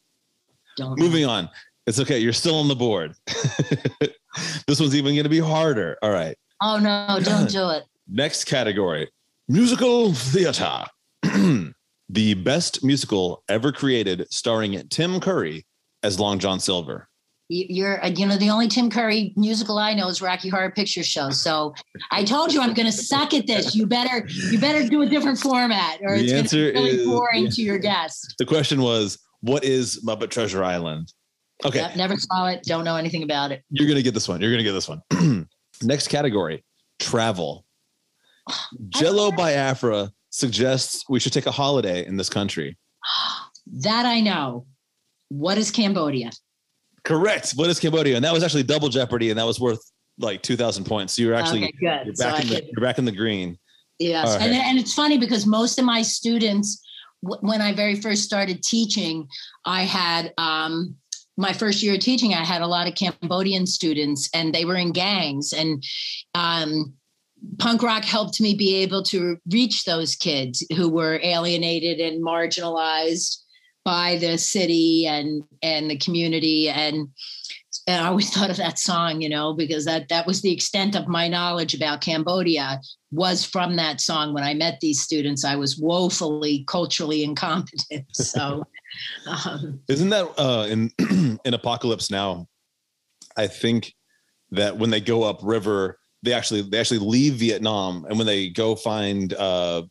Don't. 0.77 0.99
know. 0.99 1.05
Moving 1.05 1.25
on. 1.25 1.49
It's 1.87 2.01
okay. 2.01 2.19
You're 2.19 2.33
still 2.33 2.57
on 2.57 2.69
the 2.69 2.75
board. 2.77 3.15
this 4.67 4.81
one's 4.81 4.95
even 4.95 5.15
going 5.15 5.25
to 5.25 5.31
be 5.31 5.39
harder. 5.39 5.97
All 6.03 6.11
right. 6.11 6.37
Oh 6.61 6.79
no! 6.79 7.19
Don't 7.23 7.49
do 7.51 7.69
it. 7.71 7.85
Next 8.09 8.45
category 8.45 9.11
musical 9.49 10.13
theater. 10.15 10.85
the 12.09 12.35
best 12.35 12.85
musical 12.85 13.43
ever 13.49 13.73
created, 13.73 14.27
starring 14.31 14.81
Tim 14.89 15.21
Curry 15.21 15.65
as 16.03 16.19
Long 16.19 16.39
John 16.39 16.61
Silver. 16.61 17.09
You- 17.49 17.67
You're, 17.69 18.05
uh, 18.05 18.09
you 18.09 18.27
know, 18.27 18.37
the 18.37 18.51
only 18.51 18.69
Tim 18.69 18.91
Curry 18.91 19.33
musical 19.37 19.79
I 19.79 19.95
know 19.95 20.09
is 20.09 20.21
Rocky 20.23 20.49
Horror 20.49 20.71
Picture 20.73 21.03
Show. 21.05 21.31
So 21.31 21.75
I 22.11 22.25
told 22.25 22.53
you 22.53 22.61
I'm 22.61 22.75
going 22.75 22.87
to 22.87 22.93
suck 22.93 23.35
at 23.35 23.47
this. 23.47 23.75
You 23.77 23.87
better, 23.87 24.27
you 24.29 24.59
better 24.59 24.89
do 24.89 25.03
a 25.03 25.07
different 25.07 25.39
format, 25.39 25.99
or 26.03 26.17
The 26.17 26.25
it's 26.25 26.33
going 26.33 26.45
to 26.47 26.57
be 26.57 26.79
really 26.81 26.91
is- 27.03 27.07
boring 27.07 27.45
yeah. 27.45 27.51
to 27.55 27.63
your 27.63 27.79
guest. 27.79 28.35
The 28.39 28.47
question 28.47 28.83
was, 28.83 29.19
what 29.41 29.63
is 29.65 30.03
Muppet 30.05 30.31
Treasure 30.31 30.65
Island? 30.65 31.13
Okay, 31.65 31.79
Yep, 31.81 31.97
never 31.97 32.17
saw 32.17 32.47
it. 32.49 32.63
Don't 32.65 32.85
know 32.85 32.97
anything 32.97 33.23
about 33.23 33.51
it. 33.51 33.63
you're 33.71 33.87
going 33.87 33.97
to 33.97 34.03
get 34.03 34.15
this 34.15 34.29
one. 34.29 34.41
You're 34.41 34.51
going 34.51 34.59
to 34.59 34.65
get 34.65 34.73
this 34.73 34.89
one. 34.89 35.49
Next 35.83 36.09
category 36.09 36.65
travel. 36.99 37.65
Jello 38.89 39.31
Biafra 39.33 40.11
suggests 40.31 41.05
we 41.09 41.19
should 41.21 41.33
take 41.33 41.47
a 41.47 41.51
holiday 41.51 42.07
in 42.07 42.17
this 42.17 42.29
country. 42.29 42.77
That 43.69 44.07
I 44.07 44.21
know. 44.21 44.65
What 45.29 45.59
is 45.59 45.73
Cambodia? 45.73 46.31
Correct. 47.03 47.51
What 47.57 47.69
is 47.69 47.81
Cambodia? 47.81 48.15
And 48.15 48.25
that 48.25 48.33
was 48.33 48.45
actually 48.45 48.63
double 48.63 48.89
Jeopardy, 48.89 49.31
and 49.31 49.39
that 49.41 49.45
was 49.45 49.59
worth 49.59 49.81
like 50.21 50.41
2,000 50.43 50.85
points. 50.85 51.15
So 51.15 51.23
you're 51.23 51.35
actually 51.35 51.65
okay, 51.65 51.73
good. 51.81 52.07
you're 52.07 52.15
back 52.15 52.35
I 52.35 52.43
in 52.43 52.47
the 52.49 52.55
could- 52.55 52.65
you're 52.77 52.81
back 52.87 52.99
in 52.99 53.05
the 53.05 53.11
green. 53.13 53.59
Yes, 53.99 54.29
All 54.29 54.37
and 54.41 54.53
and 54.55 54.79
it's 54.79 54.95
funny 54.95 55.19
because 55.19 55.47
most 55.47 55.81
of 55.81 55.85
my 55.85 56.03
students, 56.03 56.81
w- 57.25 57.41
when 57.41 57.61
I 57.61 57.73
very 57.73 57.97
first 58.01 58.23
started 58.23 58.63
teaching, 58.63 59.27
I 59.65 59.83
had 59.83 60.33
um, 60.39 60.95
my 61.37 61.53
first 61.53 61.83
year 61.83 61.95
of 61.95 62.01
teaching. 62.01 62.35
I 62.35 62.45
had 62.45 62.63
a 62.63 62.67
lot 62.67 62.89
of 62.89 62.95
Cambodian 62.95 63.67
students, 63.67 64.29
and 64.35 64.55
they 64.55 64.65
were 64.65 64.77
in 64.77 64.93
gangs, 64.93 65.53
and 65.53 65.83
um, 66.35 66.95
punk 67.59 67.83
rock 67.83 68.05
helped 68.05 68.41
me 68.41 68.55
be 68.55 68.77
able 68.77 69.03
to 69.05 69.37
reach 69.51 69.85
those 69.85 70.17
kids 70.17 70.67
who 70.77 70.89
were 70.89 71.21
alienated 71.23 72.01
and 72.01 72.25
marginalized 72.25 73.39
by 73.85 74.17
the 74.17 74.37
city 74.37 75.07
and 75.07 75.45
and 75.63 75.91
the 75.91 75.99
community 75.99 76.69
and 76.69 77.09
and 77.87 78.05
I 78.05 78.09
always 78.09 78.31
thought 78.35 78.51
of 78.51 78.57
that 78.57 78.79
song, 78.79 79.21
you 79.21 79.29
know, 79.29 79.55
because 79.55 79.85
that 79.85 80.09
that 80.09 80.27
was 80.27 80.43
the 80.43 80.53
extent 80.53 80.97
of 80.97 81.09
my 81.09 81.29
knowledge 81.29 81.75
about 81.75 82.01
Cambodia 82.01 82.81
was 83.13 83.45
from 83.45 83.77
that 83.77 84.01
song. 84.01 84.35
When 84.35 84.45
I 84.45 84.55
met 84.55 84.81
these 84.81 85.01
students, 85.01 85.45
I 85.45 85.57
was 85.57 85.79
woefully 85.79 86.65
culturally 86.67 87.23
incompetent. 87.23 88.07
So, 88.13 88.65
um, 89.47 89.81
Isn't 89.89 90.11
that 90.11 90.27
uh, 90.39 90.67
in 90.69 90.91
in 91.45 91.55
Apocalypse 91.55 92.11
Now? 92.11 92.47
I 93.37 93.47
think 93.47 93.95
that 94.51 94.77
when 94.77 94.91
they 94.91 95.01
go 95.01 95.23
up 95.23 95.41
river, 95.43 95.99
they 96.23 96.33
actually 96.33 96.63
they 96.63 96.79
actually 96.79 97.01
leave 97.01 97.35
Vietnam, 97.35 98.07
and 98.09 98.19
when 98.19 98.27
they 98.27 98.49
go 98.49 98.75
find 98.75 99.35
uh, 99.35 99.83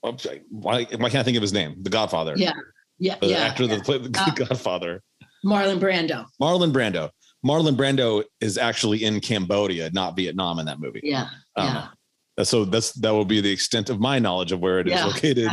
why 0.00 0.84
why 0.84 1.10
can't 1.10 1.16
I 1.16 1.22
think 1.22 1.36
of 1.36 1.42
his 1.42 1.52
name? 1.52 1.82
The 1.82 1.90
Godfather. 1.90 2.34
yeah, 2.36 2.52
yeah, 2.98 3.16
the 3.20 3.28
yeah. 3.28 3.38
actor 3.38 3.66
that 3.66 3.84
played 3.84 4.04
the 4.04 4.18
Uh, 4.18 4.30
Godfather. 4.34 5.02
Marlon 5.44 5.78
Brando. 5.78 6.26
Marlon 6.40 6.72
Brando. 6.72 7.10
Marlon 7.44 7.76
Brando 7.76 8.24
is 8.40 8.56
actually 8.56 9.04
in 9.04 9.20
Cambodia, 9.20 9.90
not 9.90 10.16
Vietnam, 10.16 10.58
in 10.58 10.66
that 10.66 10.80
movie. 10.80 11.00
Yeah, 11.02 11.28
yeah. 11.56 11.72
know. 11.72 11.88
So 12.42 12.64
that's 12.64 12.92
that 12.94 13.12
will 13.12 13.24
be 13.24 13.40
the 13.40 13.50
extent 13.52 13.90
of 13.90 14.00
my 14.00 14.18
knowledge 14.18 14.50
of 14.52 14.60
where 14.60 14.80
it 14.80 14.88
is 14.88 14.94
Yeah. 14.94 15.06
located 15.06 15.50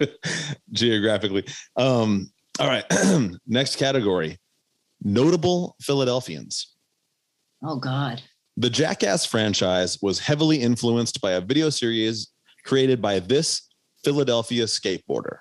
geographically. 0.72 1.44
Um, 1.76 2.30
all 2.58 2.66
right. 2.66 2.84
Next 3.46 3.76
category: 3.76 4.38
notable 5.02 5.76
Philadelphians. 5.80 6.74
Oh 7.62 7.76
God. 7.76 8.22
The 8.56 8.70
Jackass 8.70 9.24
franchise 9.24 9.98
was 10.02 10.18
heavily 10.18 10.60
influenced 10.60 11.20
by 11.20 11.32
a 11.32 11.40
video 11.40 11.70
series 11.70 12.28
created 12.64 13.00
by 13.00 13.20
this 13.20 13.68
Philadelphia 14.04 14.64
skateboarder. 14.64 15.38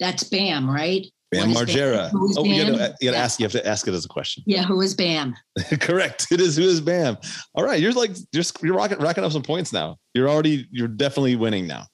That's 0.00 0.24
Bam, 0.24 0.68
right? 0.68 1.06
Bam 1.30 1.50
Margera. 1.50 2.10
Bam? 2.10 2.20
Oh, 2.38 2.44
you 2.44 2.56
gotta, 2.64 2.72
you 2.72 2.78
gotta 2.78 2.96
Yeah. 3.00 3.12
ask. 3.12 3.38
You 3.38 3.44
have 3.44 3.52
to 3.52 3.66
ask 3.66 3.86
it 3.86 3.92
as 3.94 4.04
a 4.04 4.08
question. 4.08 4.42
Yeah, 4.46 4.62
who 4.64 4.80
is 4.80 4.94
Bam? 4.94 5.34
Correct. 5.80 6.26
It 6.30 6.40
is 6.40 6.56
who 6.56 6.62
is 6.62 6.80
Bam. 6.80 7.18
All 7.54 7.64
right, 7.64 7.80
you're 7.80 7.92
like 7.92 8.12
you're 8.32 8.44
you're 8.62 8.74
rocking, 8.74 8.98
racking 8.98 9.24
up 9.24 9.32
some 9.32 9.42
points 9.42 9.72
now. 9.72 9.96
You're 10.14 10.28
already 10.28 10.66
you're 10.70 10.88
definitely 10.88 11.36
winning 11.36 11.66
now. 11.66 11.84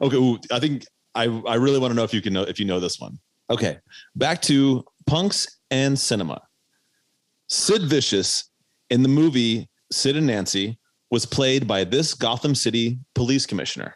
Okay, 0.00 0.16
ooh, 0.16 0.38
I 0.50 0.58
think 0.58 0.84
I 1.14 1.24
I 1.46 1.54
really 1.54 1.78
want 1.78 1.92
to 1.92 1.96
know 1.96 2.04
if 2.04 2.12
you 2.12 2.20
can 2.20 2.32
know 2.32 2.42
if 2.42 2.58
you 2.58 2.66
know 2.66 2.80
this 2.80 2.98
one. 2.98 3.18
Okay, 3.50 3.78
back 4.16 4.42
to 4.42 4.82
punks 5.06 5.46
and 5.70 5.98
cinema. 5.98 6.40
Sid 7.48 7.82
Vicious 7.82 8.50
in 8.90 9.02
the 9.02 9.08
movie 9.08 9.68
Sid 9.92 10.16
and 10.16 10.26
Nancy 10.26 10.78
was 11.10 11.26
played 11.26 11.68
by 11.68 11.84
this 11.84 12.14
Gotham 12.14 12.54
City 12.54 12.98
police 13.14 13.44
commissioner. 13.46 13.94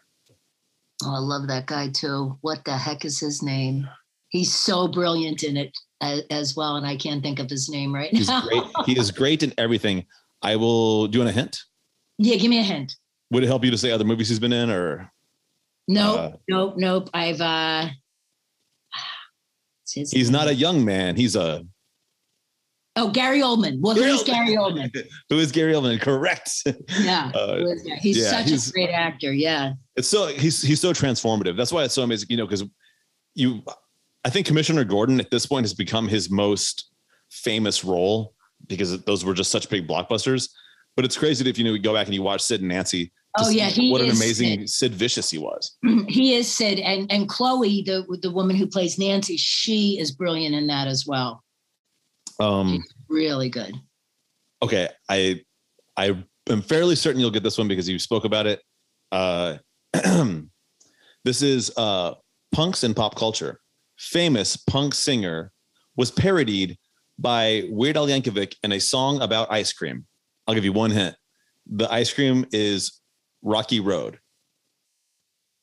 Oh, 1.02 1.14
I 1.14 1.18
love 1.18 1.48
that 1.48 1.66
guy 1.66 1.88
too. 1.88 2.38
What 2.42 2.64
the 2.64 2.76
heck 2.76 3.04
is 3.04 3.18
his 3.18 3.42
name? 3.42 3.88
He's 4.36 4.54
so 4.54 4.86
brilliant 4.86 5.42
in 5.44 5.56
it 5.56 5.76
as, 6.02 6.22
as 6.30 6.56
well, 6.56 6.76
and 6.76 6.86
I 6.86 6.96
can't 6.96 7.22
think 7.22 7.38
of 7.38 7.48
his 7.48 7.68
name 7.70 7.94
right 7.94 8.10
He's 8.10 8.28
now. 8.28 8.42
great. 8.42 8.62
he 8.84 8.98
is 8.98 9.10
great 9.22 9.42
in 9.42 9.52
everything. 9.56 10.04
I 10.42 10.56
will. 10.56 11.06
Do 11.06 11.18
you 11.18 11.24
want 11.24 11.34
a 11.36 11.40
hint? 11.40 11.58
yeah, 12.18 12.36
give 12.36 12.50
me 12.50 12.58
a 12.58 12.62
hint. 12.62 12.92
Would 13.30 13.42
it 13.42 13.46
help 13.46 13.64
you 13.64 13.70
to 13.70 13.78
say 13.78 13.90
other 13.90 14.04
movies 14.04 14.28
he's 14.28 14.38
been 14.38 14.52
in, 14.52 14.68
or 14.70 15.10
Nope, 15.88 16.18
Uh, 16.18 16.30
nope, 16.48 16.74
nope. 16.76 17.10
I've 17.14 17.40
uh 17.40 17.88
he's 19.94 20.12
name. 20.14 20.32
not 20.32 20.48
a 20.48 20.54
young 20.54 20.84
man? 20.84 21.16
He's 21.16 21.36
a 21.36 21.64
Oh, 22.98 23.10
Gary 23.10 23.40
Oldman. 23.40 23.80
Well, 23.80 23.94
Gary 23.94 24.10
who's 24.10 24.22
Gary 24.24 24.56
Oldman? 24.56 24.90
Who 25.28 25.38
is 25.38 25.52
Gary 25.52 25.74
Oldman? 25.74 26.00
Correct. 26.00 26.50
Yeah. 27.00 27.30
Uh, 27.34 27.56
who 27.58 27.66
is 27.72 27.82
he's 28.00 28.16
yeah, 28.16 28.30
such 28.30 28.48
he's- 28.48 28.68
a 28.68 28.72
great 28.72 28.88
actor. 28.90 29.32
Yeah. 29.34 29.74
it's 29.96 30.08
so 30.08 30.28
he's 30.28 30.62
he's 30.62 30.80
so 30.80 30.92
transformative. 30.94 31.56
That's 31.58 31.72
why 31.72 31.84
it's 31.84 31.92
so 31.94 32.02
amazing. 32.04 32.28
You 32.30 32.38
know, 32.38 32.46
because 32.46 32.64
you, 33.34 33.62
I 34.26 34.28
think 34.28 34.44
Commissioner 34.44 34.82
Gordon 34.82 35.20
at 35.20 35.30
this 35.30 35.46
point 35.46 35.62
has 35.64 35.72
become 35.72 36.08
his 36.08 36.32
most 36.32 36.90
famous 37.30 37.84
role 37.84 38.34
because 38.66 39.00
those 39.04 39.24
were 39.24 39.34
just 39.34 39.52
such 39.52 39.70
big 39.70 39.86
blockbusters. 39.86 40.50
But 40.96 41.04
it's 41.04 41.16
crazy 41.16 41.44
that 41.44 41.50
if 41.50 41.58
you 41.58 41.64
know 41.64 41.72
you 41.72 41.78
go 41.78 41.94
back 41.94 42.06
and 42.06 42.14
you 42.14 42.22
watch 42.22 42.40
Sid 42.40 42.60
and 42.60 42.68
Nancy. 42.68 43.12
Oh, 43.38 43.50
yeah, 43.50 43.70
what 43.88 44.00
an 44.00 44.10
amazing 44.10 44.66
Sid. 44.66 44.94
Vicious 44.94 45.30
he 45.30 45.38
was. 45.38 45.76
he 46.08 46.34
is 46.34 46.52
Sid 46.52 46.80
and 46.80 47.10
and 47.12 47.28
Chloe, 47.28 47.82
the 47.82 48.04
the 48.20 48.32
woman 48.32 48.56
who 48.56 48.66
plays 48.66 48.98
Nancy, 48.98 49.36
she 49.36 49.96
is 50.00 50.10
brilliant 50.10 50.56
in 50.56 50.66
that 50.66 50.88
as 50.88 51.06
well. 51.06 51.44
Um, 52.40 52.82
Really 53.08 53.48
good. 53.48 53.76
okay, 54.60 54.88
I 55.08 55.42
I 55.96 56.20
am 56.50 56.62
fairly 56.62 56.96
certain 56.96 57.20
you'll 57.20 57.30
get 57.30 57.44
this 57.44 57.58
one 57.58 57.68
because 57.68 57.88
you 57.88 58.00
spoke 58.00 58.24
about 58.24 58.46
it. 58.46 58.60
Uh, 59.12 59.58
this 61.24 61.42
is 61.42 61.70
uh, 61.76 62.14
punks 62.50 62.82
in 62.82 62.92
pop 62.92 63.14
culture. 63.14 63.60
Famous 63.98 64.56
punk 64.56 64.94
singer 64.94 65.52
was 65.96 66.10
parodied 66.10 66.76
by 67.18 67.64
Weird 67.70 67.96
Al 67.96 68.06
Yankovic 68.06 68.56
in 68.62 68.72
a 68.72 68.80
song 68.80 69.20
about 69.22 69.50
ice 69.50 69.72
cream. 69.72 70.06
I'll 70.46 70.54
give 70.54 70.64
you 70.64 70.72
one 70.72 70.90
hint. 70.90 71.16
The 71.66 71.90
ice 71.92 72.12
cream 72.12 72.46
is 72.52 73.00
Rocky 73.42 73.80
Road, 73.80 74.18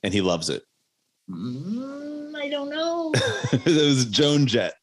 and 0.02 0.14
he 0.14 0.22
loves 0.22 0.50
it. 0.50 0.64
Mm, 1.30 2.36
I 2.36 2.50
don't 2.50 2.70
know. 2.70 3.12
it 3.16 3.66
was 3.66 4.06
Joan 4.06 4.48
Jett. 4.48 4.74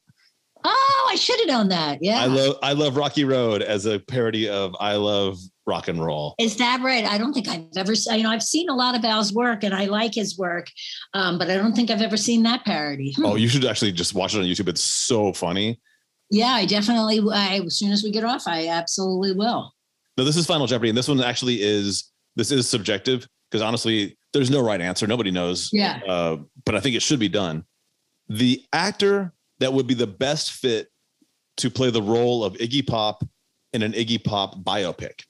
oh, 0.64 1.08
I 1.10 1.16
should 1.16 1.38
have 1.40 1.48
known 1.48 1.68
that. 1.68 1.98
Yeah. 2.00 2.22
I 2.22 2.26
love 2.26 2.56
I 2.62 2.72
love 2.72 2.96
Rocky 2.96 3.24
Road 3.24 3.62
as 3.62 3.84
a 3.84 3.98
parody 3.98 4.48
of 4.48 4.74
I 4.80 4.94
love 4.94 5.38
rock 5.66 5.88
and 5.88 6.04
roll. 6.04 6.34
Is 6.38 6.56
that 6.56 6.80
right? 6.82 7.04
I 7.04 7.18
don't 7.18 7.32
think 7.32 7.48
I've 7.48 7.66
ever, 7.76 7.92
you 7.92 8.22
know, 8.22 8.30
I've 8.30 8.42
seen 8.42 8.68
a 8.68 8.74
lot 8.74 8.96
of 8.96 9.04
Al's 9.04 9.32
work 9.32 9.62
and 9.62 9.74
I 9.74 9.86
like 9.86 10.14
his 10.14 10.36
work, 10.38 10.68
um, 11.14 11.38
but 11.38 11.50
I 11.50 11.56
don't 11.56 11.74
think 11.74 11.90
I've 11.90 12.02
ever 12.02 12.16
seen 12.16 12.42
that 12.44 12.64
parody. 12.64 13.12
Hmm. 13.16 13.26
Oh, 13.26 13.34
you 13.36 13.48
should 13.48 13.64
actually 13.64 13.92
just 13.92 14.14
watch 14.14 14.34
it 14.34 14.38
on 14.38 14.44
YouTube. 14.44 14.68
It's 14.68 14.82
so 14.82 15.32
funny. 15.32 15.80
Yeah, 16.30 16.52
I 16.52 16.64
definitely, 16.64 17.20
I, 17.32 17.60
as 17.66 17.76
soon 17.76 17.92
as 17.92 18.02
we 18.02 18.10
get 18.10 18.24
off, 18.24 18.46
I 18.46 18.68
absolutely 18.68 19.32
will. 19.32 19.72
No, 20.16 20.24
this 20.24 20.36
is 20.36 20.46
Final 20.46 20.66
Jeopardy, 20.66 20.90
and 20.90 20.98
this 20.98 21.08
one 21.08 21.20
actually 21.22 21.62
is 21.62 22.12
this 22.36 22.50
is 22.50 22.68
subjective 22.68 23.26
because 23.50 23.62
honestly, 23.62 24.16
there's 24.32 24.50
no 24.50 24.62
right 24.62 24.80
answer. 24.80 25.06
Nobody 25.06 25.30
knows. 25.30 25.70
Yeah. 25.72 26.00
Uh, 26.06 26.36
but 26.64 26.74
I 26.74 26.80
think 26.80 26.94
it 26.94 27.02
should 27.02 27.18
be 27.18 27.28
done. 27.28 27.64
The 28.28 28.62
actor 28.72 29.32
that 29.58 29.72
would 29.72 29.86
be 29.86 29.94
the 29.94 30.06
best 30.06 30.52
fit 30.52 30.88
to 31.58 31.70
play 31.70 31.90
the 31.90 32.02
role 32.02 32.44
of 32.44 32.54
Iggy 32.54 32.86
Pop 32.86 33.24
in 33.72 33.82
an 33.82 33.92
Iggy 33.92 34.22
Pop 34.22 34.62
biopic. 34.62 35.24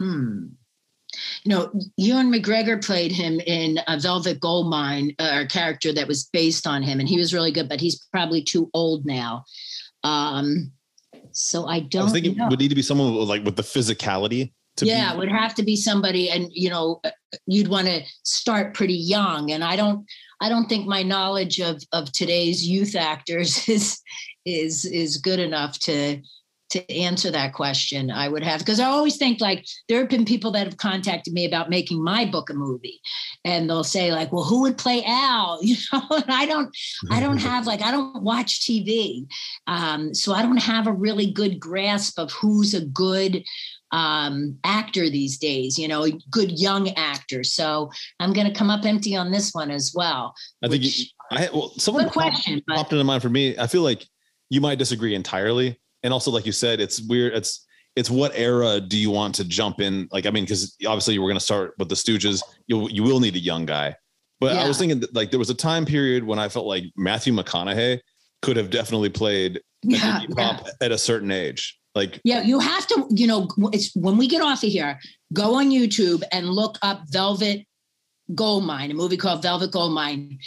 Hmm. 0.00 0.46
You 1.44 1.50
know, 1.50 1.72
Ewan 1.96 2.32
McGregor 2.32 2.84
played 2.84 3.12
him 3.12 3.40
in 3.40 3.80
a 3.88 3.98
Velvet 3.98 4.40
Goldmine, 4.40 5.14
uh, 5.18 5.42
a 5.42 5.46
character 5.46 5.92
that 5.92 6.06
was 6.08 6.24
based 6.32 6.66
on 6.66 6.82
him, 6.82 7.00
and 7.00 7.08
he 7.08 7.18
was 7.18 7.34
really 7.34 7.52
good, 7.52 7.68
but 7.68 7.80
he's 7.80 8.06
probably 8.12 8.42
too 8.42 8.70
old 8.74 9.04
now. 9.04 9.44
Um, 10.04 10.72
so 11.32 11.66
I 11.66 11.76
I 11.76 11.80
don't 11.80 12.04
was 12.04 12.12
thinking 12.12 12.36
know. 12.36 12.48
would 12.48 12.60
need 12.60 12.68
to 12.68 12.74
be 12.74 12.82
someone 12.82 13.14
with, 13.14 13.28
like 13.28 13.44
with 13.44 13.56
the 13.56 13.62
physicality 13.62 14.52
to 14.76 14.86
yeah, 14.86 15.10
be. 15.10 15.16
it 15.16 15.18
would 15.18 15.30
have 15.30 15.54
to 15.56 15.62
be 15.62 15.76
somebody, 15.76 16.30
and 16.30 16.48
you 16.52 16.70
know, 16.70 17.00
you'd 17.46 17.68
want 17.68 17.86
to 17.86 18.02
start 18.22 18.74
pretty 18.74 18.94
young. 18.94 19.50
And 19.50 19.64
I 19.64 19.76
don't, 19.76 20.06
I 20.40 20.48
don't 20.48 20.68
think 20.68 20.86
my 20.86 21.02
knowledge 21.02 21.60
of 21.60 21.82
of 21.92 22.12
today's 22.12 22.66
youth 22.66 22.94
actors 22.94 23.68
is 23.68 24.00
is 24.44 24.84
is 24.84 25.18
good 25.18 25.40
enough 25.40 25.78
to 25.80 26.22
to 26.70 26.90
answer 26.92 27.30
that 27.30 27.52
question. 27.52 28.10
I 28.10 28.28
would 28.28 28.42
have 28.42 28.60
because 28.60 28.80
I 28.80 28.86
always 28.86 29.16
think 29.16 29.40
like 29.40 29.66
there 29.88 29.98
have 30.00 30.08
been 30.08 30.24
people 30.24 30.50
that 30.52 30.66
have 30.66 30.76
contacted 30.76 31.32
me 31.34 31.44
about 31.44 31.70
making 31.70 32.02
my 32.02 32.24
book 32.24 32.50
a 32.50 32.54
movie, 32.54 33.00
and 33.44 33.68
they'll 33.68 33.84
say 33.84 34.12
like, 34.12 34.32
"Well, 34.32 34.44
who 34.44 34.62
would 34.62 34.78
play 34.78 35.02
Al?" 35.04 35.60
You 35.70 35.76
know, 35.92 36.02
and 36.10 36.30
I 36.30 36.46
don't, 36.46 36.74
I 37.10 37.20
don't 37.20 37.38
have 37.50 37.66
like 37.66 37.82
I 37.82 37.90
don't 37.90 38.22
watch 38.22 38.60
TV, 38.60 39.26
um, 39.66 40.14
so 40.14 40.32
I 40.32 40.42
don't 40.42 40.56
have 40.58 40.86
a 40.86 40.92
really 40.92 41.30
good 41.30 41.60
grasp 41.60 42.18
of 42.18 42.32
who's 42.32 42.74
a 42.74 42.84
good 42.84 43.44
um, 43.92 44.58
actor 44.64 45.10
these 45.10 45.38
days. 45.38 45.78
You 45.78 45.88
know, 45.88 46.04
a 46.04 46.12
good 46.30 46.58
young 46.58 46.90
actor. 46.90 47.42
So 47.44 47.90
I'm 48.20 48.32
going 48.32 48.46
to 48.46 48.54
come 48.54 48.70
up 48.70 48.84
empty 48.84 49.16
on 49.16 49.30
this 49.30 49.52
one 49.52 49.70
as 49.70 49.92
well. 49.94 50.34
I 50.62 50.68
think 50.68 50.82
which- 50.82 50.98
you, 50.98 51.06
I 51.32 51.48
well, 51.52 51.72
someone 51.78 52.04
popped- 52.04 52.14
question, 52.14 52.62
but 52.66 52.76
popped 52.76 52.92
into 52.92 53.04
mind 53.04 53.22
for 53.22 53.28
me. 53.30 53.56
I 53.58 53.66
feel 53.66 53.82
like 53.82 54.06
you 54.48 54.60
might 54.60 54.78
disagree 54.78 55.14
entirely, 55.14 55.78
and 56.02 56.12
also 56.12 56.30
like 56.30 56.46
you 56.46 56.52
said, 56.52 56.80
it's 56.80 57.00
weird. 57.00 57.34
It's 57.34 57.66
it's 57.96 58.10
what 58.10 58.32
era 58.34 58.80
do 58.80 58.96
you 58.96 59.10
want 59.10 59.34
to 59.36 59.44
jump 59.44 59.80
in? 59.80 60.08
Like 60.12 60.26
I 60.26 60.30
mean, 60.30 60.44
because 60.44 60.76
obviously 60.86 61.14
you 61.14 61.22
were 61.22 61.28
going 61.28 61.38
to 61.38 61.44
start 61.44 61.74
with 61.78 61.88
the 61.88 61.94
Stooges. 61.94 62.42
You 62.66 62.88
you 62.88 63.02
will 63.02 63.20
need 63.20 63.36
a 63.36 63.40
young 63.40 63.66
guy, 63.66 63.94
but 64.40 64.56
I 64.56 64.66
was 64.66 64.78
thinking 64.78 65.00
that, 65.00 65.14
like 65.14 65.30
there 65.30 65.38
was 65.38 65.50
a 65.50 65.54
time 65.54 65.84
period 65.84 66.24
when 66.24 66.38
I 66.38 66.48
felt 66.48 66.66
like 66.66 66.84
Matthew 66.96 67.32
McConaughey 67.32 68.00
could 68.42 68.56
have 68.56 68.70
definitely 68.70 69.10
played 69.10 69.60
yeah, 69.82 70.20
yeah. 70.28 70.34
Pop 70.34 70.66
at 70.80 70.92
a 70.92 70.98
certain 70.98 71.30
age. 71.30 71.78
Like 71.94 72.20
Yeah, 72.24 72.42
you 72.42 72.60
have 72.60 72.86
to, 72.88 73.06
you 73.10 73.26
know, 73.26 73.48
it's 73.72 73.94
when 73.94 74.16
we 74.16 74.28
get 74.28 74.42
off 74.42 74.62
of 74.62 74.70
here, 74.70 74.98
go 75.32 75.56
on 75.56 75.70
YouTube 75.70 76.22
and 76.32 76.48
look 76.48 76.78
up 76.82 77.02
Velvet 77.08 77.66
Goldmine, 78.34 78.90
a 78.90 78.94
movie 78.94 79.16
called 79.16 79.42
Velvet 79.42 79.72
Goldmine, 79.72 80.38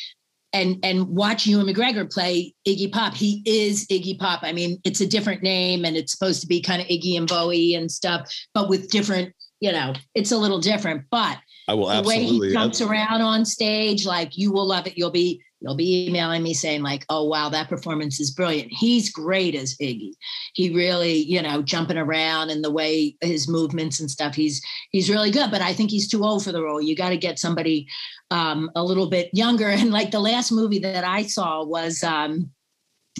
and 0.53 0.77
and 0.83 1.07
watch 1.07 1.45
Ewan 1.47 1.67
McGregor 1.67 2.11
play 2.11 2.53
Iggy 2.67 2.91
Pop. 2.91 3.15
He 3.15 3.41
is 3.45 3.87
Iggy 3.87 4.17
Pop. 4.17 4.41
I 4.43 4.53
mean, 4.53 4.79
it's 4.83 5.01
a 5.01 5.07
different 5.07 5.43
name 5.43 5.83
and 5.83 5.97
it's 5.97 6.11
supposed 6.13 6.41
to 6.41 6.47
be 6.47 6.61
kind 6.61 6.81
of 6.81 6.87
Iggy 6.87 7.17
and 7.17 7.27
Bowie 7.27 7.73
and 7.73 7.91
stuff, 7.91 8.29
but 8.53 8.69
with 8.69 8.89
different, 8.89 9.33
you 9.59 9.71
know, 9.71 9.93
it's 10.13 10.31
a 10.31 10.37
little 10.37 10.59
different. 10.59 11.03
But 11.09 11.37
I 11.67 11.73
will 11.73 11.87
the 11.87 12.07
way 12.07 12.21
absolutely. 12.21 12.47
he 12.49 12.53
jumps 12.53 12.81
around 12.81 13.21
on 13.21 13.45
stage, 13.45 14.05
like 14.05 14.37
you 14.37 14.51
will 14.51 14.67
love 14.67 14.87
it. 14.87 14.97
You'll 14.97 15.11
be 15.11 15.41
you'll 15.63 15.75
be 15.75 16.07
emailing 16.07 16.43
me 16.43 16.53
saying 16.53 16.83
like, 16.83 17.05
"Oh 17.09 17.23
wow, 17.23 17.49
that 17.49 17.69
performance 17.69 18.19
is 18.19 18.31
brilliant." 18.31 18.71
He's 18.71 19.09
great 19.09 19.55
as 19.55 19.75
Iggy. 19.77 20.11
He 20.53 20.69
really, 20.69 21.13
you 21.13 21.41
know, 21.41 21.61
jumping 21.61 21.97
around 21.97 22.49
and 22.49 22.63
the 22.63 22.71
way 22.71 23.15
his 23.21 23.47
movements 23.47 23.99
and 23.99 24.11
stuff. 24.11 24.35
He's 24.35 24.61
he's 24.91 25.09
really 25.09 25.31
good. 25.31 25.49
But 25.49 25.61
I 25.61 25.73
think 25.73 25.89
he's 25.89 26.09
too 26.09 26.23
old 26.23 26.43
for 26.43 26.51
the 26.51 26.61
role. 26.61 26.81
You 26.81 26.95
got 26.95 27.09
to 27.09 27.17
get 27.17 27.39
somebody 27.39 27.87
um, 28.29 28.69
a 28.75 28.83
little 28.83 29.09
bit 29.09 29.29
younger. 29.33 29.69
And 29.69 29.91
like 29.91 30.11
the 30.11 30.19
last 30.19 30.51
movie 30.51 30.79
that 30.79 31.03
I 31.03 31.23
saw 31.23 31.63
was. 31.63 32.03
Um, 32.03 32.51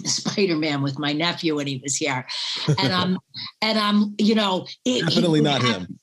Spider-Man 0.04 0.82
with 0.82 0.98
my 0.98 1.12
nephew 1.12 1.54
when 1.54 1.68
he 1.68 1.80
was 1.80 1.94
here, 1.94 2.26
and 2.66 2.92
I'm, 2.92 3.16
and 3.62 3.78
I'm, 3.78 4.16
you 4.18 4.34
know, 4.34 4.66
it, 4.84 5.06
definitely 5.06 5.40
not 5.40 5.62
him. 5.62 6.00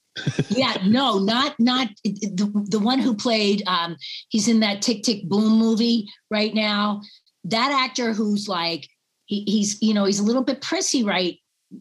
Yeah, 0.50 0.78
no, 0.86 1.20
not 1.20 1.60
not 1.60 1.88
the, 2.04 2.66
the 2.70 2.80
one 2.80 3.00
who 3.00 3.16
played. 3.16 3.64
Um, 3.68 3.96
he's 4.30 4.48
in 4.48 4.60
that 4.60 4.82
Tick 4.82 5.04
Tick 5.04 5.28
Boom 5.28 5.58
movie 5.58 6.10
right 6.30 6.54
now. 6.54 7.02
That 7.46 7.72
actor 7.72 8.14
who's 8.14 8.48
like 8.48 8.88
he, 9.26 9.44
he's 9.48 9.82
you 9.82 9.94
know 9.94 10.06
he's 10.06 10.20
a 10.20 10.24
little 10.24 10.44
bit 10.44 10.62
prissy, 10.62 11.04
right? 11.04 11.38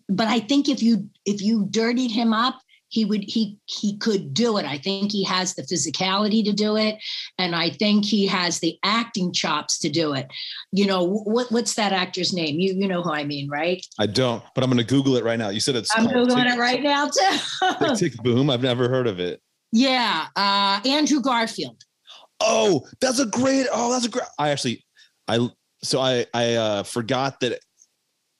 But 0.08 0.28
I 0.28 0.40
think 0.40 0.68
if 0.68 0.82
you 0.82 1.10
if 1.26 1.42
you 1.42 1.66
dirtied 1.70 2.12
him 2.12 2.32
up, 2.32 2.60
he 2.90 3.04
would 3.04 3.22
he 3.22 3.56
he 3.66 3.96
could 3.96 4.34
do 4.34 4.58
it. 4.58 4.66
I 4.66 4.76
think 4.76 5.12
he 5.12 5.24
has 5.24 5.54
the 5.54 5.62
physicality 5.62 6.44
to 6.44 6.52
do 6.52 6.76
it, 6.76 6.96
and 7.38 7.54
I 7.54 7.70
think 7.70 8.04
he 8.04 8.26
has 8.26 8.58
the 8.58 8.78
acting 8.84 9.32
chops 9.32 9.78
to 9.78 9.88
do 9.88 10.12
it. 10.12 10.26
You 10.72 10.86
know 10.86 11.04
what 11.04 11.50
what's 11.50 11.74
that 11.74 11.92
actor's 11.92 12.32
name? 12.32 12.58
You 12.58 12.74
you 12.74 12.88
know 12.88 13.02
who 13.02 13.12
I 13.12 13.24
mean, 13.24 13.48
right? 13.48 13.84
I 13.98 14.06
don't, 14.06 14.42
but 14.54 14.64
I'm 14.64 14.70
going 14.70 14.84
to 14.84 14.92
Google 14.92 15.16
it 15.16 15.24
right 15.24 15.38
now. 15.38 15.48
You 15.48 15.60
said 15.60 15.76
it's 15.76 15.96
I'm 15.96 16.06
googling 16.06 16.44
Tick- 16.44 16.54
it 16.54 16.58
right 16.58 16.82
now 16.82 17.08
too. 17.08 17.94
Tick 17.96 18.12
Tick 18.12 18.22
Boom. 18.22 18.50
I've 18.50 18.62
never 18.62 18.88
heard 18.88 19.06
of 19.06 19.20
it. 19.20 19.40
yeah, 19.72 20.26
uh, 20.34 20.80
Andrew 20.84 21.20
Garfield. 21.20 21.82
Oh, 22.40 22.86
that's 23.00 23.20
a 23.20 23.26
great. 23.26 23.66
Oh, 23.72 23.92
that's 23.92 24.06
a 24.06 24.10
great. 24.10 24.26
I 24.38 24.50
actually, 24.50 24.84
I 25.28 25.48
so 25.82 26.00
I 26.00 26.26
I 26.34 26.54
uh, 26.54 26.82
forgot 26.82 27.38
that. 27.40 27.60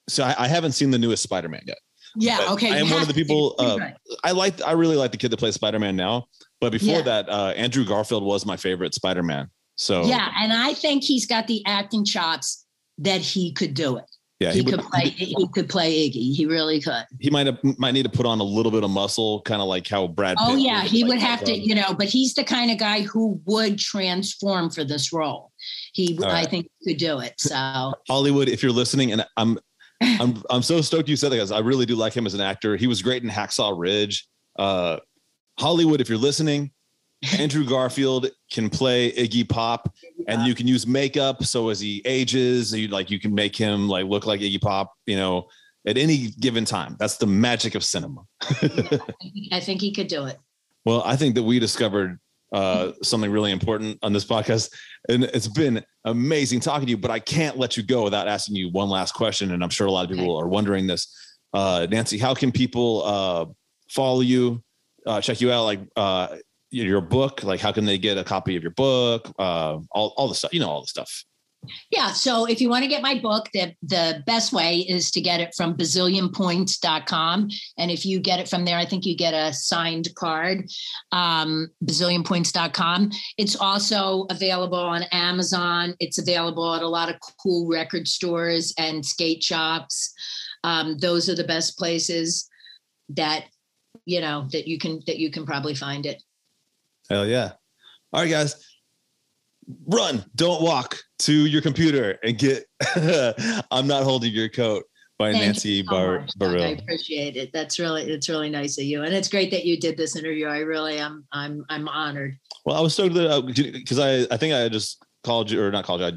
So 0.09 0.25
I, 0.25 0.35
I 0.37 0.49
haven't 0.49 0.73
seen 0.73 0.91
the 0.91 0.99
newest 0.99 1.23
Spider-Man 1.23 1.63
yet. 1.67 1.79
Yeah. 2.17 2.39
But 2.39 2.51
Okay. 2.53 2.73
I 2.73 2.77
am 2.79 2.91
one 2.91 3.03
of 3.03 3.09
the 3.09 3.15
people. 3.15 3.55
Uh, 3.59 3.77
good. 3.77 3.95
I 4.25 4.33
like. 4.33 4.61
I 4.63 4.73
really 4.73 4.97
like 4.97 5.13
the 5.13 5.19
kid 5.19 5.31
that 5.31 5.39
plays 5.39 5.55
Spider-Man 5.55 5.97
now. 5.97 6.27
But 6.61 6.73
before 6.73 6.97
Yeah. 6.97 7.03
that, 7.03 7.29
uh, 7.29 7.53
Andrew 7.57 7.85
Garfield 7.85 8.23
was 8.23 8.45
my 8.45 8.57
favorite 8.57 8.95
Spider-Man. 8.95 9.49
So 9.77 10.05
yeah, 10.05 10.31
and 10.39 10.53
I 10.53 10.75
think 10.75 11.05
he's 11.05 11.25
got 11.27 11.47
the 11.47 11.63
acting 11.67 12.05
chops 12.05 12.67
that 12.99 13.23
he 13.23 13.53
could 13.53 13.73
do 13.73 13.97
it. 13.97 14.05
yeah, 14.39 14.51
he, 14.53 14.59
he, 14.59 14.65
would, 14.65 14.75
could 14.75 14.85
play. 14.91 15.05
He 15.09 15.49
could 15.55 15.69
play 15.71 16.09
Iggy. 16.09 16.35
He 16.35 16.45
really 16.45 16.81
could. 16.83 17.05
he 17.19 17.31
might 17.31 17.47
have 17.47 17.59
might 17.79 17.93
need 17.93 18.03
to 18.03 18.11
put 18.11 18.27
on 18.27 18.41
a 18.41 18.45
little 18.45 18.71
bit 18.73 18.85
of 18.85 18.91
muscle, 18.91 19.41
kind 19.43 19.63
of 19.63 19.69
like 19.69 19.89
how 19.89 20.07
Brad. 20.07 20.37
Oh 20.39 20.55
yeah, 20.57 20.83
he 20.83 21.03
like, 21.03 21.09
would 21.11 21.19
have 21.21 21.43
to, 21.45 21.53
um, 21.55 21.61
you 21.61 21.75
know, 21.75 21.95
but 21.95 22.09
he's 22.09 22.35
the 22.35 22.45
kind 22.45 22.71
of 22.71 22.77
guy 22.79 23.03
who 23.03 23.41
would 23.47 23.79
transform 23.79 24.69
for 24.71 24.85
this 24.85 25.13
role. 25.15 25.51
He, 25.95 26.19
All 26.19 26.27
I 26.31 26.45
think, 26.45 26.69
could 26.85 26.99
do 26.99 27.21
it. 27.21 27.35
So 27.39 27.95
Hollywood, 28.09 28.49
if 28.49 28.63
you're 28.63 28.73
listening, 28.73 29.13
and 29.13 29.27
I'm 29.39 29.59
I'm 30.01 30.43
I'm 30.51 30.63
so 30.63 30.81
stoked 30.81 31.09
you 31.09 31.17
said 31.17 31.31
that 31.33 31.37
because 31.37 31.53
I 31.53 31.59
really 31.59 31.87
do 31.87 31.95
like 31.95 32.13
him 32.13 32.27
as 32.27 32.35
an 32.35 32.41
actor. 32.41 32.77
He 32.77 32.87
was 32.87 33.03
great 33.03 33.23
in 33.23 33.29
Hacksaw 33.29 33.79
Ridge. 33.79 34.27
Uh, 34.59 34.99
Hollywood, 35.59 36.01
if 36.01 36.09
you're 36.09 36.19
listening, 36.19 36.71
Andrew 37.39 37.67
Garfield 37.67 38.29
can 38.51 38.71
play 38.71 39.13
Iggy 39.13 39.49
Pop, 39.49 39.93
and 40.27 40.47
you 40.47 40.55
can 40.55 40.67
use 40.67 40.87
makeup 40.87 41.45
so 41.45 41.69
as 41.69 41.81
he 41.81 42.03
ages, 42.07 42.73
you 42.73 42.89
like 42.89 43.11
you 43.11 43.21
can 43.21 43.35
make 43.35 43.55
him 43.55 43.89
like 43.89 44.07
look 44.07 44.27
like 44.27 44.41
Iggy 44.41 44.61
Pop. 44.61 44.93
You 45.07 45.17
know, 45.17 45.47
at 45.87 45.97
any 45.97 46.29
given 46.41 46.65
time. 46.65 46.97
That's 46.99 47.17
the 47.17 47.27
magic 47.27 47.75
of 47.75 47.85
cinema. 47.85 48.23
I 49.53 49.61
think 49.61 49.81
he 49.81 49.93
could 49.93 50.09
do 50.09 50.27
it. 50.27 50.39
Well, 50.85 51.03
I 51.05 51.17
think 51.17 51.35
that 51.35 51.43
we 51.43 51.59
discovered 51.59 52.19
uh, 52.53 52.93
something 53.03 53.31
really 53.31 53.53
important 53.53 53.99
on 54.03 54.13
this 54.13 54.25
podcast, 54.25 54.73
and 55.09 55.25
it's 55.25 55.49
been 55.49 55.85
amazing 56.05 56.61
talking 56.61 56.87
to 56.87 56.91
you. 56.91 56.99
But 56.99 57.11
I 57.11 57.19
can't 57.19 57.57
let 57.59 57.77
you 57.77 57.83
go 57.83 58.05
without 58.05 58.29
asking 58.29 58.57
you 58.57 58.71
one 58.71 58.89
last 58.89 59.13
question, 59.13 59.53
and 59.53 59.63
I'm 59.63 59.71
sure 59.71 59.87
a 59.87 59.91
lot 59.91 60.05
of 60.05 60.17
people 60.17 60.37
are 60.37 60.49
wondering 60.49 60.87
this. 60.87 61.15
Uh, 61.53 61.87
Nancy, 61.91 62.19
how 62.19 62.35
can 62.35 62.53
people 62.53 63.03
uh, 63.05 63.47
follow 63.89 64.21
you, 64.21 64.63
uh, 65.07 65.21
check 65.21 65.41
you 65.41 65.51
out, 65.53 65.65
like 65.65 65.81
uh, 65.97 66.37
your 66.71 67.01
book? 67.01 67.43
Like, 67.43 67.61
how 67.61 67.73
can 67.73 67.85
they 67.85 67.99
get 67.99 68.19
a 68.19 68.25
copy 68.25 68.57
of 68.57 68.63
your 68.63 68.73
book? 68.73 69.33
Uh, 69.39 69.79
all 69.91 70.15
all 70.17 70.29
the 70.29 70.35
stuff, 70.35 70.53
you 70.53 70.61
know, 70.61 70.69
all 70.69 70.81
the 70.81 70.87
stuff. 70.87 71.25
Yeah. 71.91 72.13
So 72.13 72.47
if 72.47 72.61
you 72.61 72.69
want 72.69 72.85
to 72.85 72.89
get 72.89 73.03
my 73.03 73.19
book, 73.19 73.49
the, 73.53 73.75
the 73.83 74.23
best 74.27 74.53
way 74.53 74.79
is 74.79 75.11
to 75.13 75.21
get 75.21 75.41
it 75.41 75.55
from 75.55 75.77
bazillionpoints.com. 75.77 77.49
And 77.79 77.91
if 77.91 78.07
you 78.07 78.21
get 78.21 78.41
it 78.41 78.49
from 78.49 78.65
there, 78.65 78.79
I 78.79 78.87
think 78.87 79.05
you 79.05 79.17
get 79.17 79.35
a 79.35 79.53
signed 79.53 80.09
card, 80.15 80.71
um, 81.13 81.69
bazillionpoints.com. 81.85 83.11
It's 83.37 83.57
also 83.57 84.27
available 84.31 84.79
on 84.79 85.03
Amazon. 85.13 85.95
It's 86.01 86.19
available 86.19 86.75
at 86.75 86.83
a 86.83 86.89
lot 86.89 87.11
of 87.11 87.17
cool 87.43 87.69
record 87.69 88.09
stores 88.09 88.73
and 88.79 89.05
skate 89.05 89.43
shops. 89.43 90.15
Um, 90.65 90.97
those 90.99 91.29
are 91.29 91.37
the 91.37 91.45
best 91.45 91.79
places 91.79 92.49
that, 93.11 93.45
you 94.07 94.21
know, 94.21 94.49
that 94.53 94.67
you 94.67 94.79
can, 94.79 95.01
that 95.07 95.19
you 95.19 95.31
can 95.31 95.45
probably 95.45 95.75
find 95.75 96.07
it. 96.07 96.23
Hell 97.09 97.27
yeah! 97.27 97.53
All 98.13 98.23
right, 98.23 98.31
guys, 98.31 98.65
run, 99.89 100.25
don't 100.37 100.63
walk 100.63 100.97
to 101.21 101.47
your 101.47 101.63
computer 101.63 102.19
and 102.23 102.39
get. 102.39 102.65
I'm 103.71 103.87
not 103.87 104.03
holding 104.05 104.33
your 104.33 104.49
coat 104.49 104.85
by 105.19 105.33
Thank 105.33 105.45
Nancy 105.45 105.85
so 105.85 105.91
Bar- 105.91 106.27
I 106.41 106.69
appreciate 106.69 107.37
it. 107.37 107.51
That's 107.53 107.79
really 107.79 108.11
it's 108.11 108.29
really 108.29 108.51
nice 108.51 108.79
of 108.79 108.85
you, 108.85 109.03
and 109.03 109.15
it's 109.15 109.29
great 109.29 109.51
that 109.51 109.65
you 109.65 109.79
did 109.79 109.97
this 109.97 110.17
interview. 110.17 110.47
I 110.47 110.59
really 110.61 110.99
am. 110.99 111.27
I'm 111.33 111.65
I'm 111.69 111.89
honored. 111.89 112.39
Well, 112.65 112.77
I 112.77 112.81
was 112.81 112.95
stoked 112.95 113.15
that 113.15 113.31
uh, 113.31 113.43
because 113.43 113.99
I 113.99 114.27
I 114.35 114.37
think 114.37 114.55
I 114.55 114.69
just 114.69 115.05
called 115.25 115.51
you 115.51 115.63
or 115.63 115.71
not 115.71 115.85
called 115.85 116.01
you. 116.01 116.07
I 116.07 116.13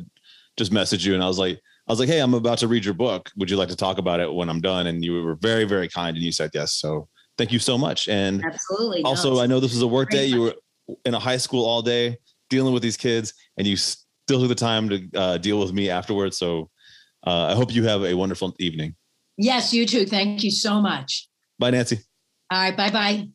just 0.58 0.72
messaged 0.72 1.06
you 1.06 1.14
and 1.16 1.24
I 1.24 1.28
was 1.28 1.40
like 1.40 1.60
I 1.88 1.92
was 1.92 2.00
like, 2.00 2.08
hey, 2.08 2.20
I'm 2.20 2.34
about 2.34 2.60
to 2.60 2.68
read 2.68 2.86
your 2.86 2.94
book. 2.94 3.30
Would 3.38 3.50
you 3.50 3.58
like 3.58 3.70
to 3.70 3.76
talk 3.76 3.98
about 3.98 4.20
it 4.22 4.32
when 4.34 4.50
I'm 4.50 4.62
done? 4.62 4.88
And 4.88 5.04
you 5.04 5.22
were 5.22 5.36
very 5.36 5.66
very 5.66 5.90
kind 5.90 6.16
and 6.16 6.24
you 6.24 6.32
said 6.32 6.52
yes. 6.54 6.76
So 6.76 7.10
thank 7.38 7.52
you 7.52 7.60
so 7.60 7.78
much. 7.78 8.08
And 8.08 8.44
Absolutely. 8.46 9.04
Also, 9.04 9.32
it's- 9.34 9.44
I 9.44 9.48
know 9.48 9.60
this 9.60 9.74
was 9.74 9.82
a 9.82 9.88
work 9.88 10.12
day. 10.12 10.26
You 10.26 10.42
were 10.42 10.56
in 11.06 11.14
a 11.14 11.20
high 11.20 11.38
school 11.38 11.66
all 11.66 11.82
day 11.82 12.18
dealing 12.50 12.74
with 12.74 12.84
these 12.84 12.98
kids, 12.98 13.34
and 13.58 13.66
you 13.66 13.76
still 14.28 14.40
took 14.40 14.50
the 14.50 14.56
time 14.56 14.90
to 14.90 15.10
uh, 15.16 15.38
deal 15.38 15.60
with 15.60 15.74
me 15.74 15.90
afterwards. 15.90 16.38
So 16.38 16.70
uh, 17.26 17.48
I 17.52 17.56
hope 17.56 17.74
you 17.74 17.84
have 17.84 18.04
a 18.04 18.14
wonderful 18.14 18.54
evening. 18.60 18.95
yes, 19.38 19.74
you 19.74 19.86
too. 19.86 20.06
Thank 20.06 20.44
you 20.44 20.52
so 20.52 20.82
much. 20.82 21.28
Bye, 21.60 21.72
Nancy. 21.72 22.00
All 22.52 22.60
right. 22.60 22.76
Bye 22.76 22.91
bye. 22.91 23.28